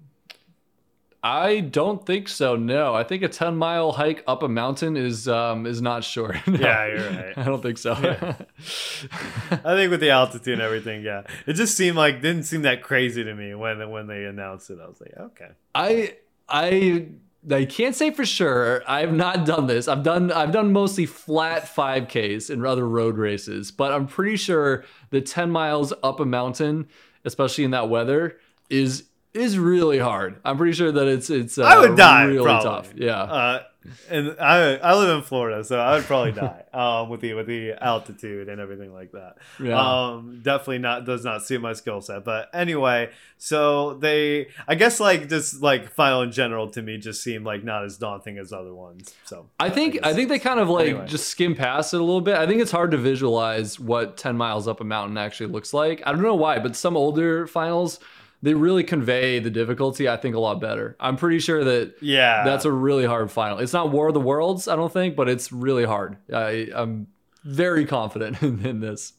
I 1.22 1.60
don't 1.60 2.04
think 2.06 2.28
so. 2.28 2.56
No, 2.56 2.94
I 2.94 3.04
think 3.04 3.22
a 3.22 3.28
ten 3.28 3.56
mile 3.56 3.92
hike 3.92 4.24
up 4.26 4.42
a 4.42 4.48
mountain 4.48 4.96
is 4.96 5.28
um 5.28 5.66
is 5.66 5.82
not 5.82 6.02
short. 6.02 6.36
no. 6.46 6.58
Yeah, 6.58 6.86
you're 6.86 7.10
right. 7.10 7.38
I 7.38 7.44
don't 7.44 7.62
think 7.62 7.78
so. 7.78 7.92
Yeah. 7.92 8.36
I 9.50 9.74
think 9.74 9.90
with 9.90 10.00
the 10.00 10.10
altitude 10.10 10.54
and 10.54 10.62
everything, 10.62 11.02
yeah, 11.02 11.22
it 11.46 11.54
just 11.54 11.76
seemed 11.76 11.96
like 11.96 12.22
didn't 12.22 12.44
seem 12.44 12.62
that 12.62 12.82
crazy 12.82 13.22
to 13.22 13.34
me 13.34 13.54
when 13.54 13.90
when 13.90 14.06
they 14.06 14.24
announced 14.24 14.70
it. 14.70 14.78
I 14.82 14.86
was 14.86 15.00
like, 15.00 15.14
okay. 15.18 15.48
I 15.74 16.14
I 16.48 17.08
I 17.50 17.64
can't 17.64 17.94
say 17.94 18.10
for 18.10 18.24
sure. 18.24 18.82
I've 18.86 19.12
not 19.12 19.46
done 19.46 19.66
this. 19.66 19.88
I've 19.88 20.02
done 20.02 20.32
I've 20.32 20.52
done 20.52 20.72
mostly 20.72 21.06
flat 21.06 21.64
5Ks 21.64 22.50
and 22.50 22.64
other 22.66 22.86
road 22.86 23.16
races, 23.16 23.70
but 23.70 23.92
I'm 23.92 24.06
pretty 24.06 24.36
sure 24.36 24.84
the 25.10 25.20
10 25.20 25.50
miles 25.50 25.92
up 26.02 26.20
a 26.20 26.26
mountain, 26.26 26.88
especially 27.24 27.64
in 27.64 27.70
that 27.70 27.88
weather, 27.88 28.38
is 28.68 29.04
is 29.34 29.58
really 29.58 29.98
hard. 29.98 30.40
I'm 30.44 30.56
pretty 30.56 30.72
sure 30.72 30.90
that 30.90 31.06
it's 31.06 31.30
it's 31.30 31.58
uh, 31.58 31.62
I 31.62 31.78
would 31.78 31.96
die 31.96 32.24
really 32.24 32.44
probably. 32.44 32.70
tough. 32.70 32.92
Yeah. 32.96 33.22
Uh, 33.22 33.62
and 34.10 34.36
I 34.38 34.74
I 34.76 34.94
live 34.94 35.16
in 35.16 35.22
Florida, 35.22 35.64
so 35.64 35.78
I 35.78 35.94
would 35.94 36.04
probably 36.04 36.32
die 36.32 36.64
um, 36.74 37.08
with 37.08 37.20
the 37.20 37.32
with 37.34 37.46
the 37.46 37.72
altitude 37.72 38.48
and 38.48 38.60
everything 38.60 38.92
like 38.92 39.12
that. 39.12 39.36
Yeah. 39.58 39.80
Um, 39.80 40.40
definitely 40.42 40.78
not 40.78 41.06
does 41.06 41.24
not 41.24 41.46
suit 41.46 41.62
my 41.62 41.72
skill 41.72 42.00
set. 42.00 42.24
But 42.24 42.50
anyway, 42.52 43.10
so 43.38 43.94
they 43.94 44.48
I 44.68 44.74
guess 44.74 45.00
like 45.00 45.28
just 45.28 45.62
like 45.62 45.90
final 45.90 46.22
in 46.22 46.32
general 46.32 46.68
to 46.70 46.82
me 46.82 46.98
just 46.98 47.22
seemed 47.22 47.46
like 47.46 47.64
not 47.64 47.84
as 47.84 47.96
daunting 47.96 48.36
as 48.36 48.52
other 48.52 48.74
ones. 48.74 49.14
So 49.24 49.46
I 49.58 49.70
think 49.70 49.98
I, 50.02 50.10
I 50.10 50.14
think 50.14 50.28
they 50.28 50.38
kind 50.38 50.60
of 50.60 50.68
like 50.68 50.88
anyway. 50.88 51.06
just 51.06 51.28
skim 51.28 51.54
past 51.54 51.94
it 51.94 52.00
a 52.00 52.04
little 52.04 52.20
bit. 52.20 52.36
I 52.36 52.46
think 52.46 52.60
it's 52.60 52.72
hard 52.72 52.90
to 52.90 52.98
visualize 52.98 53.80
what 53.80 54.16
ten 54.18 54.36
miles 54.36 54.68
up 54.68 54.80
a 54.80 54.84
mountain 54.84 55.16
actually 55.16 55.50
looks 55.52 55.72
like. 55.72 56.02
I 56.04 56.12
don't 56.12 56.22
know 56.22 56.34
why, 56.34 56.58
but 56.58 56.76
some 56.76 56.96
older 56.96 57.46
finals 57.46 57.98
they 58.42 58.54
really 58.54 58.84
convey 58.84 59.38
the 59.38 59.50
difficulty 59.50 60.08
I 60.08 60.16
think 60.16 60.34
a 60.34 60.40
lot 60.40 60.60
better. 60.60 60.96
I'm 60.98 61.16
pretty 61.16 61.40
sure 61.40 61.62
that 61.64 61.94
yeah, 62.00 62.44
that's 62.44 62.64
a 62.64 62.72
really 62.72 63.04
hard 63.04 63.30
final. 63.30 63.58
It's 63.58 63.72
not 63.72 63.90
War 63.90 64.08
of 64.08 64.14
the 64.14 64.20
Worlds, 64.20 64.68
I 64.68 64.76
don't 64.76 64.92
think, 64.92 65.16
but 65.16 65.28
it's 65.28 65.52
really 65.52 65.84
hard. 65.84 66.16
I, 66.32 66.68
I'm 66.74 67.08
very 67.44 67.84
confident 67.86 68.42
in, 68.42 68.64
in 68.64 68.80
this. 68.80 69.12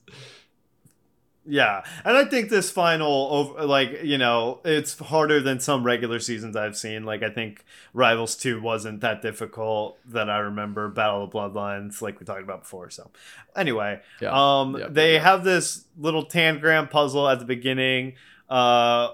Yeah, 1.43 1.83
and 2.05 2.15
I 2.15 2.25
think 2.25 2.49
this 2.49 2.69
final, 2.69 3.27
over 3.31 3.65
like 3.65 4.03
you 4.03 4.19
know, 4.19 4.59
it's 4.63 4.97
harder 4.99 5.41
than 5.41 5.59
some 5.59 5.83
regular 5.83 6.19
seasons 6.19 6.55
I've 6.55 6.77
seen. 6.77 7.03
Like 7.03 7.23
I 7.23 7.29
think 7.29 7.65
Rivals 7.93 8.35
Two 8.35 8.61
wasn't 8.61 9.01
that 9.01 9.23
difficult 9.23 9.97
that 10.05 10.29
I 10.29 10.37
remember. 10.37 10.87
Battle 10.87 11.23
of 11.23 11.31
Bloodlines, 11.31 11.99
like 11.99 12.19
we 12.19 12.27
talked 12.27 12.43
about 12.43 12.61
before. 12.61 12.91
So, 12.91 13.09
anyway, 13.55 14.01
yeah. 14.21 14.29
um, 14.33 14.77
yeah, 14.77 14.87
they 14.87 15.13
yeah. 15.13 15.23
have 15.23 15.43
this 15.43 15.85
little 15.97 16.25
tangram 16.25 16.89
puzzle 16.91 17.27
at 17.27 17.39
the 17.39 17.45
beginning 17.45 18.13
uh, 18.51 19.13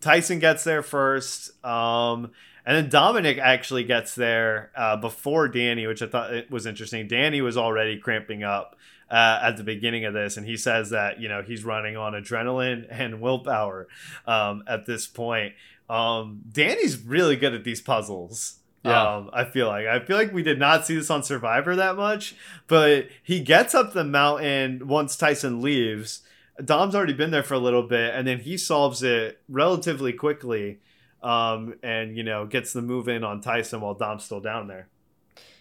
Tyson 0.00 0.40
gets 0.40 0.64
there 0.64 0.82
first. 0.82 1.64
Um, 1.64 2.32
and 2.66 2.76
then 2.76 2.88
Dominic 2.90 3.38
actually 3.38 3.84
gets 3.84 4.16
there 4.16 4.72
uh, 4.76 4.96
before 4.96 5.46
Danny, 5.46 5.86
which 5.86 6.02
I 6.02 6.08
thought 6.08 6.34
it 6.34 6.50
was 6.50 6.66
interesting. 6.66 7.06
Danny 7.06 7.40
was 7.40 7.56
already 7.56 7.96
cramping 7.96 8.42
up 8.42 8.76
uh, 9.08 9.38
at 9.40 9.56
the 9.56 9.62
beginning 9.62 10.04
of 10.04 10.14
this, 10.14 10.36
and 10.36 10.44
he 10.44 10.56
says 10.56 10.90
that 10.90 11.20
you 11.20 11.28
know 11.28 11.42
he's 11.42 11.64
running 11.64 11.96
on 11.96 12.12
adrenaline 12.12 12.86
and 12.90 13.20
willpower 13.20 13.86
um, 14.26 14.64
at 14.66 14.84
this 14.84 15.06
point. 15.06 15.54
Um, 15.88 16.42
Danny's 16.50 16.98
really 16.98 17.36
good 17.36 17.54
at 17.54 17.62
these 17.62 17.80
puzzles. 17.80 18.56
Yeah. 18.84 19.16
Um, 19.16 19.30
I 19.32 19.44
feel 19.44 19.68
like 19.68 19.86
I 19.86 20.00
feel 20.00 20.16
like 20.16 20.32
we 20.32 20.42
did 20.42 20.58
not 20.58 20.86
see 20.86 20.96
this 20.96 21.10
on 21.10 21.22
Survivor 21.22 21.76
that 21.76 21.94
much, 21.94 22.34
but 22.66 23.06
he 23.22 23.38
gets 23.38 23.76
up 23.76 23.92
the 23.92 24.04
mountain 24.04 24.88
once 24.88 25.16
Tyson 25.16 25.62
leaves, 25.62 26.22
Dom's 26.64 26.94
already 26.94 27.12
been 27.12 27.30
there 27.30 27.42
for 27.42 27.54
a 27.54 27.58
little 27.58 27.82
bit, 27.82 28.14
and 28.14 28.26
then 28.26 28.40
he 28.40 28.56
solves 28.56 29.02
it 29.02 29.40
relatively 29.48 30.12
quickly, 30.12 30.80
um, 31.22 31.74
and 31.82 32.16
you 32.16 32.22
know 32.22 32.46
gets 32.46 32.72
the 32.72 32.82
move 32.82 33.08
in 33.08 33.24
on 33.24 33.40
Tyson 33.40 33.80
while 33.80 33.94
Dom's 33.94 34.24
still 34.24 34.40
down 34.40 34.68
there. 34.68 34.88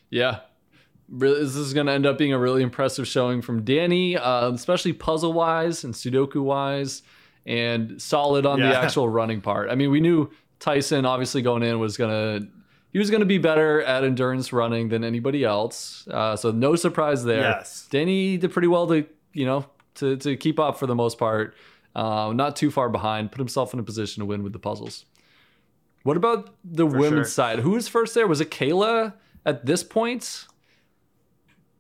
Yeah, 0.10 0.40
really, 1.10 1.42
this 1.42 1.56
is 1.56 1.74
going 1.74 1.88
to 1.88 1.94
end 1.94 2.06
up 2.06 2.18
being 2.18 2.34
a 2.34 2.40
really 2.40 2.62
impressive 2.62 3.08
showing 3.08 3.42
from 3.42 3.64
Danny, 3.64 4.18
uh, 4.18 4.52
especially 4.52 4.94
puzzle 4.94 5.34
wise 5.34 5.84
and 5.84 5.94
Sudoku 5.94 6.42
wise, 6.42 7.04
and 7.46 8.02
solid 8.02 8.46
on 8.46 8.60
yeah. 8.60 8.70
the 8.70 8.78
actual 8.84 9.10
running 9.10 9.42
part. 9.42 9.70
I 9.70 9.76
mean, 9.76 9.92
we 9.92 10.00
knew 10.00 10.32
Tyson 10.60 11.06
obviously 11.06 11.42
going 11.42 11.64
in 11.64 11.80
was 11.80 11.98
going 11.98 12.12
to 12.42 12.48
he 12.94 13.00
was 13.00 13.10
going 13.10 13.20
to 13.20 13.26
be 13.26 13.38
better 13.38 13.82
at 13.82 14.06
endurance 14.06 14.54
running 14.54 14.88
than 14.88 15.04
anybody 15.04 15.44
else. 15.44 16.08
Uh, 16.08 16.38
so 16.38 16.52
no 16.52 16.78
surprise 16.78 17.26
there. 17.26 17.42
Yes. 17.42 17.88
Danny 17.92 18.38
did 18.38 18.54
pretty 18.54 18.70
well 18.70 18.88
to 18.88 19.06
you 19.34 19.46
know 19.46 19.66
to, 19.96 20.18
to 20.18 20.36
keep 20.38 20.60
up 20.60 20.78
for 20.78 20.88
the 20.88 20.96
most 20.96 21.18
part. 21.18 21.56
Uh, 21.96 22.34
not 22.36 22.56
too 22.56 22.70
far 22.70 22.90
behind, 22.90 23.32
put 23.32 23.40
himself 23.40 23.74
in 23.74 23.80
a 23.80 23.84
position 23.84 24.22
to 24.22 24.26
win 24.26 24.44
with 24.44 24.54
the 24.54 24.60
puzzles. 24.60 25.06
What 26.04 26.18
about 26.18 26.54
the 26.64 26.88
for 26.88 26.98
women's 26.98 27.28
sure. 27.28 27.34
side? 27.34 27.60
Who 27.60 27.72
was 27.72 27.88
first 27.88 28.14
there? 28.14 28.28
Was 28.28 28.42
it 28.42 28.52
Kayla 28.52 29.14
at 29.46 29.66
this 29.66 29.84
point? 29.84 30.46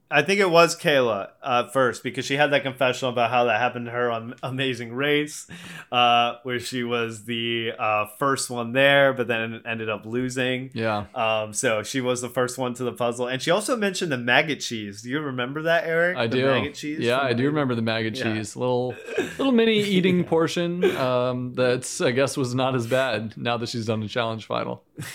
I 0.09 0.21
think 0.21 0.39
it 0.39 0.49
was 0.49 0.77
Kayla 0.77 1.29
uh, 1.41 1.67
first 1.67 2.03
because 2.03 2.25
she 2.25 2.35
had 2.35 2.51
that 2.51 2.61
confessional 2.61 3.11
about 3.11 3.31
how 3.31 3.45
that 3.45 3.59
happened 3.59 3.87
to 3.87 3.91
her 3.91 4.11
on 4.11 4.35
Amazing 4.43 4.93
Race, 4.93 5.47
uh, 5.91 6.35
where 6.43 6.59
she 6.59 6.83
was 6.83 7.25
the 7.25 7.71
uh, 7.77 8.05
first 8.19 8.51
one 8.51 8.71
there, 8.73 9.13
but 9.13 9.27
then 9.27 9.61
ended 9.65 9.89
up 9.89 10.05
losing. 10.05 10.69
Yeah. 10.73 11.05
Um, 11.15 11.53
so 11.53 11.81
she 11.81 12.01
was 12.01 12.21
the 12.21 12.29
first 12.29 12.59
one 12.59 12.75
to 12.75 12.83
the 12.83 12.91
puzzle, 12.91 13.27
and 13.27 13.41
she 13.41 13.49
also 13.49 13.75
mentioned 13.75 14.11
the 14.11 14.17
maggot 14.17 14.59
cheese. 14.59 15.01
Do 15.01 15.09
you 15.09 15.19
remember 15.19 15.63
that, 15.63 15.85
Eric? 15.85 16.17
I 16.17 16.27
the 16.27 16.37
do. 16.37 16.45
Maggot 16.45 16.75
cheese. 16.75 16.99
Yeah, 16.99 17.19
I 17.19 17.33
do 17.33 17.45
remember 17.45 17.73
the 17.73 17.81
maggot 17.81 18.15
yeah. 18.15 18.35
cheese. 18.35 18.55
Little, 18.55 18.95
little 19.17 19.51
mini 19.51 19.79
eating 19.79 20.23
portion. 20.23 20.83
Um, 20.95 21.53
that's 21.55 21.99
I 21.99 22.11
guess 22.11 22.37
was 22.37 22.53
not 22.53 22.75
as 22.75 22.85
bad 22.85 23.35
now 23.37 23.57
that 23.57 23.69
she's 23.69 23.87
done 23.87 24.01
the 24.01 24.07
challenge 24.07 24.45
final. 24.45 24.83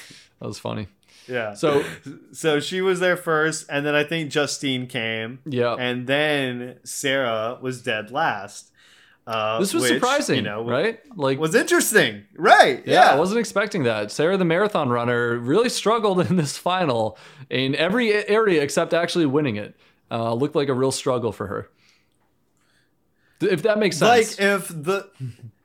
That 0.41 0.47
was 0.47 0.59
funny. 0.59 0.89
Yeah. 1.31 1.55
So 1.55 1.85
so 2.33 2.61
she 2.61 2.81
was 2.81 3.01
there 3.01 3.17
first, 3.17 3.67
and 3.71 3.87
then 3.87 3.95
I 3.95 4.05
think 4.05 4.31
Justine 4.31 4.87
came. 4.87 5.41
Yeah. 5.47 5.77
And 5.79 6.07
then 6.07 6.79
Sarah 6.85 7.59
was 7.61 7.83
dead 7.83 8.11
last. 8.11 8.71
Uh, 9.27 9.61
this 9.61 9.73
was 9.73 9.85
which, 9.85 9.93
surprising, 9.93 10.37
you 10.37 10.43
know, 10.43 10.67
right? 10.67 10.99
Like 11.15 11.39
was 11.39 11.55
interesting, 11.55 12.25
right? 12.35 12.83
Yeah, 12.85 12.95
yeah, 12.95 13.11
I 13.13 13.15
wasn't 13.17 13.39
expecting 13.39 13.85
that. 13.85 14.11
Sarah, 14.11 14.37
the 14.37 14.45
marathon 14.45 14.89
runner, 14.89 15.39
really 15.39 15.69
struggled 15.69 16.21
in 16.29 16.37
this 16.37 16.57
final 16.57 17.17
in 17.49 17.77
every 17.77 18.13
area 18.13 18.63
except 18.63 18.93
actually 18.93 19.27
winning 19.27 19.57
it. 19.57 19.77
Uh, 20.11 20.35
looked 20.35 20.57
like 20.57 20.69
a 20.69 20.75
real 20.75 20.91
struggle 20.91 21.31
for 21.31 21.47
her. 21.47 21.71
If 23.41 23.63
that 23.63 23.79
makes 23.79 23.97
sense. 23.97 24.39
Like 24.39 24.41
if 24.41 24.69
the 24.69 25.09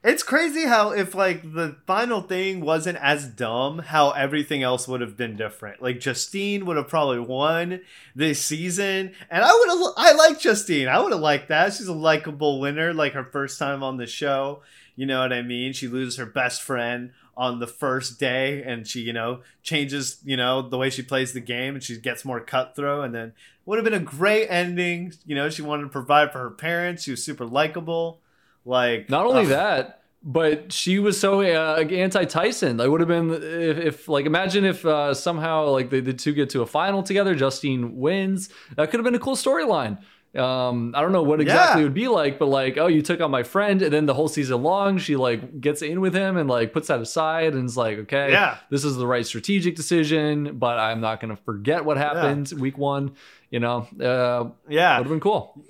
it's 0.06 0.22
crazy 0.22 0.66
how 0.66 0.92
if 0.92 1.16
like 1.16 1.42
the 1.42 1.78
final 1.88 2.22
thing 2.22 2.62
wasn't 2.62 3.00
as 3.02 3.28
dumb, 3.28 3.80
how 3.80 4.12
everything 4.12 4.62
else 4.62 4.88
would 4.88 5.02
have 5.02 5.18
been 5.18 5.36
different. 5.36 5.82
Like 5.82 6.00
Justine 6.00 6.66
would 6.68 6.78
have 6.78 6.88
probably 6.88 7.20
won 7.20 7.82
this 8.16 8.44
season, 8.46 9.14
and 9.32 9.44
I 9.44 9.52
would 9.52 9.70
have. 9.70 9.94
I 9.98 10.14
like 10.14 10.40
Justine. 10.40 10.88
I 10.88 11.00
would 11.00 11.12
have 11.12 11.22
liked 11.22 11.48
that. 11.48 11.74
She's 11.74 11.88
a 11.88 11.94
likable 11.94 12.60
winner. 12.60 12.94
Like 12.94 13.14
her 13.14 13.24
first 13.24 13.58
time 13.58 13.82
on 13.82 13.98
the 13.98 14.06
show. 14.06 14.62
You 14.96 15.08
know 15.08 15.22
what 15.22 15.34
I 15.34 15.42
mean? 15.42 15.74
She 15.74 15.88
loses 15.88 16.18
her 16.18 16.26
best 16.26 16.62
friend 16.62 17.12
on 17.36 17.60
the 17.60 17.68
first 17.68 18.20
day, 18.20 18.62
and 18.62 18.88
she 18.88 19.02
you 19.02 19.14
know 19.14 19.42
changes 19.64 20.20
you 20.24 20.38
know 20.38 20.62
the 20.62 20.78
way 20.78 20.92
she 20.92 21.02
plays 21.02 21.34
the 21.34 21.42
game, 21.42 21.74
and 21.74 21.84
she 21.84 21.98
gets 21.98 22.24
more 22.24 22.40
cutthroat, 22.40 23.06
and 23.06 23.16
then 23.16 23.34
would 23.66 23.78
have 23.78 23.86
been 23.86 23.94
a 23.96 24.00
great 24.00 24.48
ending. 24.50 25.14
You 25.26 25.34
know, 25.34 25.50
she 25.50 25.64
wanted 25.64 25.84
to 25.84 25.90
provide 25.90 26.32
for 26.32 26.40
her 26.40 26.52
parents. 26.52 27.04
She 27.04 27.12
was 27.12 27.24
super 27.26 27.46
likable. 27.46 28.20
Like 28.66 29.10
not 29.10 29.26
only 29.26 29.46
uh, 29.46 29.50
that, 29.50 30.02
but 30.24 30.74
she 30.74 30.98
was 30.98 31.20
so 31.20 31.42
uh, 31.42 31.80
anti 31.80 32.26
Tyson. 32.26 32.82
I 32.82 32.88
would 32.88 33.00
have 33.00 33.08
been 33.08 33.32
if, 33.32 33.78
if, 33.78 34.08
like 34.10 34.26
imagine 34.26 34.66
if 34.66 34.84
uh, 34.84 35.14
somehow 35.14 35.70
like 35.70 35.92
the, 35.92 36.00
the 36.00 36.14
two 36.14 36.34
get 36.34 36.50
to 36.52 36.64
a 36.64 36.66
final 36.66 37.04
together. 37.04 37.36
Justine 37.36 37.98
wins. 37.98 38.50
That 38.76 38.90
could 38.90 39.00
have 39.00 39.06
been 39.06 39.16
a 39.16 39.20
cool 39.20 39.36
storyline. 39.36 40.00
Um, 40.36 40.94
I 40.94 41.02
don't 41.02 41.14
know 41.14 41.24
what 41.24 41.40
exactly 41.40 41.80
yeah. 41.80 41.86
it 41.86 41.88
would 41.88 41.94
be 41.94 42.08
like, 42.10 42.40
but 42.40 42.48
like, 42.48 42.78
oh, 42.78 42.88
you 42.88 43.02
took 43.02 43.22
on 43.22 43.32
my 43.32 43.44
friend, 43.44 43.82
and 43.82 43.94
then 43.94 44.06
the 44.06 44.14
whole 44.14 44.28
season 44.28 44.64
long, 44.64 44.98
she 44.98 45.16
like 45.16 45.62
gets 45.62 45.82
in 45.82 46.02
with 46.02 46.14
him 46.14 46.36
and 46.36 46.50
like 46.50 46.74
puts 46.74 46.90
that 46.90 47.00
aside 47.00 47.54
and 47.54 47.66
is 47.66 47.78
like, 47.78 48.00
okay, 48.00 48.32
yeah, 48.32 48.58
this 48.70 48.84
is 48.84 48.98
the 48.98 49.08
right 49.08 49.26
strategic 49.26 49.76
decision, 49.76 50.58
but 50.58 50.78
I'm 50.78 51.00
not 51.00 51.22
gonna 51.22 51.38
forget 51.38 51.86
what 51.86 51.98
happened 51.98 52.52
yeah. 52.52 52.58
week 52.58 52.78
one. 52.78 53.16
You 53.50 53.62
know, 53.62 53.88
uh, 54.02 54.50
yeah, 54.68 54.98
would 54.98 55.06
have 55.06 55.12
been 55.12 55.22
cool. 55.22 55.64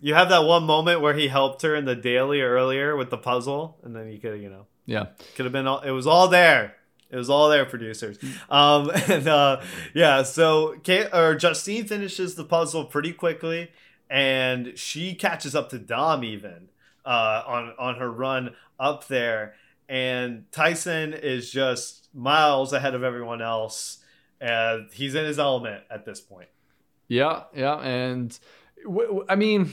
You 0.00 0.14
have 0.14 0.28
that 0.28 0.44
one 0.44 0.64
moment 0.64 1.00
where 1.00 1.14
he 1.14 1.28
helped 1.28 1.62
her 1.62 1.74
in 1.74 1.84
the 1.84 1.96
daily 1.96 2.40
earlier 2.40 2.96
with 2.96 3.10
the 3.10 3.18
puzzle, 3.18 3.78
and 3.82 3.94
then 3.96 4.08
you 4.08 4.18
could, 4.18 4.40
you 4.40 4.48
know, 4.48 4.66
yeah, 4.86 5.06
could 5.34 5.44
have 5.44 5.52
been 5.52 5.66
all. 5.66 5.80
It 5.80 5.90
was 5.90 6.06
all 6.06 6.28
there. 6.28 6.76
It 7.10 7.16
was 7.16 7.30
all 7.30 7.48
there, 7.48 7.64
producers. 7.64 8.18
Um, 8.50 8.90
and 9.08 9.26
uh, 9.26 9.62
yeah, 9.94 10.22
so 10.22 10.76
Kate 10.82 11.08
or 11.12 11.34
Justine 11.34 11.86
finishes 11.86 12.34
the 12.34 12.44
puzzle 12.44 12.84
pretty 12.84 13.12
quickly, 13.12 13.70
and 14.08 14.78
she 14.78 15.14
catches 15.14 15.54
up 15.54 15.70
to 15.70 15.78
Dom 15.78 16.22
even 16.22 16.68
uh, 17.04 17.42
on 17.46 17.74
on 17.78 17.96
her 17.96 18.10
run 18.10 18.54
up 18.78 19.08
there. 19.08 19.54
And 19.88 20.44
Tyson 20.52 21.14
is 21.14 21.50
just 21.50 22.08
miles 22.14 22.72
ahead 22.72 22.94
of 22.94 23.02
everyone 23.02 23.40
else, 23.40 23.98
and 24.40 24.88
he's 24.92 25.14
in 25.14 25.24
his 25.24 25.38
element 25.38 25.84
at 25.90 26.04
this 26.04 26.20
point. 26.20 26.48
Yeah, 27.08 27.44
yeah, 27.54 27.76
and 27.76 28.38
I 29.28 29.36
mean, 29.36 29.72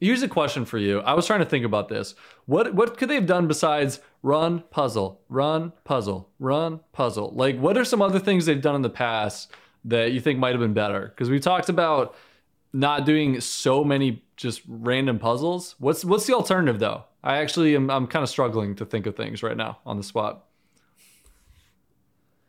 here's 0.00 0.22
a 0.22 0.28
question 0.28 0.64
for 0.64 0.78
you. 0.78 1.00
I 1.00 1.14
was 1.14 1.26
trying 1.26 1.40
to 1.40 1.46
think 1.46 1.64
about 1.64 1.88
this. 1.88 2.14
What 2.46 2.74
what 2.74 2.98
could 2.98 3.08
they 3.08 3.14
have 3.14 3.26
done 3.26 3.46
besides 3.46 4.00
run 4.22 4.60
puzzle, 4.70 5.20
run 5.28 5.72
puzzle, 5.84 6.30
run 6.38 6.80
puzzle? 6.92 7.32
Like, 7.34 7.58
what 7.58 7.76
are 7.76 7.84
some 7.84 8.02
other 8.02 8.18
things 8.18 8.46
they've 8.46 8.60
done 8.60 8.74
in 8.74 8.82
the 8.82 8.90
past 8.90 9.50
that 9.84 10.12
you 10.12 10.20
think 10.20 10.38
might 10.38 10.52
have 10.52 10.60
been 10.60 10.74
better? 10.74 11.08
Because 11.08 11.30
we 11.30 11.40
talked 11.40 11.68
about 11.68 12.14
not 12.72 13.06
doing 13.06 13.40
so 13.40 13.84
many 13.84 14.22
just 14.36 14.62
random 14.66 15.18
puzzles. 15.18 15.74
What's 15.78 16.04
what's 16.04 16.26
the 16.26 16.34
alternative 16.34 16.78
though? 16.80 17.04
I 17.22 17.38
actually 17.38 17.74
am 17.74 17.90
I'm 17.90 18.06
kind 18.06 18.22
of 18.22 18.28
struggling 18.28 18.74
to 18.76 18.84
think 18.84 19.06
of 19.06 19.16
things 19.16 19.42
right 19.42 19.56
now 19.56 19.78
on 19.86 19.96
the 19.96 20.02
spot. 20.02 20.44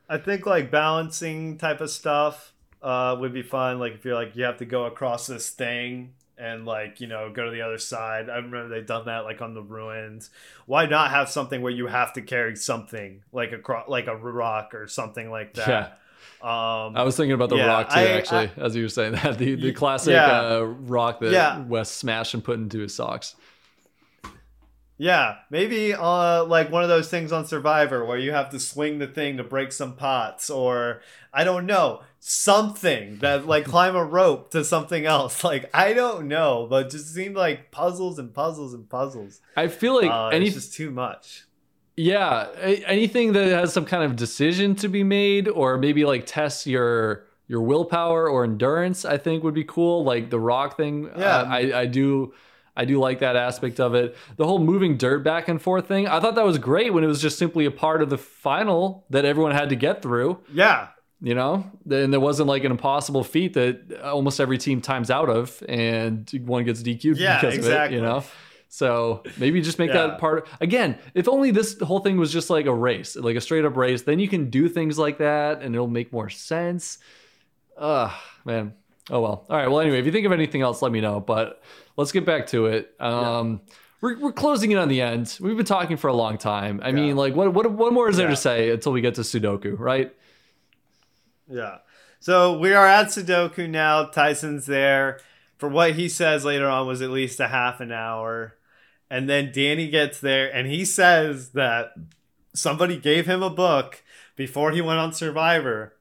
I 0.09 0.17
think 0.17 0.45
like 0.45 0.69
balancing 0.69 1.57
type 1.57 1.81
of 1.81 1.89
stuff 1.89 2.53
uh, 2.85 3.17
would 3.19 3.33
be 3.33 3.41
fun. 3.41 3.79
Like 3.79 3.95
if 3.95 4.05
you're 4.05 4.15
like 4.15 4.35
you 4.35 4.43
have 4.43 4.57
to 4.57 4.65
go 4.65 4.85
across 4.85 5.25
this 5.27 5.49
thing 5.49 6.13
and 6.37 6.65
like 6.65 7.01
you 7.01 7.07
know 7.07 7.31
go 7.33 7.45
to 7.45 7.51
the 7.51 7.61
other 7.61 7.79
side. 7.79 8.29
I 8.29 8.35
remember 8.35 8.69
they've 8.69 8.85
done 8.85 9.05
that 9.07 9.25
like 9.25 9.41
on 9.41 9.55
the 9.55 9.63
ruins. 9.63 10.29
Why 10.67 10.85
not 10.85 11.09
have 11.09 11.29
something 11.29 11.61
where 11.61 11.71
you 11.71 11.87
have 11.87 12.13
to 12.13 12.21
carry 12.21 12.55
something 12.55 13.23
like 13.33 13.51
a 13.51 13.57
cro- 13.57 13.85
like 13.87 14.07
a 14.07 14.15
rock 14.15 14.75
or 14.75 14.87
something 14.87 15.31
like 15.31 15.55
that? 15.55 15.67
Yeah. 15.67 15.87
Um, 16.41 16.95
I 16.95 17.01
was 17.03 17.17
thinking 17.17 17.31
about 17.33 17.49
the 17.49 17.55
yeah, 17.55 17.65
rock 17.65 17.89
too, 17.89 17.99
I, 17.99 18.07
actually, 18.09 18.51
I, 18.55 18.65
as 18.65 18.75
you 18.75 18.83
were 18.83 18.89
saying 18.89 19.13
that 19.13 19.39
the 19.39 19.55
the 19.55 19.73
classic 19.73 20.13
yeah. 20.13 20.41
uh, 20.41 20.59
rock 20.61 21.19
that 21.21 21.31
yeah. 21.31 21.61
Wes 21.61 21.89
smashed 21.89 22.35
and 22.35 22.43
put 22.43 22.59
into 22.59 22.79
his 22.79 22.93
socks. 22.93 23.35
Yeah, 24.97 25.39
maybe 25.49 25.93
uh, 25.93 26.45
like 26.45 26.71
one 26.71 26.83
of 26.83 26.89
those 26.89 27.09
things 27.09 27.33
on 27.33 27.45
Survivor 27.45 28.05
where 28.05 28.17
you 28.17 28.31
have 28.31 28.49
to 28.51 28.59
swing 28.59 28.99
the 28.99 29.07
thing 29.07 29.37
to 29.37 29.43
break 29.43 29.73
some 29.73 29.95
pots, 29.95 30.49
or 30.49 31.01
I 31.33 31.43
don't 31.43 31.65
know, 31.65 32.01
something 32.27 33.19
that 33.19 33.45
like 33.45 33.65
climb 33.75 33.95
a 33.95 34.03
rope 34.03 34.49
to 34.51 34.63
something 34.63 35.05
else. 35.05 35.43
Like 35.43 35.69
I 35.73 35.93
don't 35.93 36.27
know, 36.27 36.65
but 36.69 36.89
just 36.89 37.13
seemed 37.13 37.35
like 37.35 37.71
puzzles 37.71 38.17
and 38.17 38.33
puzzles 38.33 38.73
and 38.73 38.89
puzzles. 38.89 39.41
I 39.55 39.67
feel 39.67 39.95
like 39.95 40.09
uh, 40.09 40.29
any- 40.29 40.47
it's 40.47 40.55
just 40.55 40.73
too 40.73 40.89
much. 40.91 41.43
Yeah, 41.97 42.47
anything 42.85 43.31
that 43.33 43.47
has 43.47 43.71
some 43.71 43.85
kind 43.85 44.03
of 44.03 44.17
decision 44.17 44.75
to 44.77 44.89
be 44.89 45.01
made, 45.01 45.47
or 45.47 45.77
maybe 45.77 46.03
like 46.03 46.25
test 46.25 46.65
your 46.67 47.25
your 47.47 47.61
willpower 47.61 48.27
or 48.27 48.43
endurance, 48.43 49.05
I 49.05 49.17
think 49.17 49.43
would 49.45 49.53
be 49.53 49.63
cool. 49.63 50.03
Like 50.03 50.29
the 50.29 50.39
rock 50.39 50.75
thing, 50.75 51.09
yeah, 51.17 51.37
uh, 51.37 51.45
I 51.47 51.79
I 51.81 51.85
do 51.85 52.33
I 52.75 52.83
do 52.83 52.99
like 52.99 53.19
that 53.19 53.37
aspect 53.37 53.79
of 53.79 53.93
it. 53.95 54.17
The 54.35 54.45
whole 54.45 54.59
moving 54.59 54.97
dirt 54.97 55.23
back 55.23 55.47
and 55.47 55.61
forth 55.61 55.87
thing, 55.87 56.05
I 56.07 56.19
thought 56.19 56.35
that 56.35 56.43
was 56.45 56.57
great 56.57 56.91
when 56.93 57.05
it 57.05 57.07
was 57.07 57.21
just 57.21 57.37
simply 57.39 57.65
a 57.65 57.71
part 57.71 58.01
of 58.01 58.09
the 58.09 58.17
final 58.17 59.05
that 59.11 59.23
everyone 59.23 59.53
had 59.53 59.69
to 59.69 59.75
get 59.77 60.01
through. 60.01 60.39
Yeah. 60.51 60.87
You 61.21 61.33
know, 61.33 61.65
and 61.89 62.11
there 62.11 62.19
wasn't 62.19 62.49
like 62.49 62.65
an 62.65 62.71
impossible 62.71 63.23
feat 63.23 63.53
that 63.53 64.01
almost 64.03 64.39
every 64.39 64.57
team 64.57 64.81
times 64.81 65.09
out 65.09 65.29
of, 65.29 65.63
and 65.67 66.29
one 66.45 66.65
gets 66.65 66.83
DQ'd 66.83 67.17
yeah, 67.17 67.39
because 67.39 67.55
exactly. 67.55 67.85
of 67.85 67.91
it. 67.91 67.95
You 67.95 68.01
know, 68.01 68.23
so 68.67 69.23
maybe 69.37 69.61
just 69.61 69.79
make 69.79 69.89
yeah. 69.89 70.07
that 70.07 70.19
part. 70.19 70.47
Again, 70.59 70.97
if 71.13 71.29
only 71.29 71.51
this 71.51 71.79
whole 71.79 71.99
thing 71.99 72.17
was 72.17 72.33
just 72.33 72.49
like 72.49 72.65
a 72.65 72.73
race, 72.73 73.15
like 73.15 73.37
a 73.37 73.41
straight 73.41 73.63
up 73.63 73.77
race, 73.77 74.01
then 74.01 74.19
you 74.19 74.27
can 74.27 74.49
do 74.49 74.67
things 74.67 74.99
like 74.99 75.19
that, 75.19 75.61
and 75.61 75.73
it'll 75.73 75.87
make 75.87 76.11
more 76.11 76.29
sense. 76.29 76.97
Ugh, 77.77 78.11
man. 78.43 78.73
Oh 79.09 79.21
well. 79.21 79.45
All 79.49 79.57
right. 79.57 79.67
Well, 79.67 79.79
anyway, 79.79 79.99
if 79.99 80.05
you 80.05 80.11
think 80.11 80.25
of 80.25 80.33
anything 80.33 80.61
else, 80.61 80.81
let 80.81 80.91
me 80.91 80.99
know. 80.99 81.21
But 81.21 81.61
let's 81.95 82.11
get 82.11 82.25
back 82.25 82.47
to 82.47 82.65
it. 82.65 82.93
Um, 82.99 83.61
yeah. 83.67 83.75
we're, 84.01 84.19
we're 84.19 84.31
closing 84.33 84.71
in 84.71 84.77
on 84.77 84.89
the 84.89 85.01
end. 85.01 85.37
We've 85.39 85.55
been 85.55 85.65
talking 85.65 85.95
for 85.95 86.09
a 86.09 86.13
long 86.13 86.37
time. 86.37 86.81
I 86.83 86.89
yeah. 86.89 86.95
mean, 86.95 87.15
like, 87.15 87.35
what 87.35 87.53
what 87.53 87.71
what 87.71 87.93
more 87.93 88.09
is 88.09 88.17
there 88.17 88.29
to 88.29 88.35
say 88.35 88.71
until 88.71 88.91
we 88.91 89.01
get 89.01 89.15
to 89.15 89.21
Sudoku, 89.21 89.79
right? 89.79 90.13
Yeah. 91.49 91.77
So 92.19 92.57
we 92.57 92.73
are 92.73 92.87
at 92.87 93.07
Sudoku 93.07 93.69
now. 93.69 94.05
Tyson's 94.05 94.65
there. 94.65 95.19
For 95.57 95.69
what 95.69 95.93
he 95.93 96.09
says 96.09 96.43
later 96.43 96.67
on 96.67 96.87
was 96.87 97.01
at 97.01 97.09
least 97.09 97.39
a 97.39 97.47
half 97.47 97.79
an 97.79 97.91
hour. 97.91 98.55
And 99.09 99.29
then 99.29 99.51
Danny 99.53 99.89
gets 99.89 100.19
there 100.19 100.53
and 100.53 100.67
he 100.67 100.83
says 100.83 101.49
that 101.49 101.93
somebody 102.53 102.97
gave 102.97 103.25
him 103.25 103.43
a 103.43 103.49
book 103.49 104.03
before 104.35 104.71
he 104.71 104.81
went 104.81 104.99
on 104.99 105.13
Survivor 105.13 105.95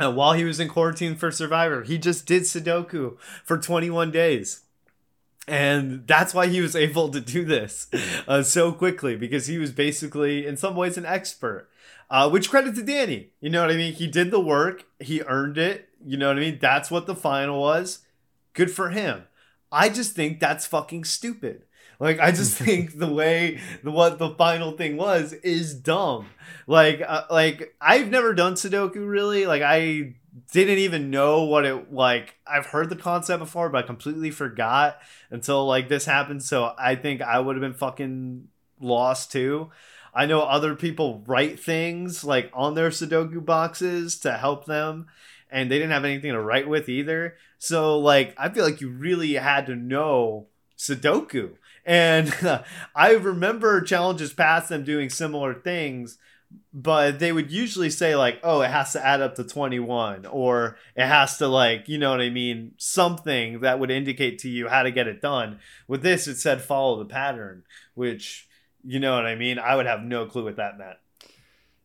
and 0.00 0.16
while 0.16 0.32
he 0.32 0.44
was 0.44 0.58
in 0.58 0.68
quarantine 0.68 1.14
for 1.14 1.30
Survivor, 1.30 1.82
he 1.82 1.98
just 1.98 2.24
did 2.24 2.44
Sudoku 2.44 3.18
for 3.44 3.58
21 3.58 4.10
days. 4.10 4.62
And 5.46 6.06
that's 6.06 6.32
why 6.32 6.46
he 6.46 6.62
was 6.62 6.74
able 6.86 7.10
to 7.10 7.20
do 7.20 7.44
this 7.44 7.88
uh, 8.26 8.42
so 8.42 8.72
quickly 8.72 9.14
because 9.14 9.46
he 9.46 9.58
was 9.58 9.72
basically, 9.72 10.46
in 10.46 10.56
some 10.56 10.74
ways, 10.74 10.96
an 10.96 11.04
expert. 11.04 11.68
Uh, 12.10 12.28
which 12.28 12.50
credit 12.50 12.74
to 12.74 12.82
Danny. 12.82 13.30
You 13.40 13.50
know 13.50 13.62
what 13.62 13.70
I 13.70 13.76
mean? 13.76 13.92
He 13.92 14.06
did 14.06 14.30
the 14.30 14.40
work, 14.40 14.84
he 14.98 15.22
earned 15.22 15.58
it. 15.58 15.88
You 16.04 16.16
know 16.16 16.28
what 16.28 16.38
I 16.38 16.40
mean? 16.40 16.58
That's 16.60 16.90
what 16.90 17.06
the 17.06 17.14
final 17.14 17.60
was. 17.60 18.00
Good 18.52 18.70
for 18.70 18.90
him. 18.90 19.24
I 19.70 19.88
just 19.88 20.14
think 20.16 20.40
that's 20.40 20.66
fucking 20.66 21.04
stupid. 21.04 21.64
Like 22.00 22.18
I 22.18 22.32
just 22.32 22.54
think 22.58 22.98
the 22.98 23.12
way 23.12 23.60
the 23.84 23.90
what 23.90 24.18
the 24.18 24.30
final 24.30 24.72
thing 24.72 24.96
was 24.96 25.34
is 25.34 25.74
dumb. 25.74 26.26
Like 26.66 27.02
uh, 27.06 27.24
like 27.30 27.74
I've 27.80 28.08
never 28.08 28.34
done 28.34 28.54
Sudoku 28.54 29.08
really. 29.08 29.46
Like 29.46 29.62
I 29.62 30.14
didn't 30.52 30.78
even 30.78 31.10
know 31.10 31.42
what 31.44 31.64
it 31.64 31.92
like 31.92 32.36
I've 32.46 32.66
heard 32.66 32.88
the 32.88 32.96
concept 32.96 33.40
before 33.40 33.68
but 33.68 33.84
I 33.84 33.86
completely 33.86 34.30
forgot 34.30 34.98
until 35.30 35.66
like 35.66 35.88
this 35.88 36.04
happened 36.04 36.42
so 36.42 36.72
I 36.78 36.94
think 36.94 37.20
I 37.20 37.40
would 37.40 37.56
have 37.56 37.60
been 37.60 37.74
fucking 37.74 38.48
lost 38.80 39.30
too. 39.30 39.70
I 40.14 40.26
know 40.26 40.42
other 40.42 40.74
people 40.74 41.22
write 41.26 41.60
things 41.60 42.24
like 42.24 42.50
on 42.52 42.74
their 42.74 42.90
Sudoku 42.90 43.44
boxes 43.44 44.18
to 44.20 44.32
help 44.32 44.66
them 44.66 45.06
and 45.50 45.70
they 45.70 45.76
didn't 45.78 45.92
have 45.92 46.04
anything 46.04 46.32
to 46.32 46.40
write 46.40 46.68
with 46.68 46.88
either. 46.88 47.36
So 47.58 47.98
like 47.98 48.34
I 48.38 48.48
feel 48.48 48.64
like 48.64 48.80
you 48.80 48.90
really 48.90 49.34
had 49.34 49.66
to 49.66 49.76
know 49.76 50.46
Sudoku. 50.76 51.52
And 51.84 52.34
I 52.94 53.12
remember 53.12 53.80
challenges 53.80 54.32
past 54.32 54.68
them 54.68 54.84
doing 54.84 55.10
similar 55.10 55.54
things 55.54 56.18
but 56.72 57.18
they 57.18 57.32
would 57.32 57.50
usually 57.50 57.90
say 57.90 58.14
like 58.16 58.38
oh 58.42 58.60
it 58.60 58.70
has 58.70 58.92
to 58.92 59.04
add 59.04 59.20
up 59.20 59.34
to 59.34 59.44
21 59.44 60.26
or 60.26 60.76
it 60.96 61.06
has 61.06 61.36
to 61.38 61.46
like 61.46 61.88
you 61.88 61.98
know 61.98 62.10
what 62.10 62.20
i 62.20 62.30
mean 62.30 62.72
something 62.76 63.60
that 63.60 63.78
would 63.78 63.90
indicate 63.90 64.38
to 64.38 64.48
you 64.48 64.68
how 64.68 64.82
to 64.82 64.90
get 64.90 65.08
it 65.08 65.20
done 65.20 65.58
with 65.88 66.02
this 66.02 66.26
it 66.26 66.36
said 66.36 66.60
follow 66.60 66.98
the 66.98 67.04
pattern 67.04 67.62
which 67.94 68.48
you 68.84 69.00
know 69.00 69.14
what 69.14 69.26
i 69.26 69.34
mean? 69.34 69.58
I 69.58 69.76
would 69.76 69.86
have 69.86 70.02
no 70.02 70.26
clue 70.26 70.44
what 70.44 70.56
that 70.56 70.78
meant. 70.78 70.96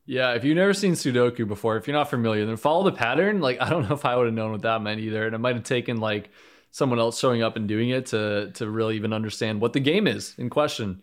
Yeah 0.05 0.33
if 0.33 0.43
you've 0.43 0.55
never 0.55 0.73
seen 0.73 0.93
sudoku 0.93 1.47
before 1.47 1.77
if 1.77 1.87
you're 1.87 1.97
not 1.97 2.09
familiar 2.09 2.45
then 2.45 2.57
follow 2.57 2.83
the 2.83 2.91
pattern. 2.91 3.41
Like 3.41 3.57
i 3.61 3.69
don't 3.69 3.87
know 3.87 3.95
if 3.95 4.05
i 4.05 4.15
would 4.15 4.25
have 4.25 4.33
known 4.33 4.51
what 4.51 4.61
that 4.63 4.81
meant 4.81 4.99
either 4.99 5.25
and 5.25 5.35
it 5.35 5.39
might 5.39 5.55
have 5.55 5.63
taken 5.63 5.97
like 5.97 6.29
someone 6.71 6.99
else 6.99 7.17
showing 7.17 7.41
up 7.41 7.55
and 7.55 7.67
doing 7.67 7.89
it 7.89 8.07
to 8.07 8.51
to 8.55 8.69
really 8.69 8.95
even 8.97 9.13
understand 9.13 9.61
what 9.61 9.73
the 9.73 9.79
game 9.79 10.07
is 10.07 10.35
in 10.37 10.49
question. 10.49 11.01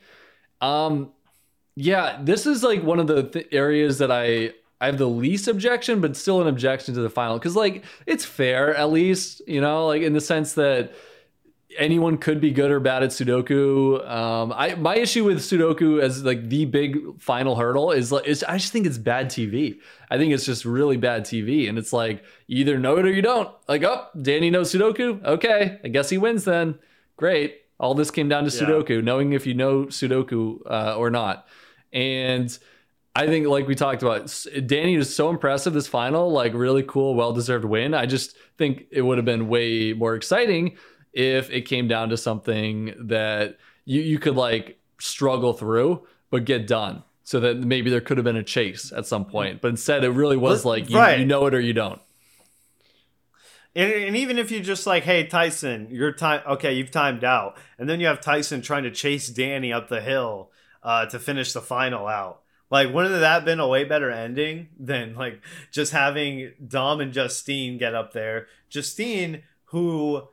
Um 0.61 1.13
yeah, 1.75 2.19
this 2.23 2.45
is 2.47 2.63
like 2.63 2.83
one 2.83 3.01
of 3.01 3.07
the 3.07 3.23
th- 3.23 3.49
areas 3.53 3.99
that 3.99 4.11
I 4.11 4.53
I 4.81 4.87
have 4.87 4.99
the 4.99 5.09
least 5.09 5.47
objection, 5.49 6.01
but 6.01 6.17
still 6.17 6.43
an 6.43 6.49
objection 6.49 6.93
to 6.95 7.01
the 7.01 7.09
final 7.09 7.39
because 7.39 7.57
like 7.57 7.85
it's 8.05 8.25
fair 8.25 8.75
at 8.75 8.91
least, 8.91 9.41
you 9.47 9.61
know, 9.61 9.87
like 9.87 10.03
in 10.03 10.13
the 10.13 10.21
sense 10.21 10.55
that 10.55 10.93
anyone 11.79 12.19
could 12.19 12.41
be 12.41 12.51
good 12.51 12.71
or 12.71 12.81
bad 12.81 13.03
at 13.03 13.11
Sudoku. 13.11 14.09
Um, 14.09 14.53
I 14.55 14.75
my 14.75 14.97
issue 14.97 15.25
with 15.25 15.39
Sudoku 15.39 16.01
as 16.01 16.25
like 16.25 16.49
the 16.49 16.65
big 16.65 17.21
final 17.21 17.57
hurdle 17.57 17.93
is 17.93 18.13
like 18.13 18.27
I 18.27 18.59
just 18.59 18.73
think 18.73 18.87
it's 18.87 18.99
bad 18.99 19.27
TV. 19.27 19.79
I 20.11 20.19
think 20.19 20.33
it's 20.33 20.45
just 20.45 20.65
really 20.65 20.97
bad 20.97 21.25
TV, 21.25 21.69
and 21.69 21.79
it's 21.79 21.93
like 21.93 22.25
you 22.47 22.59
either 22.61 22.79
know 22.79 22.97
it 22.99 23.07
or 23.07 23.11
you 23.11 23.23
don't. 23.23 23.51
Like, 23.69 23.83
oh, 23.83 24.07
Danny 24.21 24.51
knows 24.51 24.73
Sudoku. 24.73 25.25
Okay, 25.25 25.79
I 25.85 25.89
guess 25.89 26.11
he 26.11 26.19
wins 26.19 26.45
then. 26.45 26.79
Great. 27.17 27.59
All 27.79 27.95
this 27.95 28.11
came 28.13 28.29
down 28.29 28.45
to 28.45 28.51
Sudoku, 28.51 29.03
knowing 29.03 29.33
if 29.33 29.45
you 29.45 29.55
know 29.55 29.87
Sudoku 29.87 30.61
uh, 30.71 30.97
or 30.97 31.11
not. 31.11 31.49
And 31.93 32.57
I 33.17 33.27
think, 33.27 33.49
like 33.49 33.67
we 33.67 33.75
talked 33.75 34.03
about, 34.03 34.47
Danny 34.67 34.95
is 34.95 35.15
so 35.15 35.31
impressive 35.31 35.73
this 35.73 35.89
final, 35.89 36.31
like 36.31 36.55
really 36.55 36.85
cool, 36.85 37.15
well 37.15 37.33
deserved 37.33 37.65
win. 37.65 37.93
I 37.93 38.07
just 38.07 38.37
think 38.57 38.87
it 38.91 39.03
would 39.03 39.19
have 39.19 39.25
been 39.25 39.49
way 39.49 39.93
more 39.93 40.15
exciting 40.15 40.77
if 41.13 41.51
it 41.51 41.63
came 41.63 41.89
down 41.89 42.09
to 42.11 42.17
something 42.17 42.95
that 42.99 43.59
you, 43.85 44.01
you 44.01 44.19
could 44.19 44.37
like 44.37 44.79
struggle 44.99 45.53
through, 45.53 46.07
but 46.31 46.45
get 46.45 46.67
done. 46.67 47.03
So 47.25 47.39
that 47.41 47.59
maybe 47.59 47.89
there 47.89 48.01
could 48.01 48.19
have 48.19 48.25
been 48.25 48.37
a 48.37 48.43
chase 48.43 48.93
at 48.93 49.07
some 49.07 49.25
point. 49.25 49.61
But 49.61 49.69
instead, 49.69 50.03
it 50.03 50.11
really 50.11 50.37
was 50.37 50.65
like 50.65 50.91
you, 50.91 50.97
right. 50.97 51.21
you 51.21 51.25
know 51.25 51.47
it 51.47 51.55
or 51.55 51.61
you 51.61 51.73
don't. 51.73 52.01
And, 53.75 53.93
and, 53.93 54.17
even 54.17 54.39
if 54.39 54.51
you 54.51 54.61
just 54.61 54.87
like, 54.87 55.05
hey 55.05 55.25
Tyson, 55.25 55.89
you're 55.91 56.13
time 56.13 56.43
okay, 56.47 56.75
you've 56.75 56.91
timed 56.91 57.25
out, 57.25 57.57
and 57.79 57.89
then 57.89 58.01
you 58.01 58.07
have 58.07 58.21
Tyson 58.21 58.61
trying 58.61 58.83
to 58.83 58.91
chase 58.91 59.29
Danny 59.29 59.73
up 59.73 59.89
the 59.89 60.03
hill, 60.03 60.51
uh, 60.83 61.07
to 61.07 61.19
finish 61.19 61.53
the 61.53 61.63
final 61.63 62.07
out. 62.07 62.43
Like, 62.71 62.93
wouldn't 62.93 63.15
that 63.15 63.33
have 63.33 63.45
been 63.45 63.61
a 63.61 63.69
way 63.69 63.85
better 63.85 64.11
ending 64.11 64.69
than 64.79 65.15
like 65.15 65.41
just 65.71 65.93
having 65.93 66.53
Dom 66.67 67.01
and 67.01 67.13
Justine 67.13 67.79
get 67.79 67.95
up 67.95 68.13
there? 68.13 68.47
Justine, 68.69 69.43
who 69.67 70.29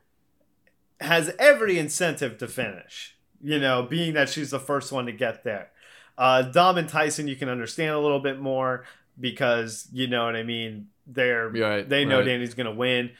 has 1.00 1.34
every 1.38 1.78
incentive 1.78 2.38
to 2.38 2.48
finish, 2.48 3.16
you 3.42 3.58
know, 3.58 3.82
being 3.82 4.14
that 4.14 4.28
she's 4.28 4.50
the 4.50 4.60
first 4.60 4.92
one 4.92 5.06
to 5.06 5.12
get 5.12 5.44
there. 5.44 5.70
Uh, 6.18 6.42
Dom 6.42 6.76
and 6.78 6.88
Tyson, 6.88 7.28
you 7.28 7.36
can 7.36 7.48
understand 7.48 7.94
a 7.94 7.98
little 7.98 8.20
bit 8.20 8.38
more 8.38 8.84
because 9.18 9.88
you 9.92 10.06
know 10.06 10.24
what 10.24 10.36
I 10.36 10.42
mean. 10.42 10.88
They're 11.06 11.48
right, 11.48 11.88
they 11.88 12.04
know 12.04 12.18
right. 12.18 12.26
Danny's 12.26 12.54
gonna 12.54 12.74
win, 12.74 13.10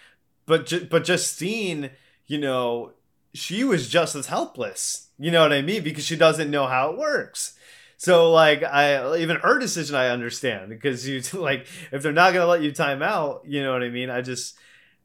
but 0.46 0.66
ju- 0.66 0.86
but 0.88 1.04
Justine, 1.04 1.90
you 2.26 2.38
know, 2.38 2.92
she 3.34 3.64
was 3.64 3.88
just 3.88 4.14
as 4.14 4.26
helpless 4.26 5.08
you 5.20 5.30
know 5.30 5.42
what 5.42 5.52
I 5.52 5.60
mean? 5.60 5.84
Because 5.84 6.06
she 6.06 6.16
doesn't 6.16 6.50
know 6.50 6.66
how 6.66 6.90
it 6.90 6.98
works. 6.98 7.52
So 7.98 8.32
like 8.32 8.64
I 8.64 9.18
even 9.18 9.36
her 9.36 9.58
decision 9.58 9.94
I 9.94 10.08
understand 10.08 10.70
because 10.70 11.06
you 11.06 11.20
like 11.38 11.66
if 11.92 12.02
they're 12.02 12.10
not 12.10 12.32
gonna 12.32 12.46
let 12.46 12.62
you 12.62 12.72
time 12.72 13.02
out, 13.02 13.42
you 13.46 13.62
know 13.62 13.72
what 13.72 13.82
I 13.82 13.90
mean? 13.90 14.08
I 14.08 14.22
just 14.22 14.56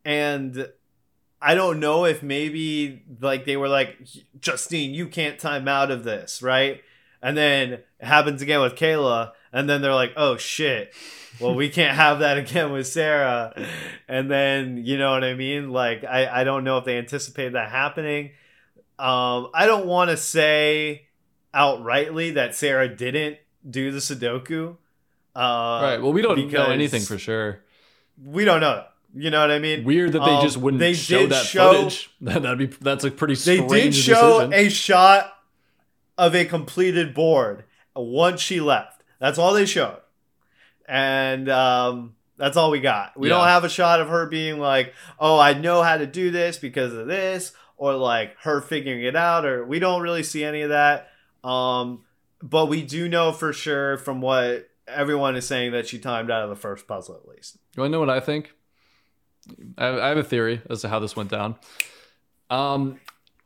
and 0.05 0.69
I 1.45 1.53
don't 1.53 1.79
know 1.79 2.05
if 2.05 2.23
maybe 2.23 3.03
like 3.21 3.45
they 3.45 3.55
were 3.55 3.69
like 3.69 3.97
Justine, 4.39 4.95
you 4.95 5.07
can't 5.07 5.37
time 5.37 5.67
out 5.67 5.91
of 5.91 6.03
this, 6.03 6.41
right? 6.41 6.81
And 7.21 7.37
then 7.37 7.73
it 7.73 7.85
happens 7.99 8.41
again 8.41 8.61
with 8.61 8.73
Kayla, 8.73 9.31
and 9.53 9.69
then 9.69 9.83
they're 9.83 9.93
like, 9.93 10.13
oh 10.17 10.37
shit. 10.37 10.91
Well, 11.39 11.53
we 11.53 11.69
can't 11.69 11.95
have 11.95 12.19
that 12.19 12.37
again 12.37 12.71
with 12.71 12.87
Sarah. 12.87 13.53
And 14.07 14.31
then, 14.31 14.85
you 14.85 14.97
know 14.97 15.11
what 15.11 15.23
I 15.23 15.33
mean? 15.33 15.69
Like, 15.69 16.03
I, 16.03 16.41
I 16.41 16.43
don't 16.45 16.63
know 16.63 16.77
if 16.77 16.85
they 16.85 16.97
anticipated 16.97 17.53
that 17.55 17.69
happening. 17.69 18.31
Um, 18.97 19.49
I 19.53 19.65
don't 19.65 19.85
want 19.85 20.11
to 20.11 20.17
say 20.17 21.07
outrightly 21.53 22.35
that 22.35 22.55
Sarah 22.55 22.87
didn't 22.87 23.37
do 23.69 23.91
the 23.91 23.99
Sudoku. 23.99 24.77
Uh, 25.35 25.79
right. 25.83 25.97
Well, 26.01 26.13
we 26.13 26.21
don't 26.21 26.51
know 26.51 26.71
anything 26.71 27.01
for 27.01 27.17
sure. 27.17 27.61
We 28.23 28.45
don't 28.45 28.61
know. 28.61 28.85
You 29.15 29.29
know 29.29 29.39
what 29.41 29.51
I 29.51 29.59
mean? 29.59 29.83
Weird 29.83 30.11
that 30.11 30.25
they 30.25 30.35
um, 30.35 30.41
just 30.41 30.57
wouldn't 30.57 30.79
they 30.79 30.93
show 30.93 31.25
that 31.27 31.45
show, 31.45 31.71
footage. 31.71 32.09
That'd 32.21 32.57
be 32.57 32.65
that's 32.65 33.03
a 33.03 33.11
pretty. 33.11 33.35
They 33.35 33.65
did 33.65 33.95
show 33.95 34.47
decision. 34.47 34.53
a 34.53 34.69
shot 34.69 35.33
of 36.17 36.35
a 36.35 36.45
completed 36.45 37.13
board 37.13 37.63
once 37.95 38.41
she 38.41 38.59
left. 38.59 39.03
That's 39.19 39.37
all 39.37 39.53
they 39.53 39.65
showed, 39.65 40.01
and 40.87 41.49
um, 41.49 42.15
that's 42.37 42.57
all 42.57 42.71
we 42.71 42.81
got. 42.81 43.17
We 43.17 43.29
yeah. 43.29 43.35
don't 43.35 43.47
have 43.47 43.63
a 43.63 43.69
shot 43.69 44.01
of 44.01 44.09
her 44.09 44.25
being 44.25 44.59
like, 44.59 44.93
"Oh, 45.17 45.39
I 45.39 45.53
know 45.53 45.81
how 45.81 45.97
to 45.97 46.05
do 46.05 46.29
this 46.29 46.57
because 46.57 46.93
of 46.93 47.07
this," 47.07 47.53
or 47.77 47.93
like 47.93 48.35
her 48.39 48.61
figuring 48.61 49.03
it 49.03 49.15
out 49.15 49.45
or 49.45 49.65
we 49.65 49.79
don't 49.79 50.01
really 50.01 50.23
see 50.23 50.43
any 50.43 50.61
of 50.61 50.69
that 50.69 51.09
um 51.43 52.03
but 52.41 52.67
we 52.67 52.81
do 52.81 53.07
know 53.07 53.31
for 53.31 53.53
sure 53.53 53.97
from 53.97 54.21
what 54.21 54.69
everyone 54.87 55.35
is 55.35 55.47
saying 55.47 55.71
that 55.71 55.87
she 55.87 55.97
timed 55.97 56.31
out 56.31 56.43
of 56.43 56.49
the 56.49 56.55
first 56.55 56.87
puzzle 56.87 57.15
at 57.15 57.27
least 57.27 57.57
you 57.75 57.81
want 57.81 57.91
to 57.91 57.93
know 57.93 57.99
what 57.99 58.09
i 58.09 58.19
think 58.19 58.53
I 59.77 60.07
have 60.07 60.17
a 60.17 60.23
theory 60.23 60.61
as 60.69 60.81
to 60.81 60.89
how 60.89 60.99
this 60.99 61.15
went 61.15 61.29
down 61.29 61.55
um 62.49 62.99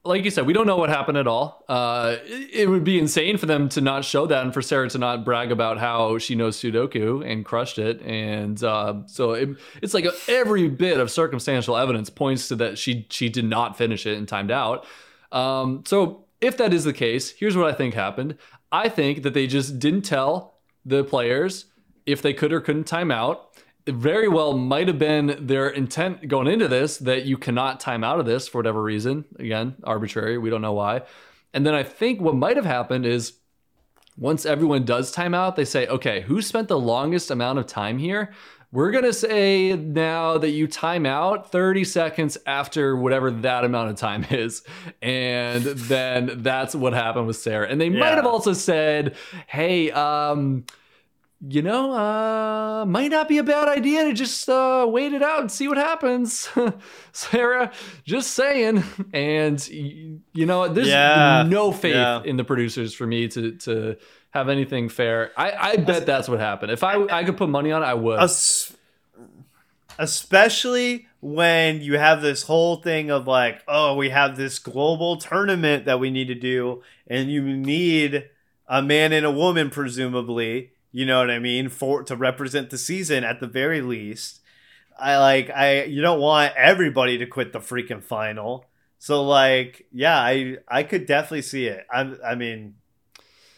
like 0.05 0.23
you 0.23 0.31
said, 0.31 0.45
we 0.45 0.53
don't 0.53 0.65
know 0.65 0.77
what 0.77 0.89
happened 0.89 1.17
at 1.17 1.27
all. 1.27 1.65
Uh, 1.67 2.15
it, 2.25 2.69
would 2.69 2.83
be 2.83 2.97
insane 2.97 3.37
for 3.37 3.45
them 3.45 3.67
to 3.69 3.81
not 3.81 4.05
show 4.05 4.25
that 4.27 4.43
and 4.43 4.53
for 4.53 4.61
Sarah 4.61 4.89
to 4.89 4.97
not 4.97 5.25
brag 5.25 5.51
about 5.51 5.77
how 5.77 6.17
she 6.17 6.35
knows 6.35 6.57
Sudoku 6.57 7.25
and 7.29 7.43
crushed 7.43 7.77
it. 7.77 8.01
And 8.01 8.63
uh, 8.63 9.01
so 9.07 9.33
it, 9.33 9.49
it's 9.81 9.93
like 9.93 10.05
every 10.27 10.69
bit 10.69 10.99
of 10.99 11.11
circumstantial 11.11 11.75
evidence 11.75 12.09
points 12.09 12.47
to 12.47 12.55
that 12.57 12.77
she 12.77 13.07
she 13.09 13.29
did 13.29 13.45
not 13.45 13.77
finish 13.77 14.05
it 14.05 14.17
and 14.17 14.27
timed 14.27 14.51
out. 14.51 14.85
Um, 15.31 15.83
so 15.85 16.25
if 16.39 16.57
that 16.57 16.73
is 16.73 16.85
the 16.85 16.93
case, 16.93 17.31
here's 17.31 17.57
what 17.57 17.67
I 17.67 17.73
think 17.73 17.93
happened. 17.93 18.37
I 18.71 18.87
think 18.87 19.23
that 19.23 19.33
they 19.33 19.47
just 19.47 19.79
didn't 19.79 20.03
tell 20.03 20.59
the 20.85 21.03
players 21.03 21.65
if 22.05 22.21
they 22.21 22.33
could 22.33 22.53
or 22.53 22.61
couldn't 22.61 22.85
time 22.85 23.11
out 23.11 23.49
very 23.87 24.27
well 24.27 24.53
might 24.53 24.87
have 24.87 24.99
been 24.99 25.37
their 25.39 25.69
intent 25.69 26.27
going 26.27 26.47
into 26.47 26.67
this 26.67 26.97
that 26.97 27.25
you 27.25 27.37
cannot 27.37 27.79
time 27.79 28.03
out 28.03 28.19
of 28.19 28.25
this 28.25 28.47
for 28.47 28.59
whatever 28.59 28.81
reason. 28.81 29.25
Again, 29.37 29.75
arbitrary. 29.83 30.37
We 30.37 30.49
don't 30.49 30.61
know 30.61 30.73
why. 30.73 31.03
And 31.53 31.65
then 31.65 31.73
I 31.73 31.83
think 31.83 32.21
what 32.21 32.35
might 32.35 32.57
have 32.57 32.65
happened 32.65 33.05
is 33.05 33.33
once 34.17 34.45
everyone 34.45 34.83
does 34.83 35.11
time 35.11 35.33
out, 35.33 35.55
they 35.55 35.65
say, 35.65 35.87
okay, 35.87 36.21
who 36.21 36.41
spent 36.41 36.67
the 36.67 36.79
longest 36.79 37.31
amount 37.31 37.57
of 37.57 37.65
time 37.65 37.97
here? 37.97 38.33
We're 38.71 38.91
going 38.91 39.05
to 39.05 39.13
say 39.13 39.75
now 39.75 40.37
that 40.37 40.51
you 40.51 40.67
time 40.67 41.07
out 41.07 41.51
30 41.51 41.83
seconds 41.85 42.37
after 42.45 42.95
whatever 42.95 43.31
that 43.31 43.63
amount 43.63 43.89
of 43.89 43.95
time 43.95 44.25
is. 44.29 44.61
And 45.01 45.63
then 45.63 46.43
that's 46.43 46.75
what 46.75 46.93
happened 46.93 47.25
with 47.25 47.37
Sarah. 47.37 47.67
And 47.67 47.81
they 47.81 47.87
yeah. 47.87 47.99
might 47.99 48.15
have 48.15 48.27
also 48.27 48.53
said, 48.53 49.15
hey, 49.47 49.89
um, 49.91 50.65
you 51.47 51.61
know, 51.61 51.93
uh, 51.93 52.85
might 52.85 53.11
not 53.11 53.29
be 53.29 53.37
a 53.37 53.43
bad 53.43 53.69
idea 53.69 54.03
to 54.03 54.13
just 54.13 54.49
uh, 54.49 54.85
wait 54.89 55.13
it 55.13 55.23
out 55.23 55.39
and 55.39 55.51
see 55.51 55.69
what 55.69 55.77
happens. 55.77 56.49
Sarah, 57.13 57.71
just 58.03 58.31
saying. 58.31 58.83
And 59.13 59.65
you 59.69 60.45
know, 60.45 60.67
there's 60.67 60.89
yeah, 60.89 61.45
no 61.47 61.71
faith 61.71 61.95
yeah. 61.95 62.21
in 62.23 62.35
the 62.35 62.43
producers 62.43 62.93
for 62.93 63.07
me 63.07 63.29
to 63.29 63.53
to 63.53 63.95
have 64.31 64.49
anything 64.49 64.89
fair. 64.89 65.31
I, 65.37 65.51
I 65.51 65.75
bet 65.77 66.05
that's 66.05 66.27
what 66.27 66.39
happened. 66.39 66.71
If 66.71 66.83
I 66.83 67.05
I 67.05 67.23
could 67.23 67.37
put 67.37 67.49
money 67.49 67.71
on 67.71 67.83
it, 67.83 67.85
I 67.85 67.93
would. 67.93 68.19
Especially 69.97 71.07
when 71.19 71.81
you 71.81 71.97
have 71.97 72.21
this 72.21 72.43
whole 72.43 72.77
thing 72.77 73.11
of 73.11 73.27
like, 73.27 73.63
oh, 73.67 73.95
we 73.95 74.09
have 74.09 74.37
this 74.37 74.59
global 74.59 75.17
tournament 75.17 75.85
that 75.85 75.99
we 75.99 76.09
need 76.09 76.27
to 76.27 76.35
do, 76.35 76.83
and 77.07 77.31
you 77.31 77.41
need 77.41 78.29
a 78.67 78.81
man 78.81 79.13
and 79.13 79.25
a 79.25 79.31
woman, 79.31 79.69
presumably 79.69 80.71
you 80.91 81.05
know 81.05 81.19
what 81.19 81.29
I 81.29 81.39
mean? 81.39 81.69
For 81.69 82.03
to 82.03 82.15
represent 82.15 82.69
the 82.69 82.77
season 82.77 83.23
at 83.23 83.39
the 83.39 83.47
very 83.47 83.81
least. 83.81 84.41
I 84.97 85.17
like 85.17 85.49
I 85.49 85.83
you 85.83 86.01
don't 86.01 86.19
want 86.19 86.53
everybody 86.55 87.17
to 87.19 87.25
quit 87.25 87.53
the 87.53 87.59
freaking 87.59 88.03
final. 88.03 88.65
So 88.97 89.23
like, 89.23 89.85
yeah, 89.91 90.17
I 90.17 90.57
I 90.67 90.83
could 90.83 91.05
definitely 91.05 91.43
see 91.43 91.67
it. 91.67 91.85
I 91.91 92.13
I 92.25 92.35
mean, 92.35 92.75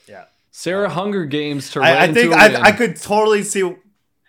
yeah. 0.08 0.26
Sarah 0.52 0.90
Hunger 0.90 1.26
Games 1.26 1.72
to 1.72 1.82
I, 1.82 2.04
I 2.04 2.14
think 2.14 2.34
I, 2.34 2.62
I 2.62 2.72
could 2.72 2.96
totally 2.96 3.44
see 3.44 3.76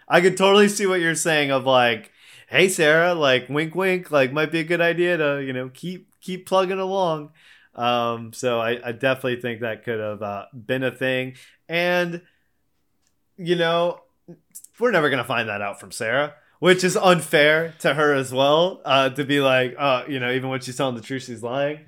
I 0.09 0.21
could 0.21 0.37
totally 0.37 0.69
see 0.69 0.87
what 0.87 1.01
you're 1.01 1.15
saying 1.15 1.51
of 1.51 1.65
like, 1.65 2.13
hey 2.49 2.69
Sarah, 2.69 3.15
like 3.15 3.49
wink 3.49 3.75
wink, 3.75 4.11
like 4.11 4.33
might 4.33 4.53
be 4.53 4.61
a 4.61 4.65
good 4.65 4.81
idea 4.81 5.17
to, 5.17 5.43
you 5.43 5.53
know, 5.53 5.71
keep 5.73 6.09
keep 6.21 6.47
plugging 6.47 6.79
along. 6.79 7.31
Um, 7.75 8.33
so 8.33 8.61
I, 8.61 8.89
I 8.89 8.93
definitely 8.93 9.41
think 9.41 9.61
that 9.61 9.85
could 9.85 9.99
have 9.99 10.23
uh, 10.23 10.47
been 10.55 10.83
a 10.83 10.91
thing. 10.91 11.37
And 11.69 12.23
you 13.37 13.57
know, 13.57 14.01
we're 14.79 14.91
never 14.91 15.11
gonna 15.11 15.25
find 15.25 15.49
that 15.49 15.61
out 15.61 15.81
from 15.81 15.93
Sarah 15.93 16.35
which 16.63 16.85
is 16.85 16.97
unfair 16.97 17.75
to 17.81 17.93
her 17.93 18.15
as 18.15 18.33
well. 18.33 18.81
Uh, 18.85 19.11
to 19.11 19.25
be 19.25 19.41
like, 19.41 19.75
uh, 19.77 20.05
you 20.07 20.21
know, 20.21 20.31
even 20.31 20.49
when 20.49 20.61
she's 20.61 20.77
telling 20.77 20.95
the 20.95 21.01
truth, 21.01 21.25
she's 21.25 21.43
lying. 21.43 21.81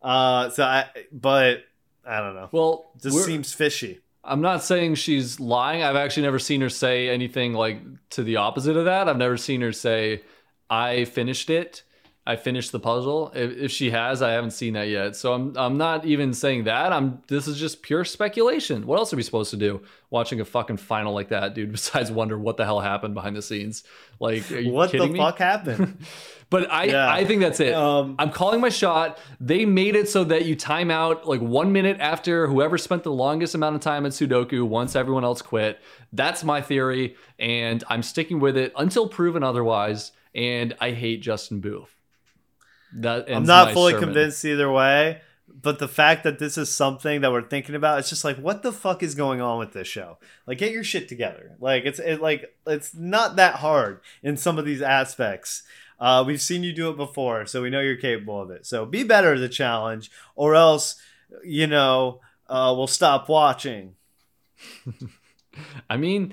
Uh, 0.00 0.48
so 0.50 0.62
I, 0.62 0.86
but 1.10 1.64
I 2.06 2.20
don't 2.20 2.36
know. 2.36 2.48
Well, 2.52 2.92
just 3.02 3.24
seems 3.24 3.52
fishy. 3.52 3.98
I'm 4.22 4.40
not 4.40 4.62
saying 4.62 4.94
she's 4.94 5.40
lying. 5.40 5.82
I've 5.82 5.96
actually 5.96 6.22
never 6.22 6.38
seen 6.38 6.60
her 6.60 6.68
say 6.68 7.08
anything 7.08 7.54
like 7.54 7.80
to 8.10 8.22
the 8.22 8.36
opposite 8.36 8.76
of 8.76 8.84
that. 8.84 9.08
I've 9.08 9.16
never 9.16 9.36
seen 9.36 9.62
her 9.62 9.72
say, 9.72 10.22
"I 10.70 11.06
finished 11.06 11.50
it." 11.50 11.82
I 12.30 12.36
finished 12.36 12.70
the 12.70 12.78
puzzle. 12.78 13.32
If, 13.34 13.56
if, 13.56 13.70
she 13.72 13.90
has, 13.90 14.22
I 14.22 14.30
haven't 14.30 14.52
seen 14.52 14.74
that 14.74 14.86
yet. 14.88 15.16
So 15.16 15.32
I'm 15.32 15.56
I'm 15.56 15.76
not 15.76 16.04
even 16.04 16.32
saying 16.32 16.64
that. 16.64 16.92
I'm 16.92 17.20
this 17.26 17.48
is 17.48 17.58
just 17.58 17.82
pure 17.82 18.04
speculation. 18.04 18.86
What 18.86 19.00
else 19.00 19.12
are 19.12 19.16
we 19.16 19.24
supposed 19.24 19.50
to 19.50 19.56
do 19.56 19.82
watching 20.10 20.40
a 20.40 20.44
fucking 20.44 20.76
final 20.76 21.12
like 21.12 21.30
that, 21.30 21.54
dude? 21.54 21.72
Besides 21.80 22.12
wonder 22.12 22.38
what 22.38 22.56
the 22.56 22.64
hell 22.64 22.78
happened 22.78 23.14
behind 23.14 23.34
the 23.34 23.42
scenes. 23.42 23.82
Like, 24.20 24.44
what 24.48 24.92
the 24.92 25.08
me? 25.08 25.18
fuck 25.18 25.38
happened? 25.38 25.98
but 26.50 26.70
I 26.70 26.84
yeah. 26.84 27.12
I 27.12 27.24
think 27.24 27.40
that's 27.40 27.58
it. 27.58 27.74
Um, 27.74 28.14
I'm 28.20 28.30
calling 28.30 28.60
my 28.60 28.68
shot. 28.68 29.18
They 29.40 29.64
made 29.64 29.96
it 29.96 30.08
so 30.08 30.22
that 30.22 30.44
you 30.44 30.54
time 30.54 30.92
out 30.92 31.26
like 31.26 31.40
one 31.40 31.72
minute 31.72 31.96
after 31.98 32.46
whoever 32.46 32.78
spent 32.78 33.02
the 33.02 33.12
longest 33.12 33.56
amount 33.56 33.74
of 33.74 33.82
time 33.82 34.06
at 34.06 34.12
Sudoku 34.12 34.62
once 34.62 34.94
everyone 34.94 35.24
else 35.24 35.42
quit. 35.42 35.80
That's 36.12 36.44
my 36.44 36.62
theory, 36.62 37.16
and 37.40 37.82
I'm 37.88 38.04
sticking 38.04 38.38
with 38.38 38.56
it 38.56 38.72
until 38.76 39.08
proven 39.08 39.42
otherwise. 39.42 40.12
And 40.32 40.76
I 40.80 40.92
hate 40.92 41.22
Justin 41.22 41.58
Booth. 41.58 41.99
I'm 43.28 43.44
not 43.44 43.72
fully 43.72 43.92
sermon. 43.92 44.08
convinced 44.08 44.44
either 44.44 44.70
way, 44.70 45.20
but 45.62 45.78
the 45.78 45.88
fact 45.88 46.24
that 46.24 46.38
this 46.38 46.56
is 46.56 46.72
something 46.72 47.20
that 47.20 47.32
we're 47.32 47.42
thinking 47.42 47.74
about, 47.74 47.98
it's 47.98 48.08
just 48.08 48.24
like, 48.24 48.36
what 48.36 48.62
the 48.62 48.72
fuck 48.72 49.02
is 49.02 49.14
going 49.14 49.40
on 49.40 49.58
with 49.58 49.72
this 49.72 49.88
show? 49.88 50.18
Like, 50.46 50.58
get 50.58 50.72
your 50.72 50.84
shit 50.84 51.08
together. 51.08 51.56
Like, 51.60 51.84
it's 51.84 51.98
it, 51.98 52.20
like 52.20 52.54
it's 52.66 52.94
not 52.94 53.36
that 53.36 53.56
hard 53.56 54.00
in 54.22 54.36
some 54.36 54.58
of 54.58 54.64
these 54.64 54.82
aspects. 54.82 55.62
Uh, 55.98 56.24
we've 56.26 56.40
seen 56.40 56.62
you 56.62 56.72
do 56.72 56.88
it 56.88 56.96
before, 56.96 57.44
so 57.46 57.62
we 57.62 57.70
know 57.70 57.80
you're 57.80 57.96
capable 57.96 58.40
of 58.40 58.50
it. 58.50 58.64
So 58.64 58.86
be 58.86 59.02
better 59.02 59.34
at 59.34 59.40
the 59.40 59.48
challenge, 59.48 60.10
or 60.34 60.54
else, 60.54 60.96
you 61.44 61.66
know, 61.66 62.20
uh, 62.48 62.72
we'll 62.76 62.86
stop 62.86 63.28
watching. 63.28 63.96
I 65.90 65.96
mean, 65.98 66.32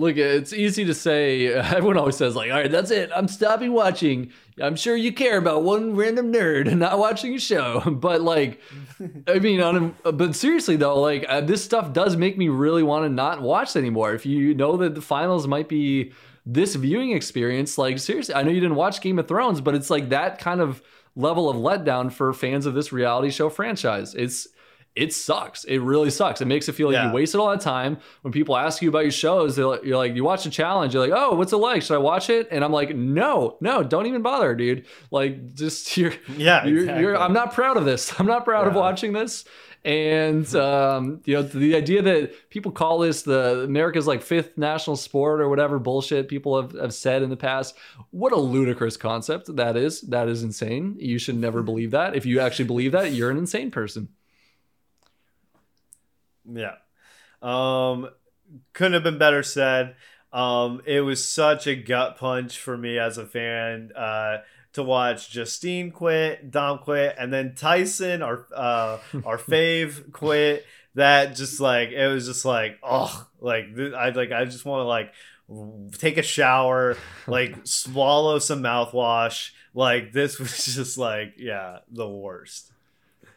look, 0.00 0.16
it's 0.16 0.52
easy 0.52 0.84
to 0.86 0.94
say. 0.94 1.46
Everyone 1.54 1.96
always 1.96 2.16
says, 2.16 2.34
like, 2.34 2.50
all 2.50 2.58
right, 2.58 2.70
that's 2.70 2.90
it. 2.90 3.10
I'm 3.14 3.28
stopping 3.28 3.72
watching. 3.72 4.32
I'm 4.60 4.74
sure 4.76 4.96
you 4.96 5.12
care 5.12 5.38
about 5.38 5.62
one 5.62 5.94
random 5.94 6.32
nerd 6.32 6.74
not 6.76 6.98
watching 6.98 7.34
a 7.34 7.38
show, 7.38 7.80
but 7.86 8.22
like, 8.22 8.60
I 9.28 9.38
mean, 9.38 9.60
on 9.60 9.94
a, 10.04 10.12
but 10.12 10.34
seriously 10.34 10.76
though, 10.76 11.00
like 11.00 11.24
uh, 11.28 11.40
this 11.42 11.62
stuff 11.62 11.92
does 11.92 12.16
make 12.16 12.36
me 12.36 12.48
really 12.48 12.82
want 12.82 13.04
to 13.04 13.08
not 13.08 13.42
watch 13.42 13.76
anymore. 13.76 14.14
If 14.14 14.26
you 14.26 14.54
know 14.54 14.76
that 14.78 14.94
the 14.94 15.02
finals 15.02 15.46
might 15.46 15.68
be 15.68 16.12
this 16.46 16.74
viewing 16.74 17.12
experience, 17.12 17.78
like 17.78 17.98
seriously, 17.98 18.34
I 18.34 18.42
know 18.42 18.50
you 18.50 18.60
didn't 18.60 18.76
watch 18.76 19.00
Game 19.00 19.18
of 19.18 19.28
Thrones, 19.28 19.60
but 19.60 19.74
it's 19.74 19.90
like 19.90 20.08
that 20.08 20.38
kind 20.38 20.60
of 20.60 20.82
level 21.16 21.50
of 21.50 21.56
letdown 21.56 22.10
for 22.10 22.32
fans 22.32 22.66
of 22.66 22.74
this 22.74 22.92
reality 22.92 23.30
show 23.30 23.50
franchise. 23.50 24.14
It's 24.14 24.48
it 24.96 25.12
sucks. 25.12 25.64
It 25.64 25.78
really 25.78 26.10
sucks. 26.10 26.40
It 26.40 26.46
makes 26.46 26.68
it 26.68 26.72
feel 26.72 26.88
like 26.88 26.94
yeah. 26.94 27.08
you 27.08 27.14
wasted 27.14 27.40
all 27.40 27.50
that 27.50 27.60
time. 27.60 27.98
When 28.22 28.32
people 28.32 28.56
ask 28.56 28.82
you 28.82 28.88
about 28.88 29.00
your 29.00 29.12
shows, 29.12 29.56
you're 29.56 29.96
like, 29.96 30.16
you 30.16 30.24
watch 30.24 30.44
the 30.44 30.50
challenge. 30.50 30.94
You're 30.94 31.06
like, 31.06 31.16
oh, 31.16 31.36
what's 31.36 31.52
it 31.52 31.58
like? 31.58 31.82
Should 31.82 31.94
I 31.94 31.98
watch 31.98 32.28
it? 32.28 32.48
And 32.50 32.64
I'm 32.64 32.72
like, 32.72 32.94
no, 32.94 33.56
no, 33.60 33.84
don't 33.84 34.06
even 34.06 34.22
bother, 34.22 34.54
dude. 34.54 34.86
Like, 35.10 35.54
just 35.54 35.96
you're, 35.96 36.12
yeah, 36.36 36.66
you're, 36.66 36.80
exactly. 36.80 37.02
you're 37.02 37.16
I'm 37.16 37.32
not 37.32 37.54
proud 37.54 37.76
of 37.76 37.84
this. 37.84 38.12
I'm 38.20 38.26
not 38.26 38.44
proud 38.44 38.62
yeah. 38.62 38.70
of 38.70 38.74
watching 38.74 39.12
this. 39.12 39.44
And 39.82 40.54
um, 40.56 41.22
you 41.24 41.34
know, 41.34 41.42
the 41.42 41.74
idea 41.74 42.02
that 42.02 42.50
people 42.50 42.70
call 42.70 42.98
this 42.98 43.22
the 43.22 43.62
America's 43.62 44.06
like 44.06 44.20
fifth 44.20 44.58
national 44.58 44.96
sport 44.96 45.40
or 45.40 45.48
whatever 45.48 45.78
bullshit 45.78 46.28
people 46.28 46.60
have, 46.60 46.72
have 46.72 46.92
said 46.92 47.22
in 47.22 47.30
the 47.30 47.36
past. 47.36 47.74
What 48.10 48.32
a 48.32 48.36
ludicrous 48.36 48.98
concept 48.98 49.56
that 49.56 49.78
is. 49.78 50.02
That 50.02 50.28
is 50.28 50.42
insane. 50.42 50.96
You 50.98 51.18
should 51.18 51.36
never 51.36 51.62
believe 51.62 51.92
that. 51.92 52.14
If 52.14 52.26
you 52.26 52.40
actually 52.40 52.66
believe 52.66 52.92
that, 52.92 53.12
you're 53.12 53.30
an 53.30 53.38
insane 53.38 53.70
person. 53.70 54.10
Yeah. 56.44 56.76
Um, 57.42 58.10
couldn't 58.72 58.94
have 58.94 59.02
been 59.02 59.18
better 59.18 59.42
said. 59.42 59.96
Um, 60.32 60.80
it 60.86 61.00
was 61.00 61.26
such 61.26 61.66
a 61.66 61.74
gut 61.74 62.16
punch 62.16 62.58
for 62.58 62.76
me 62.76 62.98
as 62.98 63.18
a 63.18 63.26
fan 63.26 63.90
uh, 63.96 64.38
to 64.74 64.82
watch 64.82 65.30
Justine 65.30 65.90
quit, 65.90 66.50
Dom 66.50 66.78
quit, 66.78 67.16
and 67.18 67.32
then 67.32 67.54
Tyson, 67.56 68.22
our 68.22 68.46
uh, 68.54 68.98
our 69.24 69.38
fave, 69.38 70.12
quit. 70.12 70.64
That 70.94 71.36
just 71.36 71.60
like 71.60 71.90
it 71.90 72.06
was 72.08 72.26
just 72.26 72.44
like 72.44 72.78
oh, 72.82 73.26
like 73.40 73.66
I 73.78 74.10
like 74.10 74.32
I 74.32 74.44
just 74.44 74.64
want 74.64 74.80
to 74.80 74.84
like 74.84 75.12
take 75.98 76.16
a 76.16 76.22
shower, 76.22 76.96
like 77.26 77.56
swallow 77.64 78.38
some 78.38 78.62
mouthwash. 78.62 79.50
Like 79.74 80.12
this 80.12 80.38
was 80.40 80.64
just 80.64 80.98
like 80.98 81.34
yeah, 81.38 81.78
the 81.90 82.08
worst. 82.08 82.72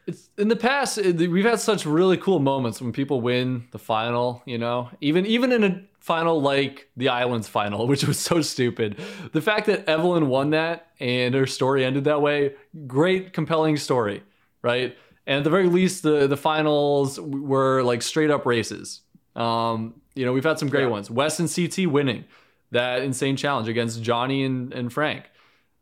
It's 0.05 0.30
in 0.38 0.49
the 0.49 0.55
past 0.55 0.97
we've 0.97 1.45
had 1.45 1.59
such 1.59 1.85
really 1.85 2.17
cool 2.17 2.39
moments 2.39 2.81
when 2.81 2.91
people 2.91 3.21
win 3.21 3.67
the 3.71 3.80
final, 3.80 4.41
you 4.45 4.57
know. 4.57 4.89
Even 5.01 5.25
even 5.25 5.51
in 5.51 5.63
a 5.63 5.81
final 5.99 6.41
like 6.41 6.89
the 6.97 7.09
Islands 7.09 7.47
final, 7.47 7.88
which 7.91 8.03
was 8.05 8.19
so 8.19 8.41
stupid. 8.41 8.99
The 9.31 9.41
fact 9.41 9.67
that 9.67 9.88
Evelyn 9.88 10.27
won 10.27 10.51
that 10.51 10.88
and 10.99 11.34
her 11.35 11.47
story 11.47 11.85
ended 11.85 12.03
that 12.05 12.21
way, 12.21 12.55
great 12.88 13.34
compelling 13.34 13.77
story, 13.77 14.23
right? 14.61 14.97
And 15.25 15.38
at 15.38 15.43
the 15.45 15.49
very 15.49 15.67
least 15.69 16.03
the 16.03 16.27
the 16.27 16.38
finals 16.38 17.19
were 17.19 17.81
like 17.84 18.01
straight 18.01 18.31
up 18.31 18.45
races. 18.45 19.01
Um, 19.35 20.01
you 20.15 20.25
know, 20.25 20.34
we've 20.34 20.43
had 20.43 20.59
some 20.59 20.69
great 20.69 20.84
yeah. 20.84 20.89
ones. 20.89 21.09
Wes 21.09 21.39
and 21.39 21.49
CT 21.49 21.91
winning 21.91 22.25
that 22.73 23.01
insane 23.01 23.38
challenge 23.38 23.67
against 23.67 24.03
Johnny 24.03 24.43
and, 24.43 24.73
and 24.73 24.91
Frank. 24.91 25.30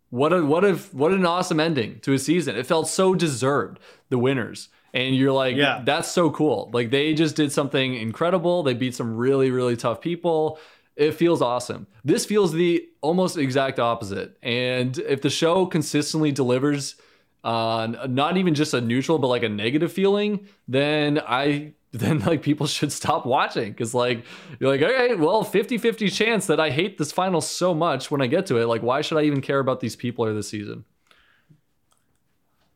What 0.09 0.33
a 0.33 0.45
what 0.45 0.63
if 0.65 0.93
what 0.93 1.13
an 1.13 1.25
awesome 1.25 1.59
ending 1.59 1.99
to 2.01 2.13
a 2.13 2.19
season. 2.19 2.57
It 2.57 2.65
felt 2.65 2.87
so 2.87 3.15
deserved, 3.15 3.79
the 4.11 4.19
winners. 4.19 4.69
And 4.93 5.15
you're 5.15 5.31
like, 5.31 5.55
yeah. 5.55 5.81
that's 5.83 6.11
so 6.11 6.29
cool. 6.29 6.69
Like 6.73 6.91
they 6.91 7.15
just 7.15 7.35
did 7.35 7.51
something 7.51 7.95
incredible. 7.95 8.61
They 8.61 8.75
beat 8.75 8.93
some 8.93 9.15
really, 9.15 9.49
really 9.49 9.75
tough 9.75 10.01
people. 10.01 10.59
It 10.97 11.13
feels 11.13 11.41
awesome. 11.41 11.87
This 12.03 12.25
feels 12.25 12.51
the 12.51 12.87
almost 12.99 13.37
exact 13.37 13.79
opposite. 13.79 14.37
And 14.43 14.95
if 14.99 15.21
the 15.21 15.29
show 15.29 15.65
consistently 15.65 16.31
delivers 16.31 16.95
on 17.43 17.95
uh, 17.95 18.05
not 18.07 18.37
even 18.37 18.53
just 18.53 18.73
a 18.73 18.81
neutral, 18.81 19.17
but 19.17 19.27
like 19.27 19.43
a 19.43 19.49
negative 19.49 19.91
feeling, 19.91 20.47
then 20.67 21.19
I 21.25 21.73
then 21.93 22.19
like 22.19 22.41
people 22.41 22.67
should 22.67 22.91
stop 22.91 23.25
watching 23.25 23.71
because 23.71 23.93
like 23.93 24.23
you're 24.59 24.69
like 24.69 24.81
okay 24.81 25.13
well 25.13 25.43
50 25.43 25.77
50 25.77 26.09
chance 26.09 26.47
that 26.47 26.57
i 26.57 26.69
hate 26.69 26.97
this 26.97 27.11
final 27.11 27.41
so 27.41 27.73
much 27.73 28.09
when 28.09 28.21
i 28.21 28.27
get 28.27 28.45
to 28.45 28.59
it 28.59 28.67
like 28.67 28.81
why 28.81 29.01
should 29.01 29.17
i 29.17 29.23
even 29.23 29.41
care 29.41 29.59
about 29.59 29.81
these 29.81 29.97
people 29.97 30.23
or 30.23 30.33
this 30.33 30.47
season 30.47 30.85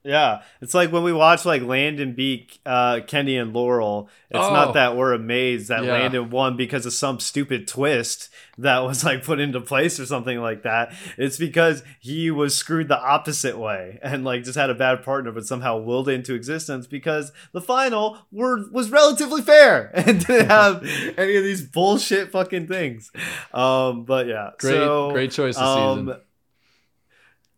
yeah, 0.06 0.44
it's 0.62 0.76
like 0.76 0.92
when 0.92 1.02
we 1.02 1.12
watch 1.12 1.46
like 1.46 1.64
Landon 1.64 2.14
beat 2.14 2.60
uh, 2.64 3.00
Kenny 3.08 3.38
and 3.38 3.54
Laurel. 3.54 4.08
It's 4.30 4.40
oh. 4.40 4.54
not 4.54 4.76
that 4.76 4.96
we're 4.96 5.14
amazed 5.14 5.70
that 5.70 5.84
yeah. 5.84 5.94
Landon 5.94 6.30
won 6.30 6.56
because 6.56 6.86
of 6.86 6.94
some 6.94 7.20
stupid 7.20 7.68
twist 7.68 8.30
that 8.60 8.80
was 8.80 9.04
like 9.04 9.24
put 9.24 9.40
into 9.40 9.60
place 9.60 10.00
or 10.00 10.06
something 10.06 10.40
like 10.40 10.62
that. 10.62 10.94
It's 11.18 11.38
because 11.38 11.84
he 12.00 12.30
was 12.30 12.56
screwed 12.56 12.88
the 12.88 13.00
opposite 13.00 13.58
way 13.58 14.00
and 14.04 14.24
like 14.24 14.44
just 14.44 14.58
had 14.58 14.70
a 14.70 14.76
bad 14.76 15.04
partner, 15.04 15.32
but 15.32 15.48
somehow 15.48 15.80
willed 15.80 16.08
it 16.08 16.14
into 16.14 16.36
existence 16.36 16.86
because 16.86 17.32
the 17.52 17.62
final 17.62 18.20
were 18.32 18.70
was 18.72 18.92
relatively 18.92 19.42
fair 19.42 19.90
and 19.96 20.24
didn't 20.24 20.50
have 20.50 20.84
any 21.18 21.36
of 21.36 21.44
these 21.44 21.64
bullshit 21.64 22.32
fucking 22.32 22.68
things. 22.68 23.12
Um, 23.54 24.06
but 24.06 24.28
yeah, 24.28 24.52
great, 24.60 24.72
so, 24.72 25.12
great 25.12 25.32
choice 25.32 25.56
this 25.56 25.64
um, 25.64 26.06
season. 26.06 26.22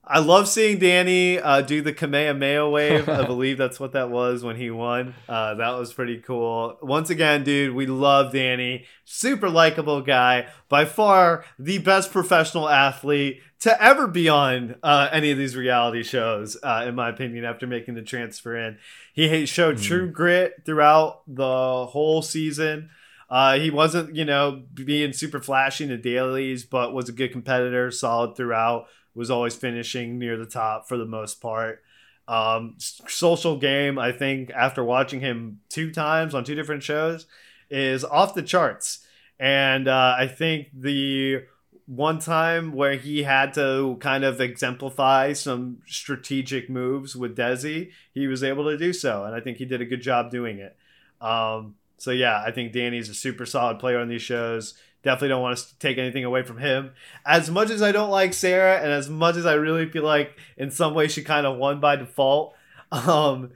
I 0.10 0.20
love 0.20 0.48
seeing 0.48 0.80
Danny 0.80 1.38
uh, 1.38 1.62
do 1.62 1.82
the 1.82 1.92
Kamehameha 1.92 2.70
wave. 2.70 3.10
I 3.10 3.26
believe 3.28 3.58
that's 3.58 3.80
what 3.80 3.92
that 3.92 4.10
was 4.10 4.44
when 4.44 4.56
he 4.56 4.72
won. 4.72 5.14
Uh, 5.28 5.56
that 5.56 5.78
was 5.78 5.92
pretty 5.92 6.20
cool. 6.20 6.78
Once 6.82 7.10
again, 7.10 7.44
dude, 7.44 7.76
we 7.76 7.88
love 7.88 8.32
Danny. 8.32 8.86
Super 9.04 9.50
likable 9.50 10.02
guy. 10.02 10.48
By 10.70 10.86
far 10.86 11.44
the 11.60 11.80
best 11.80 12.12
professional 12.12 12.70
athlete 12.70 13.42
to 13.60 13.84
ever 13.84 14.08
be 14.08 14.30
on 14.30 14.76
uh, 14.82 15.10
any 15.12 15.32
of 15.32 15.38
these 15.38 15.56
reality 15.56 16.04
shows, 16.04 16.58
uh, 16.64 16.86
in 16.88 16.96
my 16.96 17.10
opinion, 17.10 17.44
after 17.44 17.68
making 17.68 17.96
the 17.96 18.02
transfer 18.02 18.56
in. 18.56 18.78
He 19.14 19.46
showed 19.46 19.78
mm. 19.78 19.84
true 19.84 20.10
grit 20.10 20.64
throughout 20.66 21.24
the 21.28 21.88
whole 21.88 22.22
season. 22.22 22.92
Uh, 23.30 23.58
he 23.58 23.70
wasn't, 23.70 24.16
you 24.16 24.24
know, 24.24 24.64
being 24.74 25.12
super 25.12 25.42
flashy 25.42 25.84
in 25.84 25.90
the 25.90 25.98
dailies, 25.98 26.64
but 26.64 26.94
was 26.94 27.10
a 27.10 27.14
good 27.14 27.32
competitor, 27.32 27.92
solid 27.92 28.38
throughout. 28.38 28.88
Was 29.18 29.32
always 29.32 29.56
finishing 29.56 30.18
near 30.20 30.38
the 30.38 30.46
top 30.46 30.88
for 30.88 30.96
the 30.96 31.06
most 31.06 31.42
part. 31.42 31.84
Um, 32.28 32.76
social 32.78 33.58
game, 33.58 33.98
I 33.98 34.12
think, 34.12 34.52
after 34.52 34.84
watching 34.84 35.22
him 35.22 35.62
two 35.70 35.92
times 35.92 36.36
on 36.36 36.44
two 36.44 36.56
different 36.56 36.84
shows, 36.84 37.26
is 37.70 38.04
off 38.06 38.36
the 38.36 38.44
charts. 38.44 39.06
And 39.40 39.88
uh, 39.88 40.16
I 40.18 40.28
think 40.28 40.68
the 40.74 41.44
one 41.88 42.20
time 42.20 42.74
where 42.74 42.96
he 42.96 43.24
had 43.24 43.54
to 43.54 43.98
kind 44.02 44.24
of 44.24 44.42
exemplify 44.42 45.34
some 45.34 45.80
strategic 45.88 46.70
moves 46.70 47.16
with 47.16 47.36
Desi, 47.36 47.92
he 48.14 48.28
was 48.28 48.44
able 48.44 48.66
to 48.66 48.78
do 48.78 48.94
so, 48.94 49.24
and 49.24 49.34
I 49.34 49.40
think 49.40 49.58
he 49.58 49.66
did 49.66 49.82
a 49.82 49.86
good 49.86 50.02
job 50.02 50.30
doing 50.30 50.60
it. 50.60 50.76
Um, 51.22 51.76
so 51.98 52.12
yeah, 52.12 52.44
I 52.46 52.52
think 52.52 52.74
Danny's 52.74 53.10
a 53.10 53.14
super 53.14 53.46
solid 53.46 53.80
player 53.80 54.00
on 54.00 54.10
these 54.10 54.22
shows. 54.22 54.76
Definitely 55.04 55.30
don't 55.30 55.42
want 55.42 55.58
to 55.58 55.80
take 55.80 55.98
anything 55.98 56.26
away 56.26 56.44
from 56.44 56.58
him. 56.58 56.92
As 57.26 57.50
much 57.50 57.70
as 57.70 57.82
I 57.82 57.92
don't 57.92 58.10
like 58.10 58.34
Sarah, 58.34 58.78
and 58.78 58.92
as 58.92 59.10
much 59.10 59.36
as 59.36 59.46
I 59.46 59.54
really 59.54 59.88
feel 59.90 60.04
like 60.04 60.38
in 60.58 60.72
some 60.72 60.94
way 60.94 61.08
she 61.08 61.24
kind 61.24 61.46
of 61.46 61.58
won 61.58 61.80
by 61.80 61.96
default, 61.96 62.56
um, 62.92 63.52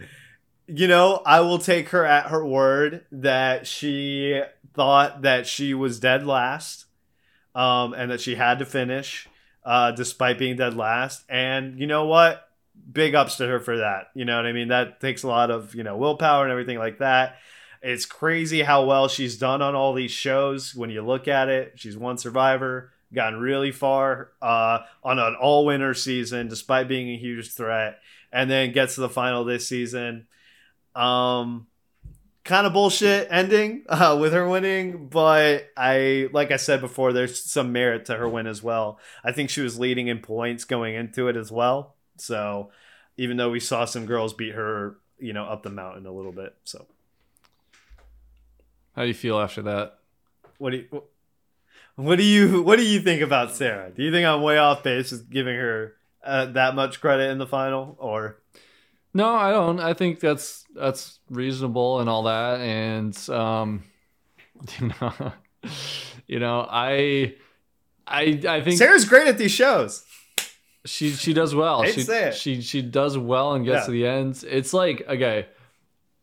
you 0.68 0.88
know, 0.88 1.22
I 1.26 1.42
will 1.42 1.60
take 1.60 1.90
her 1.90 2.06
at 2.06 2.28
her 2.28 2.46
word 2.46 3.06
that 3.12 3.68
she 3.68 4.42
thought 4.74 5.24
that 5.24 5.48
she 5.48 5.74
was 5.74 6.00
dead 6.00 6.26
last 6.26 6.86
um, 7.54 7.94
and 7.94 8.12
that 8.12 8.22
she 8.22 8.36
had 8.36 8.60
to 8.60 8.66
finish 8.66 9.28
uh, 9.66 9.92
despite 9.92 10.40
being 10.40 10.56
dead 10.56 10.76
last. 10.76 11.24
And 11.28 11.80
you 11.80 11.88
know 11.88 12.06
what? 12.06 12.48
Big 12.92 13.16
ups 13.16 13.36
to 13.38 13.48
her 13.48 13.60
for 13.60 13.78
that. 13.78 14.08
You 14.16 14.26
know 14.26 14.38
what 14.38 14.46
I 14.46 14.54
mean? 14.54 14.70
That 14.70 15.02
takes 15.02 15.24
a 15.24 15.28
lot 15.28 15.52
of, 15.52 15.76
you 15.76 15.84
know, 15.84 15.98
willpower 15.98 16.44
and 16.44 16.52
everything 16.52 16.78
like 16.78 17.00
that. 17.00 17.36
It's 17.82 18.06
crazy 18.06 18.62
how 18.62 18.86
well 18.86 19.08
she's 19.08 19.38
done 19.38 19.62
on 19.62 19.74
all 19.74 19.94
these 19.94 20.12
shows 20.12 20.76
when 20.76 20.90
you 20.90 21.02
look 21.02 21.28
at 21.28 21.50
it. 21.50 21.74
She's 21.76 21.98
won 21.98 22.18
Survivor, 22.18 22.92
gotten 23.14 23.40
really 23.40 23.72
far 23.72 24.32
uh, 24.42 24.80
on 25.04 25.18
an 25.18 25.36
all 25.36 25.66
winner 25.66 25.94
season 25.94 26.48
despite 26.48 26.88
being 26.88 27.10
a 27.10 27.18
huge 27.18 27.52
threat, 27.52 28.00
and 28.32 28.50
then 28.50 28.72
gets 28.72 28.96
to 28.96 29.02
the 29.02 29.10
final 29.10 29.44
this 29.44 29.68
season. 29.68 30.28
Um, 30.96 31.68
kind 32.44 32.68
of 32.68 32.74
bullshit 32.74 33.28
ending 33.32 33.84
uh, 33.90 34.18
with 34.20 34.34
her 34.34 34.48
winning, 34.48 35.08
but 35.08 35.70
I, 35.76 36.30
like 36.34 36.52
I 36.52 36.58
said 36.58 36.82
before, 36.82 37.14
there's 37.14 37.44
some 37.44 37.72
merit 37.72 38.06
to 38.06 38.16
her 38.16 38.30
win 38.30 38.48
as 38.48 38.62
well. 38.62 39.00
I 39.24 39.32
think 39.32 39.50
she 39.50 39.62
was 39.62 39.80
leading 39.80 40.08
in 40.08 40.20
points 40.20 40.66
going 40.66 40.96
into 40.96 41.28
it 41.28 41.36
as 41.36 41.52
well. 41.52 41.96
So 42.18 42.72
even 43.18 43.38
though 43.38 43.50
we 43.50 43.60
saw 43.60 43.86
some 43.86 44.06
girls 44.06 44.34
beat 44.34 44.54
her, 44.54 44.98
you 45.18 45.34
know, 45.34 45.46
up 45.46 45.64
the 45.64 45.70
mountain 45.70 46.06
a 46.06 46.12
little 46.12 46.32
bit. 46.32 46.56
So 46.64 46.86
how 49.02 49.06
do 49.06 49.08
you 49.08 49.16
feel 49.16 49.40
after 49.40 49.64
that? 49.64 49.98
What 50.60 50.70
do 50.70 50.78
you, 50.78 51.04
what 51.96 52.18
do 52.18 52.24
you, 52.24 52.62
what 52.62 52.76
do 52.76 52.86
you 52.86 53.02
think 53.02 53.24
about 53.24 53.52
Sarah? 53.52 53.90
Do 53.90 54.04
you 54.04 54.12
think 54.12 54.28
I'm 54.28 54.44
way 54.44 54.60
off 54.60 54.84
base 54.84 55.12
with 55.12 55.28
giving 55.28 55.56
her 55.56 55.96
uh, 56.24 56.46
that 56.46 56.76
much 56.76 57.02
credit 57.02 57.32
in 57.32 57.40
the 57.40 57.48
final 57.48 57.96
or? 57.98 58.38
No, 59.12 59.34
I 59.34 59.50
don't. 59.50 59.80
I 59.80 59.96
think 59.96 60.20
that's 60.20 60.66
that's 60.76 61.18
reasonable 61.32 62.00
and 62.00 62.08
all 62.08 62.24
that, 62.24 62.60
and 62.60 63.18
um, 63.30 63.84
you 64.80 64.92
know, 65.02 65.34
you 66.28 66.40
know, 66.40 66.68
I, 66.70 67.34
I, 68.06 68.40
I 68.48 68.62
think 68.62 68.78
Sarah's 68.78 69.06
great 69.06 69.28
at 69.28 69.40
these 69.40 69.52
shows. 69.52 70.06
She 70.86 71.10
she 71.10 71.34
does 71.34 71.56
well. 71.56 71.84
She 71.86 72.06
she 72.34 72.62
she 72.62 72.84
does 72.84 73.18
well 73.18 73.54
and 73.54 73.66
gets 73.66 73.82
yeah. 73.82 73.86
to 73.86 73.92
the 73.92 74.06
end. 74.06 74.46
It's 74.48 74.76
like 74.76 75.02
okay, 75.10 75.48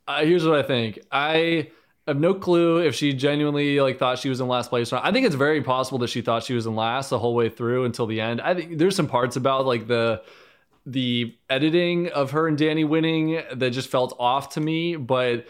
uh, 0.07 0.25
here's 0.25 0.47
what 0.47 0.57
I 0.57 0.63
think. 0.63 1.01
I 1.11 1.73
have 2.09 2.19
no 2.19 2.35
clue 2.35 2.79
if 2.79 2.95
she 2.95 3.13
genuinely 3.13 3.81
like 3.81 3.99
thought 3.99 4.19
she 4.19 4.31
was 4.31 4.41
in 4.41 4.49
last 4.49 4.71
place. 4.71 4.93
I 4.93 5.13
think 5.13 5.27
it's 5.27 5.35
very 5.35 5.63
possible 5.63 5.99
that 5.99 6.09
she 6.09 6.23
thought 6.23 6.43
she 6.43 6.55
was 6.55 6.67
in 6.67 6.75
last 6.75 7.11
the 7.11 7.19
whole 7.19 7.35
way 7.35 7.51
through 7.51 7.85
until 7.85 8.07
the 8.07 8.21
end. 8.21 8.41
I 8.41 8.55
think 8.55 8.79
there's 8.79 8.97
some 8.97 9.09
parts 9.09 9.37
about 9.37 9.67
like 9.67 9.87
the 9.87 10.23
the 10.87 11.37
editing 11.51 12.09
of 12.09 12.31
her 12.31 12.49
and 12.49 12.57
Danny 12.57 12.83
winning 12.83 13.43
that 13.55 13.71
just 13.71 13.91
felt 13.91 14.17
off 14.19 14.55
to 14.55 14.61
me, 14.61 14.97
but 14.97 15.47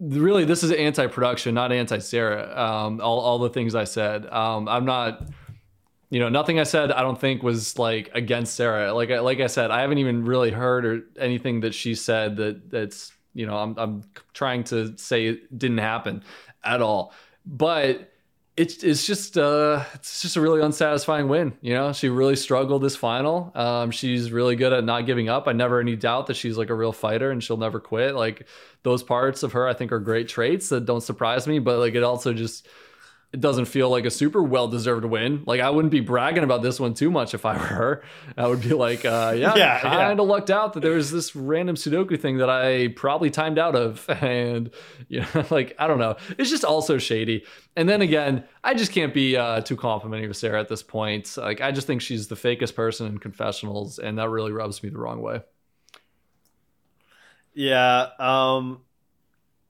really 0.00 0.44
this 0.44 0.64
is 0.64 0.72
anti-production, 0.72 1.54
not 1.54 1.70
anti-Sarah. 1.70 2.58
Um, 2.58 3.00
all, 3.00 3.20
all 3.20 3.38
the 3.38 3.50
things 3.50 3.76
I 3.76 3.84
said. 3.84 4.26
Um, 4.26 4.68
I'm 4.68 4.84
not, 4.84 5.28
you 6.10 6.18
know, 6.18 6.28
nothing 6.28 6.58
I 6.58 6.64
said 6.64 6.90
I 6.90 7.02
don't 7.02 7.20
think 7.20 7.44
was 7.44 7.78
like 7.78 8.10
against 8.14 8.56
Sarah. 8.56 8.92
Like 8.92 9.10
like 9.10 9.38
I 9.38 9.46
said, 9.46 9.70
I 9.70 9.82
haven't 9.82 9.98
even 9.98 10.24
really 10.24 10.50
heard 10.50 10.84
or 10.84 11.02
anything 11.20 11.60
that 11.60 11.74
she 11.74 11.94
said 11.94 12.36
that 12.38 12.68
that's 12.68 13.12
you 13.34 13.46
know 13.46 13.56
I'm 13.56 13.74
I'm 13.78 14.04
trying 14.32 14.64
to 14.64 14.96
say 14.96 15.26
it 15.26 15.58
didn't 15.58 15.78
happen 15.78 16.22
at 16.64 16.82
all. 16.82 17.12
But 17.46 18.12
it's 18.58 18.82
it's 18.82 19.06
just 19.06 19.38
uh 19.38 19.84
it's 19.94 20.20
just 20.20 20.36
a 20.36 20.40
really 20.40 20.60
unsatisfying 20.60 21.28
win. 21.28 21.56
You 21.60 21.74
know, 21.74 21.92
she 21.92 22.08
really 22.08 22.34
struggled 22.34 22.82
this 22.82 22.96
final. 22.96 23.52
Um, 23.54 23.92
she's 23.92 24.32
really 24.32 24.56
good 24.56 24.72
at 24.72 24.84
not 24.84 25.06
giving 25.06 25.28
up. 25.28 25.46
I 25.46 25.52
never 25.52 25.78
any 25.80 25.94
doubt 25.94 26.26
that 26.26 26.34
she's 26.34 26.58
like 26.58 26.68
a 26.68 26.74
real 26.74 26.92
fighter 26.92 27.30
and 27.30 27.42
she'll 27.42 27.56
never 27.56 27.78
quit. 27.78 28.16
Like 28.16 28.48
those 28.82 29.04
parts 29.04 29.44
of 29.44 29.52
her, 29.52 29.68
I 29.68 29.74
think, 29.74 29.92
are 29.92 30.00
great 30.00 30.28
traits 30.28 30.70
that 30.70 30.86
don't 30.86 31.02
surprise 31.02 31.46
me. 31.46 31.60
But 31.60 31.78
like 31.78 31.94
it 31.94 32.02
also 32.02 32.32
just 32.32 32.66
it 33.30 33.40
doesn't 33.40 33.66
feel 33.66 33.90
like 33.90 34.06
a 34.06 34.10
super 34.10 34.42
well 34.42 34.68
deserved 34.68 35.04
win. 35.04 35.42
Like 35.46 35.60
I 35.60 35.68
wouldn't 35.68 35.92
be 35.92 36.00
bragging 36.00 36.44
about 36.44 36.62
this 36.62 36.80
one 36.80 36.94
too 36.94 37.10
much 37.10 37.34
if 37.34 37.44
I 37.44 37.52
were 37.58 37.64
her. 37.64 38.02
I 38.38 38.46
would 38.46 38.62
be 38.62 38.70
like, 38.70 39.04
uh, 39.04 39.34
yeah, 39.36 39.54
yeah 39.56 39.80
kind 39.80 40.18
of 40.18 40.26
yeah. 40.26 40.32
lucked 40.32 40.50
out 40.50 40.72
that 40.72 40.80
there 40.80 40.94
was 40.94 41.10
this 41.10 41.36
random 41.36 41.76
Sudoku 41.76 42.18
thing 42.18 42.38
that 42.38 42.48
I 42.48 42.88
probably 42.88 43.30
timed 43.30 43.58
out 43.58 43.76
of, 43.76 44.08
and 44.22 44.70
you 45.08 45.20
know, 45.20 45.46
like 45.50 45.74
I 45.78 45.86
don't 45.86 45.98
know. 45.98 46.16
It's 46.38 46.50
just 46.50 46.64
also 46.64 46.96
shady. 46.96 47.44
And 47.76 47.88
then 47.88 48.00
again, 48.00 48.44
I 48.64 48.74
just 48.74 48.92
can't 48.92 49.12
be 49.12 49.36
uh, 49.36 49.60
too 49.60 49.76
complimenting 49.76 50.30
of 50.30 50.36
Sarah 50.36 50.60
at 50.60 50.68
this 50.68 50.82
point. 50.82 51.36
Like 51.36 51.60
I 51.60 51.70
just 51.70 51.86
think 51.86 52.00
she's 52.00 52.28
the 52.28 52.34
fakest 52.34 52.74
person 52.74 53.06
in 53.06 53.18
confessionals, 53.18 53.98
and 53.98 54.18
that 54.18 54.30
really 54.30 54.52
rubs 54.52 54.82
me 54.82 54.88
the 54.88 54.98
wrong 54.98 55.20
way. 55.20 55.42
Yeah. 57.52 58.06
Um, 58.18 58.82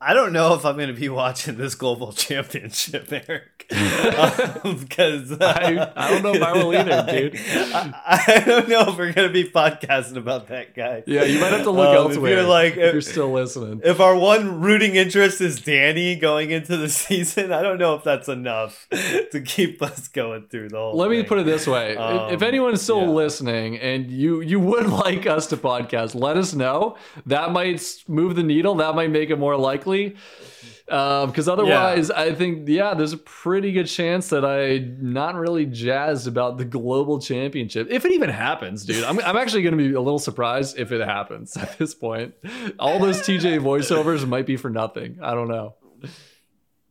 I 0.00 0.14
don't 0.14 0.32
know 0.32 0.54
if 0.54 0.64
I'm 0.64 0.76
going 0.76 0.94
to 0.94 0.94
be 0.94 1.08
watching 1.08 1.56
this 1.56 1.74
global 1.74 2.12
championship, 2.12 3.10
Eric, 3.28 3.66
because 3.68 5.32
um, 5.32 5.38
I, 5.40 5.90
I, 5.96 6.10
don't 6.10 6.22
know 6.22 6.34
if 6.34 6.42
I 6.42 6.52
will 6.52 6.72
either, 6.72 7.04
dude. 7.10 7.36
I, 7.36 8.24
I, 8.28 8.40
don't 8.44 8.68
know 8.68 8.82
if 8.82 8.96
we're 8.96 9.12
going 9.12 9.26
to 9.26 9.32
be 9.32 9.50
podcasting 9.50 10.16
about 10.16 10.48
that 10.48 10.76
guy. 10.76 11.02
Yeah, 11.06 11.24
you 11.24 11.40
might 11.40 11.52
have 11.52 11.64
to 11.64 11.72
look 11.72 11.88
um, 11.88 11.96
elsewhere. 11.96 12.32
If 12.32 12.38
you're 12.38 12.48
like, 12.48 12.72
if, 12.74 12.78
if, 12.78 12.92
you're 12.92 13.02
still 13.02 13.32
listening. 13.32 13.80
If 13.84 13.98
our 13.98 14.14
one 14.14 14.60
rooting 14.60 14.94
interest 14.94 15.40
is 15.40 15.60
Danny 15.60 16.14
going 16.14 16.52
into 16.52 16.76
the 16.76 16.88
season, 16.88 17.52
I 17.52 17.62
don't 17.62 17.78
know 17.78 17.94
if 17.94 18.04
that's 18.04 18.28
enough 18.28 18.86
to 18.90 19.42
keep 19.44 19.82
us 19.82 20.06
going 20.06 20.46
through 20.46 20.68
the 20.68 20.76
whole. 20.76 20.96
Let 20.96 21.08
thing. 21.08 21.18
me 21.18 21.24
put 21.24 21.38
it 21.38 21.46
this 21.46 21.66
way: 21.66 21.96
um, 21.96 22.32
if 22.32 22.42
anyone 22.42 22.72
is 22.72 22.82
still 22.82 23.02
yeah. 23.02 23.08
listening 23.08 23.78
and 23.78 24.08
you 24.10 24.42
you 24.42 24.60
would 24.60 24.86
like 24.86 25.26
us 25.26 25.48
to 25.48 25.56
podcast, 25.56 26.14
let 26.14 26.36
us 26.36 26.54
know. 26.54 26.96
That 27.26 27.50
might 27.50 28.04
move 28.06 28.36
the 28.36 28.44
needle. 28.44 28.76
That 28.76 28.94
might 28.94 29.10
make 29.10 29.30
it 29.30 29.38
more 29.38 29.56
likely 29.56 29.87
Because 29.88 31.48
um, 31.48 31.52
otherwise, 31.52 32.10
yeah. 32.10 32.20
I 32.20 32.34
think, 32.34 32.68
yeah, 32.68 32.94
there's 32.94 33.12
a 33.12 33.18
pretty 33.18 33.72
good 33.72 33.86
chance 33.86 34.28
that 34.28 34.44
I'm 34.44 35.12
not 35.12 35.34
really 35.34 35.66
jazzed 35.66 36.26
about 36.26 36.56
the 36.56 36.64
global 36.64 37.20
championship. 37.20 37.88
If 37.90 38.04
it 38.04 38.12
even 38.12 38.30
happens, 38.30 38.84
dude. 38.84 39.04
I'm, 39.04 39.20
I'm 39.20 39.36
actually 39.36 39.62
going 39.62 39.76
to 39.76 39.88
be 39.88 39.94
a 39.94 40.00
little 40.00 40.18
surprised 40.18 40.78
if 40.78 40.90
it 40.92 41.06
happens 41.06 41.56
at 41.56 41.78
this 41.78 41.94
point. 41.94 42.34
All 42.78 42.98
those 42.98 43.20
TJ 43.20 43.60
voiceovers 43.60 44.26
might 44.26 44.46
be 44.46 44.56
for 44.56 44.70
nothing. 44.70 45.18
I 45.22 45.34
don't 45.34 45.48
know. 45.48 45.74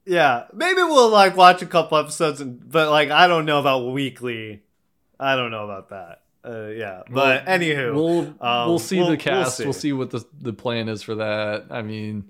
Yeah, 0.07 0.45
maybe 0.53 0.81
we'll 0.83 1.09
like 1.09 1.35
watch 1.35 1.61
a 1.61 1.65
couple 1.65 1.97
episodes, 1.97 2.39
and, 2.39 2.71
but 2.71 2.89
like 2.89 3.09
I 3.11 3.27
don't 3.27 3.45
know 3.45 3.59
about 3.59 3.91
weekly. 3.91 4.61
I 5.19 5.35
don't 5.35 5.51
know 5.51 5.65
about 5.65 5.89
that. 5.89 6.21
Uh, 6.45 6.67
yeah, 6.67 7.01
but 7.09 7.45
we'll, 7.45 7.59
anywho, 7.59 7.93
we'll 7.93 8.35
um, 8.39 8.69
we'll 8.69 8.79
see 8.79 8.99
we'll, 8.99 9.09
the 9.09 9.17
cast. 9.17 9.35
We'll 9.35 9.51
see. 9.51 9.63
we'll 9.65 9.73
see. 9.73 9.93
what 9.93 10.11
the 10.11 10.25
the 10.39 10.53
plan 10.53 10.87
is 10.87 11.01
for 11.01 11.15
that. 11.15 11.65
I 11.71 11.81
mean, 11.81 12.29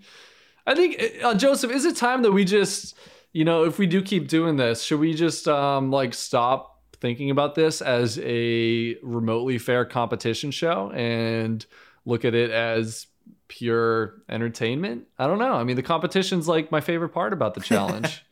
I 0.67 0.75
think 0.75 1.01
uh, 1.23 1.33
Joseph, 1.33 1.71
is 1.71 1.85
it 1.85 1.95
time 1.95 2.21
that 2.23 2.31
we 2.33 2.43
just, 2.43 2.95
you 3.31 3.45
know, 3.45 3.63
if 3.63 3.79
we 3.79 3.87
do 3.87 4.01
keep 4.01 4.27
doing 4.27 4.57
this, 4.57 4.83
should 4.83 4.99
we 4.99 5.13
just 5.13 5.47
um 5.47 5.89
like 5.89 6.13
stop 6.13 6.81
thinking 6.99 7.31
about 7.31 7.55
this 7.55 7.81
as 7.81 8.19
a 8.19 8.97
remotely 9.01 9.57
fair 9.57 9.85
competition 9.85 10.51
show 10.51 10.91
and 10.91 11.65
look 12.05 12.25
at 12.25 12.35
it 12.35 12.51
as 12.51 13.07
pure 13.47 14.15
entertainment? 14.29 15.07
I 15.17 15.27
don't 15.27 15.39
know. 15.39 15.53
I 15.53 15.63
mean, 15.63 15.77
the 15.77 15.83
competition's 15.83 16.47
like 16.47 16.69
my 16.71 16.81
favorite 16.81 17.09
part 17.09 17.31
about 17.33 17.53
the 17.53 17.61
challenge. 17.71 18.25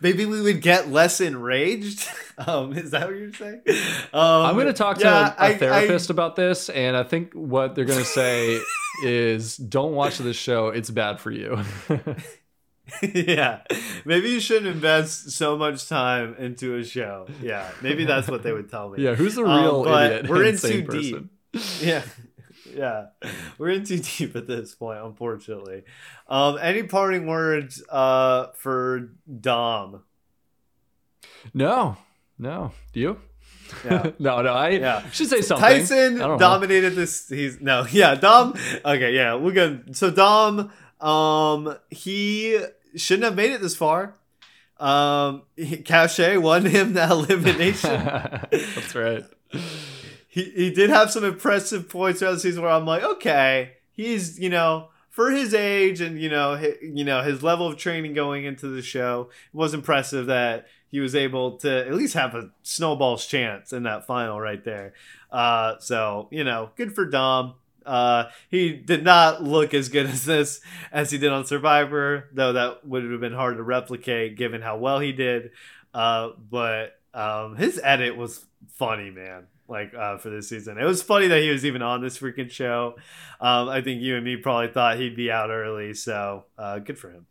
Maybe 0.00 0.24
we 0.24 0.40
would 0.40 0.60
get 0.62 0.90
less 0.90 1.20
enraged. 1.20 2.08
Um, 2.38 2.72
is 2.72 2.90
that 2.90 3.06
what 3.06 3.16
you're 3.16 3.32
saying? 3.32 3.60
Um, 4.12 4.46
I'm 4.46 4.54
going 4.54 4.66
to 4.66 4.72
talk 4.72 4.96
to 4.98 5.04
yeah, 5.04 5.34
a, 5.38 5.52
a 5.52 5.58
therapist 5.58 6.10
I, 6.10 6.14
about 6.14 6.34
this, 6.34 6.70
and 6.70 6.96
I 6.96 7.04
think 7.04 7.34
what 7.34 7.74
they're 7.74 7.84
going 7.84 7.98
to 7.98 8.04
say 8.06 8.58
is, 9.04 9.58
"Don't 9.58 9.92
watch 9.92 10.18
this 10.18 10.34
show; 10.34 10.68
it's 10.68 10.90
bad 10.90 11.20
for 11.20 11.30
you." 11.30 11.60
yeah, 13.02 13.60
maybe 14.04 14.30
you 14.30 14.40
shouldn't 14.40 14.66
invest 14.66 15.30
so 15.32 15.56
much 15.56 15.88
time 15.88 16.34
into 16.38 16.74
a 16.76 16.84
show. 16.84 17.26
Yeah, 17.42 17.70
maybe 17.82 18.06
that's 18.06 18.28
what 18.28 18.42
they 18.42 18.52
would 18.52 18.70
tell 18.70 18.88
me. 18.88 19.04
Yeah, 19.04 19.14
who's 19.14 19.34
the 19.34 19.44
real 19.44 19.84
um, 19.86 20.02
idiot? 20.02 20.28
We're 20.28 20.44
in 20.44 20.56
too 20.56 20.84
person? 20.84 21.30
deep. 21.52 21.62
Yeah, 21.80 22.02
yeah, 22.74 23.06
we're 23.58 23.70
in 23.70 23.84
too 23.84 23.98
deep 23.98 24.34
at 24.36 24.46
this 24.46 24.74
point, 24.74 24.98
unfortunately. 25.02 25.82
Um, 26.28 26.58
any 26.60 26.82
parting 26.84 27.26
words 27.26 27.82
uh, 27.90 28.48
for 28.56 29.10
Dom? 29.40 30.02
No, 31.54 31.96
no. 32.38 32.72
Do 32.92 33.00
you? 33.00 33.20
Yeah. 33.84 34.10
no, 34.18 34.42
no. 34.42 34.52
I 34.52 34.68
Yeah. 34.70 35.08
should 35.10 35.28
say 35.28 35.40
something. 35.40 35.62
Tyson 35.66 36.18
don't 36.18 36.30
know. 36.32 36.38
dominated 36.38 36.90
this. 36.94 37.28
He's 37.28 37.60
no, 37.60 37.86
yeah, 37.90 38.14
Dom. 38.14 38.54
Okay, 38.84 39.14
yeah, 39.14 39.34
we're 39.34 39.52
good. 39.52 39.96
So 39.96 40.10
Dom, 40.10 40.70
um, 41.00 41.76
he 41.90 42.58
shouldn't 42.96 43.24
have 43.24 43.34
made 43.36 43.52
it 43.52 43.60
this 43.60 43.74
far. 43.76 44.14
Um, 44.78 45.42
he, 45.56 45.76
Cashay 45.78 46.38
won 46.40 46.66
him 46.66 46.92
the 46.94 47.04
elimination. 47.10 48.04
That's 48.04 48.94
right. 48.94 49.24
He 50.32 50.44
he 50.44 50.70
did 50.70 50.88
have 50.88 51.10
some 51.10 51.24
impressive 51.24 51.90
points 51.90 52.20
throughout 52.20 52.32
the 52.32 52.40
season 52.40 52.62
where 52.62 52.70
I'm 52.70 52.86
like, 52.86 53.02
okay, 53.02 53.72
he's 53.92 54.38
you 54.38 54.48
know 54.48 54.88
for 55.10 55.30
his 55.30 55.52
age 55.52 56.00
and 56.00 56.18
you 56.18 56.30
know 56.30 56.56
his, 56.56 56.76
you 56.80 57.04
know 57.04 57.22
his 57.22 57.42
level 57.42 57.66
of 57.66 57.76
training 57.76 58.14
going 58.14 58.46
into 58.46 58.66
the 58.66 58.80
show 58.80 59.28
it 59.52 59.56
was 59.56 59.74
impressive 59.74 60.24
that 60.26 60.66
he 60.90 61.00
was 61.00 61.14
able 61.14 61.58
to 61.58 61.86
at 61.86 61.92
least 61.92 62.14
have 62.14 62.34
a 62.34 62.48
snowball's 62.62 63.26
chance 63.26 63.74
in 63.74 63.82
that 63.82 64.06
final 64.06 64.40
right 64.40 64.64
there. 64.64 64.94
Uh, 65.30 65.74
so 65.80 66.28
you 66.30 66.44
know, 66.44 66.70
good 66.76 66.94
for 66.94 67.04
Dom. 67.04 67.54
Uh, 67.84 68.30
he 68.48 68.72
did 68.72 69.04
not 69.04 69.42
look 69.42 69.74
as 69.74 69.90
good 69.90 70.06
as 70.14 70.24
this 70.24 70.62
as 70.90 71.10
he 71.10 71.18
did 71.18 71.30
on 71.30 71.44
Survivor, 71.44 72.30
though 72.32 72.54
that 72.54 72.86
would 72.86 73.04
have 73.04 73.20
been 73.20 73.34
hard 73.34 73.58
to 73.58 73.62
replicate 73.62 74.38
given 74.38 74.62
how 74.62 74.78
well 74.78 74.98
he 74.98 75.12
did. 75.12 75.50
Uh, 75.92 76.30
but 76.50 76.98
um, 77.12 77.56
his 77.56 77.78
edit 77.84 78.16
was 78.16 78.46
funny, 78.68 79.10
man. 79.10 79.46
Like 79.72 79.94
uh, 79.94 80.18
for 80.18 80.30
this 80.30 80.48
season, 80.50 80.78
it 80.78 80.84
was 80.84 81.02
funny 81.02 81.26
that 81.28 81.42
he 81.42 81.48
was 81.50 81.64
even 81.64 81.82
on 81.82 82.00
this 82.02 82.18
freaking 82.18 82.50
show. 82.50 82.94
Um, 83.40 83.68
I 83.68 83.80
think 83.80 84.02
you 84.02 84.14
and 84.16 84.24
me 84.24 84.36
probably 84.36 84.68
thought 84.68 84.98
he'd 84.98 85.16
be 85.16 85.30
out 85.32 85.50
early, 85.50 85.94
so 85.94 86.44
uh, 86.58 86.78
good 86.78 86.98
for 86.98 87.10
him. 87.10 87.26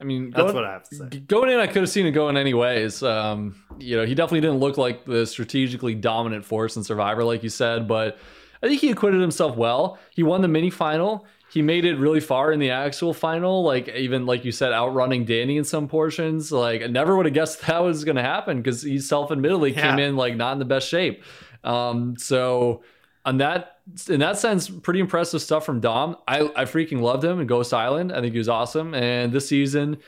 I 0.00 0.04
mean, 0.04 0.30
That's 0.30 0.42
going, 0.42 0.54
what 0.56 0.64
I 0.64 0.72
have 0.72 0.88
to 0.90 0.96
say. 0.96 1.20
going 1.20 1.50
in, 1.50 1.58
I 1.58 1.66
could 1.66 1.82
have 1.82 1.88
seen 1.88 2.04
it 2.06 2.10
going 2.12 2.36
anyways. 2.36 3.02
Um, 3.02 3.62
you 3.78 3.96
know, 3.96 4.04
he 4.04 4.14
definitely 4.14 4.40
didn't 4.42 4.58
look 4.58 4.76
like 4.76 5.04
the 5.06 5.26
strategically 5.26 5.94
dominant 5.94 6.44
force 6.44 6.76
in 6.76 6.84
Survivor, 6.84 7.24
like 7.24 7.42
you 7.42 7.48
said, 7.48 7.86
but 7.88 8.18
I 8.62 8.68
think 8.68 8.80
he 8.80 8.90
acquitted 8.90 9.20
himself 9.20 9.56
well. 9.56 9.98
He 10.10 10.22
won 10.22 10.42
the 10.42 10.48
mini 10.48 10.68
final. 10.70 11.24
He 11.50 11.62
made 11.62 11.84
it 11.86 11.96
really 11.96 12.20
far 12.20 12.52
in 12.52 12.58
the 12.60 12.70
actual 12.72 13.14
final, 13.14 13.62
like 13.62 13.88
even 13.88 14.26
like 14.26 14.44
you 14.44 14.52
said, 14.52 14.72
outrunning 14.72 15.24
Danny 15.24 15.56
in 15.56 15.64
some 15.64 15.88
portions. 15.88 16.52
Like 16.52 16.82
I 16.82 16.88
never 16.88 17.16
would 17.16 17.24
have 17.24 17.34
guessed 17.34 17.60
that 17.66 17.78
was 17.82 18.04
going 18.04 18.16
to 18.16 18.22
happen 18.22 18.58
because 18.58 18.82
he 18.82 18.98
self-admittedly 18.98 19.72
Yeah. 19.72 19.90
came 19.90 19.98
in 20.00 20.16
like 20.16 20.36
not 20.36 20.52
in 20.54 20.58
the 20.58 20.64
best 20.66 20.88
shape. 20.88 21.22
Um, 21.66 22.16
so 22.16 22.82
on 23.24 23.38
that 23.38 23.78
in 24.08 24.20
that 24.20 24.38
sense, 24.38 24.68
pretty 24.68 25.00
impressive 25.00 25.42
stuff 25.42 25.64
from 25.66 25.80
Dom. 25.80 26.16
I, 26.26 26.40
I 26.56 26.64
freaking 26.64 27.00
loved 27.00 27.24
him 27.24 27.40
in 27.40 27.46
Ghost 27.46 27.74
Island. 27.74 28.12
I 28.12 28.20
think 28.20 28.32
he 28.32 28.38
was 28.38 28.48
awesome. 28.48 28.94
And 28.94 29.32
this 29.32 29.48
season, 29.48 29.98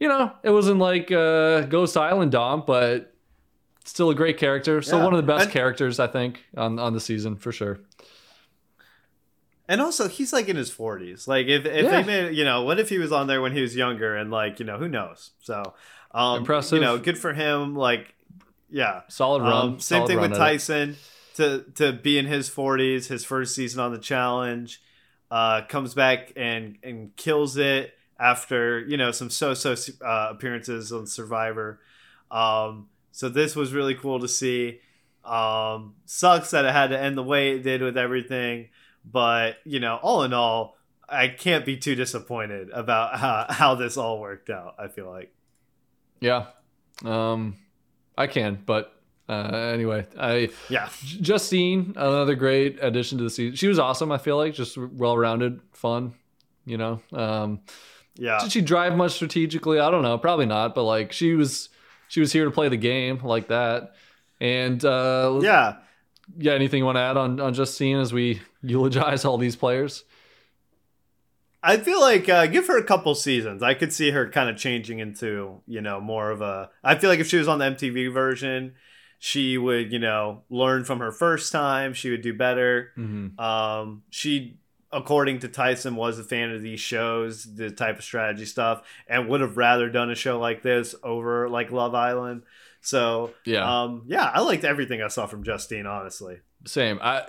you 0.00 0.08
know, 0.08 0.32
it 0.42 0.50
wasn't 0.50 0.78
like 0.78 1.10
uh, 1.10 1.62
Ghost 1.62 1.96
Island 1.96 2.32
Dom, 2.32 2.64
but 2.66 3.14
still 3.84 4.10
a 4.10 4.14
great 4.14 4.36
character. 4.38 4.80
Still 4.82 4.98
Yeah. 4.98 5.04
one 5.04 5.14
of 5.14 5.18
the 5.18 5.26
best 5.32 5.44
And- 5.44 5.52
characters, 5.52 5.98
I 6.00 6.06
think, 6.06 6.44
on, 6.56 6.78
on 6.78 6.92
the 6.92 7.00
season 7.00 7.36
for 7.36 7.52
sure. 7.52 7.78
And 9.68 9.80
also, 9.80 10.08
he's 10.08 10.32
like 10.32 10.48
in 10.48 10.56
his 10.56 10.70
forties. 10.70 11.26
Like, 11.26 11.46
if 11.46 11.66
if 11.66 11.84
Yeah. 11.84 12.02
they 12.02 12.04
made, 12.04 12.36
you 12.36 12.44
know, 12.44 12.62
what 12.62 12.78
if 12.78 12.88
he 12.88 12.98
was 12.98 13.10
on 13.10 13.26
there 13.26 13.40
when 13.40 13.52
he 13.52 13.62
was 13.62 13.74
younger 13.74 14.14
and 14.16 14.30
like, 14.30 14.60
you 14.60 14.64
know, 14.66 14.78
who 14.78 14.88
knows? 14.88 15.30
So, 15.40 15.74
um, 16.12 16.38
Impressive. 16.38 16.76
You 16.78 16.84
know, 16.84 16.98
good 16.98 17.18
for 17.18 17.32
him. 17.32 17.74
Like, 17.74 18.14
yeah. 18.70 19.02
Solid 19.08 19.42
run. 19.42 19.52
Um, 19.52 19.80
same 19.80 19.98
solid 19.98 20.08
thing 20.08 20.16
run 20.18 20.30
with. 20.30 20.38
Tyson 20.38 20.96
to 21.36 21.64
to 21.74 21.92
be 21.92 22.18
in 22.18 22.26
his 22.26 22.48
forties, 22.48 23.08
his 23.08 23.24
first 23.24 23.54
season 23.54 23.80
on 23.80 23.92
the 23.92 23.98
challenge, 23.98 24.82
uh, 25.30 25.62
comes 25.68 25.94
back 25.94 26.32
and 26.36 26.78
and 26.82 27.14
kills 27.16 27.56
it 27.56 27.92
after 28.18 28.80
you 28.80 28.96
know 28.96 29.12
some 29.12 29.30
so 29.30 29.54
so 29.54 29.74
uh, 30.04 30.28
appearances 30.30 30.92
on 30.92 31.06
Survivor. 31.06 31.80
Um, 32.30 32.88
so 33.12 33.28
this 33.28 33.54
was 33.54 33.72
really 33.72 33.94
cool 33.94 34.20
to 34.20 34.28
see. 34.28 34.80
Um, 35.24 35.94
sucks 36.04 36.52
that 36.52 36.64
it 36.64 36.72
had 36.72 36.88
to 36.88 36.98
end 36.98 37.18
the 37.18 37.22
way 37.22 37.52
it 37.52 37.62
did 37.62 37.82
with 37.82 37.98
everything, 37.98 38.68
but 39.04 39.56
you 39.64 39.80
know, 39.80 39.96
all 39.96 40.22
in 40.22 40.32
all, 40.32 40.76
I 41.08 41.28
can't 41.28 41.64
be 41.64 41.76
too 41.76 41.94
disappointed 41.94 42.70
about 42.70 43.16
how, 43.18 43.46
how 43.48 43.74
this 43.74 43.96
all 43.96 44.20
worked 44.20 44.50
out. 44.50 44.74
I 44.78 44.88
feel 44.88 45.08
like. 45.08 45.32
Yeah. 46.20 46.46
Um, 47.04 47.56
I 48.16 48.26
can, 48.26 48.62
but 48.64 48.92
uh, 49.28 49.70
anyway, 49.74 50.06
I 50.18 50.50
Yeah. 50.70 50.88
Justine, 51.04 51.92
another 51.96 52.34
great 52.34 52.78
addition 52.80 53.18
to 53.18 53.24
the 53.24 53.30
season. 53.30 53.56
She 53.56 53.66
was 53.68 53.78
awesome. 53.78 54.12
I 54.12 54.18
feel 54.18 54.36
like 54.36 54.54
just 54.54 54.76
well 54.78 55.16
rounded, 55.18 55.60
fun. 55.72 56.14
You 56.64 56.78
know, 56.78 57.00
um, 57.12 57.60
Yeah. 58.16 58.38
did 58.40 58.52
she 58.52 58.60
drive 58.60 58.96
much 58.96 59.12
strategically? 59.12 59.78
I 59.80 59.90
don't 59.90 60.02
know, 60.02 60.16
probably 60.18 60.46
not. 60.46 60.74
But 60.74 60.84
like 60.84 61.12
she 61.12 61.34
was, 61.34 61.68
she 62.08 62.20
was 62.20 62.32
here 62.32 62.44
to 62.44 62.50
play 62.50 62.68
the 62.68 62.76
game 62.76 63.20
like 63.24 63.48
that. 63.48 63.94
And 64.40 64.84
uh, 64.84 65.40
Yeah. 65.42 65.76
yeah. 66.38 66.52
Anything 66.52 66.78
you 66.78 66.84
want 66.86 66.96
to 66.96 67.02
add 67.02 67.16
on 67.16 67.40
on 67.40 67.52
Justine 67.54 67.98
as 67.98 68.12
we 68.12 68.40
eulogize 68.62 69.24
all 69.24 69.38
these 69.38 69.56
players? 69.56 70.04
I 71.68 71.78
feel 71.78 72.00
like 72.00 72.28
uh, 72.28 72.46
give 72.46 72.68
her 72.68 72.78
a 72.78 72.84
couple 72.84 73.14
seasons. 73.16 73.62
I 73.62 73.74
could 73.74 73.92
see 73.92 74.10
her 74.12 74.28
kind 74.30 74.48
of 74.48 74.56
changing 74.56 75.00
into, 75.00 75.60
you 75.66 75.80
know, 75.80 76.00
more 76.00 76.30
of 76.30 76.40
a. 76.40 76.70
I 76.84 76.94
feel 76.94 77.10
like 77.10 77.18
if 77.18 77.26
she 77.26 77.38
was 77.38 77.48
on 77.48 77.58
the 77.58 77.64
MTV 77.64 78.12
version, 78.12 78.74
she 79.18 79.58
would, 79.58 79.92
you 79.92 79.98
know, 79.98 80.42
learn 80.48 80.84
from 80.84 81.00
her 81.00 81.10
first 81.10 81.50
time. 81.50 81.92
She 81.92 82.10
would 82.10 82.22
do 82.22 82.32
better. 82.34 82.92
Mm-hmm. 82.96 83.40
Um, 83.40 84.02
she, 84.10 84.58
according 84.92 85.40
to 85.40 85.48
Tyson, 85.48 85.96
was 85.96 86.18
a 86.20 86.24
fan 86.24 86.52
of 86.52 86.62
these 86.62 86.78
shows, 86.80 87.42
the 87.56 87.70
type 87.70 87.98
of 87.98 88.04
strategy 88.04 88.44
stuff, 88.44 88.82
and 89.08 89.28
would 89.28 89.40
have 89.40 89.56
rather 89.56 89.90
done 89.90 90.10
a 90.10 90.14
show 90.14 90.38
like 90.38 90.62
this 90.62 90.94
over 91.02 91.48
like 91.48 91.72
Love 91.72 91.94
Island. 91.96 92.42
So, 92.82 93.32
Yeah. 93.44 93.82
um, 93.82 94.04
yeah, 94.06 94.30
I 94.32 94.40
liked 94.42 94.62
everything 94.64 95.02
I 95.02 95.08
saw 95.08 95.26
from 95.26 95.42
Justine. 95.42 95.86
Honestly, 95.86 96.38
Same. 96.66 96.98
I 97.00 97.22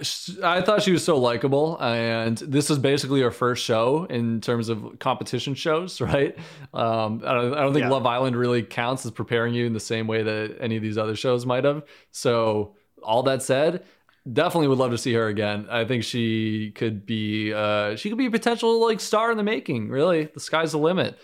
I 0.44 0.62
thought 0.62 0.82
she 0.82 0.92
was 0.92 1.04
so 1.04 1.18
likable, 1.18 1.80
and 1.80 2.38
this 2.40 2.72
is 2.72 2.80
basically 2.80 3.22
her 3.22 3.30
first 3.30 3.64
show 3.64 4.06
in 4.10 4.42
terms 4.42 4.68
of 4.68 4.98
competition 5.00 5.54
shows, 5.54 6.02
right? 6.02 6.36
Um, 6.74 7.22
I 7.24 7.34
don't, 7.34 7.54
I 7.54 7.62
don't 7.62 7.74
think 7.74 7.84
Yeah. 7.84 7.92
Love 7.92 8.06
Island 8.08 8.36
really 8.36 8.64
counts 8.64 9.06
as 9.06 9.12
preparing 9.12 9.54
you 9.54 9.66
in 9.68 9.74
the 9.74 9.80
same 9.80 10.08
way 10.08 10.24
that 10.24 10.58
any 10.60 10.76
of 10.76 10.82
these 10.82 10.98
other 10.98 11.16
shows 11.16 11.46
might 11.46 11.66
have. 11.66 11.84
So, 12.12 12.76
all 13.04 13.22
that 13.24 13.44
said, 13.44 13.84
definitely 14.32 14.70
would 14.70 14.80
love 14.80 14.92
to 14.92 14.98
see 14.98 15.14
her 15.14 15.28
again. 15.28 15.68
I 15.70 15.86
think 15.86 16.04
she 16.04 16.72
could 16.72 17.06
be 17.06 17.54
uh, 17.54 17.96
she 17.96 18.10
could 18.10 18.18
be 18.18 18.26
a 18.26 18.32
potential 18.32 18.82
like 18.86 19.00
star 19.00 19.30
in 19.30 19.38
the 19.38 19.44
making. 19.44 19.90
Really, 19.90 20.26
the 20.34 20.40
sky's 20.40 20.72
the 20.72 20.80
limit. 20.80 21.18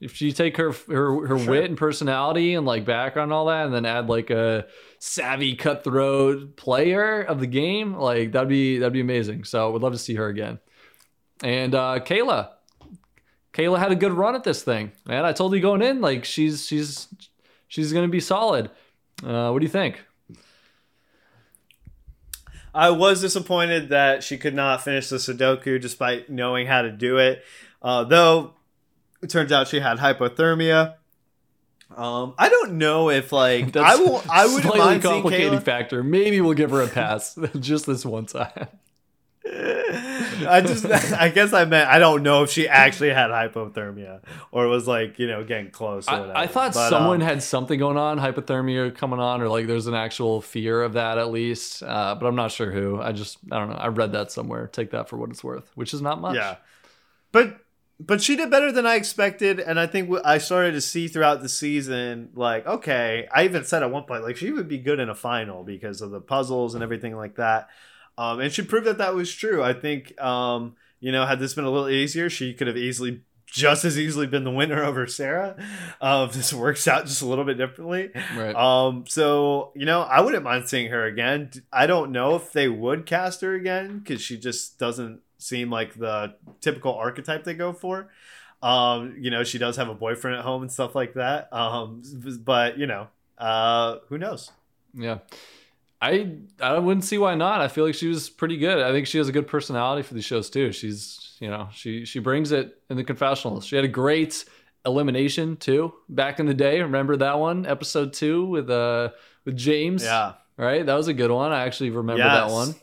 If 0.00 0.20
you 0.22 0.30
take 0.30 0.56
her 0.58 0.70
her 0.88 1.26
her 1.26 1.38
Sure. 1.38 1.50
wit 1.50 1.64
and 1.64 1.76
personality 1.76 2.54
and 2.54 2.64
like 2.64 2.84
background 2.84 3.26
and 3.30 3.32
all 3.32 3.46
that, 3.46 3.66
and 3.66 3.74
then 3.74 3.84
add 3.84 4.08
like 4.08 4.30
a 4.30 4.66
savvy 5.00 5.56
cutthroat 5.56 6.56
player 6.56 7.20
of 7.22 7.40
the 7.40 7.48
game, 7.48 7.94
like 7.94 8.30
that'd 8.32 8.48
be 8.48 8.78
that'd 8.78 8.92
be 8.92 9.00
amazing. 9.00 9.42
So 9.44 9.70
would 9.72 9.82
love 9.82 9.92
to 9.92 9.98
see 9.98 10.14
her 10.14 10.28
again. 10.28 10.60
And 11.42 11.74
uh, 11.74 11.98
Kayla, 12.04 12.50
Kayla 13.52 13.78
had 13.78 13.90
a 13.90 13.96
good 13.96 14.12
run 14.12 14.34
at 14.36 14.44
this 14.44 14.62
thing, 14.62 14.92
man. 15.04 15.24
I 15.24 15.32
told 15.32 15.52
you 15.52 15.60
going 15.60 15.82
in, 15.82 16.00
like 16.00 16.24
she's 16.24 16.64
she's 16.66 17.08
she's 17.66 17.92
gonna 17.92 18.06
be 18.08 18.20
solid. 18.20 18.70
Uh, 19.24 19.50
what 19.50 19.58
do 19.58 19.64
you 19.64 19.70
think? 19.72 20.00
I 22.74 22.90
was 22.90 23.20
disappointed 23.20 23.88
that 23.88 24.22
she 24.22 24.36
could 24.38 24.54
not 24.54 24.82
finish 24.84 25.08
the 25.08 25.16
Sudoku 25.16 25.80
despite 25.80 26.30
knowing 26.30 26.66
how 26.66 26.82
to 26.82 26.90
do 26.92 27.16
it. 27.18 27.42
Uh, 27.82 28.04
though 28.04 28.54
it 29.22 29.30
turns 29.30 29.52
out 29.52 29.68
she 29.68 29.80
had 29.80 29.98
hypothermia. 29.98 30.94
Um, 31.96 32.34
I 32.38 32.48
don't 32.48 32.74
know 32.74 33.08
if 33.10 33.32
like 33.32 33.76
I 33.76 33.96
will. 33.96 34.22
I 34.30 34.46
would 34.46 34.62
slightly 34.62 34.78
mind 34.78 35.02
Kayla. 35.02 35.62
factor. 35.62 36.02
Maybe 36.02 36.40
we'll 36.40 36.54
give 36.54 36.70
her 36.70 36.82
a 36.82 36.88
pass 36.88 37.38
just 37.60 37.86
this 37.86 38.04
one 38.04 38.26
time. 38.26 38.68
I 39.50 40.62
just, 40.64 40.84
I 40.84 41.30
guess 41.30 41.54
I 41.54 41.64
meant 41.64 41.88
I 41.88 41.98
don't 41.98 42.22
know 42.22 42.42
if 42.42 42.50
she 42.50 42.68
actually 42.68 43.08
had 43.10 43.30
hypothermia 43.30 44.20
or 44.52 44.68
was 44.68 44.86
like 44.86 45.18
you 45.18 45.26
know 45.26 45.42
getting 45.42 45.70
close. 45.70 46.06
Or 46.06 46.20
whatever. 46.20 46.36
I, 46.36 46.42
I 46.42 46.46
thought 46.46 46.74
But, 46.74 46.90
someone 46.90 47.22
um, 47.22 47.28
had 47.28 47.42
something 47.42 47.78
going 47.78 47.96
on, 47.96 48.18
hypothermia 48.18 48.94
coming 48.94 49.20
on, 49.20 49.40
or 49.40 49.48
like 49.48 49.66
there's 49.66 49.86
an 49.86 49.94
actual 49.94 50.42
fear 50.42 50.82
of 50.82 50.92
that 50.92 51.16
at 51.16 51.30
least. 51.30 51.82
Uh, 51.82 52.14
but 52.14 52.26
I'm 52.26 52.36
not 52.36 52.52
sure 52.52 52.70
who. 52.70 53.00
I 53.00 53.12
just 53.12 53.38
I 53.50 53.58
don't 53.58 53.70
know. 53.70 53.76
I 53.76 53.88
read 53.88 54.12
that 54.12 54.30
somewhere. 54.30 54.66
Take 54.66 54.90
that 54.90 55.08
for 55.08 55.16
what 55.16 55.30
it's 55.30 55.42
worth, 55.42 55.70
which 55.74 55.94
is 55.94 56.02
not 56.02 56.20
much. 56.20 56.36
Yeah, 56.36 56.56
but 57.32 57.58
but 58.00 58.22
she 58.22 58.36
did 58.36 58.50
better 58.50 58.70
than 58.70 58.86
I 58.86 58.94
expected, 58.94 59.58
and 59.58 59.78
I 59.78 59.86
think 59.86 60.10
I 60.24 60.38
started 60.38 60.72
to 60.72 60.80
see 60.80 61.08
throughout 61.08 61.42
the 61.42 61.48
season, 61.48 62.30
like 62.34 62.66
okay, 62.66 63.26
I 63.32 63.44
even 63.44 63.64
said 63.64 63.82
at 63.82 63.90
one 63.90 64.04
point 64.04 64.22
like 64.22 64.36
she 64.36 64.52
would 64.52 64.68
be 64.68 64.78
good 64.78 65.00
in 65.00 65.08
a 65.08 65.14
final 65.14 65.64
because 65.64 66.00
of 66.00 66.10
the 66.10 66.20
puzzles 66.20 66.74
and 66.74 66.82
everything 66.82 67.16
like 67.16 67.36
that. 67.36 67.68
Um, 68.16 68.40
and 68.40 68.52
she 68.52 68.62
proved 68.62 68.86
that 68.86 68.98
that 68.98 69.14
was 69.14 69.32
true. 69.32 69.62
I 69.62 69.72
think 69.72 70.20
um, 70.20 70.76
you 71.00 71.10
know 71.10 71.26
had 71.26 71.40
this 71.40 71.54
been 71.54 71.64
a 71.64 71.70
little 71.70 71.88
easier, 71.88 72.30
she 72.30 72.54
could 72.54 72.68
have 72.68 72.76
easily 72.76 73.22
just 73.46 73.84
as 73.84 73.98
easily 73.98 74.26
been 74.26 74.44
the 74.44 74.50
winner 74.50 74.84
over 74.84 75.06
Sarah. 75.08 75.56
Um, 76.00 76.30
this 76.32 76.52
works 76.52 76.86
out 76.86 77.06
just 77.06 77.22
a 77.22 77.26
little 77.26 77.44
bit 77.44 77.58
differently. 77.58 78.10
Right. 78.36 78.54
Um, 78.54 79.06
so 79.08 79.72
you 79.74 79.86
know, 79.86 80.02
I 80.02 80.20
wouldn't 80.20 80.44
mind 80.44 80.68
seeing 80.68 80.90
her 80.90 81.04
again. 81.04 81.50
I 81.72 81.88
don't 81.88 82.12
know 82.12 82.36
if 82.36 82.52
they 82.52 82.68
would 82.68 83.06
cast 83.06 83.40
her 83.40 83.54
again 83.54 83.98
because 83.98 84.20
she 84.20 84.38
just 84.38 84.78
doesn't 84.78 85.20
seem 85.38 85.70
like 85.70 85.94
the 85.94 86.34
typical 86.60 86.94
archetype 86.94 87.44
they 87.44 87.54
go 87.54 87.72
for. 87.72 88.10
Um, 88.62 89.16
you 89.18 89.30
know, 89.30 89.44
she 89.44 89.58
does 89.58 89.76
have 89.76 89.88
a 89.88 89.94
boyfriend 89.94 90.36
at 90.36 90.44
home 90.44 90.62
and 90.62 90.72
stuff 90.72 90.94
like 90.94 91.14
that. 91.14 91.52
Um, 91.52 92.02
but 92.44 92.78
you 92.78 92.86
know, 92.86 93.08
uh, 93.38 93.98
who 94.08 94.18
knows? 94.18 94.50
Yeah. 94.94 95.18
I 96.00 96.36
I 96.60 96.78
wouldn't 96.78 97.04
see 97.04 97.18
why 97.18 97.34
not. 97.34 97.60
I 97.60 97.68
feel 97.68 97.84
like 97.84 97.94
she 97.94 98.06
was 98.06 98.30
pretty 98.30 98.56
good. 98.56 98.78
I 98.78 98.92
think 98.92 99.06
she 99.06 99.18
has 99.18 99.28
a 99.28 99.32
good 99.32 99.48
personality 99.48 100.02
for 100.02 100.14
these 100.14 100.24
shows 100.24 100.48
too. 100.48 100.70
She's 100.70 101.36
you 101.40 101.48
know 101.48 101.68
she 101.72 102.04
she 102.04 102.20
brings 102.20 102.52
it 102.52 102.80
in 102.88 102.96
the 102.96 103.04
confessionals. 103.04 103.66
She 103.66 103.74
had 103.74 103.84
a 103.84 103.88
great 103.88 104.44
elimination 104.86 105.56
too 105.56 105.92
back 106.08 106.38
in 106.38 106.46
the 106.46 106.54
day. 106.54 106.80
Remember 106.80 107.16
that 107.16 107.38
one 107.40 107.66
episode 107.66 108.12
two 108.12 108.46
with 108.46 108.70
uh 108.70 109.10
with 109.44 109.56
James? 109.56 110.04
Yeah, 110.04 110.34
right. 110.56 110.86
That 110.86 110.94
was 110.94 111.08
a 111.08 111.14
good 111.14 111.32
one. 111.32 111.50
I 111.50 111.64
actually 111.64 111.90
remember 111.90 112.22
yes. 112.22 112.48
that 112.48 112.52
one. 112.52 112.74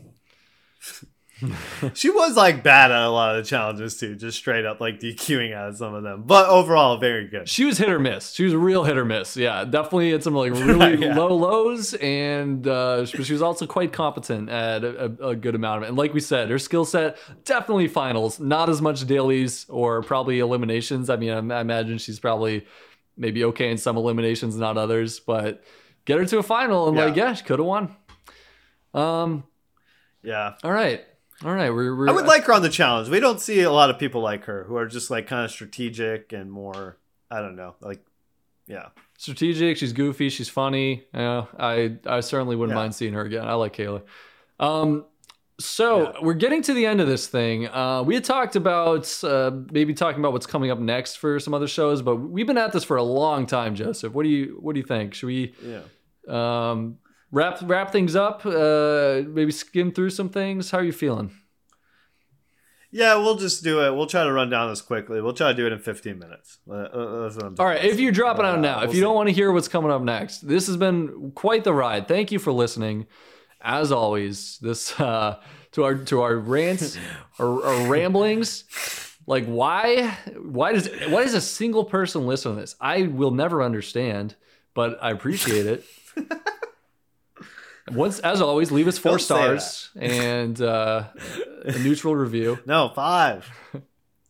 she 1.94 2.10
was 2.10 2.38
like 2.38 2.64
bad 2.64 2.92
at 2.92 3.02
a 3.02 3.10
lot 3.10 3.36
of 3.36 3.44
the 3.44 3.50
challenges 3.50 3.98
too, 3.98 4.16
just 4.16 4.38
straight 4.38 4.66
up 4.66 4.80
like 4.80 5.00
DQing 5.00 5.54
out 5.54 5.70
of 5.70 5.76
some 5.76 5.94
of 5.94 6.04
them. 6.04 6.24
But 6.26 6.48
overall, 6.48 6.98
very 6.98 7.28
good. 7.28 7.50
She 7.50 7.66
was 7.66 7.78
hit 7.78 7.90
or 7.90 8.00
miss. 8.00 8.32
She 8.32 8.46
was 8.46 8.54
a 8.54 8.58
real 8.58 8.86
hit 8.86 8.98
or 8.98 9.04
miss. 9.04 9.36
Yeah, 9.36 9.66
definitely 9.66 10.12
had 10.12 10.24
some 10.24 10.34
like 10.34 10.54
really 10.56 10.98
yeah. 10.98 11.16
low 11.16 11.36
lows, 11.36 11.94
and 11.96 12.66
uh, 12.66 13.06
she 13.06 13.34
was 13.34 13.42
also 13.42 13.68
quite 13.68 13.92
competent 13.92 14.50
at 14.50 14.84
a, 14.84 15.06
a, 15.22 15.36
good 15.36 15.56
amount 15.56 15.78
of 15.78 15.84
it. 15.84 15.88
And 15.90 15.98
like 15.98 16.14
we 16.14 16.22
said, 16.22 16.50
her 16.50 16.60
skill 16.60 16.86
set 16.86 17.18
definitely 17.44 17.90
finals, 17.90 18.40
not 18.40 18.70
as 18.70 18.82
much 18.82 19.06
dailies 19.06 19.66
or 19.70 20.02
probably 20.04 20.40
eliminations. 20.40 21.10
I 21.10 21.18
mean, 21.18 21.32
I, 21.32 21.58
I 21.58 21.62
imagine 21.62 21.98
she's 21.98 22.20
probably 22.20 22.66
maybe 23.18 23.44
okay 23.46 23.72
in 23.72 23.78
some 23.78 23.98
eliminations, 23.98 24.56
not 24.56 24.78
others, 24.78 25.20
but 25.20 25.64
get 26.06 26.18
her 26.18 26.26
to 26.26 26.38
a 26.38 26.44
final 26.44 26.88
and 26.88 26.96
yeah. 26.96 27.06
like 27.06 27.16
yeah, 27.18 27.34
she 27.34 27.44
could 27.44 27.60
have 27.60 27.66
won. 27.66 27.96
Um. 28.94 29.44
Yeah. 30.24 30.54
All 30.64 30.72
right. 30.72 31.06
All 31.46 31.54
right, 31.54 31.70
we're, 31.70 31.96
we're, 31.96 32.10
I 32.10 32.12
would 32.12 32.26
like 32.26 32.46
her 32.46 32.54
on 32.54 32.64
the 32.64 32.70
challenge. 32.70 33.08
We 33.08 33.20
don't 33.20 33.40
see 33.40 33.62
a 33.62 33.72
lot 33.72 33.92
of 33.92 34.00
people 34.00 34.20
like 34.20 34.46
her 34.46 34.64
who 34.64 34.78
are 34.78 34.88
just 34.88 35.12
like 35.12 35.28
kind 35.28 35.46
of 35.46 35.52
strategic 35.52 36.34
and 36.34 36.52
more. 36.52 36.98
I 37.30 37.40
don't 37.40 37.56
know, 37.56 37.76
like, 37.82 38.04
yeah, 38.66 38.88
strategic. 39.20 39.78
She's 39.78 39.94
goofy. 39.94 40.30
She's 40.30 40.50
funny. 40.50 41.04
Yeah, 41.14 41.46
I 41.60 41.98
I 42.08 42.22
certainly 42.22 42.56
wouldn't 42.56 42.76
yeah. 42.76 42.82
mind 42.82 42.96
seeing 42.96 43.14
her 43.14 43.22
again. 43.22 43.48
I 43.48 43.54
like 43.54 43.76
Kayla. 43.76 44.02
Um, 44.60 45.06
so 45.60 46.14
yeah. 46.14 46.20
we're 46.24 46.34
getting 46.34 46.64
to 46.64 46.74
the 46.74 46.88
end 46.88 47.00
of 47.00 47.08
this 47.08 47.28
thing. 47.28 47.68
Uh, 47.68 48.02
we 48.02 48.16
had 48.16 48.24
talked 48.24 48.56
about 48.56 49.24
uh, 49.24 49.52
maybe 49.72 49.94
talking 49.94 50.22
about 50.22 50.34
what's 50.34 50.48
coming 50.48 50.72
up 50.72 50.80
next 50.80 51.18
for 51.18 51.40
some 51.40 51.54
other 51.54 51.68
shows, 51.68 52.02
but 52.02 52.16
we've 52.16 52.48
been 52.48 52.58
at 52.58 52.72
this 52.72 52.84
for 52.84 52.98
a 52.98 53.04
long 53.04 53.46
time, 53.46 53.76
Joseph. 53.76 54.14
What 54.14 54.24
do 54.24 54.30
you 54.30 54.58
What 54.62 54.74
do 54.74 54.80
you 54.80 54.86
think? 54.88 55.14
Should 55.14 55.28
we? 55.28 55.54
Yeah. 55.62 55.82
Um, 56.28 56.98
wrap 57.32 57.60
wrap 57.64 57.92
things 57.92 58.16
up. 58.16 58.46
Uh, 58.46 59.22
maybe 59.28 59.52
skim 59.52 59.92
through 59.92 60.12
some 60.12 60.30
things. 60.30 60.72
How 60.72 60.80
are 60.80 60.84
you 60.84 60.94
feeling? 60.94 61.32
Yeah, 62.96 63.16
we'll 63.16 63.36
just 63.36 63.62
do 63.62 63.86
it. 63.86 63.94
We'll 63.94 64.08
try 64.08 64.24
to 64.24 64.32
run 64.32 64.50
down 64.50 64.70
this 64.70 64.82
quickly. 64.82 65.20
We'll 65.20 65.34
try 65.34 65.50
to 65.50 65.54
do 65.54 65.68
it 65.68 65.74
in 65.74 65.80
15 65.80 66.18
minutes. 66.18 66.60
Uh, 66.66 66.74
uh 66.74 67.52
All 67.60 67.66
right. 67.66 67.84
If 67.84 68.00
you're 68.00 68.14
dropping 68.14 68.46
out 68.46 68.62
now, 68.62 68.80
we'll 68.80 68.86
if 68.86 68.90
you 68.92 68.96
see. 68.96 69.02
don't 69.02 69.16
want 69.16 69.28
to 69.28 69.34
hear 69.34 69.52
what's 69.52 69.68
coming 69.68 69.92
up 69.92 70.02
next, 70.02 70.48
this 70.48 70.68
has 70.68 70.78
been 70.78 71.34
quite 71.36 71.66
the 71.66 71.74
ride. 71.74 72.08
Thank 72.08 72.32
you 72.32 72.40
for 72.40 72.54
listening. 72.54 73.08
As 73.60 73.92
always, 73.92 74.60
this 74.60 74.98
uh, 75.00 75.42
to 75.74 75.84
our 75.84 75.96
to 75.96 76.22
our 76.22 76.38
rants 76.38 76.98
or, 77.40 77.66
our 77.66 77.88
ramblings. 77.88 78.64
Like 79.28 79.46
why 79.46 80.18
why 80.38 80.72
does 80.72 80.88
why 81.10 81.24
does 81.24 81.34
a 81.34 81.42
single 81.42 81.84
person 81.84 82.26
listen 82.26 82.56
to 82.56 82.62
this? 82.62 82.76
I 82.80 83.04
will 83.04 83.32
never 83.32 83.62
understand, 83.62 84.36
but 84.74 84.98
I 85.02 85.12
appreciate 85.12 85.66
it. 85.66 85.84
Once, 87.92 88.20
as 88.20 88.42
always, 88.42 88.72
leave 88.72 88.88
us 88.88 88.98
4 88.98 89.12
Don't 89.12 89.20
stars 89.20 89.90
and 89.96 90.60
uh, 90.62 91.04
a 91.66 91.80
neutral 91.80 92.16
review. 92.16 92.60
No, 92.66 92.92
five. 92.96 93.50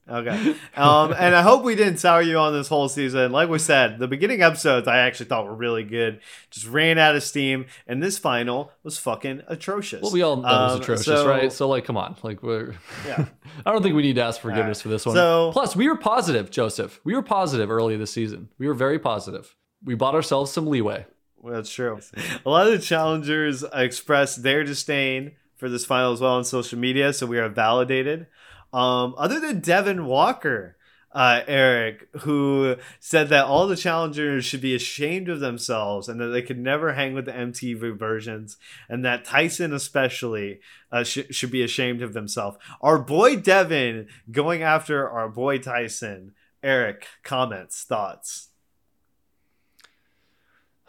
Okay. 0.07 0.55
Um, 0.75 1.13
and 1.17 1.33
I 1.33 1.41
hope 1.41 1.63
we 1.63 1.73
didn't 1.73 1.97
sour 1.97 2.21
you 2.21 2.37
on 2.37 2.53
this 2.53 2.67
whole 2.67 2.89
season. 2.89 3.31
Like 3.31 3.49
we 3.49 3.57
said, 3.57 3.97
the 3.97 4.07
beginning 4.07 4.43
episodes 4.43 4.87
I 4.87 4.99
actually 4.99 5.27
thought 5.27 5.45
were 5.45 5.55
really 5.55 5.83
good. 5.83 6.19
Just 6.51 6.67
ran 6.67 6.97
out 6.97 7.15
of 7.15 7.23
steam, 7.23 7.65
and 7.87 8.03
this 8.03 8.19
final 8.19 8.71
was 8.83 8.99
fucking 8.99 9.41
atrocious. 9.47 10.03
Well, 10.03 10.11
we 10.11 10.21
all 10.21 10.35
know 10.35 10.47
um, 10.47 10.53
it 10.53 10.63
was 10.63 10.73
um, 10.73 10.81
atrocious, 10.81 11.05
so, 11.05 11.27
right? 11.27 11.51
So, 11.51 11.67
like, 11.67 11.85
come 11.85 11.97
on, 11.97 12.17
like, 12.21 12.43
we're. 12.43 12.75
Yeah. 13.07 13.25
I 13.65 13.71
don't 13.71 13.81
think 13.81 13.95
we 13.95 14.03
need 14.03 14.15
to 14.15 14.23
ask 14.23 14.41
forgiveness 14.41 14.79
right. 14.79 14.83
for 14.83 14.89
this 14.89 15.05
one. 15.05 15.15
So, 15.15 15.49
Plus, 15.53 15.75
we 15.75 15.87
were 15.87 15.97
positive, 15.97 16.51
Joseph. 16.51 16.99
We 17.03 17.15
were 17.15 17.23
positive 17.23 17.71
early 17.71 17.97
this 17.97 18.11
season. 18.11 18.49
We 18.59 18.67
were 18.67 18.75
very 18.75 18.99
positive. 18.99 19.55
We 19.83 19.95
bought 19.95 20.13
ourselves 20.13 20.51
some 20.51 20.67
leeway. 20.67 21.05
That's 21.45 21.71
true. 21.71 21.99
A 22.45 22.49
lot 22.49 22.67
of 22.67 22.73
the 22.73 22.79
challengers 22.79 23.63
expressed 23.73 24.43
their 24.43 24.63
disdain 24.63 25.33
for 25.55 25.69
this 25.69 25.85
final 25.85 26.11
as 26.11 26.21
well 26.21 26.35
on 26.35 26.43
social 26.43 26.79
media, 26.79 27.13
so 27.13 27.25
we 27.25 27.39
are 27.39 27.49
validated. 27.49 28.27
Um, 28.73 29.15
other 29.17 29.39
than 29.39 29.59
Devin 29.59 30.05
Walker, 30.05 30.75
uh, 31.15 31.41
Eric, 31.47 32.09
who 32.21 32.75
said 32.99 33.29
that 33.29 33.45
all 33.45 33.67
the 33.67 33.77
challengers 33.77 34.43
should 34.43 34.59
be 34.59 34.75
ashamed 34.75 35.29
of 35.29 35.39
themselves 35.39 36.09
and 36.09 36.19
that 36.19 36.27
they 36.27 36.41
could 36.41 36.59
never 36.59 36.93
hang 36.93 37.13
with 37.13 37.25
the 37.25 37.31
MTV 37.31 37.97
versions, 37.97 38.57
and 38.89 39.05
that 39.05 39.23
Tyson 39.23 39.71
especially 39.71 40.59
uh, 40.91 41.03
sh- 41.05 41.19
should 41.31 41.51
be 41.51 41.63
ashamed 41.63 42.01
of 42.01 42.11
themselves. 42.11 42.57
Our 42.81 42.99
boy 42.99 43.37
Devin 43.37 44.07
going 44.29 44.61
after 44.61 45.09
our 45.09 45.29
boy 45.29 45.59
Tyson. 45.59 46.33
Eric, 46.61 47.05
comments, 47.23 47.83
thoughts. 47.83 48.49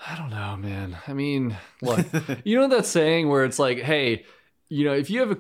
I 0.05 0.17
don't 0.17 0.31
know, 0.31 0.57
man. 0.57 0.99
I 1.07 1.13
mean, 1.13 1.57
look, 1.83 2.07
you 2.45 2.59
know 2.59 2.69
that 2.69 2.87
saying 2.87 3.29
where 3.29 3.45
it's 3.45 3.59
like, 3.59 3.79
hey, 3.79 4.25
you 4.69 4.85
know, 4.85 4.95
if 4.95 5.11
you 5.11 5.21
have 5.21 5.31
a 5.31 5.39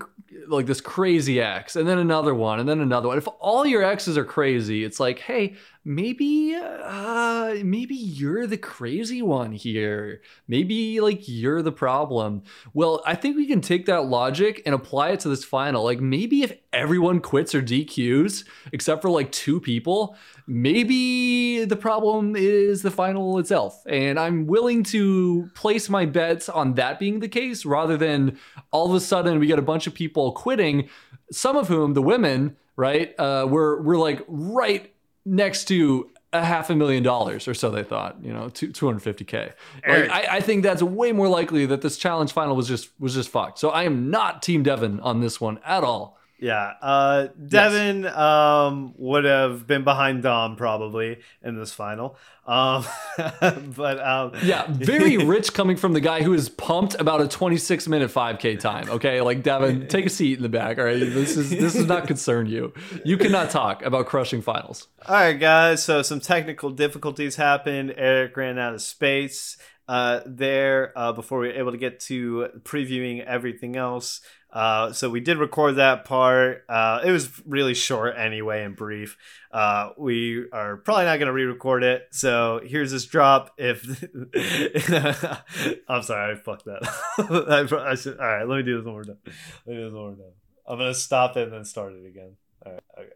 like 0.48 0.66
this 0.66 0.80
crazy 0.80 1.40
ex 1.40 1.76
and 1.76 1.88
then 1.88 1.98
another 1.98 2.34
one 2.34 2.60
and 2.60 2.68
then 2.68 2.80
another 2.80 3.08
one, 3.08 3.18
if 3.18 3.28
all 3.40 3.66
your 3.66 3.82
exes 3.82 4.16
are 4.16 4.24
crazy, 4.24 4.84
it's 4.84 5.00
like, 5.00 5.18
hey, 5.18 5.56
maybe 5.86 6.52
uh 6.56 7.54
maybe 7.62 7.94
you're 7.94 8.44
the 8.44 8.56
crazy 8.56 9.22
one 9.22 9.52
here. 9.52 10.20
Maybe 10.48 11.00
like 11.00 11.28
you're 11.28 11.62
the 11.62 11.70
problem. 11.70 12.42
Well 12.74 13.02
i 13.06 13.14
think 13.14 13.36
we 13.36 13.46
can 13.46 13.60
take 13.60 13.86
that 13.86 14.06
logic 14.06 14.62
and 14.66 14.74
apply 14.74 15.10
it 15.10 15.20
to 15.20 15.28
this 15.28 15.44
final. 15.44 15.84
Like 15.84 16.00
maybe 16.00 16.42
if 16.42 16.58
everyone 16.72 17.20
quits 17.20 17.54
or 17.54 17.62
dqs 17.62 18.44
except 18.72 19.00
for 19.00 19.10
like 19.10 19.30
two 19.30 19.60
people 19.60 20.16
maybe 20.48 21.64
the 21.64 21.76
problem 21.76 22.34
is 22.34 22.82
the 22.82 22.90
final 22.90 23.38
itself. 23.38 23.80
And 23.86 24.18
i'm 24.18 24.48
willing 24.48 24.82
to 24.84 25.48
place 25.54 25.88
my 25.88 26.04
bets 26.04 26.48
on 26.48 26.74
that 26.74 26.98
being 26.98 27.20
the 27.20 27.28
case 27.28 27.64
rather 27.64 27.96
than 27.96 28.38
all 28.72 28.88
of 28.88 28.94
a 28.96 29.00
sudden 29.00 29.38
we 29.38 29.46
get 29.46 29.60
a 29.60 29.62
bunch 29.62 29.86
of 29.86 29.94
people 29.94 30.32
quitting 30.32 30.88
some 31.30 31.56
of 31.56 31.68
whom 31.68 31.94
the 31.94 32.02
women 32.02 32.56
right 32.74 33.14
uh 33.20 33.46
were 33.48 33.80
were 33.82 33.96
like 33.96 34.24
right 34.26 34.92
next 35.26 35.66
to 35.66 36.10
a 36.32 36.44
half 36.44 36.70
a 36.70 36.76
million 36.76 37.02
dollars 37.02 37.48
or 37.48 37.54
so 37.54 37.70
they 37.70 37.82
thought 37.82 38.16
you 38.22 38.32
know 38.32 38.48
250k 38.48 39.52
like, 39.86 40.10
I, 40.10 40.36
I, 40.36 40.40
think 40.40 40.62
that's 40.62 40.82
way 40.82 41.12
more 41.12 41.28
likely 41.28 41.66
that 41.66 41.82
this 41.82 41.96
challenge 41.96 42.32
final 42.32 42.56
was 42.56 42.68
just 42.68 42.90
was 42.98 43.14
just 43.14 43.28
fucked. 43.28 43.58
So 43.58 43.70
i 43.70 43.84
am 43.84 44.10
not 44.10 44.42
team 44.42 44.62
devin 44.62 45.00
on 45.00 45.20
this 45.20 45.40
one 45.40 45.58
at 45.64 45.84
all 45.84 46.18
yeah 46.38 46.74
uh 46.82 47.28
devin 47.46 48.02
yes. 48.02 48.16
um 48.16 48.94
would 48.96 49.24
have 49.24 49.66
been 49.66 49.84
behind 49.84 50.22
dom 50.22 50.56
probably 50.56 51.18
in 51.42 51.58
this 51.58 51.72
final 51.72 52.16
um, 52.46 52.84
but 53.76 54.00
um, 54.00 54.32
yeah, 54.42 54.66
very 54.68 55.16
rich 55.16 55.52
coming 55.52 55.76
from 55.76 55.94
the 55.94 56.00
guy 56.00 56.22
who 56.22 56.32
is 56.32 56.48
pumped 56.48 56.94
about 56.94 57.20
a 57.20 57.26
26 57.26 57.88
minute 57.88 58.10
5K 58.10 58.60
time. 58.60 58.88
Okay, 58.88 59.20
like 59.20 59.42
Devin, 59.42 59.88
take 59.88 60.06
a 60.06 60.10
seat 60.10 60.36
in 60.36 60.42
the 60.42 60.48
back. 60.48 60.78
All 60.78 60.84
right, 60.84 60.98
this 60.98 61.36
is 61.36 61.50
this 61.50 61.74
does 61.74 61.86
not 61.86 62.06
concern 62.06 62.46
you. 62.46 62.72
You 63.04 63.16
cannot 63.16 63.50
talk 63.50 63.82
about 63.84 64.06
crushing 64.06 64.42
finals. 64.42 64.86
All 65.06 65.16
right, 65.16 65.32
guys. 65.32 65.82
So 65.82 66.02
some 66.02 66.20
technical 66.20 66.70
difficulties 66.70 67.34
happened. 67.34 67.94
Eric 67.96 68.36
ran 68.36 68.58
out 68.60 68.74
of 68.74 68.82
space 68.82 69.56
uh, 69.88 70.20
there 70.24 70.92
uh, 70.96 71.12
before 71.12 71.40
we 71.40 71.48
were 71.48 71.54
able 71.54 71.72
to 71.72 71.78
get 71.78 71.98
to 72.00 72.48
previewing 72.62 73.24
everything 73.24 73.76
else. 73.76 74.20
Uh, 74.52 74.93
so 74.93 75.10
we 75.10 75.20
did 75.20 75.39
record 75.39 75.77
that 75.77 76.05
part. 76.05 76.64
Uh, 76.68 77.01
it 77.05 77.10
was 77.10 77.43
really 77.47 77.74
short 77.74 78.14
anyway 78.16 78.62
and 78.62 78.77
brief. 78.77 79.18
Uh, 79.52 79.90
we 79.98 80.47
are 80.52 80.78
probably 80.78 81.05
not 81.05 81.18
going 81.18 81.27
to 81.27 81.32
re-record 81.32 81.82
it. 81.82 82.09
So 82.12 82.60
here's 82.64 82.90
this 82.90 83.05
drop. 83.05 83.52
If 83.59 83.85
I'm 85.89 86.02
sorry, 86.02 86.32
I 86.32 86.36
fucked 86.36 86.64
that. 86.66 86.89
I, 87.18 87.90
I 87.90 87.94
should, 87.97 88.18
all 88.18 88.27
right, 88.27 88.48
let 88.48 88.56
me 88.56 88.62
do 88.62 88.78
this 88.78 88.86
one 88.86 88.94
more 88.94 89.05
time. 89.05 89.18
Let 89.24 89.66
me 89.66 89.74
do 89.74 89.85
this 89.85 89.93
one 89.93 90.02
more 90.02 90.12
time. 90.12 90.32
I'm 90.66 90.78
gonna 90.78 90.94
stop 90.94 91.36
it 91.36 91.44
and 91.44 91.52
then 91.52 91.64
start 91.64 91.93
it 91.93 92.06
again. 92.06 92.36
All 92.64 92.73
right, 92.73 92.82
okay. 92.98 93.09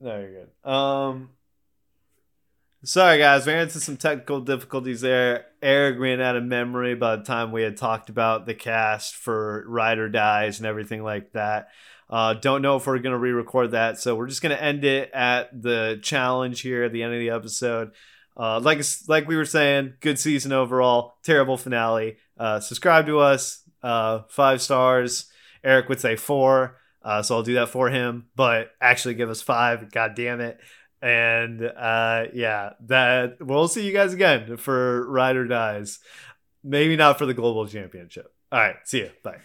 No, 0.00 0.20
you're 0.20 0.44
good. 0.44 0.70
Um, 0.70 1.30
Sorry, 2.84 3.18
guys, 3.18 3.46
ran 3.46 3.62
into 3.62 3.80
some 3.80 3.96
technical 3.96 4.40
difficulties 4.40 5.00
there. 5.00 5.46
Eric 5.60 5.98
ran 5.98 6.20
out 6.20 6.36
of 6.36 6.44
memory 6.44 6.94
by 6.94 7.16
the 7.16 7.24
time 7.24 7.50
we 7.50 7.62
had 7.62 7.76
talked 7.76 8.10
about 8.10 8.46
the 8.46 8.54
cast 8.54 9.16
for 9.16 9.64
Ride 9.66 9.98
or 9.98 10.08
Dies 10.08 10.58
and 10.58 10.66
everything 10.66 11.02
like 11.02 11.32
that. 11.32 11.68
Uh, 12.08 12.34
don't 12.34 12.62
know 12.62 12.76
if 12.76 12.86
we're 12.86 12.98
gonna 13.00 13.18
re-record 13.18 13.72
that, 13.72 13.98
so 13.98 14.14
we're 14.14 14.28
just 14.28 14.42
gonna 14.42 14.54
end 14.54 14.84
it 14.84 15.10
at 15.12 15.50
the 15.60 15.98
challenge 16.02 16.60
here 16.60 16.84
at 16.84 16.92
the 16.92 17.02
end 17.02 17.12
of 17.12 17.18
the 17.18 17.30
episode. 17.30 17.90
Uh, 18.36 18.60
like 18.60 18.80
like 19.08 19.26
we 19.26 19.36
were 19.36 19.44
saying, 19.44 19.94
good 20.00 20.18
season 20.18 20.52
overall. 20.52 21.14
Terrible 21.24 21.56
finale. 21.56 22.18
Uh, 22.38 22.60
subscribe 22.60 23.06
to 23.06 23.18
us. 23.18 23.62
Uh, 23.82 24.20
five 24.28 24.60
stars. 24.60 25.30
Eric 25.64 25.88
would 25.88 26.00
say 26.00 26.14
four, 26.14 26.76
uh, 27.02 27.22
so 27.22 27.36
I'll 27.36 27.42
do 27.42 27.54
that 27.54 27.70
for 27.70 27.88
him. 27.88 28.26
But 28.36 28.70
actually, 28.80 29.14
give 29.14 29.30
us 29.30 29.42
five. 29.42 29.90
God 29.90 30.14
damn 30.14 30.40
it! 30.40 30.60
And 31.02 31.62
uh, 31.62 32.26
yeah, 32.32 32.70
that 32.86 33.36
we'll 33.40 33.68
see 33.68 33.86
you 33.86 33.92
guys 33.92 34.12
again 34.14 34.56
for 34.56 35.08
Ride 35.08 35.36
or 35.36 35.46
Dies. 35.46 35.98
Maybe 36.64 36.96
not 36.96 37.18
for 37.18 37.26
the 37.26 37.34
global 37.34 37.66
championship. 37.66 38.32
All 38.50 38.58
right, 38.58 38.76
see 38.84 38.98
you. 38.98 39.10
Bye. 39.22 39.40